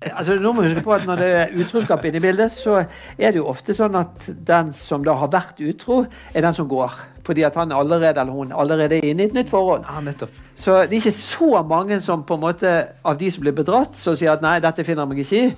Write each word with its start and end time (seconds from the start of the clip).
Altså, 0.00 0.38
nå 0.40 0.54
må 0.56 0.62
vi 0.64 0.70
huske 0.70 0.84
på 0.84 0.94
at 0.96 1.02
Når 1.04 1.18
det 1.20 1.26
er 1.36 1.50
utroskap 1.60 2.04
inne 2.08 2.16
i 2.16 2.24
bildet, 2.24 2.52
så 2.52 2.78
er 3.18 3.34
det 3.34 3.40
jo 3.42 3.48
ofte 3.50 3.74
sånn 3.76 3.98
at 4.00 4.30
den 4.48 4.70
som 4.72 5.04
da 5.04 5.12
har 5.20 5.28
vært 5.32 5.60
utro, 5.60 6.06
er 6.32 6.46
den 6.46 6.56
som 6.56 6.68
går. 6.70 6.94
Fordi 7.26 7.44
at 7.44 7.58
han 7.60 7.74
allerede 7.76 8.22
eller 8.22 8.32
hun 8.32 8.54
allerede 8.56 8.96
er 8.96 9.10
inne 9.10 9.26
i 9.26 9.28
et 9.28 9.36
nytt 9.36 9.52
forhold. 9.52 9.84
Ja, 9.84 10.00
nettopp. 10.00 10.32
Så 10.56 10.78
det 10.88 10.96
er 10.96 11.02
ikke 11.02 11.12
så 11.18 11.60
mange 11.68 12.00
som 12.00 12.24
på 12.24 12.38
en 12.38 12.44
måte 12.46 12.72
av 13.04 13.20
de 13.20 13.28
som 13.32 13.44
blir 13.44 13.56
bedratt, 13.56 13.92
som 14.00 14.16
sier 14.16 14.32
at 14.32 14.44
nei, 14.44 14.56
dette 14.64 14.84
finner 14.88 15.04
jeg 15.04 15.12
meg 15.12 15.22
ikke 15.24 15.42
i, 15.44 15.52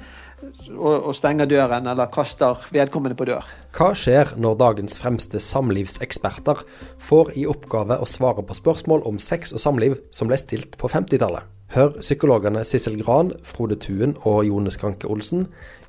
og, 0.73 1.09
og 1.09 1.15
stenger 1.17 1.49
døren 1.51 1.87
eller 1.91 2.11
kaster 2.13 2.61
vedkommende 2.75 3.17
på 3.19 3.27
dør. 3.29 3.47
Hva 3.77 3.93
skjer 3.97 4.35
når 4.41 4.59
dagens 4.61 4.99
fremste 5.01 5.41
samlivseksperter 5.43 6.63
får 7.03 7.33
i 7.39 7.47
oppgave 7.51 7.99
å 8.01 8.09
svare 8.09 8.45
på 8.47 8.57
spørsmål 8.59 9.05
om 9.09 9.21
sex 9.23 9.55
og 9.57 9.63
samliv 9.63 9.99
som 10.15 10.31
ble 10.31 10.39
stilt 10.41 10.79
på 10.81 10.91
50-tallet? 10.93 11.49
Hør 11.73 11.95
psykologene 12.03 12.67
Sissel 12.69 12.99
Gran, 13.01 13.33
Frode 13.49 13.79
Tuen 13.81 14.13
og 14.29 14.43
Jone 14.45 14.73
Skranke 14.75 15.09
Olsen 15.09 15.47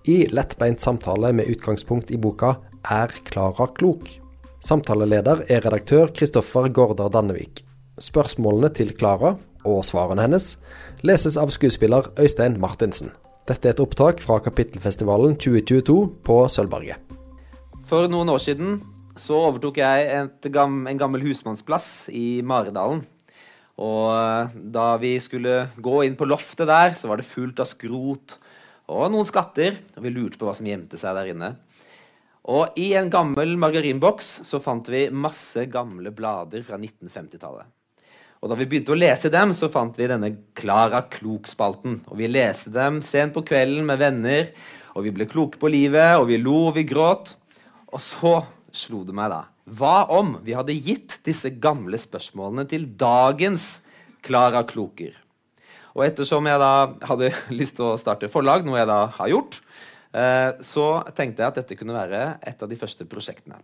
i 0.07 0.23
lettbeint 0.31 0.79
samtale 0.83 1.33
med 1.35 1.49
utgangspunkt 1.51 2.11
i 2.11 2.19
boka 2.19 2.55
Er 2.87 3.11
Klara 3.27 3.67
klok? 3.75 4.07
Samtaleleder 4.63 5.43
er 5.51 5.59
redaktør 5.65 6.07
Kristoffer 6.15 6.69
Gaardar 6.71 7.11
Dannevik. 7.11 7.65
Spørsmålene 7.99 8.71
til 8.71 8.93
Klara, 8.95 9.35
og 9.67 9.83
svarene 9.83 10.23
hennes, 10.23 10.53
leses 11.03 11.35
av 11.39 11.51
skuespiller 11.51 12.07
Øystein 12.19 12.55
Martinsen. 12.63 13.11
Dette 13.43 13.67
er 13.67 13.73
et 13.73 13.81
opptak 13.83 14.21
fra 14.23 14.37
Kapittelfestivalen 14.39 15.33
2022 15.35 15.95
på 16.23 16.35
Sølvberget. 16.47 16.95
For 17.89 18.07
noen 18.07 18.29
år 18.31 18.39
siden 18.39 18.77
så 19.19 19.35
overtok 19.49 19.81
jeg 19.81 20.29
gam 20.55 20.85
en 20.87 21.01
gammel 21.01 21.25
husmannsplass 21.25 22.07
i 22.15 22.39
Maridalen. 22.39 23.01
Og 23.83 24.07
eh, 24.15 24.55
da 24.55 24.85
vi 25.01 25.17
skulle 25.19 25.65
gå 25.75 25.97
inn 26.07 26.15
på 26.15 26.29
loftet 26.29 26.69
der, 26.71 26.95
så 26.95 27.11
var 27.11 27.19
det 27.19 27.27
fullt 27.27 27.59
av 27.59 27.67
skrot 27.67 28.37
og 28.87 29.11
noen 29.11 29.27
skatter. 29.27 29.75
Og 29.97 30.07
vi 30.07 30.15
lurte 30.15 30.39
på 30.39 30.47
hva 30.47 30.55
som 30.55 30.69
gjemte 30.69 31.01
seg 31.01 31.19
der 31.19 31.33
inne. 31.35 31.53
Og 32.47 32.79
i 32.79 32.93
en 32.95 33.11
gammel 33.11 33.57
margarinboks 33.59 34.37
så 34.47 34.63
fant 34.63 34.87
vi 34.87 35.09
masse 35.11 35.67
gamle 35.71 36.15
blader 36.15 36.63
fra 36.63 36.79
1950-tallet. 36.79 37.67
Og 38.43 38.49
da 38.51 38.57
vi 38.59 38.65
begynte 38.67 38.91
å 38.91 38.99
lese 38.99 39.29
dem, 39.31 39.53
så 39.55 39.69
fant 39.71 39.95
vi 39.95 40.07
denne 40.11 40.33
Klara 40.59 41.05
Klok-spalten. 41.07 42.01
Og 42.11 42.17
vi 42.19 42.27
leste 42.27 42.73
dem 42.75 42.97
sent 42.99 43.31
på 43.37 43.45
kvelden 43.47 43.85
med 43.87 44.01
venner, 44.01 44.49
og 44.99 45.05
vi 45.05 45.13
ble 45.15 45.29
kloke 45.31 45.61
på 45.61 45.69
livet, 45.71 46.17
og 46.19 46.27
vi 46.27 46.41
lo 46.41 46.57
og 46.67 46.73
vi 46.75 46.83
gråt. 46.89 47.37
Og 47.87 48.01
så 48.03 48.33
slo 48.75 49.05
det 49.07 49.15
meg, 49.15 49.31
da. 49.31 49.45
Hva 49.63 50.09
om 50.11 50.33
vi 50.43 50.57
hadde 50.57 50.75
gitt 50.75 51.21
disse 51.23 51.53
gamle 51.63 51.95
spørsmålene 51.95 52.65
til 52.67 52.83
dagens 52.99 53.77
Klara 54.27 54.65
Kloker? 54.67 55.15
Og 55.95 56.03
ettersom 56.09 56.49
jeg 56.51 56.59
da 56.59 56.73
hadde 57.07 57.31
lyst 57.61 57.77
til 57.79 57.93
å 57.93 58.01
starte 58.01 58.27
forlag, 58.33 58.67
noe 58.67 58.81
jeg 58.81 58.89
da 58.91 59.05
har 59.21 59.31
gjort, 59.31 59.61
eh, 60.11 60.49
så 60.59 60.89
tenkte 61.15 61.45
jeg 61.45 61.53
at 61.53 61.61
dette 61.61 61.79
kunne 61.79 61.95
være 61.95 62.25
et 62.43 62.59
av 62.59 62.67
de 62.67 62.81
første 62.81 63.07
prosjektene. 63.07 63.63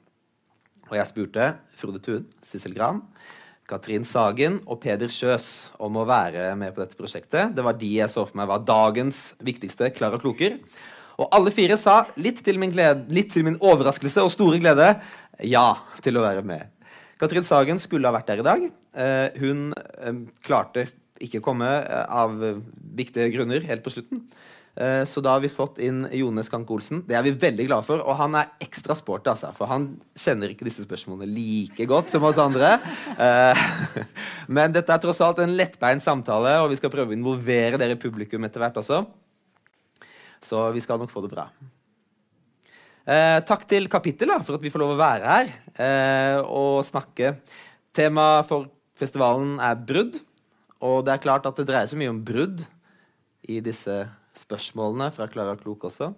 Og 0.87 0.95
jeg 0.95 1.11
spurte 1.11 1.51
Frode 1.75 1.99
Thun, 2.05 2.31
Sissel 2.47 2.79
Gran, 2.79 3.03
Katrin 3.69 4.05
Sagen 4.07 4.59
og 4.65 4.79
Peder 4.81 5.11
Kjøs 5.13 5.69
om 5.81 5.99
å 5.99 6.05
være 6.09 6.51
med 6.57 6.73
på 6.73 6.81
dette 6.81 6.97
prosjektet. 6.97 7.53
Det 7.53 7.65
var 7.65 7.77
de 7.77 7.89
jeg 7.99 8.09
så 8.09 8.23
for 8.25 8.39
meg 8.39 8.49
var 8.49 8.63
dagens 8.65 9.29
viktigste 9.45 9.91
Klara 9.93 10.17
Kloker. 10.21 10.57
Og 11.19 11.27
alle 11.35 11.53
fire 11.53 11.77
sa, 11.77 12.01
litt 12.17 12.41
til, 12.45 12.57
glede, 12.71 13.05
litt 13.13 13.29
til 13.33 13.45
min 13.45 13.59
overraskelse 13.59 14.23
og 14.25 14.31
store 14.33 14.61
glede, 14.63 14.93
ja 15.45 15.67
til 16.01 16.17
å 16.17 16.23
være 16.23 16.45
med. 16.47 16.71
Katrin 17.19 17.45
Sagen 17.45 17.81
skulle 17.83 18.07
ha 18.07 18.15
vært 18.15 18.31
der 18.31 18.41
i 18.41 18.47
dag. 18.47 18.65
Uh, 18.95 19.27
hun 19.43 19.65
uh, 19.75 20.23
klarte 20.45 20.87
ikke 21.19 21.41
å 21.41 21.45
komme 21.51 21.67
uh, 21.67 22.05
av 22.23 22.39
viktige 22.95 23.27
grunner 23.35 23.65
helt 23.67 23.83
på 23.85 23.93
slutten. 23.93 24.23
Eh, 24.79 25.03
så 25.03 25.19
da 25.19 25.33
har 25.35 25.41
vi 25.43 25.51
fått 25.51 25.81
inn 25.83 26.05
Jone 26.15 26.43
Skank 26.47 26.69
Olsen. 26.71 27.01
Det 27.07 27.17
er 27.17 27.23
vi 27.25 27.33
veldig 27.35 27.65
glade 27.67 27.83
for. 27.83 27.99
Og 27.99 28.15
han 28.15 28.37
er 28.39 28.51
ekstra 28.63 28.95
sporty, 28.95 29.27
altså, 29.27 29.51
for 29.55 29.67
han 29.67 29.89
kjenner 30.15 30.53
ikke 30.53 30.67
disse 30.67 30.85
spørsmålene 30.85 31.27
like 31.35 31.87
godt 31.89 32.13
som 32.13 32.23
oss 32.27 32.39
andre. 32.39 32.77
Eh, 33.19 33.63
men 34.55 34.75
dette 34.75 34.95
er 34.95 35.01
tross 35.03 35.19
alt 35.25 35.41
en 35.43 35.57
lettbeint 35.59 36.03
samtale, 36.05 36.55
og 36.63 36.71
vi 36.71 36.79
skal 36.79 36.93
prøve 36.93 37.11
å 37.11 37.17
involvere 37.17 37.79
dere 37.81 37.97
i 37.97 37.99
publikum 37.99 38.47
etter 38.47 38.63
hvert 38.63 38.79
også. 38.79 39.01
Så 40.47 40.63
vi 40.71 40.83
skal 40.85 41.01
nok 41.01 41.11
få 41.11 41.25
det 41.25 41.33
bra. 41.33 41.49
Eh, 43.09 43.39
takk 43.43 43.65
til 43.67 43.89
Kapittel 43.91 44.31
for 44.45 44.55
at 44.55 44.63
vi 44.63 44.71
får 44.71 44.83
lov 44.83 44.93
å 44.93 45.01
være 45.01 45.33
her 45.33 46.45
og 46.45 46.85
snakke. 46.87 47.33
Temaet 47.95 48.47
for 48.47 48.69
festivalen 48.99 49.57
er 49.63 49.75
brudd. 49.75 50.21
Og 50.79 51.03
det 51.03 51.11
er 51.11 51.23
klart 51.25 51.47
at 51.49 51.57
det 51.59 51.67
dreier 51.67 51.91
seg 51.91 51.99
mye 51.99 52.13
om 52.13 52.23
brudd 52.23 52.63
i 53.51 53.59
disse 53.63 53.97
spørsmålene 54.39 55.09
fra 55.15 55.27
Klara 55.31 55.55
Klok 55.59 55.87
også. 55.89 56.13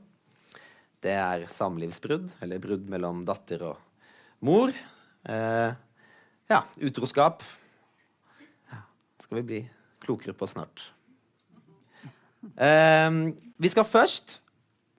Det 1.02 1.14
er 1.18 1.48
samlivsbrudd, 1.50 2.30
eller 2.44 2.62
brudd 2.62 2.86
mellom 2.90 3.24
datter 3.26 3.64
og 3.72 3.80
mor. 4.46 4.74
Eh, 5.26 5.72
ja, 6.52 6.60
utroskap. 6.78 7.46
Ja, 8.70 8.84
skal 9.24 9.42
vi 9.42 9.48
bli 9.50 9.62
klokere 10.04 10.36
på 10.38 10.50
snart. 10.50 10.92
Eh, 12.58 13.10
vi 13.58 13.72
skal 13.74 13.88
først 13.90 14.40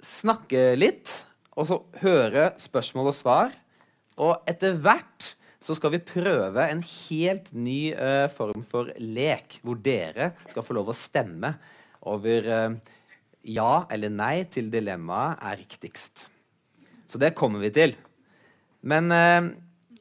snakke 0.03 0.73
litt, 0.79 1.21
og 1.55 1.69
så 1.69 1.79
høre 2.03 2.51
spørsmål 2.63 3.13
og 3.13 3.17
svar. 3.19 3.55
Og 4.19 4.51
etter 4.51 4.75
hvert 4.83 5.33
så 5.63 5.77
skal 5.79 5.95
vi 5.95 6.03
prøve 6.03 6.65
en 6.67 6.83
helt 6.83 7.53
ny 7.55 7.93
eh, 7.95 8.27
form 8.35 8.65
for 8.67 8.91
lek, 8.99 9.61
hvor 9.63 9.79
dere 9.79 10.33
skal 10.49 10.67
få 10.67 10.75
lov 10.75 10.91
å 10.91 10.99
stemme 10.99 11.53
over 12.11 12.49
uh, 12.51 12.73
ja 13.43 13.85
eller 13.93 14.13
nei 14.13 14.45
til 14.51 14.71
dilemmaet 14.73 15.39
er 15.43 15.59
riktigst. 15.61 16.29
Så 17.11 17.19
det 17.21 17.35
kommer 17.37 17.61
vi 17.63 17.71
til. 17.75 17.97
Men 18.83 19.13
eh, 19.13 19.53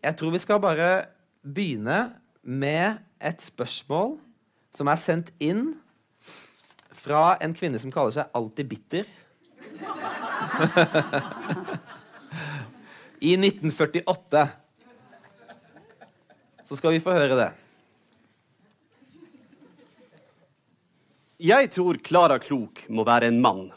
jeg 0.01 0.17
tror 0.17 0.31
vi 0.33 0.41
skal 0.41 0.61
bare 0.63 1.05
begynne 1.41 2.13
med 2.41 3.01
et 3.21 3.41
spørsmål 3.41 4.17
som 4.75 4.87
er 4.89 4.99
sendt 5.01 5.31
inn 5.41 5.73
fra 7.01 7.37
en 7.41 7.53
kvinne 7.57 7.79
som 7.81 7.91
kaller 7.93 8.13
seg 8.15 8.29
Alltid 8.37 8.69
bitter. 8.69 9.05
I 13.21 13.35
1948. 13.37 14.47
Så 16.65 16.77
skal 16.79 16.95
vi 16.95 17.03
få 17.03 17.13
høre 17.13 17.37
det. 17.37 17.60
Jeg 21.41 21.71
tror 21.73 21.97
Klara 22.05 22.35
Klok 22.37 22.83
må 22.93 23.01
være 23.01 23.31
en 23.31 23.39
mann, 23.41 23.71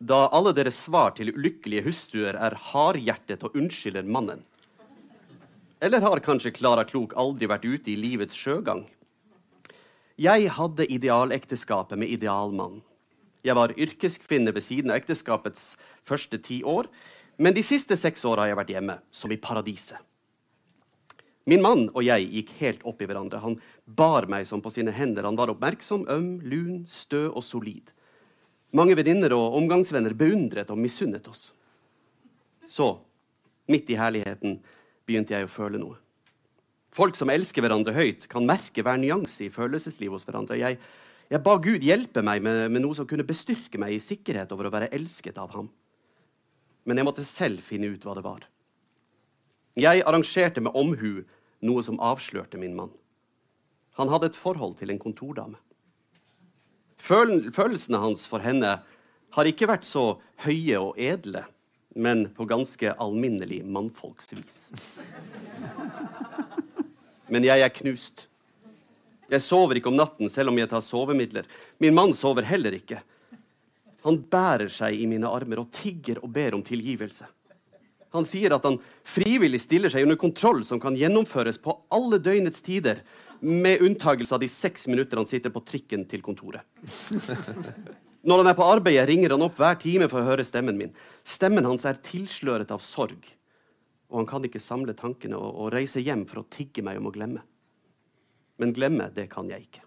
da 0.00 0.30
alle 0.32 0.54
deres 0.56 0.78
svar 0.86 1.10
til 1.12 1.28
ulykkelige 1.34 1.84
hustruer 1.84 2.38
er 2.40 2.54
hardhjertet 2.70 3.42
og 3.44 3.58
unnskylder 3.58 4.06
mannen. 4.08 4.40
Eller 5.84 6.00
har 6.00 6.22
kanskje 6.24 6.54
Klara 6.56 6.86
Klok 6.88 7.12
aldri 7.20 7.50
vært 7.52 7.66
ute 7.68 7.92
i 7.92 7.98
livets 8.00 8.32
sjøgang? 8.32 8.86
Jeg 10.16 10.48
hadde 10.56 10.88
idealekteskapet 10.88 12.00
med 12.00 12.14
idealmann. 12.16 12.80
Jeg 13.44 13.58
var 13.60 13.76
yrkeskvinne 13.76 14.54
ved 14.56 14.64
siden 14.64 14.94
av 14.94 15.02
ekteskapets 15.02 15.74
første 16.08 16.40
ti 16.40 16.62
år, 16.64 16.88
men 17.36 17.52
de 17.52 17.66
siste 17.66 17.92
seks 17.92 18.24
åra 18.24 18.46
har 18.46 18.54
jeg 18.54 18.60
vært 18.62 18.72
hjemme, 18.78 18.96
som 19.12 19.36
i 19.36 19.40
paradiset. 19.50 20.00
Min 21.50 21.62
mann 21.64 21.88
og 21.90 22.04
jeg 22.06 22.28
gikk 22.30 22.52
helt 22.60 22.84
opp 22.86 23.00
i 23.02 23.08
hverandre. 23.08 23.40
Han 23.42 23.56
bar 23.84 24.28
meg 24.30 24.46
som 24.46 24.62
på 24.62 24.70
sine 24.70 24.94
hender. 24.94 25.26
Han 25.26 25.38
var 25.38 25.50
oppmerksom, 25.50 26.06
øm, 26.10 26.36
lun, 26.46 26.84
stø 26.86 27.26
og 27.32 27.42
solid. 27.42 27.90
Mange 28.72 28.94
venninner 28.96 29.34
og 29.36 29.58
omgangsvenner 29.58 30.14
beundret 30.16 30.70
og 30.72 30.78
misunnet 30.80 31.26
oss. 31.28 31.50
Så, 32.68 32.94
midt 33.68 33.90
i 33.90 33.98
herligheten, 33.98 34.60
begynte 35.04 35.34
jeg 35.34 35.48
å 35.48 35.50
føle 35.52 35.80
noe. 35.82 35.98
Folk 36.92 37.16
som 37.18 37.32
elsker 37.32 37.64
hverandre 37.64 37.94
høyt, 37.96 38.28
kan 38.30 38.46
merke 38.48 38.84
hver 38.84 39.00
nyanse 39.00 39.46
i 39.46 39.52
følelseslivet 39.52 40.14
hos 40.14 40.26
hverandre. 40.28 40.60
Jeg, 40.60 40.78
jeg 41.32 41.44
ba 41.44 41.56
Gud 41.60 41.84
hjelpe 41.84 42.22
meg 42.24 42.44
med, 42.44 42.66
med 42.72 42.84
noe 42.84 42.96
som 42.96 43.08
kunne 43.08 43.26
bestyrke 43.26 43.80
meg 43.80 43.96
i 43.96 44.02
sikkerhet 44.02 44.52
over 44.54 44.68
å 44.68 44.74
være 44.74 44.92
elsket 44.94 45.40
av 45.42 45.52
ham. 45.56 45.70
Men 46.86 46.98
jeg 47.00 47.08
måtte 47.08 47.26
selv 47.26 47.62
finne 47.64 47.90
ut 47.92 48.04
hva 48.04 48.16
det 48.18 48.24
var. 48.24 48.44
Jeg 49.78 50.02
arrangerte 50.04 50.60
med 50.60 50.74
omhu 50.76 51.22
noe 51.64 51.82
som 51.84 52.00
avslørte 52.02 52.60
min 52.60 52.74
mann. 52.76 52.92
Han 53.96 54.10
hadde 54.12 54.32
et 54.32 54.38
forhold 54.38 54.76
til 54.80 54.92
en 54.92 55.00
kontordame. 55.00 55.60
Følelsene 57.02 58.00
hans 58.00 58.26
for 58.28 58.44
henne 58.44 58.76
har 59.32 59.48
ikke 59.48 59.68
vært 59.70 59.86
så 59.88 60.20
høye 60.44 60.78
og 60.78 60.98
edle, 61.00 61.44
men 61.96 62.26
på 62.36 62.46
ganske 62.48 62.92
alminnelig 63.00 63.62
mannfolksvis. 63.64 64.66
Men 67.32 67.48
jeg 67.48 67.64
er 67.64 67.72
knust. 67.72 68.26
Jeg 69.32 69.40
sover 69.40 69.78
ikke 69.80 69.88
om 69.88 69.96
natten 69.96 70.28
selv 70.28 70.52
om 70.52 70.58
jeg 70.60 70.68
tar 70.68 70.84
sovemidler. 70.84 71.48
Min 71.80 71.96
mann 71.96 72.12
sover 72.16 72.44
heller 72.44 72.76
ikke. 72.76 73.00
Han 74.04 74.18
bærer 74.20 74.68
seg 74.72 74.98
i 74.98 75.06
mine 75.08 75.30
armer 75.30 75.62
og 75.62 75.70
tigger 75.72 76.20
og 76.20 76.32
ber 76.34 76.56
om 76.56 76.64
tilgivelse. 76.66 77.24
Han 78.12 78.26
sier 78.28 78.52
at 78.54 78.64
han 78.68 78.78
frivillig 79.08 79.62
stiller 79.64 79.92
seg 79.92 80.04
under 80.06 80.18
kontroll 80.20 80.62
som 80.68 80.80
kan 80.80 80.96
gjennomføres 80.98 81.58
på 81.62 81.74
alle 81.92 82.20
døgnets 82.22 82.64
tider, 82.64 83.02
med 83.42 83.80
unntagelse 83.82 84.36
av 84.36 84.38
de 84.38 84.46
seks 84.52 84.86
minutter 84.86 85.18
han 85.18 85.26
sitter 85.26 85.50
på 85.50 85.64
trikken 85.66 86.04
til 86.06 86.22
kontoret. 86.22 86.62
Når 88.22 88.38
han 88.38 88.50
er 88.52 88.54
på 88.54 88.66
arbeidet, 88.70 89.08
ringer 89.08 89.34
han 89.34 89.42
opp 89.42 89.56
hver 89.58 89.80
time 89.82 90.06
for 90.06 90.22
å 90.22 90.28
høre 90.28 90.44
stemmen 90.46 90.78
min. 90.78 90.92
Stemmen 91.26 91.66
hans 91.66 91.82
er 91.88 91.98
tilsløret 92.06 92.70
av 92.70 92.84
sorg, 92.84 93.24
og 94.12 94.20
han 94.20 94.28
kan 94.30 94.46
ikke 94.46 94.62
samle 94.62 94.94
tankene 94.94 95.40
og, 95.40 95.56
og 95.58 95.72
reise 95.74 96.04
hjem 96.04 96.22
for 96.30 96.44
å 96.44 96.46
tigge 96.54 96.84
meg 96.86 97.00
om 97.00 97.10
å 97.10 97.14
glemme. 97.14 97.42
Men 98.62 98.76
glemme, 98.76 99.08
det 99.10 99.26
kan 99.32 99.50
jeg 99.50 99.66
ikke. 99.66 99.82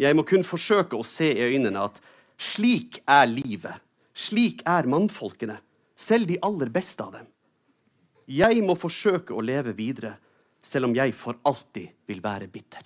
Jeg 0.00 0.16
må 0.16 0.26
kun 0.28 0.44
forsøke 0.44 0.98
å 0.98 1.06
se 1.06 1.30
i 1.32 1.48
øynene 1.48 1.86
at 1.88 1.96
slik 2.40 3.00
er 3.08 3.24
livet. 3.30 3.80
Slik 4.16 4.60
er 4.68 4.88
mannfolkene, 4.90 5.56
selv 6.00 6.28
de 6.30 6.38
aller 6.42 6.70
beste 6.72 7.04
av 7.04 7.12
dem. 7.18 7.28
Jeg 8.30 8.62
må 8.64 8.76
forsøke 8.78 9.34
å 9.34 9.42
leve 9.44 9.74
videre, 9.76 10.14
selv 10.62 10.90
om 10.90 10.94
jeg 10.96 11.14
for 11.16 11.40
alltid 11.48 11.90
vil 12.08 12.20
være 12.22 12.48
bitter. 12.52 12.84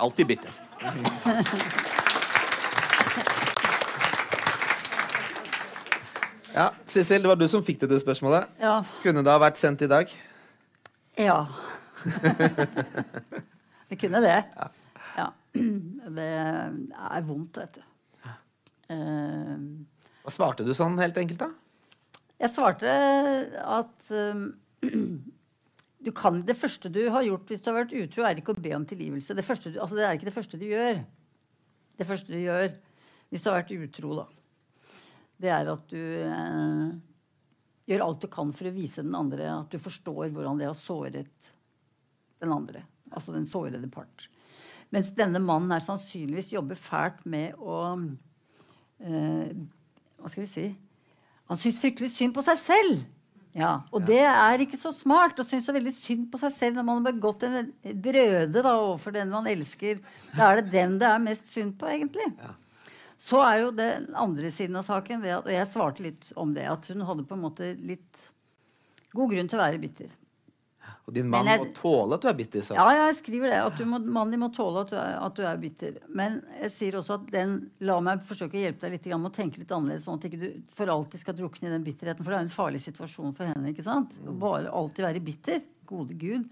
Alltid 0.00 0.28
bitter. 0.30 0.60
Ja, 6.52 6.68
Sissel, 6.86 7.24
det 7.24 7.30
var 7.30 7.38
du 7.40 7.46
som 7.48 7.64
fikk 7.64 7.80
dette 7.80 7.96
spørsmålet. 8.02 8.48
Ja. 8.60 8.82
Kunne 9.02 9.24
det 9.24 9.32
ha 9.32 9.40
vært 9.40 9.60
sendt 9.60 9.84
i 9.84 9.88
dag? 9.88 10.10
Ja. 11.16 11.46
det 13.88 13.98
kunne 14.00 14.20
det. 14.24 14.38
Ja. 15.16 15.30
Det 16.12 16.28
er 16.32 17.24
vondt, 17.26 17.58
vet 17.60 17.76
du. 17.76 17.82
Eh, 18.92 19.58
Hva 20.22 20.32
svarte 20.32 20.66
du 20.66 20.72
sånn 20.76 20.98
helt 21.02 21.18
enkelt, 21.18 21.42
da? 21.42 21.50
Jeg 22.42 22.50
svarte 22.50 22.92
at 23.62 24.10
um, 24.18 24.44
kan, 26.10 26.40
Det 26.46 26.58
første 26.58 26.90
du 26.90 27.02
har 27.14 27.26
gjort 27.26 27.50
hvis 27.50 27.62
du 27.62 27.70
har 27.70 27.80
vært 27.82 27.96
utro, 27.98 28.24
er 28.26 28.38
ikke 28.38 28.54
å 28.54 28.62
be 28.62 28.74
om 28.76 28.86
tilgivelse. 28.88 29.36
Det, 29.38 29.46
du, 29.46 29.78
altså 29.78 29.98
det 29.98 30.06
er 30.06 30.18
ikke 30.18 30.30
det 30.30 30.36
første 30.36 30.58
du 30.58 30.66
gjør. 30.70 31.02
Det 31.98 32.08
første 32.08 32.34
du 32.34 32.40
gjør 32.40 32.72
hvis 33.32 33.44
du 33.44 33.48
har 33.48 33.62
vært 33.62 33.72
utro, 33.72 34.16
da, 34.18 34.26
det 35.40 35.50
er 35.54 35.68
at 35.72 35.84
du 35.88 36.00
eh, 36.02 36.88
gjør 37.88 38.04
alt 38.04 38.26
du 38.26 38.28
kan 38.32 38.50
for 38.52 38.68
å 38.68 38.74
vise 38.74 39.04
den 39.04 39.16
andre 39.16 39.46
at 39.54 39.72
du 39.72 39.80
forstår 39.80 40.34
hvordan 40.34 40.60
det 40.60 40.68
har 40.68 40.76
såret 40.76 41.52
den 42.42 42.52
andre. 42.52 42.84
Altså 43.12 43.32
den 43.32 43.48
sårede 43.48 43.88
part. 43.92 44.26
Mens 44.92 45.14
denne 45.16 45.40
mannen 45.40 45.72
her 45.72 45.80
sannsynligvis 45.80 46.52
jobber 46.52 46.76
fælt 46.76 47.24
med 47.24 47.56
å 47.56 47.78
eh, 49.00 49.54
Hva 50.22 50.30
skal 50.30 50.44
vi 50.44 50.52
si 50.52 50.68
Han 51.50 51.58
syns 51.60 51.80
fryktelig 51.82 52.12
synd 52.14 52.32
på 52.36 52.44
seg 52.46 52.60
selv. 52.62 53.02
Ja, 53.52 53.82
Og 53.92 54.06
det 54.08 54.22
er 54.24 54.62
ikke 54.64 54.78
så 54.80 54.88
smart 54.96 55.36
å 55.36 55.44
synes 55.44 55.66
så 55.68 55.74
veldig 55.76 55.92
synd 55.92 56.30
på 56.32 56.38
seg 56.40 56.54
selv 56.54 56.78
når 56.78 56.86
man 56.88 57.02
har 57.02 57.12
begått 57.12 57.42
en 57.44 57.72
brøde 58.00 58.62
da, 58.64 58.72
overfor 58.78 59.12
den 59.12 59.28
man 59.28 59.48
elsker. 59.50 60.00
Da 60.32 60.46
er 60.48 60.62
det 60.62 60.72
den 60.72 60.94
det 61.02 61.10
er 61.10 61.20
mest 61.20 61.50
synd 61.52 61.74
på, 61.80 61.90
egentlig. 61.92 62.30
Så 63.20 63.42
er 63.44 63.58
jo 63.60 63.74
den 63.76 64.08
andre 64.16 64.48
siden 64.54 64.80
av 64.80 64.86
saken, 64.88 65.20
at, 65.28 65.44
og 65.44 65.52
jeg 65.52 65.68
svarte 65.68 66.06
litt 66.06 66.30
om 66.40 66.54
det, 66.56 66.64
at 66.64 66.88
hun 66.88 67.04
hadde 67.04 67.26
på 67.28 67.36
en 67.36 67.44
måte 67.44 67.74
litt 67.76 68.24
god 69.12 69.34
grunn 69.34 69.52
til 69.52 69.60
å 69.60 69.66
være 69.66 69.82
bitter. 69.82 70.08
Og 71.08 71.14
din 71.14 71.26
mann 71.28 71.46
jeg- 71.46 71.58
må 71.58 71.74
tåle 71.74 72.14
at 72.14 72.22
du 72.22 72.28
er 72.28 72.34
bitter. 72.38 72.60
Så. 72.62 72.74
Ja, 72.78 72.86
jeg 73.08 73.16
skriver 73.18 73.50
det. 73.50 73.58
At 73.58 73.76
du 73.76 73.84
må, 73.84 73.98
mannen 73.98 74.30
din 74.30 74.40
må 74.40 74.48
tåle 74.54 74.84
at 74.84 74.90
du, 74.90 74.96
er, 74.96 75.16
at 75.18 75.34
du 75.34 75.42
er 75.42 75.56
bitter. 75.58 75.96
Men 76.08 76.42
jeg 76.60 76.70
sier 76.70 76.92
også 77.00 77.14
at 77.18 77.26
den 77.32 77.56
la 77.80 77.98
meg 78.00 78.22
forsøke 78.22 78.54
å 78.54 78.62
hjelpe 78.62 78.80
deg 78.86 78.92
litt 78.92 79.06
med 79.18 79.32
å 79.32 79.34
tenke 79.34 79.58
litt 79.58 79.68
annerledes, 79.74 80.04
sånn 80.06 80.20
at 80.20 80.28
ikke 80.30 80.40
du 80.40 80.62
for 80.78 80.86
alltid 80.86 81.20
skal 81.20 81.34
drukne 81.34 81.66
i 81.68 81.74
den 81.74 81.84
bitterheten. 81.84 82.22
For 82.22 82.30
det 82.30 82.38
er 82.38 82.44
jo 82.44 82.50
en 82.50 82.56
farlig 82.56 82.80
situasjon 82.86 83.34
for 83.34 83.44
henne. 83.50 83.74
ikke 83.74 83.82
sant? 83.82 84.14
Å 84.22 84.38
bare 84.38 84.70
alltid 84.70 85.04
være 85.04 85.24
bitter. 85.24 85.62
Gode 85.86 86.14
gud. 86.16 86.46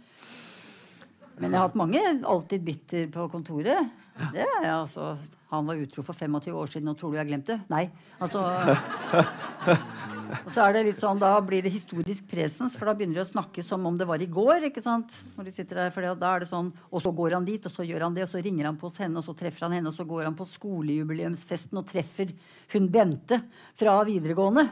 Men 1.38 1.53
jeg 1.53 1.58
har 1.61 1.69
hatt 1.69 1.79
mange 1.79 2.00
alltid 2.26 2.64
bitter 2.64 3.06
på 3.06 3.31
kontoret. 3.31 3.88
Det 4.32 4.43
er 4.43 4.62
jeg 4.67 4.75
altså. 4.75 5.17
Han 5.50 5.67
var 5.67 5.75
utro 5.82 6.03
for 6.03 6.12
25 6.14 6.55
år 6.55 6.69
siden, 6.70 6.88
og 6.88 6.99
tror 6.99 7.11
du 7.11 7.17
jeg 7.17 7.25
har 7.25 7.31
glemt 7.31 7.46
det? 7.46 7.61
Nei. 7.70 7.88
Altså 8.20 8.43
og 10.44 10.50
så 10.53 10.65
er 10.65 10.73
det 10.77 10.85
litt 10.87 11.00
sånn, 11.00 11.19
Da 11.21 11.32
blir 11.44 11.62
det 11.62 11.73
historisk 11.75 12.27
presens, 12.31 12.77
for 12.79 12.87
da 12.87 12.94
begynner 12.94 13.21
de 13.21 13.25
å 13.25 13.31
snakke 13.32 13.65
som 13.67 13.85
om 13.87 13.97
det 13.99 14.06
var 14.09 14.23
i 14.23 14.27
går. 14.31 14.69
ikke 14.71 14.82
sant? 14.82 15.11
Når 15.37 15.44
de 15.49 15.55
sitter 15.55 15.82
der, 15.82 15.91
for 15.94 16.03
da 16.03 16.35
er 16.35 16.41
det 16.44 16.49
sånn, 16.50 16.73
Og 16.93 17.03
så 17.03 17.12
går 17.15 17.32
han 17.38 17.44
dit, 17.44 17.65
og 17.65 17.73
så 17.73 17.87
gjør 17.87 18.06
han 18.09 18.15
det, 18.15 18.25
og 18.25 18.32
så 18.32 18.43
ringer 18.43 18.65
han 18.65 18.77
på 18.77 18.88
hos 18.91 18.97
henne, 18.99 19.19
og 19.19 19.25
så 19.25 19.37
treffer 19.37 19.67
han 19.67 19.73
henne, 19.73 19.88
og 19.88 19.94
så 19.94 20.06
går 20.06 20.25
han 20.25 20.37
på 20.38 20.47
skolejubileumsfesten 20.47 21.79
og 21.79 21.87
treffer 21.87 22.32
hun 22.73 22.88
Bente 22.88 23.43
fra 23.77 24.03
videregående. 24.05 24.69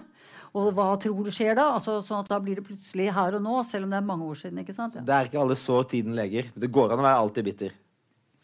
Og 0.55 0.73
hva 0.73 0.95
tror 1.01 1.25
du 1.25 1.31
skjer 1.31 1.55
da? 1.59 1.75
Altså, 1.77 1.99
sånn 2.05 2.23
at 2.25 2.29
Da 2.29 2.39
blir 2.41 2.57
det 2.57 2.67
plutselig 2.67 3.13
her 3.13 3.35
og 3.37 3.43
nå, 3.43 3.59
selv 3.65 3.85
om 3.85 3.91
det 3.91 3.99
er 4.01 4.07
mange 4.07 4.25
år 4.25 4.39
siden. 4.41 4.59
ikke 4.63 4.75
sant? 4.75 4.95
Ja. 4.95 5.01
Det 5.03 5.15
er 5.15 5.29
ikke 5.29 5.41
alle 5.43 5.57
sår 5.59 5.89
tiden 5.89 6.15
leger. 6.17 6.51
Det 6.57 6.71
går 6.73 6.93
an 6.93 7.03
å 7.03 7.09
være 7.09 7.21
alltid 7.25 7.45
bitter. 7.45 7.73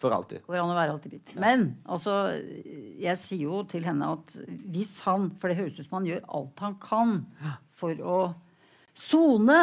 For 0.02 0.12
alltid. 0.14 0.43
Går 0.46 0.58
an 0.61 0.73
å 0.73 0.76
være 0.76 0.94
alltid 0.96 1.14
bitter. 1.14 1.38
Men 1.41 1.67
altså, 1.85 2.14
jeg 3.00 3.20
sier 3.20 3.46
jo 3.46 3.62
til 3.70 3.87
henne 3.87 4.11
at 4.17 4.35
hvis 4.75 4.96
han 5.06 5.31
For 5.38 5.50
det 5.50 5.58
høres 5.61 5.79
ut 5.79 5.87
som 5.87 6.00
han 6.00 6.08
gjør 6.08 6.25
alt 6.38 6.64
han 6.64 6.76
kan 6.82 7.14
for 7.75 8.00
å 8.02 8.19
sone 8.94 9.61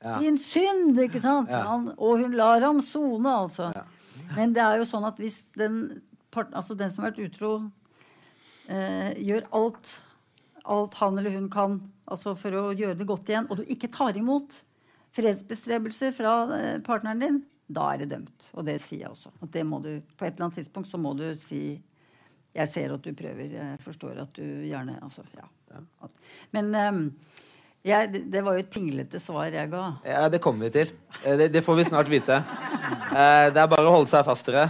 sin 0.00 0.38
synd, 0.40 0.96
ikke 1.02 1.20
sant? 1.20 1.50
Han, 1.52 1.90
og 2.00 2.22
hun 2.22 2.36
lar 2.38 2.62
ham 2.64 2.78
sone, 2.80 3.28
altså. 3.28 3.68
Men 4.32 4.54
det 4.56 4.62
er 4.64 4.80
jo 4.80 4.86
sånn 4.88 5.04
at 5.04 5.18
hvis 5.20 5.42
den, 5.58 6.00
part, 6.32 6.48
altså 6.56 6.76
den 6.78 6.92
som 6.92 7.04
har 7.04 7.12
vært 7.12 7.34
utro, 7.34 7.50
eh, 8.72 9.12
gjør 9.20 9.44
alt, 9.58 9.92
alt 10.64 10.96
han 11.02 11.20
eller 11.20 11.36
hun 11.36 11.50
kan 11.52 11.76
altså 12.10 12.34
for 12.38 12.56
å 12.56 12.64
gjøre 12.72 12.98
det 12.98 13.08
godt 13.08 13.30
igjen, 13.30 13.48
og 13.50 13.60
du 13.60 13.70
ikke 13.70 13.90
tar 13.92 14.16
imot 14.18 14.62
fredsbestrebelser 15.16 16.14
fra 16.16 16.34
eh, 16.56 16.76
partneren 16.86 17.22
din, 17.22 17.40
da 17.70 17.86
er 17.92 18.02
det 18.02 18.10
dømt. 18.10 18.48
Og 18.56 18.66
det 18.66 18.80
sier 18.82 19.04
jeg 19.04 19.12
også. 19.12 19.32
At 19.42 19.52
det 19.54 19.62
må 19.66 19.78
du, 19.84 19.92
på 20.18 20.26
et 20.26 20.34
eller 20.34 20.48
annet 20.48 20.60
tidspunkt 20.60 20.90
så 20.90 21.00
må 21.00 21.14
du 21.18 21.28
si 21.38 21.80
Jeg 22.50 22.66
ser 22.66 22.90
at 22.90 23.04
du 23.04 23.14
prøver. 23.14 23.52
Jeg 23.54 23.78
forstår 23.84 24.24
at 24.24 24.32
du 24.34 24.42
gjerne 24.42 24.98
Altså, 25.02 25.22
ja. 25.38 25.46
ja. 25.70 26.08
men 26.50 26.74
um, 26.74 27.04
jeg, 27.86 28.10
det, 28.32 28.42
var 28.44 28.56
jo 28.56 28.64
et 28.64 28.72
pinglete 28.74 29.20
svar 29.22 29.48
jeg 29.48 29.70
ga. 29.70 29.84
Ja, 30.04 30.28
det 30.28 30.42
kommer 30.42 30.66
vi 30.66 30.72
til. 30.74 30.90
Eh, 31.24 31.36
Det, 31.38 31.52
det 31.54 31.62
får 31.64 31.78
vi 31.78 31.84
snart 31.88 32.10
vite. 32.10 32.42
Eh, 33.10 33.46
Det 33.54 33.62
er 33.62 33.70
bare 33.70 33.86
å 33.86 33.94
holde 33.94 34.10
seg 34.10 34.26
fast 34.26 34.44
til 34.44 34.58
det. 34.58 34.68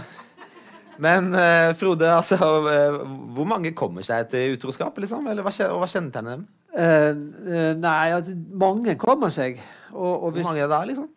Men 1.01 1.33
eh, 1.33 1.73
Frode, 1.75 2.07
altså, 2.13 2.37
hvor 2.37 3.47
mange 3.49 3.73
kommer 3.73 4.05
seg 4.05 4.29
til 4.29 4.55
utroskap? 4.55 4.97
liksom? 5.01 5.27
Eller 5.27 5.43
hva, 5.43 5.51
og 5.71 5.81
hva 5.81 5.89
kjennetegner 5.89 6.37
dem? 6.37 6.45
Uh, 6.71 7.11
eh, 7.51 7.71
nei, 7.75 8.11
at 8.15 8.29
mange 8.53 8.95
kommer 9.01 9.33
seg. 9.33 9.59
Og, 9.91 10.13
og 10.13 10.37
Hvor 10.37 10.45
mange 10.51 10.61
er 10.61 10.69
det 10.69 10.75
da, 10.75 10.83
liksom? 10.87 11.09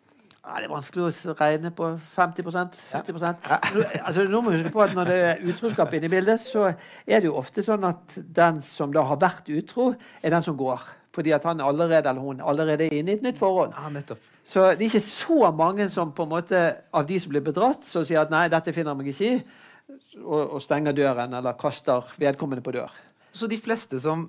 Ja, 0.45 0.59
det 0.61 0.67
er 0.67 0.71
vanskelig 0.71 1.07
å 1.07 1.33
regne 1.39 1.71
på 1.73 1.87
50 1.97 2.45
70 2.45 3.23
Ja. 3.49 3.57
Altså, 4.05 4.25
Nå 4.29 4.41
må 4.43 4.53
vi 4.53 4.59
huske 4.59 4.73
på 4.73 4.83
at 4.83 4.93
Når 4.93 5.09
det 5.09 5.15
er 5.29 5.41
utroskap 5.49 5.93
inne 5.97 6.05
i 6.05 6.13
bildet, 6.13 6.39
så 6.41 6.67
er 6.69 7.23
det 7.23 7.31
jo 7.31 7.39
ofte 7.39 7.63
sånn 7.65 7.83
at 7.87 8.13
den 8.15 8.61
som 8.61 8.93
da 8.93 9.03
har 9.09 9.17
vært 9.21 9.49
utro, 9.49 9.93
er 10.21 10.35
den 10.35 10.45
som 10.45 10.57
går. 10.57 10.83
Fordi 11.15 11.31
at 11.33 11.47
han 11.47 11.63
allerede 11.63 12.09
eller 12.11 12.21
hun 12.21 12.41
allerede 12.43 12.85
er 12.85 12.93
inne 12.93 13.13
i 13.13 13.17
et 13.17 13.23
nytt 13.25 13.39
forhold. 13.39 13.73
Ja, 13.73 13.89
nettopp. 13.89 14.21
Så 14.45 14.67
det 14.75 14.85
er 14.85 14.91
ikke 14.91 15.01
så 15.01 15.51
mange 15.55 15.87
som 15.89 16.11
på 16.13 16.27
en 16.27 16.33
måte 16.35 16.63
av 16.93 17.07
de 17.07 17.17
som 17.19 17.31
blir 17.33 17.41
bedratt, 17.41 17.87
som 17.89 18.05
sier 18.05 18.21
at 18.21 18.33
nei, 18.33 18.45
dette 18.51 18.73
finner 18.75 18.93
jeg 18.93 18.99
meg 18.99 19.09
ikke 19.13 19.31
i, 19.31 19.39
og, 20.21 20.41
og 20.57 20.61
stenger 20.61 20.93
døren 20.97 21.33
eller 21.39 21.57
kaster 21.57 22.05
vedkommende 22.21 22.61
på 22.65 22.75
dør. 22.75 22.93
Så 23.33 23.49
de 23.49 23.57
fleste 23.57 23.97
som 24.03 24.27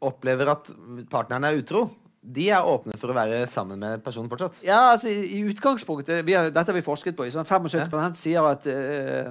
opplever 0.00 0.52
at 0.52 0.70
partneren 1.10 1.48
er 1.48 1.58
utro, 1.58 1.88
de 2.20 2.50
er 2.52 2.66
åpne 2.68 2.98
for 3.00 3.08
å 3.08 3.14
være 3.16 3.38
sammen 3.48 3.80
med 3.80 4.02
personen 4.04 4.28
fortsatt? 4.28 4.58
Ja, 4.64 4.90
altså 4.92 5.08
i, 5.08 5.38
i 5.38 5.44
utgangspunktet 5.48 6.20
vi 6.26 6.34
har, 6.36 6.50
Dette 6.52 6.68
har 6.68 6.76
vi 6.76 6.84
forsket 6.84 7.16
på. 7.16 7.24
Sånn 7.32 7.46
75 7.48 8.18
sier 8.20 8.44
at 8.44 8.66
uh, 8.68 9.30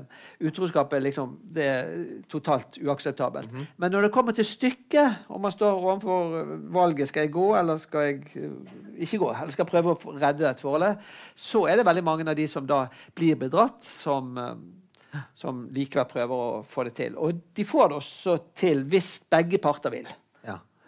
utroskap 0.49 0.95
er 0.97 1.03
liksom 1.05 1.35
det 1.53 1.67
er 1.69 1.91
totalt 2.31 2.79
uakseptabelt. 2.81 3.51
Men 3.77 3.93
når 3.93 4.07
det 4.07 4.13
kommer 4.15 4.33
til 4.33 4.47
stykket, 4.47 5.29
og 5.29 5.43
man 5.43 5.53
står 5.53 5.77
overfor 5.77 6.33
eh, 6.39 6.55
valget 6.73 7.11
skal 7.11 7.27
jeg 7.27 7.33
gå 7.35 7.45
eller 7.59 7.77
skal 7.81 8.07
jeg 8.07 8.23
eh, 8.41 8.73
ikke 9.05 9.19
gå, 9.21 9.29
eller 9.35 9.53
skal 9.53 9.69
prøve 9.69 9.93
å 9.93 10.15
redde 10.15 10.47
dette 10.47 10.65
forholdet, 10.65 11.11
så 11.37 11.67
er 11.69 11.77
det 11.77 11.85
veldig 11.85 12.05
mange 12.07 12.25
av 12.25 12.37
de 12.39 12.47
som 12.49 12.65
da 12.69 12.87
blir 13.17 13.37
bedratt, 13.37 13.83
som, 13.85 14.33
uh, 14.33 15.21
som 15.37 15.67
likevel 15.75 16.09
prøver 16.09 16.41
å 16.47 16.63
få 16.65 16.87
det 16.89 16.95
til. 17.03 17.21
Og 17.21 17.37
de 17.53 17.67
får 17.69 17.93
det 17.93 18.01
også 18.01 18.35
til 18.65 18.81
hvis 18.89 19.13
begge 19.29 19.61
parter 19.61 19.93
vil. 19.93 20.09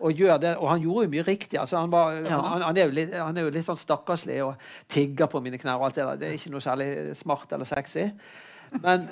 Ja. 0.01 0.05
Og, 0.07 0.17
gjør 0.17 0.37
det, 0.41 0.51
og 0.57 0.69
han 0.71 0.81
gjorde 0.81 1.05
jo 1.05 1.13
mye 1.13 1.25
riktig. 1.27 1.59
Altså 1.61 1.77
han, 1.77 1.91
var, 1.93 2.15
Ja. 2.25 2.39
han, 2.41 2.61
han, 2.65 2.77
er 2.77 2.87
jo 2.89 2.95
litt, 2.97 3.13
han 3.13 3.37
er 3.37 3.45
jo 3.45 3.51
litt 3.53 3.67
sånn 3.67 3.77
stakkarslig 3.77 4.39
og 4.43 4.55
tigger 4.89 5.29
på 5.29 5.41
mine 5.45 5.59
knær. 5.61 5.77
og 5.77 5.85
alt 5.89 5.95
Det 5.99 6.05
der. 6.07 6.21
Det 6.21 6.27
er 6.29 6.39
ikke 6.39 6.53
noe 6.55 6.65
særlig 6.65 6.89
smart 7.19 7.53
eller 7.53 7.69
sexy. 7.69 8.07
Men, 8.81 9.09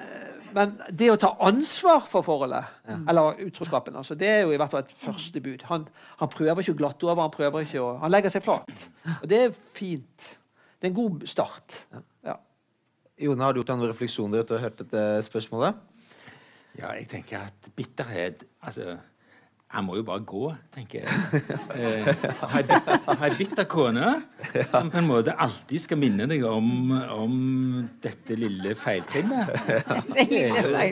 men 0.56 0.78
det 0.96 1.10
å 1.12 1.18
ta 1.20 1.34
ansvar 1.44 2.06
for 2.08 2.24
forholdet, 2.24 2.64
eller 3.12 3.42
utroskapen, 3.44 3.96
altså, 4.00 4.16
det 4.16 4.30
er 4.32 4.42
jo 4.48 4.54
i 4.56 4.58
hvert 4.58 4.72
fall 4.72 4.86
et 4.86 4.94
første 4.96 5.42
bud. 5.44 5.66
Han, 5.68 5.88
han 6.22 6.32
prøver 6.32 6.64
ikke 6.64 6.78
å 6.78 6.80
glatte 6.80 7.06
over, 7.10 7.22
han 7.26 7.34
prøver 7.34 7.68
ikke 7.68 7.82
å, 7.84 7.90
han 8.00 8.14
legger 8.14 8.32
seg 8.34 8.46
flat. 8.46 8.88
Og 9.20 9.28
det 9.30 9.42
er 9.46 9.52
fint. 9.76 10.30
Det 10.80 10.88
er 10.88 10.94
en 10.94 11.00
god 11.02 11.28
start. 11.28 11.82
Ja. 12.24 12.38
Jone, 13.20 13.44
har 13.44 13.52
du 13.52 13.60
gjort 13.60 13.74
deg 13.74 13.82
noen 13.82 13.92
refleksjoner 13.92 14.46
etter 14.46 14.56
å 14.56 14.62
ha 14.62 14.70
hørt 14.70 14.80
dette 14.80 15.06
spørsmålet? 15.28 15.76
Ja, 16.80 16.94
jeg 16.96 17.10
tenker 17.12 17.50
at 17.50 17.72
bitterhet 17.76 18.46
altså, 18.64 18.96
han 19.70 19.86
må 19.86 20.00
jo 20.00 20.04
bare 20.06 20.24
gå, 20.26 20.48
tenker 20.74 21.04
jeg. 21.04 21.42
Eh, 21.80 22.08
har 22.42 23.26
ei 23.28 23.36
bitter 23.38 23.68
kone 23.70 24.16
som 24.72 24.90
på 24.90 24.98
en 24.98 25.08
måte 25.08 25.36
alltid 25.38 25.84
skal 25.84 26.00
minne 26.02 26.26
deg 26.30 26.42
om, 26.50 26.90
om 27.14 27.36
dette 28.02 28.38
lille 28.40 28.74
feiltrinnet. 28.76 29.52
Det, 30.10 30.26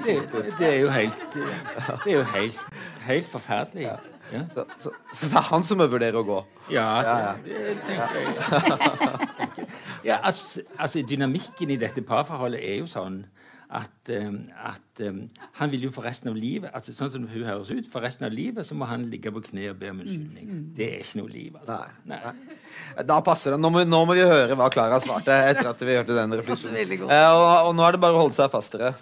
det, 0.06 0.14
det, 0.60 0.68
er 0.68 0.78
jo 0.84 0.92
helt 0.94 1.34
Det 1.34 2.12
er 2.12 2.20
jo 2.20 2.28
helt, 2.36 2.62
helt 3.08 3.32
forferdelig. 3.32 3.90
Ja. 3.90 4.44
Så, 4.54 4.66
så, 4.78 4.92
så, 5.14 5.26
det 5.26 5.40
er 5.40 5.50
han 5.50 5.66
som 5.66 5.80
må 5.82 5.88
vurdere 5.90 6.20
å 6.20 6.28
gå? 6.28 6.38
Ja, 6.72 7.34
det, 7.46 7.58
det 7.58 7.78
tenker 7.88 8.18
jeg. 8.20 9.68
Ja, 10.06 10.20
altså, 10.24 10.62
altså, 10.78 11.02
dynamikken 11.02 11.70
i 11.74 11.76
dette 11.80 12.02
parforholdet 12.06 12.62
er 12.64 12.78
jo 12.80 12.88
sånn 12.88 13.24
at, 13.68 14.10
um, 14.16 14.38
at 14.64 15.02
um, 15.04 15.18
han 15.60 15.72
vil 15.74 15.82
jo 15.88 15.90
for 15.92 16.08
resten 16.08 16.30
av 16.32 16.38
livet 16.40 16.72
altså 16.76 16.94
sånn 16.96 17.10
som 17.12 17.26
hun 17.28 17.44
høres 17.44 17.68
ut, 17.68 17.90
for 17.92 18.06
resten 18.06 18.24
av 18.24 18.32
livet 18.32 18.64
så 18.68 18.78
må 18.80 18.88
han 18.88 19.04
ligge 19.12 19.32
på 19.36 19.42
kne 19.50 19.66
og 19.74 19.82
be 19.82 19.90
om 19.92 20.00
unnskyldning. 20.06 20.48
Mm. 20.48 20.62
Det 20.78 20.88
er 20.88 21.04
ikke 21.04 21.20
noe 21.20 21.34
liv. 21.34 21.58
altså. 21.60 21.80
Nei. 22.08 22.22
Nei. 22.24 23.04
Da 23.10 23.20
passer 23.26 23.54
det. 23.54 23.60
Nå 23.60 23.72
må, 23.74 23.84
nå 23.84 24.00
må, 24.08 24.16
vi 24.16 24.24
høre 24.24 24.56
hva 24.56 24.70
Klara 24.72 25.02
svarte 25.04 25.36
etter 25.50 25.68
at 25.74 25.84
vi 25.84 26.00
hørte 26.00 26.16
den 26.16 26.36
refleksjonen. 26.40 27.12
Eh, 27.12 27.28
og, 27.34 27.44
og, 27.68 27.76
nå 27.76 27.88
er 27.88 27.98
det 27.98 28.04
bare 28.08 28.16
å 28.16 28.24
holde 28.24 28.40
seg 28.40 28.56
fastere. 28.56 28.94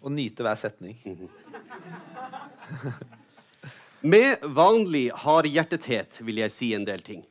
Og 0.00 0.16
nyte 0.16 0.46
hver 0.46 0.56
setning. 0.56 0.96
Med 4.16 4.44
vanlig 4.56 5.10
hardhjertethet 5.26 6.22
vil 6.24 6.40
jeg 6.46 6.54
si 6.54 6.72
en 6.76 6.88
del 6.88 7.04
ting. 7.04 7.24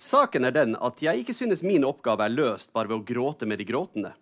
Saken 0.00 0.46
er 0.48 0.54
den 0.56 0.78
at 0.80 1.02
jeg 1.04 1.20
ikke 1.20 1.34
synes 1.36 1.60
min 1.66 1.84
oppgave 1.84 2.24
er 2.24 2.32
løst 2.32 2.70
bare 2.72 2.88
ved 2.88 3.02
å 3.02 3.04
gråte 3.04 3.44
med 3.48 3.60
de 3.60 3.66
gråtende. 3.68 4.14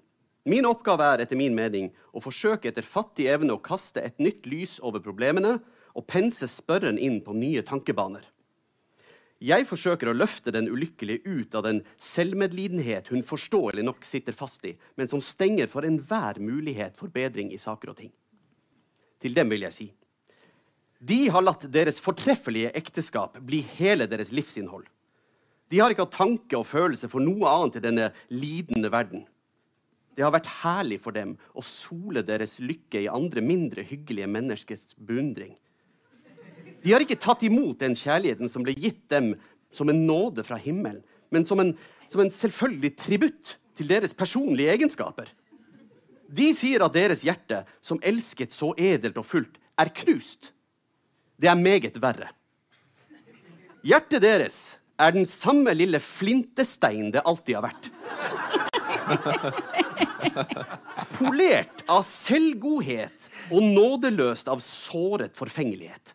Min 0.48 0.66
oppgave 0.66 1.06
er 1.06 1.22
etter 1.22 1.38
min 1.38 1.54
mening 1.54 1.92
å 2.10 2.22
forsøke 2.24 2.70
etter 2.70 2.86
fattig 2.86 3.28
evne 3.30 3.54
å 3.54 3.62
kaste 3.62 4.02
et 4.02 4.18
nytt 4.18 4.48
lys 4.50 4.78
over 4.82 5.04
problemene 5.04 5.58
og 5.94 6.06
pense 6.10 6.48
spørren 6.50 6.98
inn 6.98 7.20
på 7.22 7.36
nye 7.36 7.62
tankebaner. 7.62 8.24
Jeg 9.38 9.68
forsøker 9.70 10.10
å 10.10 10.16
løfte 10.16 10.50
den 10.50 10.66
ulykkelige 10.66 11.22
ut 11.22 11.54
av 11.54 11.68
den 11.68 11.84
selvmedlidenhet 11.94 13.12
hun 13.12 13.22
forståelig 13.22 13.86
nok 13.86 14.02
sitter 14.02 14.34
fast 14.34 14.66
i, 14.66 14.74
men 14.98 15.06
som 15.06 15.22
stenger 15.22 15.70
for 15.70 15.86
enhver 15.86 16.42
mulighet 16.42 16.98
for 16.98 17.06
bedring 17.06 17.52
i 17.54 17.60
saker 17.60 17.94
og 17.94 18.00
ting. 18.02 18.10
Til 19.22 19.36
dem 19.36 19.54
vil 19.54 19.68
jeg 19.68 19.78
si 19.78 19.90
de 20.98 21.28
har 21.30 21.44
latt 21.44 21.62
deres 21.70 22.00
fortreffelige 22.02 22.72
ekteskap 22.74 23.36
bli 23.46 23.60
hele 23.76 24.08
deres 24.10 24.32
livsinnhold. 24.34 24.88
De 25.68 25.80
har 25.80 25.92
ikke 25.92 26.06
hatt 26.06 26.16
tanke 26.16 26.56
og 26.56 26.66
følelse 26.68 27.10
for 27.12 27.24
noe 27.24 27.48
annet 27.50 27.78
i 27.80 27.84
denne 27.84 28.08
lidende 28.32 28.90
verden. 28.92 29.26
Det 30.16 30.24
har 30.24 30.32
vært 30.34 30.50
herlig 30.64 30.98
for 31.04 31.14
dem 31.14 31.36
å 31.54 31.62
sole 31.62 32.24
deres 32.26 32.56
lykke 32.58 33.04
i 33.04 33.10
andre 33.12 33.44
mindre 33.44 33.84
hyggelige 33.86 34.30
menneskers 34.32 34.96
beundring. 34.98 35.52
De 36.82 36.94
har 36.94 37.04
ikke 37.04 37.20
tatt 37.20 37.44
imot 37.46 37.78
den 37.82 37.94
kjærligheten 37.98 38.50
som 38.50 38.64
ble 38.66 38.74
gitt 38.78 39.04
dem 39.12 39.34
som 39.74 39.90
en 39.92 40.00
nåde 40.08 40.42
fra 40.46 40.58
himmelen, 40.58 41.04
men 41.30 41.44
som 41.46 41.60
en, 41.60 41.74
som 42.08 42.22
en 42.24 42.32
selvfølgelig 42.32 42.94
tributt 42.98 43.54
til 43.78 43.90
deres 43.90 44.16
personlige 44.16 44.72
egenskaper. 44.74 45.28
De 46.28 46.48
sier 46.56 46.82
at 46.84 46.96
deres 46.96 47.22
hjerte, 47.24 47.62
som 47.80 48.00
elsket 48.04 48.52
så 48.52 48.72
edelt 48.76 49.16
og 49.20 49.26
fullt, 49.28 49.54
er 49.78 49.92
knust. 50.02 50.50
Det 51.38 51.48
er 51.48 51.58
meget 51.60 51.96
verre. 52.02 52.32
Hjertet 53.86 54.24
deres 54.24 54.58
er 54.98 55.12
den 55.14 55.26
samme 55.26 55.74
lille 55.76 56.00
flintestein 56.02 57.12
det 57.14 57.22
alltid 57.24 57.56
har 57.58 57.64
vært. 57.68 57.90
Polert 61.18 61.84
av 61.90 62.02
selvgodhet 62.06 63.28
og 63.50 63.62
nådeløst 63.62 64.48
av 64.50 64.58
såret 64.64 65.36
forfengelighet. 65.38 66.14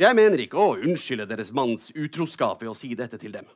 Jeg 0.00 0.16
mener 0.18 0.38
ikke 0.42 0.58
å 0.58 0.78
unnskylde 0.80 1.28
deres 1.30 1.52
manns 1.54 1.90
utroskap 1.94 2.62
ved 2.64 2.70
å 2.72 2.78
si 2.78 2.94
dette 2.98 3.18
til 3.20 3.32
dem. 3.36 3.46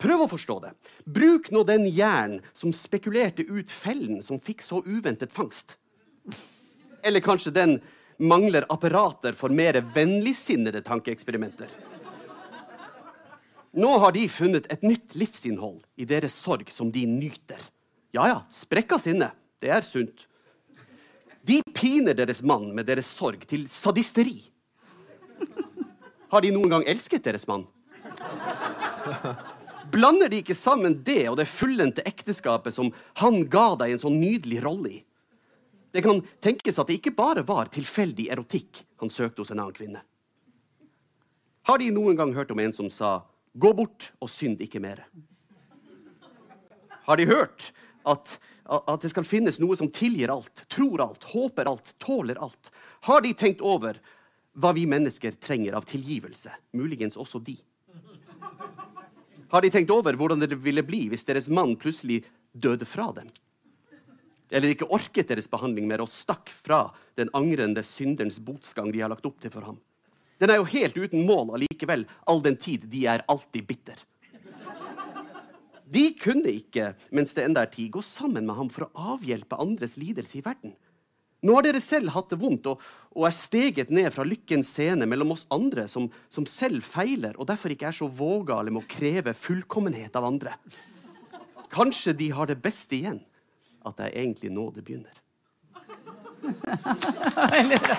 Prøv 0.00 0.24
å 0.24 0.30
forstå 0.32 0.56
det. 0.64 0.72
Bruk 1.04 1.50
nå 1.52 1.60
den 1.68 1.84
jern 1.88 2.38
som 2.56 2.72
spekulerte 2.76 3.44
ut 3.48 3.70
fellen 3.72 4.22
som 4.24 4.40
fikk 4.40 4.62
så 4.64 4.80
uventet 4.86 5.32
fangst. 5.32 5.76
Eller 7.04 7.20
kanskje 7.24 7.52
den 7.52 7.78
mangler 8.20 8.66
apparater 8.72 9.32
for 9.36 9.48
mer 9.52 9.80
vennligsinnede 9.94 10.82
tankeeksperimenter. 10.84 11.68
Nå 13.70 13.90
har 14.02 14.12
de 14.12 14.24
funnet 14.30 14.66
et 14.72 14.82
nytt 14.82 15.14
livsinnhold 15.14 15.84
i 16.00 16.06
deres 16.08 16.34
sorg 16.34 16.70
som 16.74 16.90
de 16.90 17.04
nyter. 17.06 17.60
Ja 18.14 18.26
ja, 18.26 18.38
sprekka 18.50 18.98
sinne. 18.98 19.30
Det 19.62 19.70
er 19.70 19.86
sunt. 19.86 20.26
De 21.46 21.60
piner 21.74 22.16
deres 22.16 22.42
mann 22.42 22.70
med 22.74 22.88
deres 22.88 23.06
sorg 23.06 23.46
til 23.48 23.68
sadisteri. 23.70 24.42
Har 26.30 26.42
de 26.42 26.50
noen 26.54 26.70
gang 26.70 26.88
elsket 26.90 27.24
deres 27.26 27.46
mann? 27.50 27.64
Blander 29.90 30.30
de 30.30 30.42
ikke 30.42 30.54
sammen 30.54 31.00
det 31.06 31.24
og 31.30 31.38
det 31.40 31.48
fullendte 31.50 32.04
ekteskapet 32.06 32.74
som 32.74 32.92
han 33.22 33.42
ga 33.50 33.72
deg 33.80 33.94
en 33.94 34.02
sånn 34.02 34.20
nydelig 34.20 34.60
rolle 34.62 34.92
i? 34.92 35.00
Det 35.90 36.04
kan 36.04 36.20
tenkes 36.42 36.78
at 36.78 36.90
det 36.90 37.00
ikke 37.00 37.16
bare 37.16 37.42
var 37.46 37.70
tilfeldig 37.72 38.28
erotikk 38.30 38.84
han 39.02 39.10
søkte 39.10 39.42
hos 39.42 39.50
en 39.50 39.58
annen 39.58 39.74
kvinne. 39.74 40.02
Har 41.66 41.82
de 41.82 41.90
noen 41.94 42.18
gang 42.18 42.34
hørt 42.34 42.52
om 42.54 42.62
en 42.62 42.74
som 42.74 42.90
sa 42.90 43.20
Gå 43.52 43.72
bort 43.74 44.10
og 44.22 44.30
synd 44.30 44.60
ikke 44.62 44.82
mer. 44.82 45.02
Har 47.06 47.18
de 47.18 47.26
hørt 47.26 47.72
at, 48.06 48.36
at 48.70 49.02
det 49.02 49.10
skal 49.10 49.26
finnes 49.26 49.58
noe 49.58 49.74
som 49.78 49.90
tilgir 49.90 50.30
alt, 50.30 50.64
tror 50.70 51.02
alt, 51.02 51.26
håper 51.32 51.70
alt, 51.70 51.92
tåler 51.98 52.38
alt? 52.38 52.70
Har 53.08 53.24
de 53.24 53.34
tenkt 53.34 53.64
over 53.64 53.98
hva 54.60 54.72
vi 54.76 54.86
mennesker 54.86 55.34
trenger 55.42 55.74
av 55.78 55.88
tilgivelse? 55.90 56.52
Muligens 56.78 57.18
også 57.18 57.42
de. 57.42 57.56
Har 59.50 59.64
de 59.64 59.70
tenkt 59.74 59.90
over 59.90 60.14
hvordan 60.14 60.42
det 60.44 60.54
ville 60.62 60.84
bli 60.86 61.08
hvis 61.10 61.26
deres 61.26 61.50
mann 61.50 61.74
plutselig 61.78 62.22
døde 62.52 62.86
fra 62.86 63.10
dem? 63.16 63.26
Eller 64.50 64.72
ikke 64.72 64.88
orket 64.90 65.30
deres 65.30 65.50
behandling 65.50 65.86
mer 65.90 66.02
og 66.02 66.10
stakk 66.10 66.50
fra 66.50 66.88
den 67.18 67.30
angrende 67.34 67.82
synderens 67.86 68.38
botsgang 68.42 68.90
de 68.94 69.02
har 69.02 69.10
lagt 69.10 69.26
opp 69.26 69.38
til 69.42 69.50
for 69.54 69.66
ham? 69.66 69.78
Den 70.40 70.52
er 70.52 70.60
jo 70.60 70.68
helt 70.72 70.96
uten 70.96 71.26
mål 71.28 71.54
allikevel, 71.58 72.06
all 72.24 72.40
den 72.44 72.56
tid 72.56 72.86
de 72.88 73.04
er 73.12 73.24
alltid 73.28 73.66
bitter. 73.68 73.98
De 75.90 76.04
kunne 76.14 76.52
ikke, 76.54 76.92
mens 77.12 77.34
det 77.34 77.44
enda 77.44 77.64
er 77.66 77.72
tid, 77.72 77.90
gå 77.92 78.02
sammen 78.06 78.46
med 78.46 78.56
ham 78.56 78.70
for 78.72 78.86
å 78.86 79.10
avhjelpe 79.16 79.58
andres 79.60 79.96
lidelse 80.00 80.38
i 80.38 80.44
verden. 80.44 80.76
Nå 81.44 81.56
har 81.56 81.64
dere 81.64 81.80
selv 81.82 82.12
hatt 82.14 82.30
det 82.30 82.38
vondt 82.40 82.68
og, 82.68 82.82
og 83.16 83.24
er 83.26 83.34
steget 83.34 83.90
ned 83.92 84.10
fra 84.14 84.26
lykkens 84.28 84.70
scene 84.74 85.08
mellom 85.08 85.32
oss 85.34 85.46
andre, 85.52 85.86
som, 85.88 86.06
som, 86.32 86.46
selv 86.48 86.84
feiler 86.84 87.34
og 87.40 87.48
derfor 87.48 87.72
ikke 87.72 87.88
er 87.90 87.96
så 87.96 88.06
vågale 88.06 88.72
med 88.72 88.84
å 88.84 88.90
kreve 88.90 89.34
fullkommenhet 89.34 90.16
av 90.20 90.28
andre. 90.28 90.54
Kanskje 91.72 92.14
de 92.16 92.28
har 92.36 92.50
det 92.50 92.60
beste 92.60 92.98
igjen, 92.98 93.22
at 93.88 93.96
det 93.98 94.10
er 94.10 94.20
egentlig 94.22 94.52
nå 94.52 94.68
det 94.76 94.84
begynner. 94.84 95.16
Veldig 97.56 97.82
bra. 97.88 97.98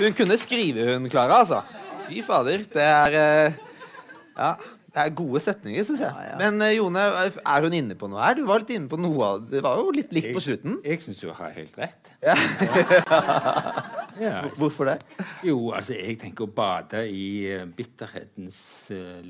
Hun 0.00 0.16
kunne 0.16 0.36
skrive, 0.40 0.92
hun 0.94 1.08
Klara, 1.12 1.42
altså. 1.44 1.62
Fy 2.08 2.22
fader. 2.26 2.66
Det 2.72 2.84
er 2.84 3.16
eh, 3.22 3.64
Ja. 4.36 4.54
Det 4.90 4.98
er 4.98 5.12
gode 5.14 5.38
setninger, 5.38 5.84
syns 5.86 6.00
jeg. 6.02 6.10
Ja, 6.10 6.22
ja. 6.32 6.36
Men 6.40 6.62
uh, 6.64 6.68
Jone, 6.74 7.02
er 7.46 7.62
hun 7.62 7.74
inne 7.78 7.94
på 7.94 8.08
noe 8.10 8.24
her? 8.24 8.34
Du 8.34 8.42
var 8.48 8.64
litt 8.64 8.72
inne 8.74 8.90
på 8.90 8.98
noe 8.98 9.26
av 9.26 9.44
det. 9.46 9.60
var 9.62 9.78
jo 9.78 9.92
litt 9.94 10.10
likt 10.16 10.32
på 10.34 10.42
slutten. 10.42 10.80
Jeg, 10.82 10.96
jeg 10.96 11.04
syns 11.04 11.20
du 11.22 11.28
har 11.36 11.52
helt 11.54 11.76
rett. 11.78 12.10
Ja. 12.24 12.34
ja. 14.18 14.32
Hvorfor 14.58 14.90
det? 14.90 14.96
Jo, 15.46 15.70
altså, 15.78 15.94
jeg 15.94 16.18
tenker 16.24 16.48
å 16.48 16.54
bade 16.56 17.04
i 17.06 17.28
uh, 17.54 17.68
bitterhetens 17.70 18.58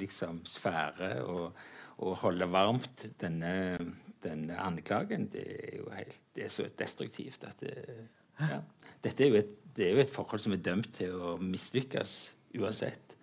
liksom 0.01 0.41
sfære 0.49 1.13
og, 1.27 1.61
og, 1.99 2.15
holde 2.23 2.49
varmt 2.49 3.05
denne, 3.21 3.53
denne 4.25 4.57
anklagen, 4.65 5.29
det 5.35 5.45
er 5.59 5.77
jo 5.83 5.93
helt 5.93 6.23
Det 6.33 6.49
er 6.49 6.57
så 6.57 6.71
destruktivt 6.73 7.45
at 7.45 7.61
det, 7.61 7.77
ja. 8.41 8.63
Dette 9.05 9.25
er 9.25 9.35
jo 9.35 9.41
et 9.41 9.57
det 9.81 9.89
er 9.89 9.97
jo 9.97 10.03
et 10.03 10.13
forhold 10.13 10.43
som 10.45 10.53
er 10.53 10.61
dømt 10.61 10.91
til 10.93 11.15
å 11.17 11.37
mislykkes 11.41 12.17
uansett. 12.61 13.15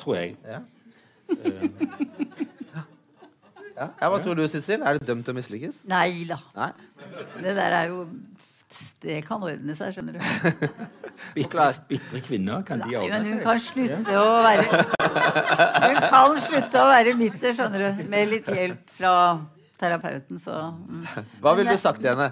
Tror 0.00 0.20
jeg. 0.20 0.36
Ja. 0.44 0.60
Ja. 3.74 3.88
ja. 3.98 4.06
Hva 4.06 4.18
tror 4.22 4.36
du, 4.38 4.44
Sissel? 4.46 4.84
Er 4.86 4.94
det 4.94 5.08
dømt 5.08 5.24
til 5.26 5.34
å 5.34 5.34
mislykkes? 5.34 5.80
Nei 5.90 6.22
da. 6.28 6.36
Det 7.40 7.54
der 7.56 7.74
er 7.74 7.88
jo 7.90 8.04
Det 9.02 9.16
kan 9.26 9.42
ordne 9.42 9.74
seg, 9.74 9.96
skjønner 9.96 10.14
du. 10.14 10.68
Bitre, 11.34 11.72
kvinner, 12.22 12.62
kan 12.68 12.84
de 12.84 12.94
ordne 13.00 13.18
seg? 13.24 13.32
Hun 13.32 13.42
kan 13.42 13.58
slutte 13.64 14.14
å 14.20 14.28
være 14.46 14.68
Hun 14.68 15.98
kan 16.04 16.38
slutte 16.46 16.84
å 16.84 16.86
være 16.92 17.16
bitter, 17.18 17.58
skjønner 17.58 17.82
du. 17.82 18.06
Med 18.14 18.30
litt 18.30 18.54
hjelp 18.54 18.94
fra 18.94 19.14
terapeuten, 19.80 20.38
så 20.42 20.68
mm. 20.70 21.04
Hva 21.42 21.58
ville 21.58 21.74
du 21.74 21.82
sagt 21.82 22.02
til 22.04 22.12
henne? 22.12 22.30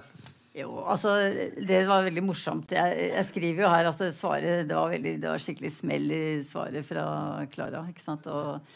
Jo, 0.53 0.83
altså 0.85 1.15
Det 1.57 1.79
var 1.89 2.05
veldig 2.05 2.25
morsomt. 2.27 2.73
Jeg, 2.77 3.07
jeg 3.15 3.29
skriver 3.31 3.65
jo 3.65 3.71
her 3.73 3.87
at 3.87 3.93
altså, 3.95 4.11
svaret, 4.13 4.67
det, 4.69 4.77
var, 4.77 4.91
veldig, 4.93 5.15
det 5.23 5.31
var 5.31 5.41
skikkelig 5.41 5.71
smell 5.73 6.11
i 6.13 6.25
svaret 6.45 6.85
fra 6.85 7.05
Klara. 7.53 7.87
ikke 7.89 8.05
sant? 8.05 8.29
Og, 8.29 8.75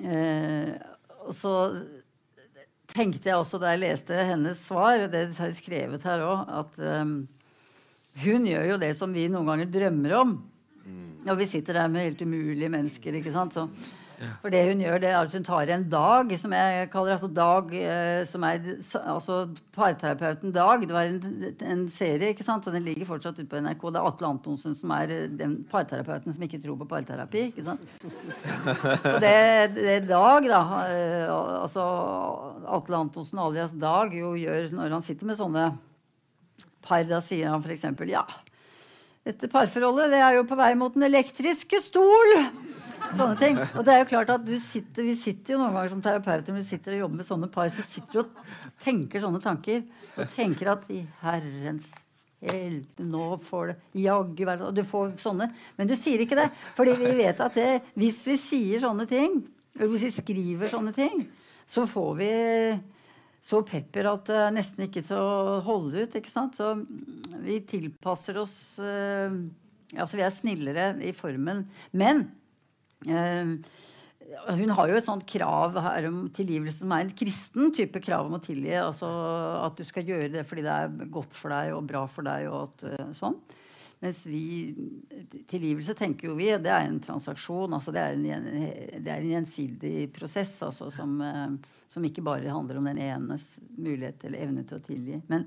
eh, 0.00 0.72
og, 1.20 1.34
så 1.36 1.54
tenkte 2.90 3.28
jeg 3.28 3.36
også 3.36 3.60
da 3.60 3.74
jeg 3.74 3.84
leste 3.84 4.24
hennes 4.32 4.64
svar, 4.64 5.04
det 5.12 5.26
har 5.36 5.52
jeg 5.52 5.60
skrevet 5.60 6.06
her 6.08 6.24
òg, 6.26 6.48
at 6.62 6.80
um, 7.04 7.12
hun 8.24 8.48
gjør 8.48 8.72
jo 8.72 8.80
det 8.82 8.90
som 8.98 9.12
vi 9.14 9.28
noen 9.30 9.46
ganger 9.52 9.68
drømmer 9.70 10.16
om. 10.16 10.32
Og 11.28 11.36
vi 11.36 11.46
sitter 11.46 11.76
der 11.76 11.92
med 11.92 12.08
helt 12.08 12.24
umulige 12.24 12.72
mennesker. 12.72 13.20
ikke 13.20 13.36
sant? 13.36 13.52
Så, 13.54 13.68
for 14.42 14.52
det 14.52 14.62
hun 14.68 14.82
gjør, 14.82 14.98
det 15.02 15.10
er 15.10 15.18
at 15.18 15.34
hun 15.34 15.44
tar 15.46 15.70
en 15.72 15.84
dag, 15.92 16.32
som 16.40 16.54
jeg 16.54 16.88
kaller 16.92 17.14
altså 17.16 17.30
dag, 17.32 17.72
eh, 17.76 18.22
som 18.28 18.44
er 18.46 18.60
altså 19.00 19.38
parterapeuten 19.76 20.52
Dag. 20.54 20.84
Det 20.86 20.94
var 20.94 21.08
en, 21.08 21.44
en, 21.64 21.84
serie, 21.92 22.32
ikke 22.34 22.44
sant? 22.44 22.66
og 22.66 22.74
den 22.76 22.84
ligger 22.84 23.08
fortsatt 23.08 23.38
ute 23.38 23.48
på 23.50 23.60
NRK. 23.62 23.86
Det 23.88 24.00
er 24.00 24.08
Atle 24.10 24.30
Antonsen 24.34 24.76
som 24.76 24.92
er 24.96 25.14
eh, 25.14 25.26
den 25.40 25.60
parterapeuten 25.70 26.36
som 26.36 26.46
ikke 26.46 26.60
tror 26.62 26.78
på 26.80 26.88
parterapi. 26.90 27.46
ikke 27.50 27.66
sant? 27.68 27.94
Og 29.14 29.20
det, 29.24 29.36
det 29.78 29.98
Dag, 30.10 30.48
da, 30.48 30.62
eh, 30.90 31.28
altså 31.30 31.84
Atle 32.78 33.04
Antonsen 33.04 33.40
alias 33.40 33.76
Dag, 33.76 34.14
jo 34.16 34.34
gjør 34.38 34.72
når 34.74 34.98
han 34.98 35.06
sitter 35.06 35.28
med 35.28 35.38
sånne 35.40 35.70
par, 36.84 37.04
da 37.08 37.20
sier 37.24 37.50
han 37.52 37.64
f.eks.: 37.64 37.86
Ja, 38.10 38.24
dette 39.26 39.50
parforholdet 39.52 40.10
det 40.14 40.20
er 40.24 40.38
jo 40.38 40.46
på 40.48 40.58
vei 40.58 40.72
mot 40.78 40.94
den 40.96 41.06
elektriske 41.08 41.82
stol. 41.84 42.36
Sånne 43.16 43.38
ting. 43.40 43.58
Og 43.76 43.86
det 43.86 43.94
er 43.94 44.02
jo 44.02 44.10
klart 44.10 44.30
at 44.34 44.52
sitter, 44.62 45.06
Vi 45.06 45.16
sitter 45.18 45.54
jo 45.54 45.62
noen 45.62 45.74
ganger 45.76 45.94
som 45.94 46.04
terapeuter 46.04 46.56
vi 46.56 46.66
sitter 46.66 46.96
og 46.96 47.02
jobber 47.04 47.20
med 47.20 47.28
sånne 47.28 47.48
par, 47.52 47.72
så 47.74 47.84
sitter 47.86 48.12
du 48.12 48.20
og 48.22 48.54
tenker 48.84 49.24
sånne 49.24 49.42
tanker. 49.42 49.82
Og 50.16 50.30
tenker 50.34 50.72
at 50.74 50.86
i 50.92 51.02
herrens 51.22 51.90
hjelp, 52.40 53.02
nå 53.04 53.26
får 53.44 53.72
det 53.72 54.04
jaggu 54.06 54.46
være 54.48 54.68
Og 54.68 54.76
du 54.76 54.84
får 54.86 55.16
sånne. 55.20 55.50
Men 55.76 55.90
du 55.90 55.96
sier 55.98 56.22
ikke 56.24 56.38
det. 56.38 56.48
Fordi 56.78 56.96
vi 57.00 57.16
vet 57.20 57.42
at 57.44 57.58
det, 57.58 57.70
hvis 57.98 58.22
vi 58.28 58.38
sier 58.40 58.84
sånne 58.84 59.06
ting, 59.10 59.42
eller 59.76 59.92
hvis 59.92 60.08
vi 60.08 60.14
skriver 60.20 60.72
sånne 60.72 60.94
ting, 60.96 61.26
så 61.68 61.86
får 61.88 62.16
vi 62.18 62.32
så 63.40 63.62
pepper 63.64 64.08
at 64.10 64.26
det 64.28 64.36
er 64.36 64.52
nesten 64.52 64.84
ikke 64.84 65.02
til 65.06 65.16
å 65.20 65.60
holde 65.64 66.04
ut. 66.04 66.16
ikke 66.16 66.32
sant? 66.32 66.58
Så 66.58 66.74
vi 67.40 67.60
tilpasser 67.68 68.40
oss 68.40 68.58
uh, 68.82 69.32
Altså 69.90 70.20
vi 70.20 70.22
er 70.22 70.30
snillere 70.30 70.84
i 71.02 71.10
formen. 71.16 71.64
Men 71.90 72.28
hun 73.08 74.74
har 74.76 74.90
jo 74.90 74.98
et 74.98 75.06
sånt 75.06 75.24
krav 75.28 75.78
her 75.80 76.06
om 76.10 76.20
tilgivelse 76.34 76.82
som 76.82 76.92
er 76.94 77.06
en 77.06 77.14
kristen 77.16 77.72
type 77.74 78.02
krav 78.04 78.28
om 78.28 78.36
å 78.36 78.42
tilgi. 78.44 78.74
Altså 78.78 79.08
at 79.64 79.78
du 79.80 79.86
skal 79.88 80.06
gjøre 80.06 80.30
det 80.36 80.44
fordi 80.48 80.66
det 80.66 80.76
er 80.76 81.10
godt 81.12 81.34
for 81.36 81.54
deg 81.54 81.74
og 81.76 81.88
bra 81.88 82.04
for 82.10 82.28
deg. 82.28 82.46
og 82.50 82.68
at, 82.68 82.86
uh, 82.86 83.16
sånn. 83.16 83.40
Mens 84.00 84.22
vi 84.24 84.72
Tilgivelse 85.50 85.92
tenker 85.96 86.30
jo 86.30 86.36
vi, 86.38 86.48
det 86.62 86.72
er 86.72 86.86
en 86.88 87.00
transaksjon. 87.04 87.74
altså 87.76 87.92
Det 87.92 88.00
er 88.00 88.16
en, 88.16 88.46
det 88.96 89.12
er 89.12 89.18
en 89.18 89.32
gjensidig 89.34 90.08
prosess 90.16 90.54
altså, 90.64 90.88
som, 90.94 91.18
eh, 91.20 91.74
som, 91.88 92.04
ikke 92.04 92.24
bare 92.24 92.48
handler 92.48 92.80
om 92.80 92.88
den 92.88 93.00
enes 93.04 93.52
mulighet 93.76 94.24
eller 94.24 94.46
evne 94.46 94.64
til 94.64 94.78
å 94.78 94.84
tilgi. 94.86 95.20
Men 95.28 95.44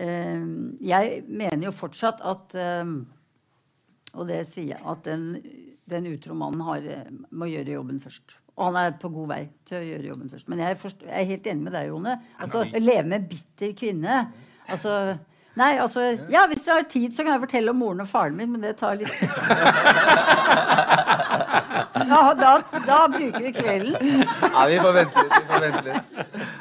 eh, 0.00 0.46
jeg 0.88 1.24
mener 1.28 1.68
jo 1.68 1.76
fortsatt 1.76 2.24
at 2.24 2.56
eh, 2.56 2.94
Og 4.10 4.26
det 4.26 4.40
sier 4.48 4.72
jeg 4.72 4.82
at 4.90 5.04
den, 5.06 5.26
den 5.90 6.08
utro 6.10 6.36
mannen 6.38 6.62
har, 6.66 6.86
må 7.30 7.48
gjøre 7.50 7.76
jobben 7.76 8.00
først. 8.02 8.36
Og 8.60 8.66
han 8.68 8.78
er 8.80 8.94
på 9.00 9.08
god 9.12 9.30
vei 9.30 9.40
til 9.68 9.78
å 9.78 9.86
gjøre 9.86 10.10
jobben 10.10 10.30
først. 10.32 10.48
Men 10.52 10.62
jeg, 10.64 10.78
forstår, 10.82 11.08
jeg 11.08 11.24
er 11.24 11.32
helt 11.32 11.50
enig 11.52 11.66
med 11.66 11.76
deg, 11.78 11.90
Jone. 11.90 12.14
Altså, 12.38 12.62
å 12.64 12.82
Leve 12.82 13.08
med 13.14 13.28
bitter 13.30 13.74
kvinne. 13.78 14.22
altså 14.68 14.94
Nei, 15.58 15.72
altså 15.82 16.04
Ja, 16.30 16.44
hvis 16.48 16.62
dere 16.64 16.78
har 16.78 16.86
tid, 16.88 17.14
så 17.14 17.24
kan 17.24 17.34
jeg 17.34 17.42
fortelle 17.42 17.72
om 17.72 17.80
moren 17.82 18.04
og 18.04 18.08
faren 18.08 18.36
min, 18.38 18.52
men 18.54 18.62
det 18.62 18.76
tar 18.78 18.98
litt 19.00 19.10
da, 22.10 22.20
da, 22.34 22.52
da, 22.86 22.98
bruker 23.12 23.44
vi 23.44 23.52
kvelden. 23.54 24.22
Ja, 24.22 24.64
vi 24.66 24.78
får 24.80 24.94
vente 24.96 25.24
litt. 25.24 25.34
Får 25.50 25.64
vente 25.64 25.82
litt. 25.86 26.06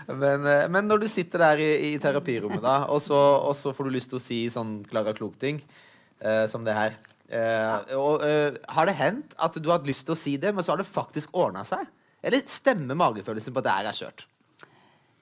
Men, 0.10 0.46
eh, 0.46 0.66
men, 0.70 0.90
når 0.90 1.04
du 1.04 1.08
sitter 1.10 1.42
der 1.42 1.62
i, 1.64 1.70
i 1.90 1.94
terapirommet, 2.02 2.62
da, 2.64 2.76
og 2.92 3.02
så, 3.02 3.18
og 3.18 3.56
så, 3.58 3.74
får 3.74 3.88
du 3.88 3.96
lyst 3.96 4.12
til 4.12 4.20
å 4.20 4.24
si 4.24 4.40
sånn 4.54 4.80
Klara 4.90 5.14
Klok-ting 5.18 5.62
eh, 5.62 6.46
som 6.52 6.66
det 6.68 6.78
her 6.78 6.98
eh, 7.30 7.96
og, 7.98 8.26
uh, 8.26 8.58
Har 8.76 8.90
det 8.90 8.98
hendt 9.00 9.38
at 9.38 9.56
du 9.58 9.70
har 9.70 9.80
hatt 9.80 9.88
lyst 9.90 10.06
til 10.08 10.16
å 10.16 10.20
si 10.20 10.36
det, 10.42 10.54
men 10.56 10.66
så 10.66 10.74
har 10.74 10.82
det 10.82 10.90
faktisk 10.90 11.34
ordna 11.38 11.66
seg? 11.68 11.86
Eller 12.26 12.44
stemmer 12.50 12.98
magefølelsen 13.00 13.56
på 13.56 13.62
at 13.62 13.68
det 13.70 13.78
her 13.78 13.90
er 13.92 14.00
kjørt? 14.02 14.26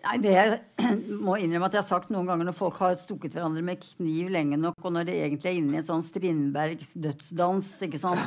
Nei, 0.08 0.18
det 0.24 0.34
jeg 0.34 0.58
må 1.26 1.36
innrømme 1.42 1.68
at 1.68 1.76
jeg 1.76 1.82
har 1.82 1.88
sagt 1.88 2.12
noen 2.14 2.28
ganger 2.30 2.48
når 2.48 2.56
folk 2.56 2.78
har 2.80 2.94
stukket 3.00 3.34
hverandre 3.36 3.64
med 3.66 3.82
kniv 3.82 4.30
lenge 4.32 4.60
nok, 4.62 4.78
og 4.86 4.94
når 4.94 5.08
det 5.10 5.16
egentlig 5.26 5.50
er 5.50 5.58
inne 5.60 5.76
i 5.76 5.80
en 5.82 5.88
sånn 5.88 6.06
Strindbergs 6.06 6.94
dødsdans, 7.04 7.72
ikke 7.88 8.02
sant, 8.02 8.22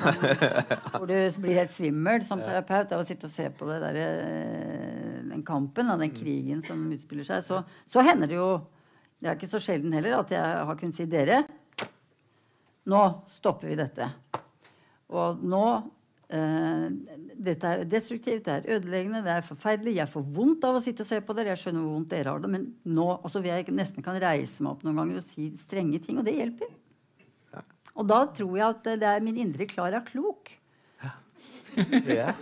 hvor 0.96 1.06
du 1.08 1.14
blir 1.40 1.60
helt 1.62 1.72
svimmel 1.72 2.26
som 2.26 2.42
terapeut 2.42 2.92
av 2.92 3.04
å 3.04 3.06
sitte 3.06 3.30
og 3.30 3.32
se 3.32 3.46
på 3.54 3.70
det 3.70 3.78
der, 3.86 4.00
eh, 4.02 5.22
den 5.30 5.46
kampen, 5.46 5.94
den 6.02 6.12
krigen 6.12 6.60
som 6.66 6.82
utspiller 6.92 7.28
seg, 7.28 7.46
så, 7.46 7.62
så 7.88 8.04
hender 8.04 8.30
det 8.30 8.38
jo 8.40 8.50
Det 9.20 9.28
er 9.28 9.36
ikke 9.36 9.50
så 9.50 9.58
sjelden 9.60 9.92
heller 9.92 10.14
at 10.16 10.30
jeg 10.32 10.60
har 10.64 10.76
kunnet 10.80 10.96
si 10.96 11.04
dere, 11.04 11.42
nå 12.88 13.00
stopper 13.34 13.70
vi 13.70 13.78
dette. 13.78 14.06
Og 15.10 15.42
nå 15.42 15.64
eh, 16.30 16.86
dette 17.40 17.72
er 17.72 17.84
destruktivt, 17.90 18.44
det 18.46 18.54
er 18.54 18.78
ødeleggende, 18.78 19.22
det 19.26 19.34
er 19.34 19.46
forferdelig. 19.46 19.96
Jeg 19.98 20.12
får 20.12 20.24
vondt 20.38 20.66
av 20.68 20.78
å 20.78 20.84
sitte 20.84 21.04
og 21.04 21.10
se 21.10 21.20
på 21.24 21.36
dere. 21.36 21.52
Jeg 21.54 21.64
skjønner 21.64 21.84
hvor 21.84 21.98
vondt 21.98 22.14
dere 22.14 22.34
har 22.34 22.44
det. 22.44 22.52
Men 22.52 22.68
nå 22.88 23.08
altså, 23.18 23.42
jeg 23.44 23.68
nesten 23.74 24.06
kan 24.06 24.20
reise 24.22 24.64
meg 24.64 24.72
opp 24.74 24.86
noen 24.86 25.02
ganger 25.02 25.20
og 25.20 25.26
si 25.26 25.50
strenge 25.60 26.00
ting. 26.04 26.20
Og 26.20 26.26
det 26.28 26.36
hjelper. 26.38 26.72
Ja. 27.54 27.64
Og 27.96 28.08
da 28.10 28.22
tror 28.38 28.56
jeg 28.56 28.66
at 28.68 28.90
det 29.02 29.12
er 29.12 29.26
min 29.26 29.40
indre 29.44 29.68
Klara 29.70 30.02
Klok. 30.06 30.54
Ja. 31.00 31.14
ja, 32.18 32.32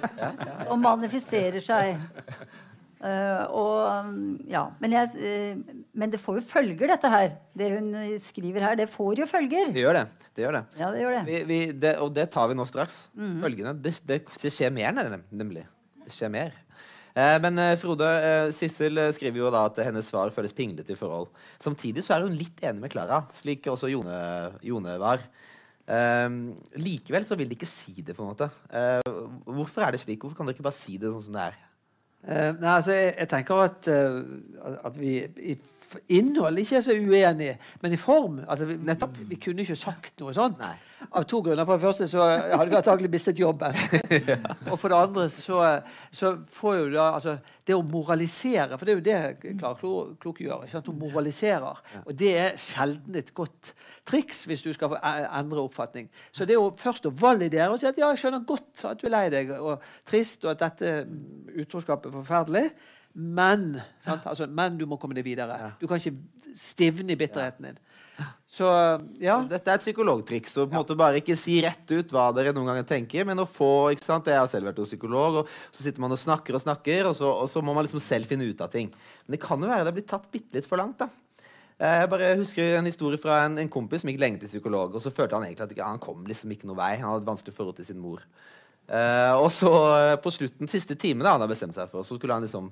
og 0.70 0.78
manifesterer 0.80 1.60
seg. 1.60 1.98
Uh, 2.98 3.44
og, 3.54 4.14
ja, 4.50 4.64
men, 4.82 4.94
jeg, 4.96 5.10
uh, 5.14 5.74
men, 5.94 6.10
det 6.10 6.18
får 6.18 6.40
jo 6.40 6.46
følger, 6.50 6.88
dette 6.90 7.10
her. 7.12 7.36
Det 7.54 7.70
hun 7.76 7.92
skriver 8.22 8.64
her, 8.66 8.78
det 8.78 8.88
får 8.90 9.22
jo 9.22 9.26
følger. 9.30 9.70
Det 9.74 9.84
gjør 9.84 10.00
det. 10.00 10.06
det, 10.32 10.42
gjør 10.42 10.56
det. 10.56 10.62
Ja, 10.80 10.88
det, 10.90 11.02
gjør 11.04 11.14
det. 11.14 11.20
Vi, 11.28 11.36
vi, 11.46 11.58
det 11.84 11.92
og 12.02 12.10
det 12.16 12.26
tar 12.34 12.50
vi 12.50 12.56
nå 12.58 12.66
straks. 12.66 13.04
Mm. 13.14 13.36
Følgende. 13.44 13.74
Det, 13.84 14.50
skjer 14.50 14.74
mer, 14.74 14.98
nemlig. 15.30 15.62
Det 16.02 16.14
skjer 16.16 16.32
mer. 16.34 16.56
Uh, 17.14 17.36
men 17.44 17.62
Frode, 17.78 18.08
Sissel 18.56 18.98
skriver 19.14 19.44
jo 19.44 19.52
da 19.54 19.62
at 19.70 19.78
hennes 19.86 20.10
svar 20.10 20.34
føles 20.34 20.56
pinglete 20.56 20.96
i 20.96 20.98
forhold. 20.98 21.30
Samtidig 21.62 22.02
så 22.06 22.16
er 22.16 22.26
hun 22.26 22.34
litt 22.38 22.58
enig 22.66 22.82
med 22.82 22.94
Klara, 22.94 23.22
slik 23.38 23.70
også 23.70 23.92
Jone, 23.94 24.18
Jone 24.66 24.98
var. 24.98 25.22
likevel 26.82 27.24
så 27.24 27.38
vil 27.38 27.48
de 27.48 27.54
ikke 27.56 27.70
si 27.70 28.02
det, 28.02 28.18
på 28.18 28.26
en 28.26 28.34
måte. 28.34 28.50
hvorfor 29.46 29.86
er 29.86 29.94
det 29.94 30.02
slik? 30.02 30.18
Hvorfor 30.20 30.42
kan 30.42 30.50
dere 30.50 30.58
ikke 30.58 30.66
bare 30.66 30.82
si 30.82 30.98
det 30.98 31.14
sånn 31.14 31.26
som 31.30 31.38
det 31.38 31.46
er? 31.46 31.64
Uh, 32.26 32.52
nei, 32.58 32.70
altså, 32.74 32.92
jeg, 32.92 33.14
jeg, 33.18 33.28
tenker 33.30 33.60
at, 33.62 33.88
uh, 33.88 34.72
at 34.84 34.96
vi 35.00 35.12
i 35.38 35.54
innhold 36.12 36.60
ikke 36.60 36.78
er 36.78 36.84
så 36.84 36.94
uenig, 36.94 37.54
men 37.82 37.94
i 37.94 37.98
form 38.00 38.42
altså, 38.46 38.68
vi, 38.68 38.76
Nettopp. 38.88 39.16
Vi, 39.28 39.38
kunne 39.40 39.64
ikke 39.64 39.76
sagt 39.78 40.20
noe 40.22 40.34
sånt. 40.36 40.60
Nei. 40.62 40.76
Av 41.14 41.22
to 41.30 41.38
grunner. 41.46 41.62
For 41.62 41.78
det 41.78 41.86
første 41.86 42.08
så 42.10 42.24
hadde 42.26 42.66
vi 42.72 42.76
antagelig 42.78 43.10
mistet 43.12 43.38
jobben. 43.38 43.76
ja. 44.30 44.38
Og 44.68 44.74
for 44.80 44.90
det 44.90 44.98
andre 44.98 45.28
så, 45.30 45.60
så, 46.10 46.34
får 46.58 46.76
jo 46.80 46.88
da 46.96 47.06
altså, 47.20 47.36
Det 47.68 47.76
å 47.76 47.84
moralisere, 47.86 48.78
for 48.80 48.88
det 48.88 48.94
er 48.94 48.98
jo 48.98 49.06
det 49.06 49.54
Klara 49.60 49.92
Klok 50.22 50.42
gjør. 50.42 50.66
Ikke 50.66 50.74
sant? 50.74 50.90
Hun 50.90 51.00
moraliserer. 51.04 51.80
Og 52.04 52.12
det 52.18 52.32
er 52.40 52.60
sjelden 52.60 53.18
et 53.20 53.32
godt 53.36 53.72
triks 54.08 54.44
hvis 54.48 54.64
du 54.64 54.72
skal 54.74 54.98
endre 54.98 55.64
oppfatning. 55.64 56.10
Så 56.32 56.48
det 56.48 56.56
er 56.56 56.62
jo 56.62 56.72
først 56.80 57.08
å 57.08 57.14
validere 57.14 57.70
og 57.72 57.80
si 57.80 57.88
at 57.88 57.98
ja, 58.00 58.10
jeg 58.12 58.24
skjønner 58.24 58.46
godt 58.48 58.86
at 58.88 59.00
du 59.00 59.08
er 59.08 59.14
lei 59.14 59.26
deg 59.32 59.52
og 59.58 59.84
trist, 60.08 60.44
og 60.44 60.54
at 60.54 60.64
dette 60.66 60.94
utroskapet 61.60 62.10
er 62.10 62.18
forferdelig. 62.20 62.68
Men, 63.18 63.80
altså, 64.06 64.46
men 64.46 64.78
du 64.78 64.86
må 64.86 64.98
komme 65.00 65.16
deg 65.16 65.26
videre. 65.26 65.74
Du 65.80 65.88
kan 65.90 65.98
ikke 65.98 66.14
stivne 66.54 67.14
i 67.14 67.18
bitterheten 67.18 67.66
din. 67.66 67.80
Så, 68.50 68.66
ja. 69.22 69.36
Dette 69.46 69.70
er 69.70 69.78
et 69.78 69.84
psykologtriks. 69.84 70.54
Å 70.56 70.64
på 70.64 70.72
en 70.72 70.80
måte 70.80 70.96
bare 70.98 71.20
ikke 71.20 71.36
si 71.38 71.58
rett 71.62 71.90
ut 71.92 72.14
hva 72.14 72.30
dere 72.34 72.54
noen 72.56 72.70
ganger 72.70 72.86
tenker, 72.88 73.26
men 73.28 73.42
å 73.42 73.46
få 73.46 73.90
ikke 73.94 74.06
sant? 74.06 74.30
Jeg 74.30 74.40
har 74.40 74.48
selv 74.50 74.70
vært 74.70 74.80
hos 74.82 74.90
psykolog, 74.90 75.42
og 75.42 75.52
så 75.74 75.84
sitter 75.84 76.02
man 76.02 76.14
og 76.14 76.20
snakker 76.20 76.56
og 76.56 76.64
snakker, 76.64 77.10
og 77.10 77.14
så, 77.18 77.28
og 77.44 77.50
så 77.52 77.62
må 77.62 77.74
man 77.76 77.86
liksom 77.86 78.02
selv 78.02 78.30
finne 78.30 78.48
ut 78.48 78.62
av 78.64 78.72
ting. 78.72 78.90
Men 79.26 79.36
det 79.36 79.42
kan 79.44 79.62
jo 79.62 79.70
være 79.70 79.84
det 79.84 79.92
har 79.92 79.98
blitt 80.00 80.10
tatt 80.10 80.30
bitte 80.32 80.58
litt 80.58 80.68
for 80.68 80.80
langt. 80.80 81.04
da. 81.04 81.10
Eh, 81.78 82.00
jeg 82.02 82.10
bare 82.10 82.32
husker 82.40 82.78
en 82.78 82.90
historie 82.90 83.20
fra 83.22 83.44
en, 83.44 83.58
en 83.62 83.70
kompis 83.70 84.02
som 84.02 84.10
gikk 84.10 84.22
lenge 84.22 84.42
til 84.42 84.50
psykolog. 84.50 84.96
og 84.96 85.04
Så 85.04 85.14
følte 85.14 85.38
han 85.38 85.46
egentlig 85.46 85.68
at 85.68 85.74
ikke, 85.76 85.90
han 85.92 86.02
kom 86.02 86.24
liksom 86.26 86.54
ikke 86.54 86.70
noe 86.70 86.78
vei. 86.80 86.94
Han 86.98 87.12
hadde 87.12 87.26
et 87.26 87.32
vanskelig 87.32 87.54
forhold 87.54 87.78
til 87.78 87.90
sin 87.90 88.02
mor. 88.02 88.24
Uh, 88.88 89.34
og 89.36 89.50
så 89.52 89.68
uh, 89.68 90.14
på 90.22 90.32
slutten, 90.32 90.70
siste 90.70 90.96
time 90.96 91.20
da 91.20 91.34
han 91.34 91.42
hadde 91.42 91.52
bestemt 91.52 91.76
seg 91.76 91.90
for, 91.92 92.06
så 92.06 92.16
skulle 92.16 92.36
han 92.38 92.46
liksom 92.46 92.70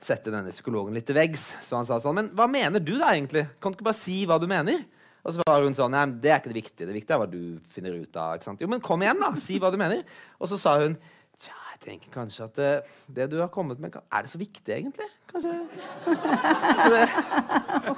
sette 0.00 0.32
denne 0.32 0.54
psykologen 0.54 0.94
litt 0.96 1.08
til 1.08 1.18
veggs. 1.18 1.50
Så 1.66 1.76
han 1.76 1.88
sa 1.88 1.98
sånn 2.00 2.16
Men 2.16 2.30
hva 2.38 2.46
mener 2.50 2.80
du 2.80 2.94
da, 2.96 3.10
egentlig? 3.12 3.44
Kan 3.58 3.74
du 3.74 3.78
ikke 3.78 3.90
bare 3.90 4.00
si 4.00 4.22
hva 4.28 4.38
du 4.40 4.46
mener? 4.50 4.86
Og 5.26 5.34
så 5.34 5.44
var 5.44 5.64
hun 5.64 5.76
sånn 5.76 5.92
Nei, 5.92 6.06
det 6.22 6.32
er 6.32 6.40
ikke 6.40 6.52
det 6.52 6.60
viktige. 6.62 6.88
Det 6.88 6.96
viktige 6.96 7.16
er 7.18 7.22
hva 7.24 7.28
du 7.28 7.42
finner 7.74 7.98
ut 7.98 8.18
av. 8.20 8.38
Jo, 8.62 8.70
men 8.70 8.82
kom 8.84 9.02
igjen, 9.04 9.20
da. 9.20 9.32
Si 9.36 9.58
hva 9.60 9.72
du 9.74 9.78
mener. 9.80 10.04
Og 10.38 10.48
så 10.50 10.60
sa 10.60 10.78
hun 10.80 10.96
jeg 11.78 11.92
tenker 11.92 12.10
kanskje 12.10 12.46
at 12.48 12.56
det, 12.58 12.70
det 13.14 13.26
du 13.30 13.36
har 13.38 13.50
kommet 13.54 13.78
med 13.78 13.94
Er 13.94 14.24
det 14.24 14.30
så 14.32 14.38
viktig, 14.40 14.66
egentlig? 14.66 15.06
Kanskje, 15.30 15.52
kanskje 16.04 16.90
det, 16.90 17.04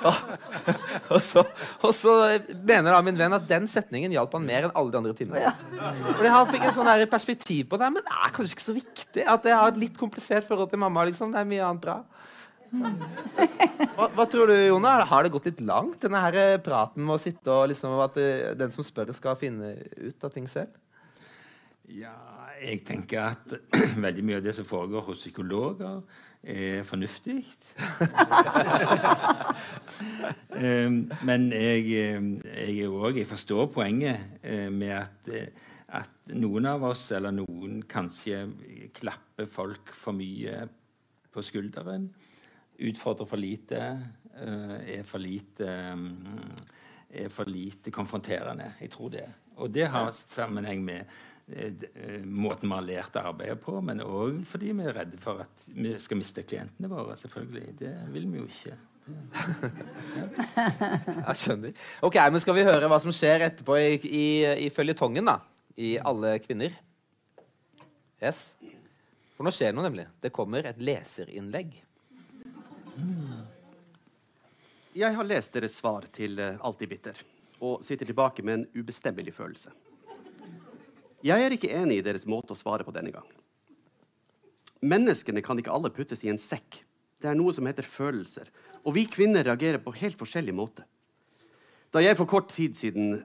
Og 1.15 1.23
så, 1.25 1.45
og 1.81 1.95
så 1.97 2.13
mener 2.53 2.93
da 2.93 3.01
min 3.03 3.17
venn 3.19 3.33
at 3.35 3.47
den 3.49 3.67
setningen 3.71 4.13
hjalp 4.13 4.37
han 4.37 4.45
mer 4.47 4.69
enn 4.69 4.75
alle 4.77 4.93
de 4.93 5.01
andre 5.01 5.15
timene. 5.17 5.53
Fordi 6.13 6.35
han 6.35 6.51
fikk 6.51 6.67
en 6.69 6.77
sånn 6.77 6.91
perspektiv 7.11 7.71
på 7.73 7.81
det, 7.81 7.89
men 7.95 8.05
det 8.05 8.19
er 8.19 8.35
kanskje 8.37 8.59
ikke 8.59 8.67
så 8.67 8.77
viktig. 8.77 9.25
At 9.25 9.49
jeg 9.49 9.57
har 9.57 9.73
et 9.73 9.81
litt 9.81 9.97
komplisert 9.99 10.47
forhold 10.47 10.71
til 10.71 10.83
mamma. 10.83 11.07
liksom. 11.09 11.33
Det 11.33 11.41
er 11.41 11.49
mye 11.49 11.65
annet 11.67 11.87
bra. 11.87 11.97
Hva, 12.71 14.07
hva 14.15 14.29
tror 14.31 14.53
du, 14.53 14.55
Jona? 14.55 15.01
Har 15.09 15.25
det 15.25 15.33
gått 15.35 15.49
litt 15.49 15.65
langt, 15.67 15.99
denne 16.05 16.21
her 16.23 16.37
eh, 16.39 16.61
praten 16.63 17.03
med 17.03 17.17
å 17.17 17.23
sitte 17.23 17.51
og 17.51 17.67
liksom 17.73 17.97
at 18.05 18.21
eh, 18.21 18.53
den 18.59 18.71
som 18.75 18.87
spør, 18.87 19.11
skal 19.17 19.39
finne 19.41 19.75
ut 19.97 20.29
av 20.29 20.37
ting 20.37 20.47
selv? 20.51 20.77
Ja, 21.91 22.15
jeg 22.61 22.83
tenker 22.87 23.23
at 23.25 23.55
veldig 24.05 24.25
mye 24.27 24.41
av 24.41 24.45
det 24.45 24.55
som 24.57 24.69
foregår 24.69 25.05
hos 25.09 25.23
psykologer, 25.23 26.03
er 26.41 26.85
fornuftig. 26.89 27.43
um, 30.57 31.03
men 31.29 31.51
jeg, 31.53 31.87
jeg, 31.91 32.89
også, 32.89 33.17
jeg, 33.19 33.29
forstår 33.29 33.67
poenget 33.75 34.41
uh, 34.45 34.69
med 34.73 34.95
at, 34.97 35.33
uh, 35.33 35.69
at, 36.01 36.15
noen 36.33 36.69
av 36.71 36.85
oss, 36.93 37.11
eller 37.17 37.35
noen 37.37 37.83
kanskje, 37.89 38.47
klapper 38.97 39.51
folk 39.51 39.93
for 39.97 40.17
mye 40.17 40.65
på 41.31 41.45
skulderen. 41.45 42.09
Utfordrer 42.81 43.29
for 43.29 43.41
lite. 43.41 43.85
Er 44.41 45.03
for 45.05 45.21
lite 45.21 45.67
um, 45.93 46.07
er 47.11 47.29
for 47.29 47.51
lite 47.51 47.91
konfronterende. 47.93 48.71
Jeg 48.81 48.93
tror 48.95 49.11
det. 49.13 49.27
Og 49.61 49.69
det 49.75 49.89
har 49.93 50.15
sammenheng 50.15 50.81
med 50.87 51.05
Eh, 51.05 51.09
eh, 51.11 51.29
måten 52.25 52.69
vi 52.69 52.77
har 52.77 52.87
lært 52.87 53.17
å 53.19 53.25
arbeide 53.33 53.57
på, 53.61 53.75
men 53.85 54.03
òg 54.05 54.43
fordi 54.49 54.73
vi 54.77 54.87
er 54.87 54.97
redde 55.01 55.19
for 55.23 55.43
at 55.45 55.67
vi 55.75 55.95
skal 56.01 56.21
miste 56.21 56.45
klientene 56.47 56.91
våre. 56.91 57.17
selvfølgelig. 57.21 57.75
Det 57.81 57.95
vil 58.15 58.29
vi 58.31 58.43
jo 58.43 58.49
ikke. 58.49 58.77
Jeg 61.27 61.37
skjønner. 61.41 61.73
Ok, 62.07 62.17
men 62.31 62.43
Skal 62.43 62.59
vi 62.59 62.67
høre 62.69 62.91
hva 62.91 63.01
som 63.03 63.15
skjer 63.15 63.47
etterpå 63.49 63.79
i, 63.81 63.97
i, 64.07 64.27
i 64.67 64.69
føljetongen? 64.75 65.27
da? 65.27 65.41
I 65.81 65.97
Alle 65.99 66.37
kvinner? 66.45 66.77
Yes. 68.21 68.53
For 69.37 69.47
nå 69.47 69.53
skjer 69.57 69.73
det 69.73 69.79
noe, 69.79 69.89
nemlig. 69.89 70.07
Det 70.21 70.35
kommer 70.37 70.69
et 70.69 70.81
leserinnlegg. 70.85 71.73
Jeg 75.01 75.17
har 75.17 75.27
lest 75.27 75.55
deres 75.55 75.79
svar 75.79 76.05
til 76.13 76.35
uh, 76.43 76.59
Alltid 76.67 76.91
bitter 76.91 77.21
og 77.61 77.83
sitter 77.85 78.09
tilbake 78.09 78.43
med 78.43 78.55
en 78.55 78.67
ubestemmelig 78.73 79.35
følelse. 79.37 79.69
Jeg 81.27 81.45
er 81.45 81.53
ikke 81.53 81.73
enig 81.77 82.01
i 82.01 82.05
deres 82.05 82.25
måte 82.29 82.55
å 82.55 82.59
svare 82.59 82.87
på 82.87 82.95
denne 82.95 83.13
gang. 83.13 83.27
Menneskene 84.81 85.43
kan 85.45 85.59
ikke 85.61 85.73
alle 85.75 85.93
puttes 85.93 86.25
i 86.25 86.31
en 86.33 86.41
sekk. 86.41 86.81
Det 87.21 87.29
er 87.29 87.37
noe 87.37 87.53
som 87.53 87.67
heter 87.69 87.85
følelser. 87.85 88.49
Og 88.81 88.97
vi 88.97 89.05
kvinner 89.05 89.45
reagerer 89.45 89.83
på 89.85 89.93
helt 89.99 90.17
forskjellig 90.21 90.55
måte. 90.57 90.87
Da 91.93 92.01
jeg 92.01 92.17
for 92.17 92.29
kort 92.31 92.49
tid 92.55 92.79
siden 92.79 93.19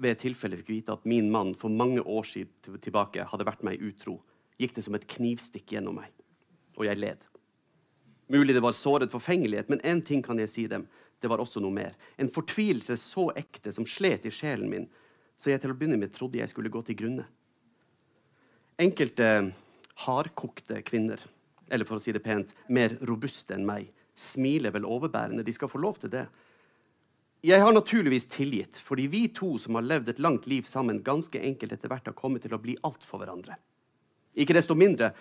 ved 0.00 0.14
et 0.14 0.22
tilfelle 0.22 0.56
fikk 0.56 0.70
vite 0.72 0.94
at 0.94 1.04
min 1.08 1.28
mann 1.32 1.52
for 1.58 1.72
mange 1.72 2.00
år 2.00 2.24
siden 2.24 2.80
tilbake 2.80 3.26
hadde 3.28 3.44
vært 3.44 3.66
meg 3.66 3.82
utro, 3.84 4.16
gikk 4.60 4.78
det 4.78 4.86
som 4.86 4.96
et 4.96 5.04
knivstikk 5.10 5.74
gjennom 5.74 5.98
meg. 6.00 6.08
Og 6.78 6.86
jeg 6.88 7.00
led. 7.02 7.26
Mulig 8.32 8.54
det 8.56 8.62
var 8.64 8.78
såret 8.78 9.12
forfengelighet, 9.12 9.68
men 9.68 9.82
én 9.84 10.00
ting 10.06 10.22
kan 10.24 10.38
jeg 10.40 10.48
si 10.48 10.66
dem. 10.70 10.86
Det 11.20 11.28
var 11.28 11.42
også 11.42 11.60
noe 11.60 11.74
mer. 11.74 11.96
En 12.16 12.30
fortvilelse 12.32 12.96
så 12.96 13.26
ekte 13.36 13.74
som 13.74 13.84
slet 13.84 14.24
i 14.24 14.32
sjelen 14.32 14.70
min, 14.70 14.86
så 15.40 15.54
jeg 15.54 15.62
til 15.62 15.72
å 15.72 15.76
begynne 15.78 15.96
med 16.00 16.12
trodde 16.12 16.40
jeg 16.40 16.50
skulle 16.52 16.72
gå 16.72 16.82
til 16.84 16.98
grunne. 17.00 17.24
Enkelte 18.80 19.30
hardkokte 20.04 20.82
kvinner, 20.84 21.22
eller 21.72 21.88
for 21.88 21.96
å 21.96 22.02
si 22.02 22.12
det 22.12 22.22
pent, 22.24 22.52
mer 22.68 22.98
robuste 23.08 23.56
enn 23.56 23.64
meg, 23.68 23.88
smiler 24.16 24.74
vel 24.74 24.88
overbærende. 24.88 25.44
De 25.46 25.54
skal 25.56 25.70
få 25.72 25.80
lov 25.80 26.00
til 26.02 26.12
det. 26.12 26.26
Jeg 27.44 27.64
har 27.64 27.72
naturligvis 27.72 28.28
tilgitt, 28.28 28.76
fordi 28.84 29.06
vi 29.08 29.22
to 29.32 29.54
som 29.60 29.78
har 29.78 29.86
levd 29.86 30.12
et 30.12 30.20
langt 30.20 30.48
liv 30.50 30.68
sammen, 30.68 31.00
ganske 31.04 31.40
enkelt 31.40 31.72
etter 31.72 31.88
hvert 31.88 32.10
har 32.10 32.16
kommet 32.18 32.44
til 32.44 32.52
å 32.52 32.60
bli 32.60 32.76
alt 32.84 33.06
for 33.08 33.22
hverandre. 33.22 33.56
Ikke 34.36 34.56
desto 34.56 34.76
mindre, 34.76 35.14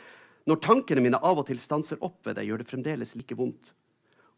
når 0.50 0.60
tankene 0.66 1.04
mine 1.06 1.22
av 1.24 1.40
og 1.40 1.48
til 1.48 1.62
stanser 1.64 2.02
opp 2.04 2.28
ved 2.28 2.36
deg, 2.36 2.50
gjør 2.50 2.60
det 2.60 2.68
fremdeles 2.68 3.16
like 3.16 3.40
vondt. 3.40 3.72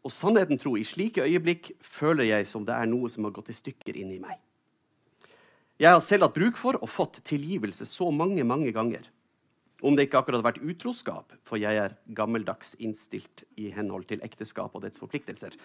Og 0.06 0.14
sannheten 0.14 0.58
tro, 0.58 0.76
i 0.78 0.86
slike 0.86 1.26
øyeblikk 1.26 1.72
føler 1.82 2.30
jeg 2.30 2.46
som 2.50 2.62
det 2.66 2.74
er 2.78 2.90
noe 2.90 3.10
som 3.10 3.26
har 3.26 3.34
gått 3.34 3.50
i 3.50 3.58
stykker 3.58 3.98
inni 3.98 4.22
meg. 4.22 4.38
Jeg 5.82 5.96
har 5.96 5.98
selv 5.98 6.28
hatt 6.28 6.36
bruk 6.36 6.58
for 6.60 6.78
og 6.78 6.90
fått 6.90 7.16
tilgivelse 7.26 7.82
så 7.90 8.06
mange, 8.14 8.44
mange 8.46 8.70
ganger. 8.74 9.08
Om 9.82 9.96
det 9.98 10.04
ikke 10.06 10.20
akkurat 10.20 10.38
har 10.38 10.52
vært 10.52 10.62
utroskap, 10.62 11.32
for 11.42 11.58
jeg 11.58 11.74
er 11.74 11.96
gammeldags 12.14 12.76
innstilt 12.78 13.42
i 13.58 13.72
henhold 13.74 14.06
til 14.06 14.22
ekteskap 14.22 14.76
og 14.78 14.84
dets 14.84 15.02
forpliktelser. 15.02 15.56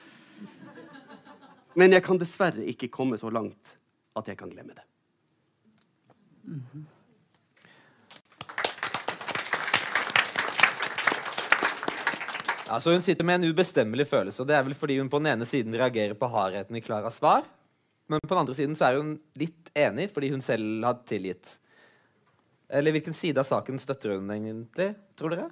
Men 1.77 1.93
jeg 1.93 2.01
kan 2.07 2.17
dessverre 2.17 2.65
ikke 2.65 2.89
komme 2.89 3.19
så 3.21 3.29
langt 3.29 3.75
at 4.17 4.31
jeg 4.31 4.39
kan 4.39 4.49
glemme 4.49 4.73
det. 4.73 4.85
Mm 6.47 6.63
-hmm. 6.65 6.85
Altså, 12.67 12.91
Hun 12.91 13.01
sitter 13.01 13.23
med 13.23 13.35
en 13.35 13.51
ubestemmelig 13.51 14.07
følelse. 14.07 14.41
og 14.41 14.47
Det 14.47 14.55
er 14.55 14.63
vel 14.63 14.73
fordi 14.73 14.97
hun 14.97 15.09
på 15.09 15.19
den 15.19 15.27
ene 15.27 15.45
siden 15.45 15.75
reagerer 15.75 16.13
på 16.13 16.27
hardheten 16.27 16.75
i 16.75 16.79
Klaras 16.79 17.15
svar, 17.15 17.43
men 18.07 18.23
på 18.23 18.33
den 18.33 18.41
andre 18.41 18.55
siden 18.57 18.75
så 18.79 18.89
er 18.89 18.99
hun 19.01 19.15
litt 19.39 19.71
enig 19.77 20.09
fordi 20.13 20.31
hun 20.33 20.43
selv 20.43 20.85
har 20.87 20.99
tilgitt. 21.07 21.55
Eller 22.67 22.95
hvilken 22.95 23.15
side 23.15 23.39
av 23.39 23.47
saken 23.47 23.79
støtter 23.79 24.17
hun 24.17 24.31
egentlig, 24.33 24.91
tror 25.19 25.35
dere? 25.35 25.47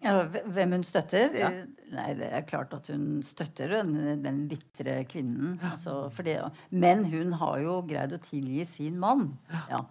Ja, 0.00 0.14
hvem 0.24 0.78
hun 0.78 0.84
støtter? 0.84 1.34
Ja. 1.36 1.50
Nei, 1.92 2.12
Det 2.16 2.28
er 2.32 2.46
klart 2.48 2.72
at 2.72 2.88
hun 2.88 3.20
støtter 3.26 3.74
den, 3.74 4.22
den 4.24 4.46
bitre 4.48 5.02
kvinnen. 5.04 5.58
Altså, 5.72 6.08
det, 6.24 6.38
men 6.70 7.04
hun 7.12 7.34
har 7.40 7.58
jo 7.60 7.80
greid 7.88 8.14
å 8.16 8.22
tilgi 8.24 8.64
sin 8.68 8.96
mann. 9.00 9.26
Ja. 9.68 9.82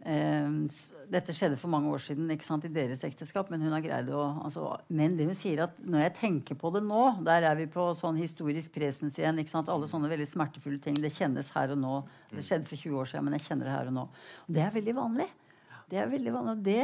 Uh, 0.00 0.64
dette 1.12 1.34
skjedde 1.36 1.58
for 1.60 1.68
mange 1.72 1.90
år 1.92 2.00
siden 2.00 2.30
sant, 2.40 2.64
i 2.64 2.72
deres 2.72 3.02
ekteskap. 3.04 3.50
Men 3.52 3.64
hun 3.66 3.74
har 3.74 3.84
greid 3.84 4.08
å 4.14 4.22
altså, 4.46 4.70
Men 4.88 5.16
det 5.18 5.26
hun 5.28 5.36
sier 5.36 5.64
at 5.66 5.76
når 5.82 6.06
jeg 6.06 6.16
tenker 6.20 6.56
på 6.56 6.70
det 6.72 6.80
nå 6.86 7.02
Der 7.26 7.44
er 7.50 7.58
vi 7.58 7.66
på 7.70 7.90
sånn 7.98 8.16
historisk 8.20 8.72
presens 8.72 9.18
igjen. 9.18 9.42
Alle 9.60 9.90
sånne 9.90 10.10
veldig 10.12 10.28
smertefulle 10.30 10.80
ting. 10.82 10.96
Det 11.00 11.12
kjennes 11.12 11.52
her 11.56 11.74
og 11.74 11.82
nå. 11.82 12.00
Det 12.32 12.46
skjedde 12.46 12.70
for 12.70 12.80
20 12.80 13.02
år 13.02 13.12
siden, 13.12 13.28
men 13.28 13.38
jeg 13.38 13.48
kjenner 13.48 13.68
det 13.68 13.76
her 13.76 13.92
og 13.92 13.96
nå. 13.98 14.08
Og 14.46 14.56
det 14.56 14.64
er 14.64 14.76
veldig 14.78 14.96
vanlig. 14.96 15.28
Det 15.90 15.98
er 15.98 16.06
veldig 16.06 16.32
vanlig, 16.36 16.52
og 16.52 16.60
det, 16.62 16.82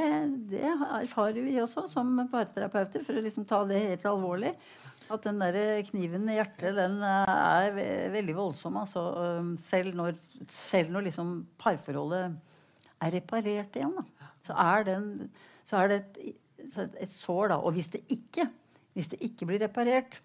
det 0.50 0.62
erfarer 0.66 1.44
vi 1.44 1.60
også 1.62 1.84
som 1.92 2.08
parterapeuter, 2.26 3.04
for 3.06 3.14
å 3.14 3.22
liksom 3.22 3.44
ta 3.46 3.60
det 3.68 3.78
helt 3.84 4.06
alvorlig. 4.10 4.50
At 5.14 5.22
den 5.22 5.38
der 5.38 5.84
kniven 5.86 6.26
i 6.26 6.40
hjertet, 6.40 6.74
den 6.74 6.96
er 7.06 7.70
veldig 8.10 8.34
voldsom. 8.34 8.80
Altså, 8.80 9.04
selv 9.62 9.94
når, 9.94 10.18
selv 10.50 10.90
når 10.90 11.06
liksom 11.06 11.36
parforholdet 11.62 12.34
er 13.06 13.16
reparert 13.18 13.78
igjen, 13.78 13.96
da, 13.96 14.30
så 14.46 14.58
er, 14.62 14.86
den, 14.90 15.08
så 15.66 15.80
er 15.80 15.92
det 15.92 15.98
et, 16.22 16.38
et, 17.02 17.12
sår. 17.12 17.50
da, 17.54 17.58
Og 17.58 17.76
hvis 17.76 17.90
det 17.94 18.04
ikke, 18.12 18.48
hvis 18.96 19.12
det 19.12 19.20
ikke 19.26 19.48
blir 19.50 19.62
reparert, 19.64 20.20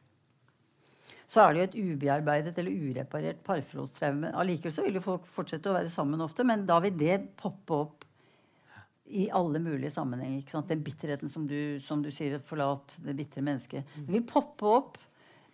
så 1.31 1.45
er 1.45 1.53
det 1.53 1.61
jo 1.61 1.67
et 1.69 1.95
ubearbeidet 1.95 2.57
eller 2.59 2.89
ureparert 2.89 3.39
parforholdstraume. 3.47 4.33
Allikevel 4.35 4.73
så 4.75 4.83
vil 4.83 4.97
jo 4.99 5.03
folk 5.05 5.27
fortsette 5.31 5.71
å 5.71 5.77
være 5.77 5.91
sammen 5.93 6.23
ofte, 6.23 6.43
men 6.47 6.65
da 6.67 6.81
vil 6.83 6.97
det 6.99 7.21
poppe 7.39 7.77
opp 7.77 8.07
i 9.11 9.27
alle 9.35 9.59
mulige 9.63 9.93
sammenhenger. 9.95 10.63
Den 10.67 10.83
bitterheten 10.83 11.31
som 11.31 11.47
du, 11.47 11.79
som 11.83 12.03
du 12.03 12.11
sier, 12.11 12.39
'forlat 12.39 12.97
det 13.03 13.15
bitre 13.15 13.43
mennesket'. 13.43 13.83
Det 13.95 14.11
vil 14.11 14.27
poppe 14.27 14.67
opp 14.67 14.99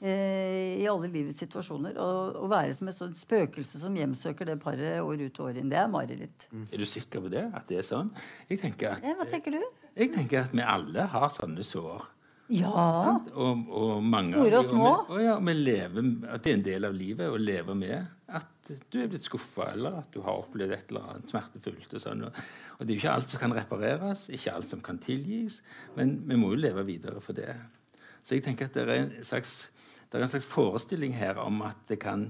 i 0.05 0.85
alle 0.85 1.09
livets 1.09 1.39
situasjoner. 1.41 1.97
Og, 1.97 2.35
og, 2.43 2.49
være 2.51 2.75
som 2.77 2.91
et 2.91 2.99
sånt 2.99 3.17
spøkelse 3.17 3.81
som 3.81 3.95
hjemsøker 3.97 4.51
det 4.51 4.59
paret 4.61 5.01
år 5.01 5.23
ut 5.25 5.39
og 5.41 5.49
år 5.49 5.61
inn. 5.61 5.71
Det 5.71 5.79
er 5.81 5.89
mareritt. 5.91 6.49
Mm. 6.51 6.67
Er 6.69 6.83
du 6.83 6.85
sikker 6.89 7.23
på 7.23 7.31
det? 7.33 7.47
At 7.57 7.65
det 7.71 7.81
er 7.81 7.87
sånn? 7.87 8.11
Jeg 8.51 8.61
tenker 8.61 8.93
at, 8.93 9.07
ja, 9.07 9.15
hva 9.17 9.25
tenker 9.29 9.57
du? 9.57 9.63
Jeg 9.97 10.13
tenker 10.13 10.45
at 10.45 10.53
vi 10.53 10.61
alle 10.61 11.07
har 11.09 11.33
sånne 11.33 11.65
sår. 11.65 12.05
Ja. 12.53 12.69
Og, 13.35 13.65
og 13.75 14.03
mange 14.05 14.37
Store 14.37 14.59
og 14.61 14.69
små. 14.69 14.91
Og, 15.09 15.17
ja, 15.19 15.35
lever, 15.39 16.11
at 16.31 16.45
det 16.45 16.53
er 16.53 16.59
en 16.59 16.67
del 16.67 16.87
av 16.87 16.93
livet 16.95 17.33
å 17.33 17.39
leve 17.41 17.75
med 17.75 18.13
at 18.37 18.71
du 18.91 18.99
er 18.99 19.09
blitt 19.11 19.25
skuffa, 19.25 19.71
eller 19.73 20.01
at 20.01 20.11
du 20.13 20.21
har 20.23 20.43
opplevd 20.43 20.75
et 20.75 20.91
eller 20.91 21.09
annet 21.13 21.31
smertefullt. 21.31 21.89
Og 21.89 22.03
sånn. 22.03 22.23
Og, 22.27 22.39
og 22.77 22.85
det 22.85 22.93
er 22.93 22.95
jo 22.95 23.01
ikke 23.01 23.15
alt 23.17 23.33
som 23.33 23.41
kan 23.43 23.55
repareres, 23.55 24.27
ikke 24.29 24.53
alt 24.53 24.69
som 24.71 24.83
kan 24.83 25.01
tilgis, 25.03 25.61
men 25.97 26.19
vi 26.27 26.39
må 26.39 26.53
jo 26.53 26.61
leve 26.61 26.85
videre 26.87 27.23
for 27.23 27.37
det. 27.37 27.55
Så 28.27 28.35
jeg 28.35 28.43
tenker 28.43 28.67
at 28.67 28.75
det 28.75 28.83
er 28.83 29.05
en 29.05 29.11
slags 29.23 29.53
det 30.07 30.19
er 30.19 30.23
en 30.23 30.31
slags 30.31 30.47
forestilling 30.47 31.15
her 31.17 31.39
om 31.41 31.61
at 31.67 31.79
det 31.89 31.99
kan 31.99 32.29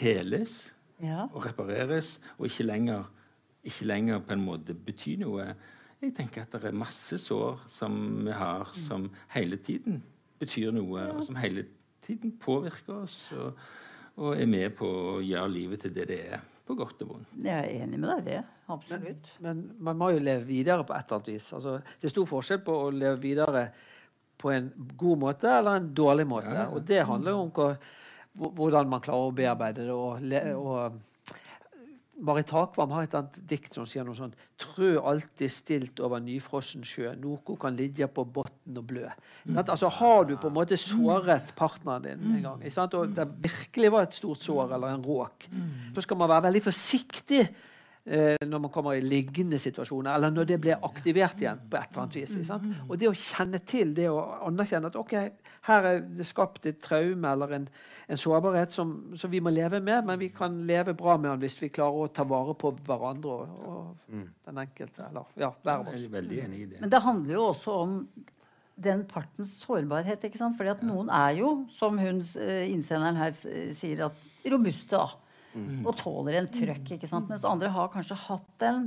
heles 0.00 0.70
ja. 1.02 1.26
og 1.32 1.46
repareres, 1.46 2.20
og 2.38 2.46
ikke 2.46 2.66
lenger, 2.68 3.10
ikke 3.64 3.88
lenger, 3.90 4.22
på 4.24 4.36
en 4.36 4.44
måte 4.44 4.74
bety 4.74 5.16
noe. 5.20 5.50
Jeg 6.00 6.14
tenker 6.16 6.46
at 6.46 6.54
det 6.54 6.70
er 6.70 6.76
masse 6.76 7.18
sår 7.20 7.66
som 7.68 7.98
vi 8.24 8.32
har, 8.32 8.70
som 8.86 9.10
hele 9.34 9.58
tiden 9.60 10.00
betyr 10.40 10.72
noe, 10.72 11.02
ja. 11.02 11.10
og 11.16 11.26
som 11.26 11.36
hele 11.40 11.66
tiden 12.04 12.32
påvirker 12.40 13.02
oss. 13.02 13.18
Og, 13.36 13.58
og, 14.20 14.32
er 14.36 14.48
med 14.48 14.72
på 14.78 14.88
å 14.88 15.18
gjøre 15.24 15.52
livet 15.52 15.84
til 15.84 15.94
det 15.96 16.08
det 16.10 16.20
er, 16.36 16.46
på 16.66 16.76
godt 16.78 17.02
og 17.04 17.14
vondt. 17.14 17.36
Jeg 17.42 17.58
er 17.58 17.84
enig 17.84 17.98
med 17.98 18.10
deg 18.12 18.22
i 18.22 18.28
det. 18.30 18.40
Absolutt. 18.70 19.30
Men, 19.42 19.62
men, 19.66 19.78
man 19.90 19.98
må 19.98 20.10
jo 20.14 20.22
leve 20.22 20.46
videre 20.46 20.86
på 20.86 20.94
et 20.94 21.04
eller 21.04 21.18
annet 21.18 21.32
vis. 21.34 21.52
Altså, 21.56 21.78
det 21.82 22.08
er 22.08 22.14
stor 22.14 22.28
forskjell 22.30 22.62
på 22.66 22.76
å 22.84 22.90
leve 22.94 23.18
videre 23.22 23.64
på 24.40 24.52
en 24.54 24.70
god 24.96 25.20
måte 25.26 25.50
eller 25.52 25.78
en 25.78 25.92
dårlig 25.94 26.26
måte. 26.28 26.66
Og 26.72 26.82
det 26.88 27.04
handler 27.06 27.36
jo 27.36 27.44
om 27.44 27.52
hva, 27.54 27.70
hvordan 28.40 28.90
man 28.90 29.04
klarer 29.04 29.28
å 29.28 29.36
bearbeide 29.36 29.84
det. 29.84 29.94
og, 29.94 30.24
le, 30.24 30.42
og 30.56 30.98
Marit 32.20 32.50
Takvam 32.50 32.92
har 32.92 33.06
et 33.06 33.14
annet 33.16 33.36
dikt 33.48 33.76
som 33.76 33.86
sier 33.88 34.04
noe 34.04 34.16
sånn 34.16 34.34
Trø 34.60 34.90
alltid 35.08 35.52
stilt 35.52 36.02
over 36.04 36.20
nyfrossen 36.20 36.84
sjø, 36.84 37.14
noe 37.20 37.56
kan 37.60 37.76
ligge 37.78 38.08
på 38.12 38.26
botn 38.28 38.76
og 38.76 38.84
blø. 38.90 39.06
Mm. 39.46 39.56
Altså 39.62 39.88
Har 40.00 40.26
du 40.28 40.34
på 40.36 40.50
en 40.50 40.56
måte 40.58 40.76
såret 40.80 41.54
partneren 41.56 42.04
din 42.04 42.36
en 42.36 42.44
gang, 42.44 42.66
og 42.98 43.16
det 43.16 43.26
virkelig 43.40 43.92
var 43.94 44.08
et 44.08 44.18
stort 44.18 44.44
sår 44.44 44.76
eller 44.76 44.98
en 44.98 45.06
råk, 45.06 45.48
så 45.94 46.04
skal 46.04 46.20
man 46.20 46.32
være 46.34 46.48
veldig 46.50 46.64
forsiktig 46.68 47.40
eh, 47.46 47.68
når 48.10 48.62
man 48.64 48.72
kommer 48.74 48.96
i 48.98 49.02
liggende 49.04 49.58
situasjoner, 49.62 50.16
eller 50.16 50.32
når 50.34 50.48
det 50.50 50.56
blir 50.64 50.80
aktivert 50.82 51.38
igjen. 51.38 51.60
på 51.70 51.78
et 51.78 51.92
eller 51.92 52.02
annet 52.02 52.16
vis. 52.16 52.50
Og 52.88 52.96
det 52.98 53.06
å 53.06 53.14
kjenne 53.14 53.60
til, 53.62 53.92
det 53.94 54.08
å 54.10 54.18
anerkjenne 54.48 54.90
at 54.90 54.98
ok, 54.98 55.14
her 55.68 55.86
er 55.86 56.00
det 56.16 56.26
skapt 56.26 56.66
et 56.66 56.80
traume 56.82 57.30
eller 57.30 57.54
en, 57.58 57.68
en 58.08 58.20
sårbarhet 58.20 58.74
som, 58.74 58.94
som, 59.14 59.30
vi 59.30 59.42
må 59.44 59.52
leve 59.54 59.80
med, 59.84 60.02
men 60.08 60.18
vi 60.18 60.30
kan 60.34 60.56
leve 60.66 60.96
bra 60.98 61.16
med 61.20 61.30
den 61.30 61.44
hvis 61.44 61.58
vi 61.60 61.70
klarer 61.70 62.06
å 62.06 62.10
ta 62.14 62.24
vare 62.28 62.56
på 62.58 62.72
hverandre 62.86 63.36
og, 63.36 63.62
og 63.70 64.12
mm. 64.16 64.26
den 64.48 64.60
enkelte. 64.64 65.06
Eller 65.06 65.30
ja, 65.44 65.52
hver 65.62 65.74
av 65.76 65.94
oss. 65.94 66.10
Veldig 66.10 66.44
enig 66.48 66.64
i 66.64 66.68
det. 66.72 66.82
Men 66.82 66.92
det 66.92 67.02
handler 67.04 67.36
jo 67.36 67.46
også 67.52 67.78
om 67.84 67.96
den 68.80 69.04
partens 69.08 69.52
sårbarhet. 69.60 70.24
ikke 70.24 70.40
sant? 70.40 70.56
Fordi 70.58 70.72
at 70.72 70.84
noen 70.86 71.10
er 71.12 71.34
jo, 71.42 71.50
som 71.76 71.98
hun 72.00 72.22
eh, 72.40 72.70
innsenderen 72.72 73.20
her 73.20 73.34
sier, 73.36 74.06
at 74.08 74.48
robuste. 74.50 74.96
da. 74.96 75.29
Mm. 75.54 75.84
Og 75.84 75.94
tåler 75.98 76.40
en 76.40 76.50
trøkk. 76.50 76.96
ikke 76.96 77.08
sant? 77.10 77.30
Mens 77.30 77.46
andre 77.48 77.70
har 77.74 77.90
kanskje 77.92 78.18
hatt 78.28 78.64
en, 78.68 78.84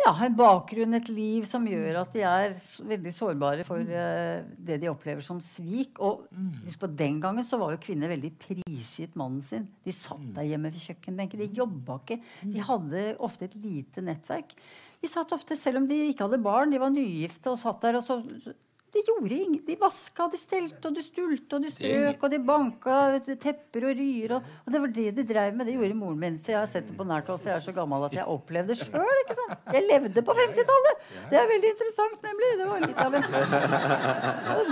ja, 0.00 0.12
en 0.26 0.36
bakgrunn, 0.36 0.96
et 0.96 1.10
liv, 1.12 1.46
som 1.48 1.66
gjør 1.68 2.00
at 2.02 2.14
de 2.16 2.24
er 2.26 2.56
veldig 2.92 3.12
sårbare 3.14 3.66
for 3.68 3.84
uh, 3.84 4.40
det 4.58 4.80
de 4.82 4.90
opplever 4.90 5.24
som 5.24 5.42
svik. 5.44 6.00
Og 6.02 6.26
husk 6.64 6.82
på 6.82 6.90
den 6.90 7.20
gangen 7.22 7.46
så 7.46 7.60
var 7.60 7.74
jo 7.74 7.82
kvinner 7.84 8.12
veldig 8.12 8.32
prisgitt 8.42 9.18
mannen 9.20 9.44
sin. 9.46 9.68
De 9.86 9.94
satt 9.94 10.30
der 10.36 10.48
hjemme 10.50 10.72
ved 10.72 10.86
kjøkkenbenken. 10.88 11.44
De 11.44 11.60
jobba 11.62 12.00
ikke. 12.02 12.20
De 12.42 12.64
hadde 12.70 13.04
ofte 13.22 13.50
et 13.50 13.58
lite 13.60 14.04
nettverk. 14.06 14.56
De 15.00 15.08
satt 15.08 15.30
ofte, 15.32 15.56
Selv 15.56 15.80
om 15.80 15.86
de 15.88 15.96
ikke 16.10 16.26
hadde 16.26 16.42
barn, 16.44 16.72
de 16.72 16.80
var 16.80 16.92
nygifte 16.92 17.54
og 17.54 17.62
satt 17.62 17.80
der. 17.86 18.00
og 18.00 18.04
så 18.04 18.20
de 18.90 19.02
gjorde 19.06 19.34
ingen, 19.34 19.62
de 19.66 19.76
vaska, 19.78 20.26
de 20.32 20.38
stelte, 20.40 20.80
og 20.88 20.96
de 20.96 21.02
stulte, 21.04 21.56
og 21.56 21.62
de 21.62 21.70
strøk, 21.70 22.24
og 22.26 22.32
de 22.32 22.38
banka 22.42 22.94
tepper 23.38 23.86
og 23.86 23.98
ryer. 24.00 24.34
Og, 24.34 24.48
og, 24.64 24.72
det 24.74 24.80
var 24.82 24.94
det 24.96 25.04
de 25.18 25.24
drev 25.28 25.58
med. 25.58 25.68
Det 25.68 25.76
gjorde 25.76 25.98
moren 25.98 26.18
min. 26.18 26.38
Så 26.42 26.54
jeg 26.54 26.58
har 26.58 26.70
sett 26.70 26.88
det 26.88 26.96
på 26.98 27.06
nært 27.06 27.30
hold, 27.30 27.38
for 27.42 27.52
jeg 27.52 27.60
er 27.60 27.66
så 27.68 27.74
gammel 27.76 28.06
at 28.08 28.16
jeg 28.18 28.26
opplevde 28.34 28.74
det 28.74 28.80
sjøl. 28.80 29.22
Jeg 29.70 29.84
levde 29.86 30.24
på 30.26 30.34
50-tallet! 30.40 31.04
Det 31.30 31.38
er 31.38 31.46
veldig 31.52 31.70
interessant, 31.74 32.16
nemlig. 32.26 32.50
Det 32.58 32.66
var 32.70 32.82
litt 32.86 33.04
av 33.04 33.18
en 33.18 33.28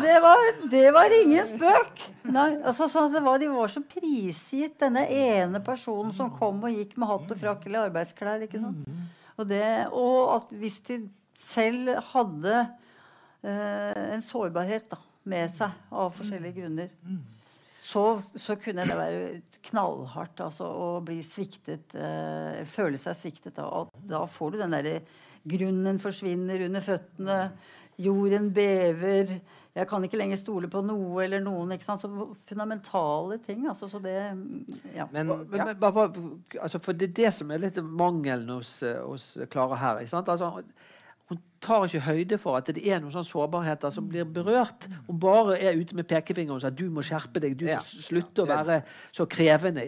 det 0.08 0.16
var, 0.24 0.50
det 0.72 0.84
var 0.96 1.14
ingen 1.14 1.46
spøk. 1.52 2.02
Nei, 2.34 2.48
altså, 2.66 3.06
det 3.12 3.22
var, 3.24 3.38
de 3.38 3.52
var 3.52 3.70
så 3.70 3.84
prisgitt 3.86 4.78
denne 4.82 5.04
ene 5.06 5.62
personen 5.64 6.10
som 6.16 6.32
kom 6.34 6.58
og 6.66 6.74
gikk 6.74 6.98
med 6.98 7.10
hatt 7.12 7.36
og 7.36 7.40
frakk 7.40 7.68
eller 7.68 7.86
arbeidsklær. 7.88 8.42
ikke 8.48 8.62
sant? 8.62 8.90
Og, 9.38 9.46
det, 9.46 9.64
og 9.94 10.34
at 10.34 10.52
hvis 10.58 10.80
de 10.90 11.00
selv 11.38 11.94
hadde 12.10 12.66
en 13.46 14.22
sårbarhet 14.24 14.88
da, 14.90 14.98
med 15.30 15.52
seg 15.54 15.94
av 15.94 16.14
forskjellige 16.16 16.56
grunner. 16.62 16.88
Så, 17.78 18.22
så, 18.34 18.56
kunne 18.58 18.84
det 18.88 18.96
være 18.98 19.20
knallhardt 19.70 20.40
altså, 20.42 20.66
å 20.66 20.88
bli 21.06 21.20
sviktet, 21.22 21.94
eh, 21.94 22.64
føle 22.66 22.98
seg 22.98 23.14
sviktet. 23.16 23.54
Da. 23.56 23.68
Og 23.70 23.92
da 24.10 24.24
får 24.28 24.54
du 24.54 24.62
den 24.64 24.76
derre 24.76 25.00
Grunnen 25.48 26.00
forsvinner 26.02 26.60
under 26.66 26.82
føttene. 26.84 27.36
Jorden 28.02 28.50
bever. 28.52 29.30
Jeg 29.72 29.88
kan 29.88 30.02
ikke 30.04 30.18
lenger 30.18 30.40
stole 30.42 30.68
på 30.68 30.82
noe 30.84 31.22
eller 31.24 31.40
noen. 31.40 31.70
ikke 31.72 31.86
sant? 31.86 32.02
Så 32.02 32.26
fundamentale 32.50 33.38
ting. 33.46 33.64
altså, 33.70 33.88
så 33.88 34.00
det, 34.02 34.16
ja. 34.96 35.06
Men. 35.14 35.30
Men, 35.48 35.72
bare, 35.80 36.10
altså, 36.60 36.82
for 36.82 36.92
det 36.92 37.08
er 37.08 37.16
det 37.22 37.32
som 37.38 37.54
er 37.54 37.62
litt 37.62 37.78
mangelen 37.80 38.50
hos, 38.58 38.82
hos 38.82 39.30
Klara 39.48 39.78
her. 39.80 40.02
ikke 40.02 40.16
sant? 40.16 40.28
Altså, 40.28 40.66
hun 41.28 41.40
tar 41.60 41.84
ikke 41.84 42.00
høyde 42.06 42.38
for 42.40 42.56
at 42.56 42.70
det 42.72 42.80
er 42.88 43.02
noen 43.02 43.12
sånne 43.12 43.28
sårbarheter 43.28 43.92
som 43.92 44.06
blir 44.08 44.24
berørt. 44.24 44.86
Hun 45.08 45.18
bare 45.20 45.58
er 45.60 45.76
ute 45.76 45.96
med 45.98 46.08
pekefingeren 46.08 46.56
og 46.56 46.62
sier 46.62 46.72
du 46.72 46.86
må 46.92 47.04
skjerpe 47.04 47.42
deg, 47.44 47.56
du 47.60 47.66
må 47.68 47.76
slutte 47.84 48.46
å 48.46 48.48
være 48.48 48.78
så 49.12 49.26
krevende. 49.28 49.84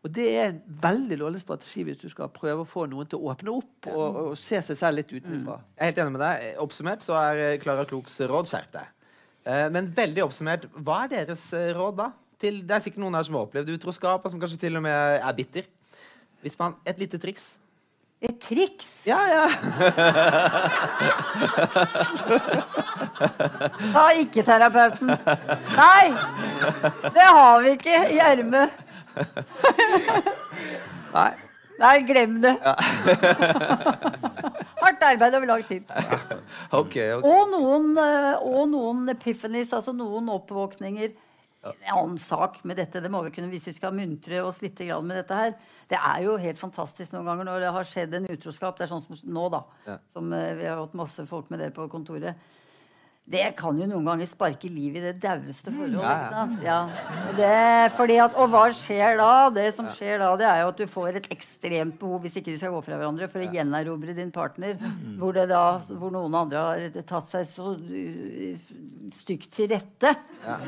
Og 0.00 0.12
Det 0.14 0.28
er 0.30 0.52
en 0.52 0.60
veldig 0.84 1.18
dårlig 1.24 1.42
strategi 1.42 1.82
hvis 1.88 1.98
du 2.04 2.06
skal 2.12 2.30
prøve 2.32 2.62
å 2.62 2.68
få 2.68 2.86
noen 2.90 3.10
til 3.10 3.18
å 3.18 3.32
åpne 3.32 3.56
opp 3.56 3.90
og, 3.90 4.20
og 4.30 4.38
se 4.38 4.62
seg 4.62 4.78
selv 4.78 5.00
litt 5.00 5.10
utenfra. 5.10 5.58
Mm. 5.58 5.66
Jeg 5.74 5.82
er 5.82 5.90
helt 5.90 6.02
enig 6.04 6.14
med 6.14 6.24
deg. 6.24 6.46
Oppsummert 6.62 7.04
så 7.04 7.18
er 7.18 7.44
eh, 7.48 7.58
Klara 7.60 7.86
Kloks 7.90 8.14
råd 8.30 8.50
skjerp 8.52 8.72
deg. 8.78 8.96
Eh, 9.50 9.66
men 9.74 9.90
veldig 9.96 10.24
oppsummert, 10.28 10.68
hva 10.78 11.02
er 11.04 11.14
deres 11.18 11.48
eh, 11.56 11.72
råd 11.76 11.98
da? 11.98 12.12
Til, 12.40 12.62
det 12.64 12.76
er 12.78 12.86
sikkert 12.86 13.02
noen 13.02 13.18
her 13.18 13.26
som 13.26 13.36
har 13.36 13.48
opplevd 13.48 13.74
utroskap, 13.74 14.22
og 14.24 14.32
som 14.32 14.40
kanskje 14.40 14.62
til 14.62 14.78
og 14.78 14.86
med 14.86 15.18
er 15.18 15.36
bitter. 15.36 15.66
Hvis 16.40 16.56
man, 16.56 16.78
Et 16.88 17.02
lite 17.02 17.18
triks 17.20 17.50
et 18.20 18.36
triks? 18.40 19.06
Ja, 19.08 19.18
ja. 19.32 19.48
Sa 23.94 24.10
ikke 24.20 24.42
terapeuten. 24.44 25.08
Nei! 25.76 26.06
Det 27.16 27.26
har 27.26 27.60
vi 27.64 27.70
ikke 27.78 27.96
i 28.12 28.18
ermet. 28.20 28.68
Nei. 31.16 31.32
Nei, 31.80 31.96
glem 32.04 32.42
det. 32.44 32.54
Ja. 32.60 32.74
Hardt 34.80 35.02
arbeid 35.04 35.34
over 35.34 35.46
lang 35.48 35.64
tid. 35.68 35.82
Okay, 35.88 37.16
okay. 37.16 37.24
Og, 37.24 37.48
noen, 37.52 37.96
eh, 38.00 38.36
og 38.44 38.68
noen 38.68 39.08
epiphanies, 39.14 39.72
altså 39.76 39.92
noen 39.96 40.28
oppvåkninger 40.32 41.10
en 41.60 41.72
annen 41.92 42.18
sak 42.18 42.62
med 42.64 42.78
dette. 42.80 43.02
Det 43.04 43.10
må 43.12 43.20
vi 43.26 43.32
kunne 43.34 43.50
hvis 43.52 43.68
vi 43.68 43.74
skal 43.76 43.92
muntre 43.96 44.40
oss 44.46 44.62
litt 44.64 44.80
med 44.80 45.16
dette 45.18 45.36
her. 45.36 45.52
Det 45.90 45.98
er 45.98 46.22
jo 46.24 46.38
helt 46.40 46.60
fantastisk 46.60 47.12
noen 47.12 47.28
ganger 47.28 47.50
når 47.50 47.64
det 47.64 47.74
har 47.76 47.88
skjedd 47.88 48.16
en 48.16 48.30
utroskap. 48.32 48.78
Det 48.78 48.86
er 48.86 48.92
sånn 48.94 49.04
som 49.04 49.18
nå, 49.28 49.48
da. 49.52 49.60
Ja. 49.86 49.98
Som, 50.14 50.32
uh, 50.32 50.54
vi 50.56 50.68
har 50.68 50.80
hatt 50.80 50.96
masse 50.96 51.26
folk 51.28 51.50
med 51.52 51.60
det 51.60 51.72
på 51.76 51.84
kontoret. 51.92 52.40
Det 53.30 53.44
kan 53.54 53.76
jo 53.78 53.86
noen 53.86 54.08
ganger 54.08 54.26
sparke 54.26 54.66
liv 54.66 54.96
i 54.98 55.02
det 55.04 55.12
daueste 55.22 55.70
forhold. 55.70 56.00
Ja, 56.02 56.46
ja. 56.64 56.78
ja. 57.38 57.90
fordi 57.94 58.16
at, 58.18 58.34
og 58.34 58.50
hva 58.50 58.64
skjer 58.74 59.20
da? 59.20 59.28
Det 59.54 59.68
som 59.76 59.86
skjer 59.94 60.18
da, 60.18 60.32
det 60.40 60.48
er 60.48 60.64
jo 60.64 60.70
at 60.72 60.80
du 60.80 60.90
får 60.90 61.20
et 61.20 61.28
ekstremt 61.36 61.94
behov 62.00 62.24
hvis 62.24 62.40
ikke 62.40 62.50
de 62.50 62.58
skal 62.58 62.74
gå 62.74 62.80
fra 62.82 62.98
hverandre, 62.98 63.28
for 63.30 63.44
å 63.44 63.46
gjenerobre 63.54 64.16
din 64.18 64.32
partner. 64.34 64.74
Mm. 64.82 65.14
Hvor, 65.20 65.38
da, 65.46 65.62
hvor, 65.92 66.10
noen 66.10 66.34
andre 66.40 66.64
har 66.66 66.98
tatt 67.06 67.30
seg 67.30 67.46
så 67.52 67.76
uh, 67.78 68.70
stygt 69.14 69.52
til 69.54 69.70
rette. 69.76 70.16
Ja. 70.42 70.58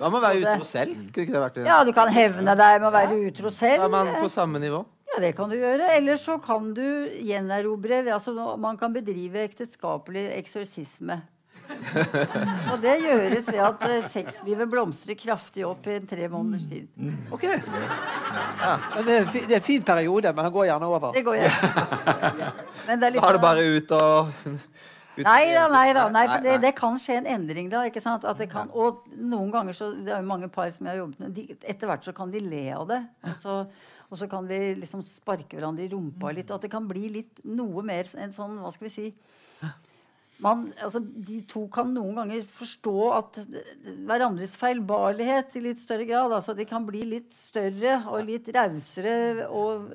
Da 0.00 0.10
må 0.10 0.18
være 0.24 0.42
utro 0.42 0.66
selv. 0.66 0.98
Kunne 1.14 1.28
ikke 1.28 1.36
det 1.36 1.44
vært 1.46 1.60
det? 1.60 1.68
Ja, 1.70 1.80
du 1.86 1.94
kan 1.94 2.10
hevne 2.10 2.56
deg 2.58 2.80
med 2.80 2.88
å 2.90 2.94
være 2.98 3.20
utro 3.28 3.54
selv. 3.54 3.78
Da 3.78 3.86
er 3.86 3.94
man 3.94 4.16
på 4.18 4.32
samme 4.32 4.58
nivå. 4.62 4.82
Ja, 5.12 5.20
det 5.22 5.36
kan 5.38 5.52
du 5.52 5.54
gjøre. 5.54 5.86
Eller 5.94 6.18
så 6.18 6.40
kan 6.42 6.72
du 6.74 6.86
gjenerobre 7.22 8.02
altså, 8.10 8.34
Man 8.58 8.80
kan 8.80 8.94
bedrive 8.96 9.44
ekteskapelig 9.46 10.32
eksorsisme 10.40 11.20
og 12.72 12.76
det 12.82 12.94
gjøres 13.02 13.48
ved 13.48 13.60
at 13.66 13.84
uh, 13.86 13.96
sexlivet 14.12 14.70
blomstrer 14.70 15.18
kraftig 15.18 15.66
opp 15.68 15.86
i 15.90 15.96
en 15.98 16.08
tre 16.08 16.28
måneders 16.32 16.64
tid. 16.70 16.88
Mm. 16.96 17.18
Ok. 17.34 17.46
Ja. 17.48 18.74
Det, 19.02 19.16
er, 19.16 19.28
det 19.34 19.50
er 19.50 19.58
en 19.58 19.66
fin 19.66 19.84
periode, 19.86 20.32
men 20.32 20.48
den 20.48 20.54
går 20.54 20.68
gjerne 20.70 20.88
over. 20.88 21.12
Det 21.16 21.24
går 21.26 21.40
gjerne. 21.40 22.50
Men 22.86 22.98
det 23.02 23.08
er 23.08 23.14
litt, 23.14 23.22
da 23.22 23.28
er 23.28 23.38
det 23.38 23.44
bare 23.44 23.66
ut 23.76 23.96
og 23.96 24.32
ut 25.12 25.26
nei 25.26 25.52
da, 25.52 25.66
nei 25.68 25.88
da. 25.92 26.06
Nei, 26.12 26.24
for 26.30 26.44
det, 26.44 26.58
det, 26.64 26.72
kan 26.78 26.96
skje 27.00 27.18
en 27.20 27.30
endring 27.34 27.68
da. 27.72 27.84
ikke 27.88 28.00
sant? 28.00 28.24
Kan, 28.50 28.70
og 28.72 29.04
noen 29.12 29.50
ganger 29.52 29.76
så 29.76 29.90
Det 29.92 30.08
er 30.08 30.22
jo 30.22 30.28
mange 30.30 30.48
par 30.52 30.70
som 30.72 30.88
jeg 30.88 30.96
har 30.96 31.02
jobbet 31.02 31.20
med. 31.24 31.34
De, 31.36 31.58
etter 31.68 31.90
hvert 31.90 32.06
så 32.08 32.14
kan 32.16 32.32
de 32.32 32.40
le 32.40 32.64
av 32.72 32.86
det. 32.88 33.02
Og 33.28 33.36
så, 33.42 33.58
og 34.08 34.20
så 34.20 34.28
kan 34.32 34.48
de 34.48 34.60
liksom 34.80 35.04
sparke 35.04 35.58
hverandre 35.58 35.84
i 35.84 35.92
rumpa 35.92 36.32
litt. 36.32 36.48
Og 36.50 36.56
at 36.56 36.66
det 36.66 36.72
kan 36.72 36.88
bli 36.88 37.10
litt 37.20 37.42
noe 37.44 37.84
mer 37.86 38.08
en 38.16 38.32
sånn 38.34 38.56
Hva 38.62 38.72
skal 38.72 38.88
vi 38.88 38.94
si 38.94 39.10
man, 40.42 40.64
altså, 40.82 41.00
de 41.00 41.38
to 41.48 41.64
kan 41.72 41.92
noen 41.94 42.18
ganger 42.18 42.42
forstå 42.50 42.96
at 43.14 43.38
hverandres 44.08 44.56
feilbarlighet 44.58 45.56
i 45.58 45.64
litt 45.68 45.80
større 45.82 46.06
grad. 46.08 46.34
altså 46.34 46.56
De 46.58 46.66
kan 46.68 46.86
bli 46.86 47.04
litt 47.14 47.32
større 47.36 48.00
og 48.10 48.26
litt 48.26 48.50
rausere 48.54 49.46
og, 49.48 49.88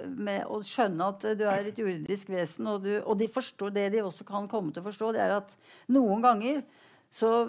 og, 0.47 0.65
skjønne 0.67 1.11
at 1.11 1.27
du 1.39 1.45
er 1.51 1.67
et 1.67 1.79
juridisk 1.83 2.31
vesen. 2.31 2.69
Og, 2.71 2.83
du, 2.87 2.93
og 3.03 3.19
de 3.19 3.29
forstår, 3.31 3.75
det 3.75 3.89
de 3.95 4.03
også 4.05 4.27
kan 4.27 4.49
komme 4.51 4.73
til 4.73 4.83
å 4.83 4.89
forstå, 4.89 5.13
det 5.15 5.23
er 5.25 5.37
at 5.41 5.55
noen 5.91 6.23
ganger 6.23 6.63
så 7.13 7.47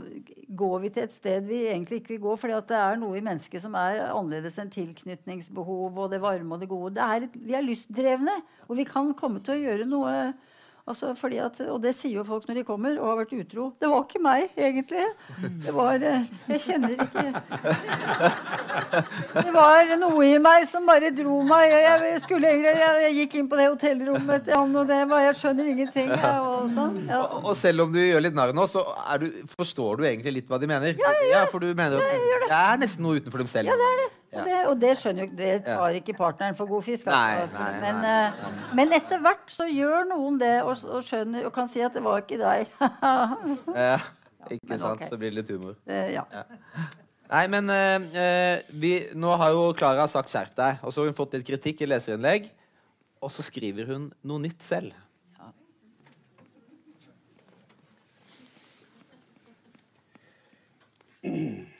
går 0.54 0.76
vi 0.84 0.90
til 0.94 1.02
et 1.02 1.14
sted 1.14 1.48
vi 1.48 1.64
egentlig 1.66 1.98
ikke 2.00 2.14
vil 2.14 2.22
gå, 2.28 2.34
fordi 2.38 2.60
det 2.70 2.76
er 2.78 3.00
noe 3.00 3.18
i 3.18 3.24
mennesket 3.24 3.64
som 3.64 3.74
er 3.78 4.04
annerledes 4.06 4.58
enn 4.62 4.70
tilknytningsbehov 4.70 5.98
og 5.98 6.12
det 6.12 6.20
varme 6.22 6.54
og 6.54 6.62
det 6.62 6.70
gode. 6.70 6.94
Det 6.96 7.02
er, 7.02 7.26
vi 7.34 7.56
er 7.58 7.66
lystdrevne, 7.66 8.36
og 8.68 8.78
vi 8.78 8.86
kan 8.88 9.10
komme 9.18 9.42
til 9.42 9.56
å 9.56 9.64
gjøre 9.66 9.88
noe 9.90 10.14
Altså 10.88 11.10
fordi 11.18 11.36
at, 11.44 11.58
og 11.68 11.82
det 11.82 11.92
sier 11.96 12.16
jo 12.16 12.24
folk 12.24 12.46
når 12.48 12.60
de 12.60 12.64
kommer 12.64 12.96
og 12.96 13.10
har 13.10 13.18
vært 13.20 13.34
utro. 13.36 13.66
Det 13.80 13.90
var 13.90 14.04
ikke 14.06 14.22
meg, 14.24 14.46
egentlig. 14.56 15.04
Det 15.66 15.74
var 15.76 16.04
eh, 16.08 16.22
Jeg 16.48 16.62
kjenner 16.64 16.94
ikke 16.96 17.24
Det 19.34 19.52
var 19.52 19.92
noe 20.00 20.22
i 20.24 20.38
meg 20.42 20.64
som 20.70 20.88
bare 20.88 21.10
dro 21.14 21.42
meg. 21.46 21.74
Jeg, 21.74 22.22
skulle, 22.24 22.52
jeg, 22.64 22.78
jeg 23.04 23.16
gikk 23.20 23.36
inn 23.42 23.50
på 23.50 23.58
det 23.60 23.68
hotellrommet 23.68 24.46
til 24.48 24.56
han, 24.56 24.76
og 24.80 24.88
det 24.88 25.00
var 25.12 25.26
Jeg 25.26 25.38
skjønner 25.42 25.72
ingenting. 25.74 26.12
Jeg, 26.14 26.36
og, 26.48 26.70
sånn. 26.72 27.02
ja. 27.10 27.20
Og 27.42 27.52
selv 27.58 27.84
om 27.84 27.92
du 27.92 28.00
gjør 28.00 28.24
litt 28.24 28.38
narr 28.38 28.54
nå, 28.56 28.64
så 28.70 28.86
du, 29.20 29.28
forstår 29.58 30.00
du 30.00 30.06
egentlig 30.08 30.38
litt 30.40 30.48
hva 30.48 30.60
de 30.62 30.70
mener? 30.70 30.96
Ja, 31.28 31.44
for 31.52 31.60
du 31.60 31.68
mener 31.74 32.00
at 32.00 32.48
det 32.48 32.62
er 32.62 32.80
nesten 32.80 33.04
noe 33.04 33.20
utenfor 33.20 33.44
dem 33.44 33.50
selv. 33.50 33.72
Ja, 33.72 33.76
det 33.76 33.92
er 33.92 34.00
det. 34.06 34.08
Ja. 34.28 34.40
Og 34.40 34.44
det, 34.44 34.56
og 34.68 34.74
det 34.82 34.90
skjønner 35.00 35.24
jo 35.24 35.30
Det 35.38 35.52
tar 35.64 35.96
ikke 35.96 36.14
partneren 36.18 36.56
for 36.56 36.68
god 36.68 36.84
fisk. 36.84 37.06
Nei, 37.08 37.38
altså. 37.46 37.62
nei, 37.62 37.80
men, 37.80 38.00
nei, 38.04 38.26
eh, 38.28 38.72
men 38.76 38.92
etter 38.98 39.22
hvert 39.24 39.48
så 39.52 39.64
gjør 39.70 40.04
noen 40.10 40.36
det 40.40 40.54
og, 40.66 40.74
og 40.84 41.00
skjønner 41.06 41.48
og 41.48 41.52
kan 41.54 41.70
si 41.72 41.80
at 41.84 41.96
det 41.96 42.04
var 42.04 42.20
ikke 42.24 42.40
deg. 42.42 42.68
Ja, 43.88 43.98
ikke 44.52 44.68
Men 44.70 44.78
sant? 44.80 45.00
Okay. 45.00 45.08
Så 45.08 45.16
blir 45.20 45.32
det 45.32 45.40
litt 45.40 45.50
humor. 45.52 45.74
Eh, 45.88 46.12
ja. 46.14 46.24
Nei, 47.28 47.42
men 47.52 47.68
eh, 47.72 47.96
eh, 48.20 48.58
vi, 48.80 48.92
nå 49.16 49.34
har 49.40 49.50
jo 49.56 49.72
Klara 49.76 50.06
sagt 50.08 50.30
'skjerp 50.32 50.54
deg', 50.56 50.78
og 50.80 50.92
så 50.92 51.02
har 51.02 51.10
hun 51.10 51.16
fått 51.18 51.34
litt 51.36 51.48
kritikk 51.48 51.82
i 51.84 51.88
leserinnlegg. 51.88 52.48
Og 53.24 53.30
så 53.34 53.42
skriver 53.42 53.84
hun 53.90 54.12
noe 54.22 54.40
nytt 54.44 54.62
selv. 54.62 54.92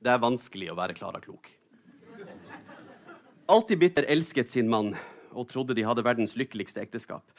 Det 0.00 0.08
er 0.08 0.20
vanskelig 0.22 0.70
å 0.72 0.76
være 0.78 0.96
Klara 0.96 1.20
klok. 1.20 1.50
Alltid 3.50 3.80
bitter 3.82 4.06
elsket 4.08 4.48
sin 4.48 4.70
mann 4.70 4.94
og 5.36 5.48
trodde 5.50 5.74
de 5.76 5.84
hadde 5.84 6.04
verdens 6.06 6.32
lykkeligste 6.38 6.80
ekteskap. 6.80 7.34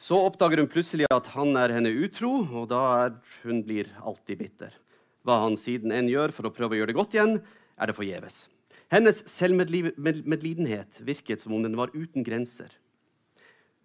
Så 0.00 0.16
oppdager 0.18 0.58
hun 0.58 0.70
plutselig 0.72 1.06
at 1.12 1.28
han 1.36 1.54
er 1.60 1.74
henne 1.76 1.92
utro, 1.92 2.32
og 2.42 2.70
da 2.72 2.80
er 3.04 3.14
hun 3.44 3.60
blir 3.62 3.90
alltid 4.00 4.40
bitter. 4.40 4.74
Hva 5.22 5.42
han 5.44 5.58
siden 5.60 5.92
enn 5.94 6.08
gjør 6.10 6.32
for 6.34 6.48
å 6.48 6.54
prøve 6.56 6.74
å 6.74 6.80
gjøre 6.80 6.90
det 6.90 6.98
godt 6.98 7.14
igjen, 7.14 7.36
er 7.78 7.90
det 7.90 7.96
forgjeves. 7.98 8.42
Hennes 8.90 9.22
selvmedlidenhet 9.30 11.02
virket 11.06 11.44
som 11.44 11.54
om 11.54 11.62
den 11.62 11.76
var 11.78 11.92
uten 11.94 12.26
grenser. 12.26 12.72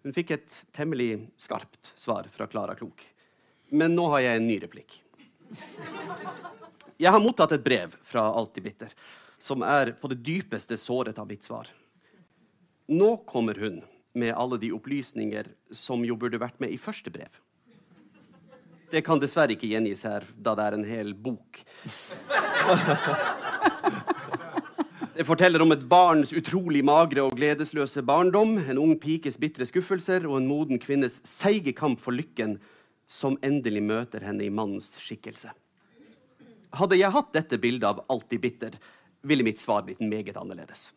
Hun 0.02 0.16
fikk 0.16 0.32
et 0.34 0.56
temmelig 0.74 1.28
skarpt 1.38 1.92
svar 1.94 2.26
fra 2.34 2.48
Klara 2.50 2.74
Klok. 2.78 3.04
Men 3.70 3.94
nå 3.94 4.08
har 4.16 4.24
jeg 4.24 4.40
en 4.40 4.48
ny 4.50 4.58
replikk. 4.62 4.98
Jeg 6.96 7.12
har 7.12 7.20
mottatt 7.20 7.52
et 7.52 7.64
brev 7.64 7.92
fra 8.08 8.22
Alltid 8.32 8.64
bitter, 8.64 8.92
som 9.38 9.60
er 9.66 9.92
på 10.00 10.08
det 10.08 10.22
dypeste 10.24 10.78
såret 10.80 11.18
av 11.20 11.28
mitt 11.28 11.44
svar. 11.44 11.68
Nå 12.88 13.16
kommer 13.28 13.58
hun 13.60 13.82
med 14.16 14.32
alle 14.32 14.56
de 14.62 14.70
opplysninger 14.72 15.50
som 15.76 16.04
jo 16.08 16.16
burde 16.16 16.40
vært 16.40 16.56
med 16.62 16.72
i 16.72 16.78
første 16.80 17.12
brev. 17.12 17.28
Det 18.88 19.02
kan 19.04 19.20
dessverre 19.20 19.52
ikke 19.52 19.68
gjengis 19.68 20.06
her, 20.06 20.24
da 20.38 20.54
det 20.56 20.64
er 20.64 20.76
en 20.76 20.86
hel 20.88 21.12
bok. 21.12 21.60
Det 25.16 25.24
forteller 25.24 25.62
om 25.64 25.72
et 25.72 25.84
barns 25.88 26.32
utrolig 26.36 26.82
magre 26.86 27.26
og 27.26 27.36
gledesløse 27.36 28.04
barndom, 28.06 28.56
en 28.62 28.80
ung 28.80 28.94
pikes 29.00 29.36
bitre 29.40 29.68
skuffelser 29.68 30.24
og 30.28 30.38
en 30.38 30.48
moden 30.48 30.80
kvinnes 30.80 31.20
seige 31.28 31.72
kamp 31.76 32.00
for 32.00 32.16
lykken, 32.16 32.56
som 33.08 33.36
endelig 33.44 33.84
møter 33.84 34.24
henne 34.24 34.44
i 34.46 34.52
mannens 34.52 34.94
skikkelse. 35.02 35.52
Hadde 36.74 36.98
jeg 36.98 37.14
hatt 37.14 37.32
dette 37.34 37.58
bildet 37.62 37.88
av 37.88 38.04
alltid 38.12 38.40
bitter, 38.42 38.78
ville 39.26 39.46
mitt 39.46 39.60
svar 39.60 39.84
blitt 39.86 40.00
meget 40.00 40.36
annerledes. 40.36 40.90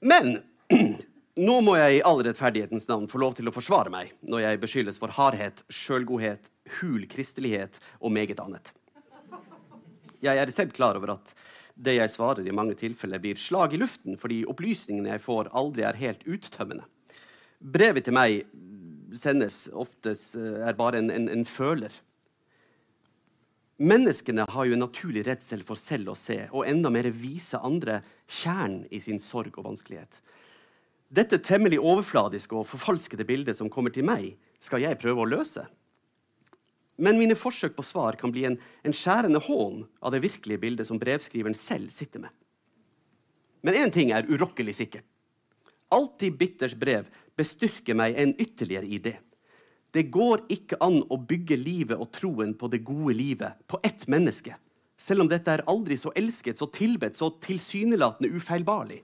Men 0.00 0.40
nå 1.48 1.56
må 1.64 1.76
jeg 1.78 1.98
i 1.98 2.04
all 2.06 2.22
rettferdighetens 2.26 2.88
navn 2.90 3.08
få 3.10 3.20
lov 3.22 3.38
til 3.38 3.50
å 3.50 3.54
forsvare 3.54 3.92
meg 3.92 4.12
når 4.22 4.44
jeg 4.44 4.62
beskyldes 4.62 5.00
for 5.02 5.14
hardhet, 5.14 5.64
sjølgodhet, 5.72 6.50
hul 6.78 7.06
kristelighet 7.10 7.80
og 8.00 8.14
meget 8.14 8.40
annet. 8.42 8.72
Jeg 10.22 10.38
er 10.38 10.50
selv 10.50 10.74
klar 10.74 10.98
over 10.98 11.14
at 11.16 11.34
det 11.78 11.94
jeg 11.94 12.10
svarer 12.10 12.46
i 12.46 12.54
mange 12.54 12.74
tilfeller 12.78 13.22
blir 13.22 13.38
slag 13.38 13.74
i 13.74 13.78
luften 13.78 14.18
fordi 14.18 14.42
opplysningene 14.50 15.12
jeg 15.14 15.22
får, 15.22 15.52
aldri 15.54 15.86
er 15.86 16.00
helt 16.00 16.24
uttømmende. 16.26 16.86
Brevet 17.58 18.06
til 18.06 18.14
meg 18.14 18.42
sendes 19.18 19.66
oftest 19.72 20.36
eh, 20.38 20.60
er 20.68 20.76
bare 20.78 21.00
en, 21.00 21.10
en, 21.10 21.28
en 21.32 21.46
føler. 21.48 21.94
Menneskene 23.78 24.42
har 24.50 24.66
jo 24.66 24.74
en 24.74 24.82
naturlig 24.82 25.22
redsel 25.28 25.60
for 25.66 25.78
selv 25.78 26.10
å 26.10 26.16
se, 26.18 26.40
og 26.50 26.66
enda 26.66 26.90
mer 26.90 27.06
vise 27.14 27.60
andre 27.62 28.00
kjernen 28.26 28.88
i 28.90 28.98
sin 28.98 29.20
sorg 29.22 29.54
og 29.54 29.68
vanskelighet. 29.68 30.18
Dette 31.08 31.38
temmelig 31.38 31.78
overfladiske 31.78 32.56
og 32.58 32.66
forfalskede 32.68 33.24
bildet 33.28 33.56
som 33.56 33.70
kommer 33.70 33.94
til 33.94 34.04
meg, 34.08 34.32
skal 34.60 34.82
jeg 34.82 34.98
prøve 34.98 35.22
å 35.22 35.30
løse. 35.30 35.62
Men 36.98 37.20
mine 37.20 37.38
forsøk 37.38 37.76
på 37.76 37.86
svar 37.86 38.18
kan 38.18 38.34
bli 38.34 38.42
en, 38.48 38.58
en 38.82 38.96
skjærende 38.96 39.38
hån 39.46 39.84
av 40.02 40.12
det 40.12 40.24
virkelige 40.26 40.60
bildet 40.64 40.88
som 40.88 40.98
brevskriveren 40.98 41.54
selv 41.54 41.94
sitter 41.94 42.26
med. 42.26 42.34
Men 43.62 43.78
én 43.78 43.94
ting 43.94 44.10
er 44.10 44.26
urokkelig 44.26 44.74
sikkert. 44.80 45.06
Alltid 45.94 46.34
Bitters 46.36 46.74
brev 46.76 47.06
bestyrker 47.38 47.96
meg 47.96 48.18
en 48.18 48.34
ytterligere 48.34 48.90
idé. 48.90 49.14
Det 49.94 50.08
går 50.12 50.44
ikke 50.52 50.78
an 50.84 51.00
å 51.08 51.16
bygge 51.16 51.56
livet 51.56 51.96
og 51.96 52.10
troen 52.12 52.52
på 52.58 52.68
det 52.68 52.82
gode 52.86 53.14
livet 53.16 53.56
på 53.70 53.80
ett 53.86 54.04
menneske, 54.10 54.56
selv 54.98 55.24
om 55.24 55.30
dette 55.30 55.52
er 55.52 55.64
aldri 55.70 55.96
så 55.96 56.12
elsket, 56.18 56.58
så 56.58 56.68
tilbedt, 56.74 57.16
så 57.16 57.30
tilsynelatende 57.44 58.34
ufeilbarlig. 58.34 59.00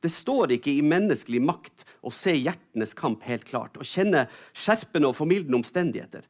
Det 0.00 0.12
står 0.12 0.54
ikke 0.56 0.70
i 0.70 0.84
menneskelig 0.86 1.40
makt 1.42 1.84
å 2.06 2.12
se 2.14 2.34
hjertenes 2.36 2.94
kamp 2.96 3.24
helt 3.26 3.44
klart, 3.48 3.76
og 3.76 3.88
kjenne 3.88 4.26
skjerpende 4.54 5.10
og 5.10 5.16
formildende 5.18 5.58
omstendigheter. 5.58 6.24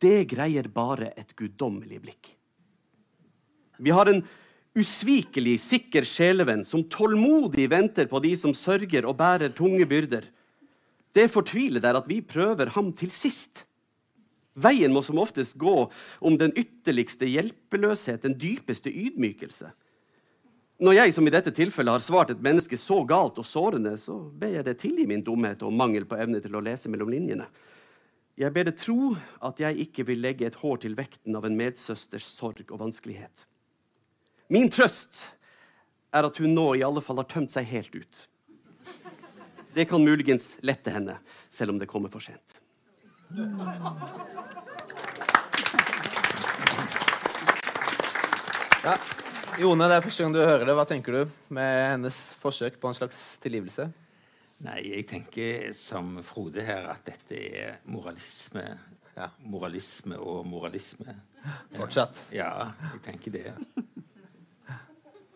Det 0.00 0.24
greier 0.30 0.70
bare 0.72 1.12
et 1.18 1.34
guddommelig 1.36 2.00
blikk. 2.02 2.30
Vi 3.78 3.94
har 3.94 4.10
en 4.10 4.22
usvikelig, 4.78 5.58
sikker 5.60 6.06
sjelevenn 6.06 6.64
som 6.66 6.86
tålmodig 6.90 7.66
venter 7.70 8.08
på 8.10 8.20
de 8.22 8.34
som 8.38 8.54
sørger 8.54 9.06
og 9.06 9.18
bærer 9.18 9.54
tunge 9.54 9.86
byrder. 9.90 10.26
Det 11.16 11.28
fortvilet 11.32 11.84
er 11.84 11.98
at 11.98 12.08
vi 12.10 12.20
prøver 12.24 12.70
ham 12.74 12.92
til 12.96 13.10
sist. 13.12 13.64
Veien 14.58 14.92
må 14.92 15.02
som 15.06 15.20
oftest 15.22 15.56
gå 15.60 15.74
om 16.20 16.38
den 16.38 16.52
ytterligste 16.58 17.28
hjelpeløshet, 17.30 18.24
den 18.24 18.34
dypeste 18.38 18.90
ydmykelse. 18.90 19.70
Når 20.78 20.94
jeg 20.94 21.14
som 21.14 21.26
i 21.26 21.32
dette 21.34 21.50
tilfellet 21.54 21.96
har 21.96 22.02
svart 22.02 22.30
et 22.30 22.42
menneske 22.42 22.78
så 22.78 23.00
galt 23.06 23.38
og 23.40 23.46
sårende, 23.46 23.96
så 23.98 24.14
ber 24.38 24.58
jeg 24.58 24.66
det 24.66 24.76
tilgi 24.82 25.06
min 25.10 25.24
dumhet 25.26 25.62
og 25.66 25.74
mangel 25.74 26.06
på 26.06 26.18
evne 26.18 26.38
til 26.42 26.54
å 26.54 26.62
lese 26.62 26.90
mellom 26.90 27.10
linjene. 27.10 27.48
Jeg 28.38 28.54
ber 28.54 28.68
det 28.68 28.76
tro 28.78 29.16
at 29.42 29.58
jeg 29.58 29.88
ikke 29.88 30.04
vil 30.06 30.22
legge 30.22 30.46
et 30.46 30.58
hår 30.60 30.78
til 30.84 30.94
vekten 30.98 31.34
av 31.34 31.48
en 31.48 31.58
medsøsters 31.58 32.28
sorg 32.30 32.62
og 32.70 32.78
vanskelighet. 32.84 33.42
Min 34.54 34.70
trøst 34.70 35.24
er 36.14 36.28
at 36.28 36.38
hun 36.38 36.54
nå 36.54 36.68
i 36.78 36.84
alle 36.86 37.02
fall 37.02 37.18
har 37.18 37.26
tømt 37.30 37.50
seg 37.52 37.66
helt 37.72 37.98
ut. 37.98 38.20
Det 39.78 39.84
kan 39.84 40.02
muligens 40.02 40.56
lette 40.66 40.90
henne, 40.90 41.14
selv 41.54 41.70
om 41.70 41.76
det 41.78 41.86
kommer 41.86 42.10
for 42.10 42.18
sent. 42.18 42.56
Ja. 48.82 48.96
Jone, 49.62 49.86
det 49.86 50.00
er 50.00 50.02
første 50.02 50.24
gang 50.24 50.34
du 50.34 50.40
hører 50.42 50.66
det. 50.66 50.74
Hva 50.74 50.86
tenker 50.90 51.14
du 51.14 51.36
med 51.54 51.76
hennes 51.92 52.18
forsøk 52.42 52.80
på 52.82 52.90
en 52.90 52.98
slags 52.98 53.20
tilgivelse? 53.44 53.86
Nei, 54.66 54.80
jeg 54.88 55.06
tenker 55.12 55.70
som 55.78 56.16
Frode 56.26 56.66
her 56.66 56.90
at 56.90 57.06
dette 57.06 57.38
er 57.38 57.78
moralisme. 57.86 58.64
Ja. 59.14 59.30
Moralisme 59.46 60.18
og 60.18 60.42
moralisme. 60.50 61.20
Fortsatt. 61.78 62.26
Ja, 62.34 62.72
jeg 62.96 63.04
tenker 63.06 63.38
det. 63.38 63.46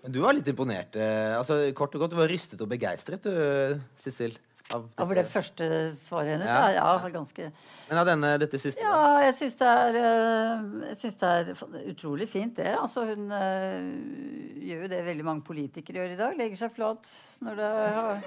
Men 0.03 0.15
du 0.15 0.21
var 0.23 0.35
litt 0.35 0.49
imponert. 0.51 0.97
eh, 0.97 1.37
Altså, 1.39 1.61
kort 1.75 1.95
og 1.95 2.01
godt, 2.05 2.11
Du 2.11 2.17
var 2.17 2.29
rystet 2.29 2.61
og 2.61 2.69
begeistret, 2.69 3.23
du, 3.23 3.81
Sissel. 3.97 4.35
Av 4.73 4.87
for 4.97 5.13
det 5.19 5.27
første 5.29 5.67
svaret 5.99 6.37
hennes 6.37 6.49
Ja. 6.49 6.69
ja, 6.71 6.85
ja, 6.97 7.09
ganske 7.13 7.49
Men 7.91 7.99
av 7.99 8.07
denne, 8.07 8.39
dette 8.41 8.59
siste? 8.59 8.81
da? 8.81 8.89
Ja, 8.89 9.27
jeg 9.27 9.35
syns 9.37 9.57
det 9.61 9.73
eh, 10.01 11.53
det 11.53 11.81
er 11.83 11.91
utrolig 11.93 12.29
fint, 12.31 12.55
det. 12.57 12.71
Altså, 12.79 13.05
hun 13.11 13.27
øh, 13.31 14.63
gjør 14.63 14.87
jo 14.87 14.89
det 14.89 15.03
veldig 15.05 15.27
mange 15.27 15.45
politikere 15.45 16.01
gjør 16.01 16.15
i 16.15 16.17
dag. 16.17 16.39
Legger 16.39 16.63
seg 16.63 16.73
flat 16.73 17.11
når 17.43 17.61
de 17.61 17.69
har, 17.99 18.23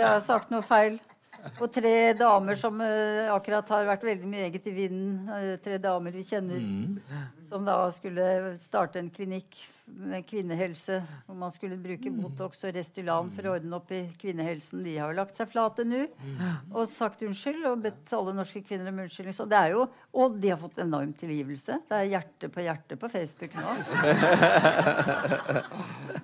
har 0.00 0.20
sagt 0.26 0.50
noe 0.50 0.64
feil. 0.66 0.98
Og 1.60 1.70
tre 1.72 2.12
damer 2.18 2.58
som 2.58 2.80
øh, 2.84 3.30
akkurat 3.32 3.68
har 3.72 3.86
vært 3.88 4.08
veldig 4.10 4.28
meget 4.28 4.66
i 4.66 4.74
vinden. 4.74 5.28
eh, 5.36 5.54
tre 5.62 5.78
damer 5.78 6.10
vi 6.12 6.24
kjenner. 6.26 6.60
Som 7.50 7.66
da 7.66 7.76
skulle 7.94 8.24
starte 8.62 8.98
en 9.02 9.10
klinikk 9.10 9.58
med 9.90 10.22
kvinnehelse, 10.22 11.00
hvor 11.26 11.34
man 11.34 11.50
skulle 11.50 11.74
bruke 11.82 12.12
Botox 12.14 12.60
og 12.68 12.76
Restylan 12.76 13.30
for 13.34 13.48
å 13.48 13.54
ordne 13.56 13.74
opp 13.80 13.90
i 13.90 14.04
kvinnehelsen. 14.20 14.84
De 14.86 14.92
har 15.00 15.10
jo 15.10 15.16
lagt 15.18 15.34
seg 15.34 15.50
flate 15.50 15.82
nå 15.82 16.04
og 16.70 16.84
sagt 16.92 17.24
unnskyld 17.26 17.66
og 17.66 17.82
bedt 17.88 18.12
alle 18.14 18.34
norske 18.36 18.62
kvinner 18.62 18.92
om 18.92 19.00
unnskyldning. 19.02 19.34
Så 19.34 19.48
det 19.50 19.58
er 19.58 19.74
jo, 19.74 19.88
og 20.14 20.36
de 20.38 20.52
har 20.52 20.60
fått 20.62 20.78
enorm 20.84 21.10
tilgivelse. 21.18 21.80
Det 21.90 21.98
er 21.98 22.10
hjerte 22.12 22.50
på 22.54 22.62
hjerte 22.62 22.98
på 23.02 23.10
Facebook 23.10 23.58
nå. 23.58 23.74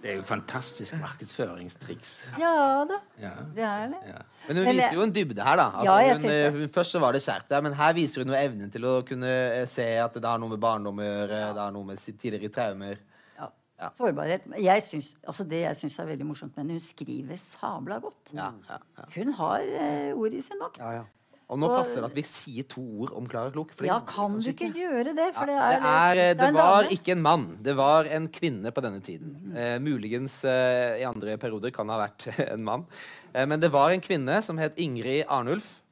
Det 0.06 0.12
er 0.12 0.18
jo 0.20 0.24
fantastisk 0.28 0.94
markedsføringstriks. 1.00 2.10
Ja 2.38 2.84
da, 2.86 3.00
Ja. 3.18 3.32
det 3.56 3.64
er 3.66 3.86
det. 3.90 4.00
Ja. 4.12 4.20
Men 4.46 4.60
hun 4.60 4.66
viser 4.76 4.94
jo 4.94 5.02
en 5.02 5.12
dybde 5.14 5.42
her, 5.42 5.56
da. 5.58 5.64
Altså, 5.72 5.84
Ja, 5.90 5.96
jeg 6.06 6.16
hun, 6.52 6.60
hun, 6.60 6.68
først 6.76 6.94
så 6.94 7.00
var 7.02 7.16
det 7.16 7.22
skjært 7.24 7.48
der, 7.50 7.64
men 7.66 7.74
her 7.74 7.92
viser 7.96 8.22
hun 8.22 8.30
jo 8.30 8.38
evnen 8.38 8.70
til 8.70 8.86
å 8.86 8.94
kunne 9.08 9.26
eh, 9.26 9.66
se 9.66 9.86
at 9.98 10.14
det 10.14 10.24
har 10.24 10.38
noe 10.38 10.52
med 10.52 10.62
barndom 10.62 11.00
å 11.02 11.08
gjøre, 11.16 11.40
det 11.56 11.64
er 11.66 11.74
noe 11.76 11.84
med 11.90 11.98
tidligere 12.06 12.52
traumer. 12.54 12.98
Ja. 13.38 13.50
Ja. 13.80 13.90
Sårbarhet. 13.98 14.46
Jeg 14.64 14.82
synes, 14.86 15.10
altså 15.26 15.44
det 15.48 15.64
jeg 15.66 15.76
syns 15.82 15.98
er 16.00 16.06
veldig 16.12 16.26
morsomt 16.30 16.54
med 16.56 16.64
henne, 16.64 16.78
hun 16.78 16.86
skriver 16.86 17.36
sabla 17.42 17.98
godt. 18.00 18.32
Ja, 18.32 18.52
ja, 18.70 18.78
ja. 19.00 19.04
Hun 19.18 19.32
har 19.36 19.60
uh, 19.68 20.16
ord 20.16 20.32
i 20.32 20.40
sin 20.46 20.58
makt. 20.62 20.78
Ja, 20.80 20.94
ja. 21.02 21.04
Og 21.46 21.60
nå 21.62 21.68
passer 21.70 22.00
det 22.02 22.08
at 22.08 22.14
vi 22.16 22.22
sier 22.26 22.64
to 22.66 22.82
ord 23.04 23.12
om 23.14 23.28
Klara 23.30 23.52
Klok. 23.54 23.70
for 23.70 23.84
det- 23.84 23.92
Ja, 23.92 24.00
kan 24.02 24.32
du 24.40 24.48
ikke 24.50 24.66
gjøre 24.74 25.12
det? 25.14 25.28
For 25.36 25.46
det 25.46 25.54
Ja, 25.54 25.68
er, 25.68 25.76
det, 25.78 25.86
er, 25.86 26.10
eh, 26.10 26.34
det 26.34 26.42
er 26.42 26.50
det 26.50 26.54
var 26.56 26.82
dame. 26.82 26.90
ikke 26.96 27.12
en 27.14 27.22
mann, 27.22 27.44
det 27.62 27.76
var 27.78 28.04
en 28.16 28.26
kvinne 28.34 28.72
på 28.74 28.82
denne 28.82 29.00
tiden. 29.00 29.54
Eh, 29.54 29.78
muligens 29.78 30.40
eh, 30.44 30.98
i 30.98 31.04
andre 31.06 31.36
perioder 31.38 31.70
kan 31.70 31.86
det 31.86 31.94
ha 31.94 32.00
vært 32.08 32.26
en 32.52 32.64
mann. 32.66 32.84
Eh, 33.32 33.46
men 33.46 33.60
det 33.62 33.70
var 33.70 33.90
en 33.94 34.00
kvinne 34.02 34.42
som 34.42 34.58
het 34.58 34.74
Ingrid 34.76 35.22
Arnulf, 35.28 35.82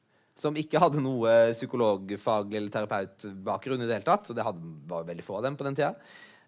som 0.45 0.61
ikke 0.61 0.81
hadde 0.83 1.03
noe 1.03 1.33
psykologfaglig 1.55 2.61
eller 2.61 2.75
terapeutbakgrunn 2.75 3.83
i 3.83 3.89
det 3.89 3.99
hele 3.99 4.07
tatt. 4.07 4.31
Og 4.31 4.39
det 4.39 4.47
hadde, 4.47 4.77
var 4.91 5.09
veldig 5.09 5.27
få 5.27 5.41
av 5.41 5.49
dem 5.49 5.59
på 5.59 5.67
den 5.67 5.79
tida. 5.81 5.95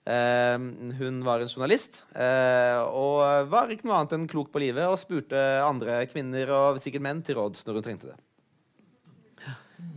Eh, 0.06 0.56
hun 1.00 1.18
var 1.26 1.42
en 1.42 1.50
journalist 1.50 2.04
eh, 2.14 2.78
og 2.94 3.48
var 3.50 3.72
ikke 3.74 3.88
noe 3.88 3.96
annet 3.98 4.14
enn 4.14 4.28
klok 4.30 4.52
på 4.54 4.62
livet 4.62 4.86
og 4.86 5.00
spurte 5.00 5.40
andre 5.66 5.98
kvinner 6.12 6.52
og 6.54 6.78
sikkert 6.84 7.02
menn 7.08 7.24
til 7.26 7.40
råds 7.40 7.66
når 7.66 7.80
hun 7.80 7.86
trengte 7.88 8.12
det. 8.12 8.20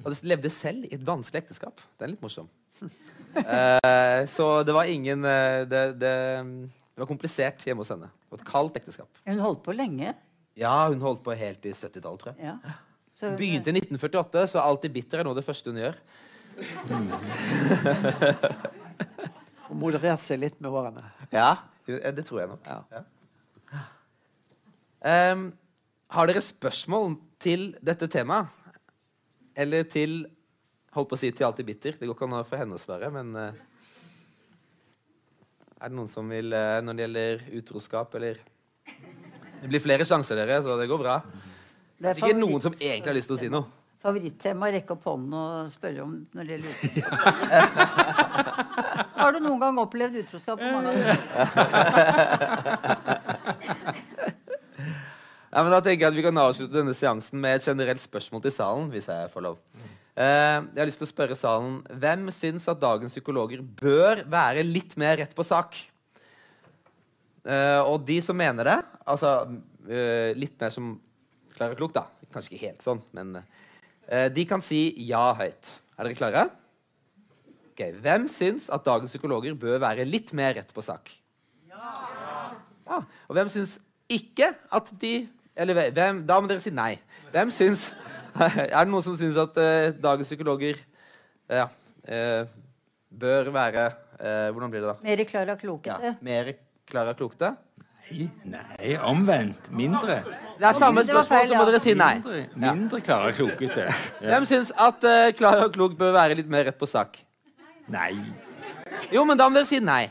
Og 0.01 0.09
det 0.09 0.25
levde 0.27 0.51
selv 0.51 0.87
i 0.87 0.95
et 0.97 1.05
vanskelig 1.05 1.43
ekteskap. 1.43 1.83
Det 1.97 2.07
er 2.07 2.13
litt 2.15 2.25
morsom. 2.25 2.49
Eh, 3.29 4.25
så 4.25 4.45
det 4.65 4.73
var 4.73 4.89
ingen 4.89 5.21
eh, 5.27 5.61
det, 5.69 5.83
det, 6.01 6.13
det 6.41 7.03
var 7.03 7.09
komplisert 7.09 7.61
hjemme 7.67 7.83
hos 7.85 7.91
henne. 7.93 8.09
Var 8.33 8.41
et 8.41 8.47
kaldt 8.47 8.79
ekteskap. 8.79 9.21
Hun 9.27 9.43
holdt 9.43 9.61
på 9.67 9.75
lenge. 9.77 10.15
Ja, 10.59 10.87
hun 10.89 11.03
holdt 11.03 11.21
på 11.23 11.35
helt 11.37 11.65
i 11.69 11.73
70-tallet, 11.75 12.23
tror 12.23 12.33
jeg. 12.33 12.49
Ja. 12.49 12.73
Så 13.19 13.33
Begynte 13.35 13.73
i 13.73 13.75
1948, 13.75 14.45
så 14.47 14.61
Alltid 14.63 14.93
bitter 14.95 15.19
er 15.19 15.27
nå 15.27 15.33
det 15.35 15.43
første 15.43 15.73
hun 15.73 15.81
gjør. 15.81 15.97
Og 19.69 19.75
moderert 19.81 20.23
seg 20.23 20.39
litt 20.39 20.55
med 20.63 20.71
årene. 20.71 21.03
Ja, 21.35 21.49
eh, 21.89 22.13
det 22.15 22.23
tror 22.29 22.39
jeg 22.45 22.51
nok. 22.53 22.69
Ja. 22.69 23.81
Ehm, 25.11 25.43
har 26.15 26.31
dere 26.31 26.43
spørsmål 26.43 27.17
til 27.43 27.73
dette 27.83 28.07
temaet? 28.11 28.47
Eller 29.59 29.83
til 29.83 30.21
Holdt 30.95 31.11
på 31.11 31.17
å 31.19 31.21
si 31.21 31.29
til 31.29 31.45
Alltid 31.45 31.67
bitter. 31.67 31.99
Det 31.99 32.07
går 32.07 32.15
ikke 32.15 32.25
an 32.25 32.47
for 32.47 32.57
henne 32.57 32.73
å 32.73 32.81
svare, 32.81 33.11
men 33.13 33.35
uh, 33.37 33.51
Er 35.77 35.91
det 35.91 35.93
noen 35.99 36.09
som 36.09 36.25
vil 36.31 36.49
uh, 36.55 36.79
når 36.81 36.97
det 36.97 37.03
gjelder 37.05 37.43
utroskap, 37.59 38.15
eller 38.17 38.39
Det 38.87 39.69
blir 39.69 39.83
flere 39.83 40.07
sjanser, 40.07 40.39
dere, 40.39 40.63
så 40.65 40.79
det 40.79 40.87
går 40.89 41.03
bra. 41.03 41.19
Det 41.99 42.07
er 42.07 42.09
er 42.09 42.13
sikkert 42.21 42.39
noen 42.39 42.61
som 42.63 42.73
egentlig 42.79 43.09
har 43.11 43.17
lyst 43.17 43.27
til 43.31 43.37
å 43.37 43.41
si 43.41 43.49
noe. 43.51 43.65
Favorittema 43.99 44.69
rekke 44.71 44.93
opp 44.95 45.03
hånden 45.09 45.33
og 45.35 45.67
spørre 45.73 45.99
om 46.05 46.13
når 46.31 46.43
det 46.47 46.51
gjelder 46.55 46.71
utroskap. 46.87 47.19
Har 49.19 49.29
du 49.35 49.39
noen 49.43 49.59
gang 49.59 49.75
opplevd 49.83 50.15
utroskap 50.23 50.55
for 50.63 50.71
mange 50.77 50.89
av? 50.95 51.03
Ja, 55.49 55.63
men 55.65 55.73
da 55.73 55.79
tenker 55.81 56.05
jeg 56.05 56.11
at 56.11 56.17
Vi 56.19 56.21
kan 56.21 56.37
avslutte 56.37 56.77
denne 56.77 56.93
seansen 56.93 57.39
med 57.41 57.55
et 57.57 57.65
generelt 57.65 57.97
spørsmål 58.03 58.37
til 58.45 58.53
salen. 58.53 58.85
hvis 58.93 59.07
jeg 59.09 59.31
får 59.33 59.41
lov. 59.47 59.55
Eh, 60.13 60.57
jeg 60.61 60.77
har 60.77 60.85
lyst 60.89 60.99
til 61.01 61.07
å 61.07 61.09
spørre 61.09 61.35
salen 61.37 61.79
Hvem 61.89 62.29
syns 62.35 62.67
at 62.69 62.81
dagens 62.81 63.13
psykologer 63.15 63.61
bør 63.63 64.21
være 64.29 64.63
litt 64.67 64.97
mer 64.99 65.17
rett 65.23 65.33
på 65.35 65.43
sak? 65.47 65.75
Eh, 67.49 67.81
og 67.81 68.03
de 68.05 68.19
som 68.21 68.37
mener 68.37 68.63
det, 68.67 68.77
altså 69.07 69.47
eh, 69.89 70.33
litt 70.37 70.59
mer 70.59 70.69
som 70.75 70.99
Klara 71.59 71.75
Klok, 71.75 71.91
da. 71.91 72.05
Kanskje 72.31 72.53
ikke 72.55 72.69
helt 72.69 72.83
sånn, 72.85 73.01
men 73.15 73.33
eh, 73.41 74.29
de 74.31 74.45
kan 74.47 74.61
si 74.63 74.93
ja 75.09 75.25
høyt. 75.35 75.73
Er 75.99 76.07
dere 76.07 76.15
klare? 76.15 76.43
Ok, 77.73 77.81
Hvem 77.99 78.27
syns 78.31 78.69
at 78.71 78.85
dagens 78.85 79.11
psykologer 79.11 79.57
bør 79.59 79.81
være 79.83 80.05
litt 80.07 80.31
mer 80.35 80.55
rett 80.55 80.71
på 80.75 80.83
sak? 80.85 81.11
Ja. 81.67 83.01
Og 83.27 83.35
hvem 83.35 83.51
syns 83.51 83.77
ikke 84.09 84.53
at 84.73 84.87
de 85.01 85.27
Eller 85.59 85.75
hvem, 85.91 86.21
da 86.25 86.37
må 86.39 86.47
dere 86.47 86.63
si 86.63 86.71
nei. 86.71 86.93
Hvem 87.33 87.51
syns 87.51 87.89
Er 88.39 88.85
det 88.85 88.89
noen 88.93 89.03
som 89.03 89.17
syns 89.19 89.37
at 89.41 89.57
eh, 89.59 89.91
dagens 89.99 90.29
psykologer 90.31 90.79
ja, 91.49 91.65
eh, 92.07 92.47
bør 93.11 93.49
være 93.51 93.85
eh, 94.19 94.47
Hvordan 94.53 94.71
blir 94.71 94.85
det, 94.85 94.93
da? 94.93 94.97
Mer 95.03 95.23
klar 95.27 95.51
og 95.51 95.59
Klokete. 95.61 96.15
mer 96.23 96.53
klar 96.89 97.11
Klokte? 97.19 97.51
Nei, 97.51 97.88
nei, 98.49 98.97
omvendt. 99.05 99.71
Mindre. 99.71 100.21
Det 100.59 100.67
er 100.67 100.77
samme 100.77 101.03
spørsmål, 101.05 101.47
så 101.47 101.57
må 101.57 101.65
dere 101.69 101.79
si 101.83 101.93
nei. 101.97 102.13
Mindre, 102.19 102.45
mindre 102.65 103.01
Klara 103.05 103.31
Klokete. 103.37 103.87
Ja. 103.87 103.93
Hvem 104.33 104.45
syns 104.49 104.71
at 104.75 105.09
klar 105.37 105.65
og 105.65 105.73
Klok 105.75 105.97
bør 105.99 106.11
være 106.17 106.37
litt 106.39 106.49
mer 106.51 106.65
rett 106.69 106.79
på 106.79 106.89
sak? 106.89 107.21
Nei. 107.89 108.13
Jo, 109.13 109.23
men 109.25 109.37
da 109.39 109.49
må 109.49 109.59
dere 109.59 109.69
si 109.69 109.79
nei. 109.83 110.05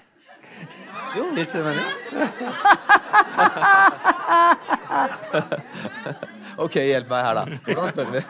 Jo, 1.17 1.31
litt 1.35 1.53
det 1.53 1.63
mener 1.65 1.83
jeg. 1.83 1.93
OK, 6.65 6.75
hjelp 6.75 7.09
meg 7.11 7.23
her, 7.25 7.35
da. 7.39 7.45
Hvordan 7.65 7.89
spør 7.93 8.09
vi? 8.13 8.21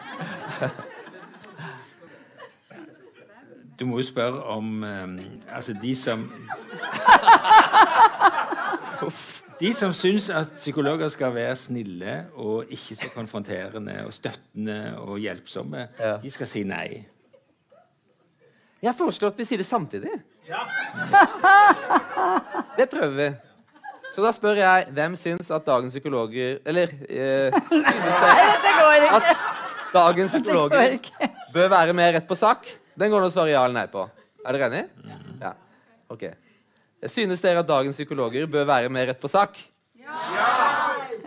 Du 3.78 3.86
må 3.86 3.98
jo 4.00 4.06
spørre 4.06 4.42
om 4.42 4.82
um, 4.82 5.18
Altså, 5.54 5.72
de 5.82 5.94
som 5.94 6.32
De 9.58 9.72
som 9.74 9.90
syns 9.96 10.28
at 10.30 10.52
psykologer 10.56 11.08
skal 11.10 11.32
være 11.34 11.56
snille 11.58 12.12
og 12.38 12.68
ikke 12.70 12.94
så 12.94 13.08
konfronterende 13.14 14.04
og 14.06 14.12
støttende 14.14 14.94
og 15.02 15.18
hjelpsomme, 15.18 15.88
Ja. 15.98 16.16
de 16.22 16.30
skal 16.30 16.46
si 16.46 16.62
nei. 16.62 17.04
Jeg 18.82 18.94
foreslår 18.94 19.28
at 19.34 19.38
vi 19.38 19.44
sier 19.44 19.58
det 19.58 19.66
samtidig. 19.66 20.14
Ja. 20.48 20.62
Det 22.78 22.86
prøver 22.90 23.14
vi. 23.16 23.28
Så 24.14 24.22
da 24.24 24.30
spør 24.32 24.54
jeg 24.56 24.86
hvem 24.94 25.16
syns 25.20 25.50
at 25.52 25.66
dagens 25.66 25.92
psykologer 25.92 26.58
Eller 26.64 26.88
eh, 27.10 27.52
Nei, 27.52 28.46
det 28.62 28.70
at 29.18 29.26
dagens 29.92 30.32
psykologer 30.32 30.96
bør 31.52 31.68
være 31.74 31.92
mer 31.92 32.14
rett 32.16 32.26
på 32.28 32.34
sak? 32.38 32.64
Den 32.98 33.10
går 33.12 33.26
det 33.26 33.28
å 33.28 33.34
svare 33.34 33.52
ja 33.52 33.64
eller 33.66 33.76
nei 33.82 33.86
på. 33.92 34.06
Er 34.46 34.56
dere 34.56 34.70
enig? 34.70 34.84
Ja. 35.42 35.52
Ok. 36.08 36.24
Synes 37.06 37.40
dere 37.44 37.60
at 37.62 37.68
dagens 37.68 37.96
psykologer 37.96 38.46
bør 38.50 38.64
være 38.66 38.88
mer 38.90 39.06
rett 39.12 39.20
på 39.22 39.28
sak? 39.30 39.58
Ja! 40.02 40.56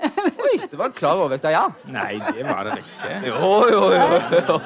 Oi, 0.02 0.58
det 0.68 0.76
var 0.80 0.90
en 0.90 0.96
klar 0.98 1.20
overvekt 1.22 1.46
av 1.48 1.54
ja. 1.54 1.62
Nei, 1.94 2.18
det 2.34 2.44
var 2.48 2.66
det 2.68 2.80
ikke. 2.82 3.12
Jo, 3.30 3.52
jo, 3.72 3.82
jo. 3.94 4.58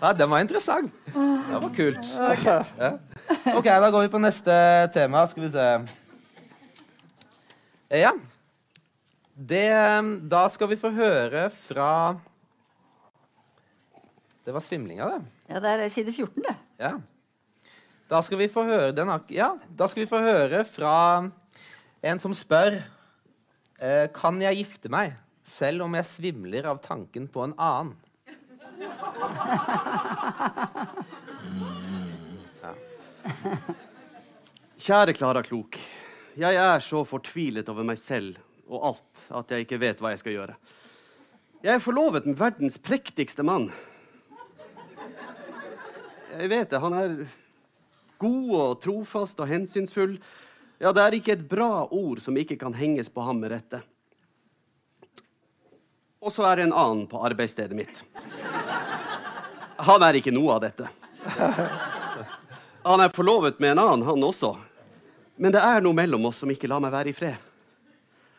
Ja, 0.00 0.12
den 0.16 0.30
var 0.30 0.40
interessant. 0.42 0.92
Det 1.12 1.60
var 1.62 1.68
kult. 1.76 2.08
Ja. 2.46 2.90
OK, 3.58 3.66
da 3.68 3.90
går 3.92 4.06
vi 4.06 4.10
på 4.14 4.20
neste 4.22 4.54
tema. 4.94 5.26
Skal 5.30 5.44
vi 5.44 5.50
se. 5.52 5.66
Eh, 7.90 8.00
Ja. 8.02 8.12
Det 9.38 9.68
Da 10.30 10.48
skal 10.50 10.66
vi 10.72 10.76
få 10.80 10.90
høre 10.90 11.44
fra 11.54 12.16
Det 14.42 14.50
var 14.56 14.64
svimlinga, 14.64 15.06
det. 15.12 15.20
Ja, 15.52 15.60
det 15.62 15.74
er 15.84 15.88
side 15.92 16.12
14, 16.16 16.42
det. 16.42 16.56
Ja. 16.80 16.96
Da 18.08 18.22
skal 18.24 18.40
vi 18.40 18.48
få 18.48 18.62
høre 18.64 18.92
den 18.96 19.10
Ja, 19.28 19.50
vi 19.68 20.06
få 20.08 20.18
høre 20.24 20.64
fra 20.64 21.28
en 22.00 22.20
som 22.22 22.32
spør 22.32 22.78
eh, 23.80 24.08
Kan 24.16 24.40
jeg 24.40 24.62
gifte 24.62 24.88
meg 24.92 25.12
selv 25.44 25.84
om 25.84 25.94
jeg 25.96 26.08
svimler 26.08 26.64
av 26.68 26.80
tanken 26.84 27.28
på 27.32 27.44
en 27.44 27.54
annen? 27.56 27.96
Kjære 34.78 35.14
Klara 35.16 35.42
Klok. 35.44 35.76
Jeg 36.38 36.54
er 36.60 36.84
så 36.84 37.02
fortvilet 37.08 37.68
over 37.72 37.84
meg 37.88 37.98
selv 38.00 38.38
og 38.68 38.84
alt 38.92 39.22
at 39.40 39.52
jeg 39.52 39.64
ikke 39.64 39.80
vet 39.80 40.00
hva 40.00 40.12
jeg 40.12 40.20
skal 40.20 40.36
gjøre. 40.36 40.54
Jeg 41.64 41.74
er 41.74 41.82
forlovet 41.82 42.28
med 42.28 42.38
verdens 42.38 42.78
prektigste 42.80 43.42
mann. 43.44 43.68
Jeg 46.36 46.52
vet 46.52 46.70
det. 46.70 46.80
Han 46.84 46.94
er 46.94 47.16
god 48.18 48.50
og 48.58 48.80
trofast 48.82 49.40
og 49.40 49.48
hensynsfull. 49.50 50.18
Ja, 50.78 50.92
det 50.94 51.04
er 51.04 51.16
ikke 51.18 51.34
et 51.34 51.46
bra 51.50 51.86
ord 51.90 52.22
som 52.22 52.36
ikke 52.38 52.58
kan 52.60 52.76
henges 52.76 53.10
på 53.10 53.24
ham 53.24 53.40
med 53.42 53.54
rette. 53.54 53.82
Og 56.18 56.34
så 56.34 56.44
er 56.48 56.58
det 56.58 56.68
en 56.68 56.76
annen 56.76 57.06
på 57.10 57.20
arbeidsstedet 57.26 57.76
mitt. 57.78 58.02
Han 59.78 60.02
er 60.02 60.18
ikke 60.18 60.34
noe 60.34 60.56
av 60.56 60.64
dette. 60.66 60.88
Han 62.88 63.02
er 63.04 63.12
forlovet 63.14 63.60
med 63.62 63.74
en 63.74 63.82
annen, 63.84 64.06
han 64.06 64.24
også. 64.26 64.56
Men 65.38 65.54
det 65.54 65.62
er 65.62 65.82
noe 65.84 65.94
mellom 65.94 66.26
oss 66.30 66.40
som 66.42 66.50
ikke 66.50 66.70
lar 66.70 66.82
meg 66.82 66.94
være 66.94 67.12
i 67.12 67.16
fred. 67.16 67.46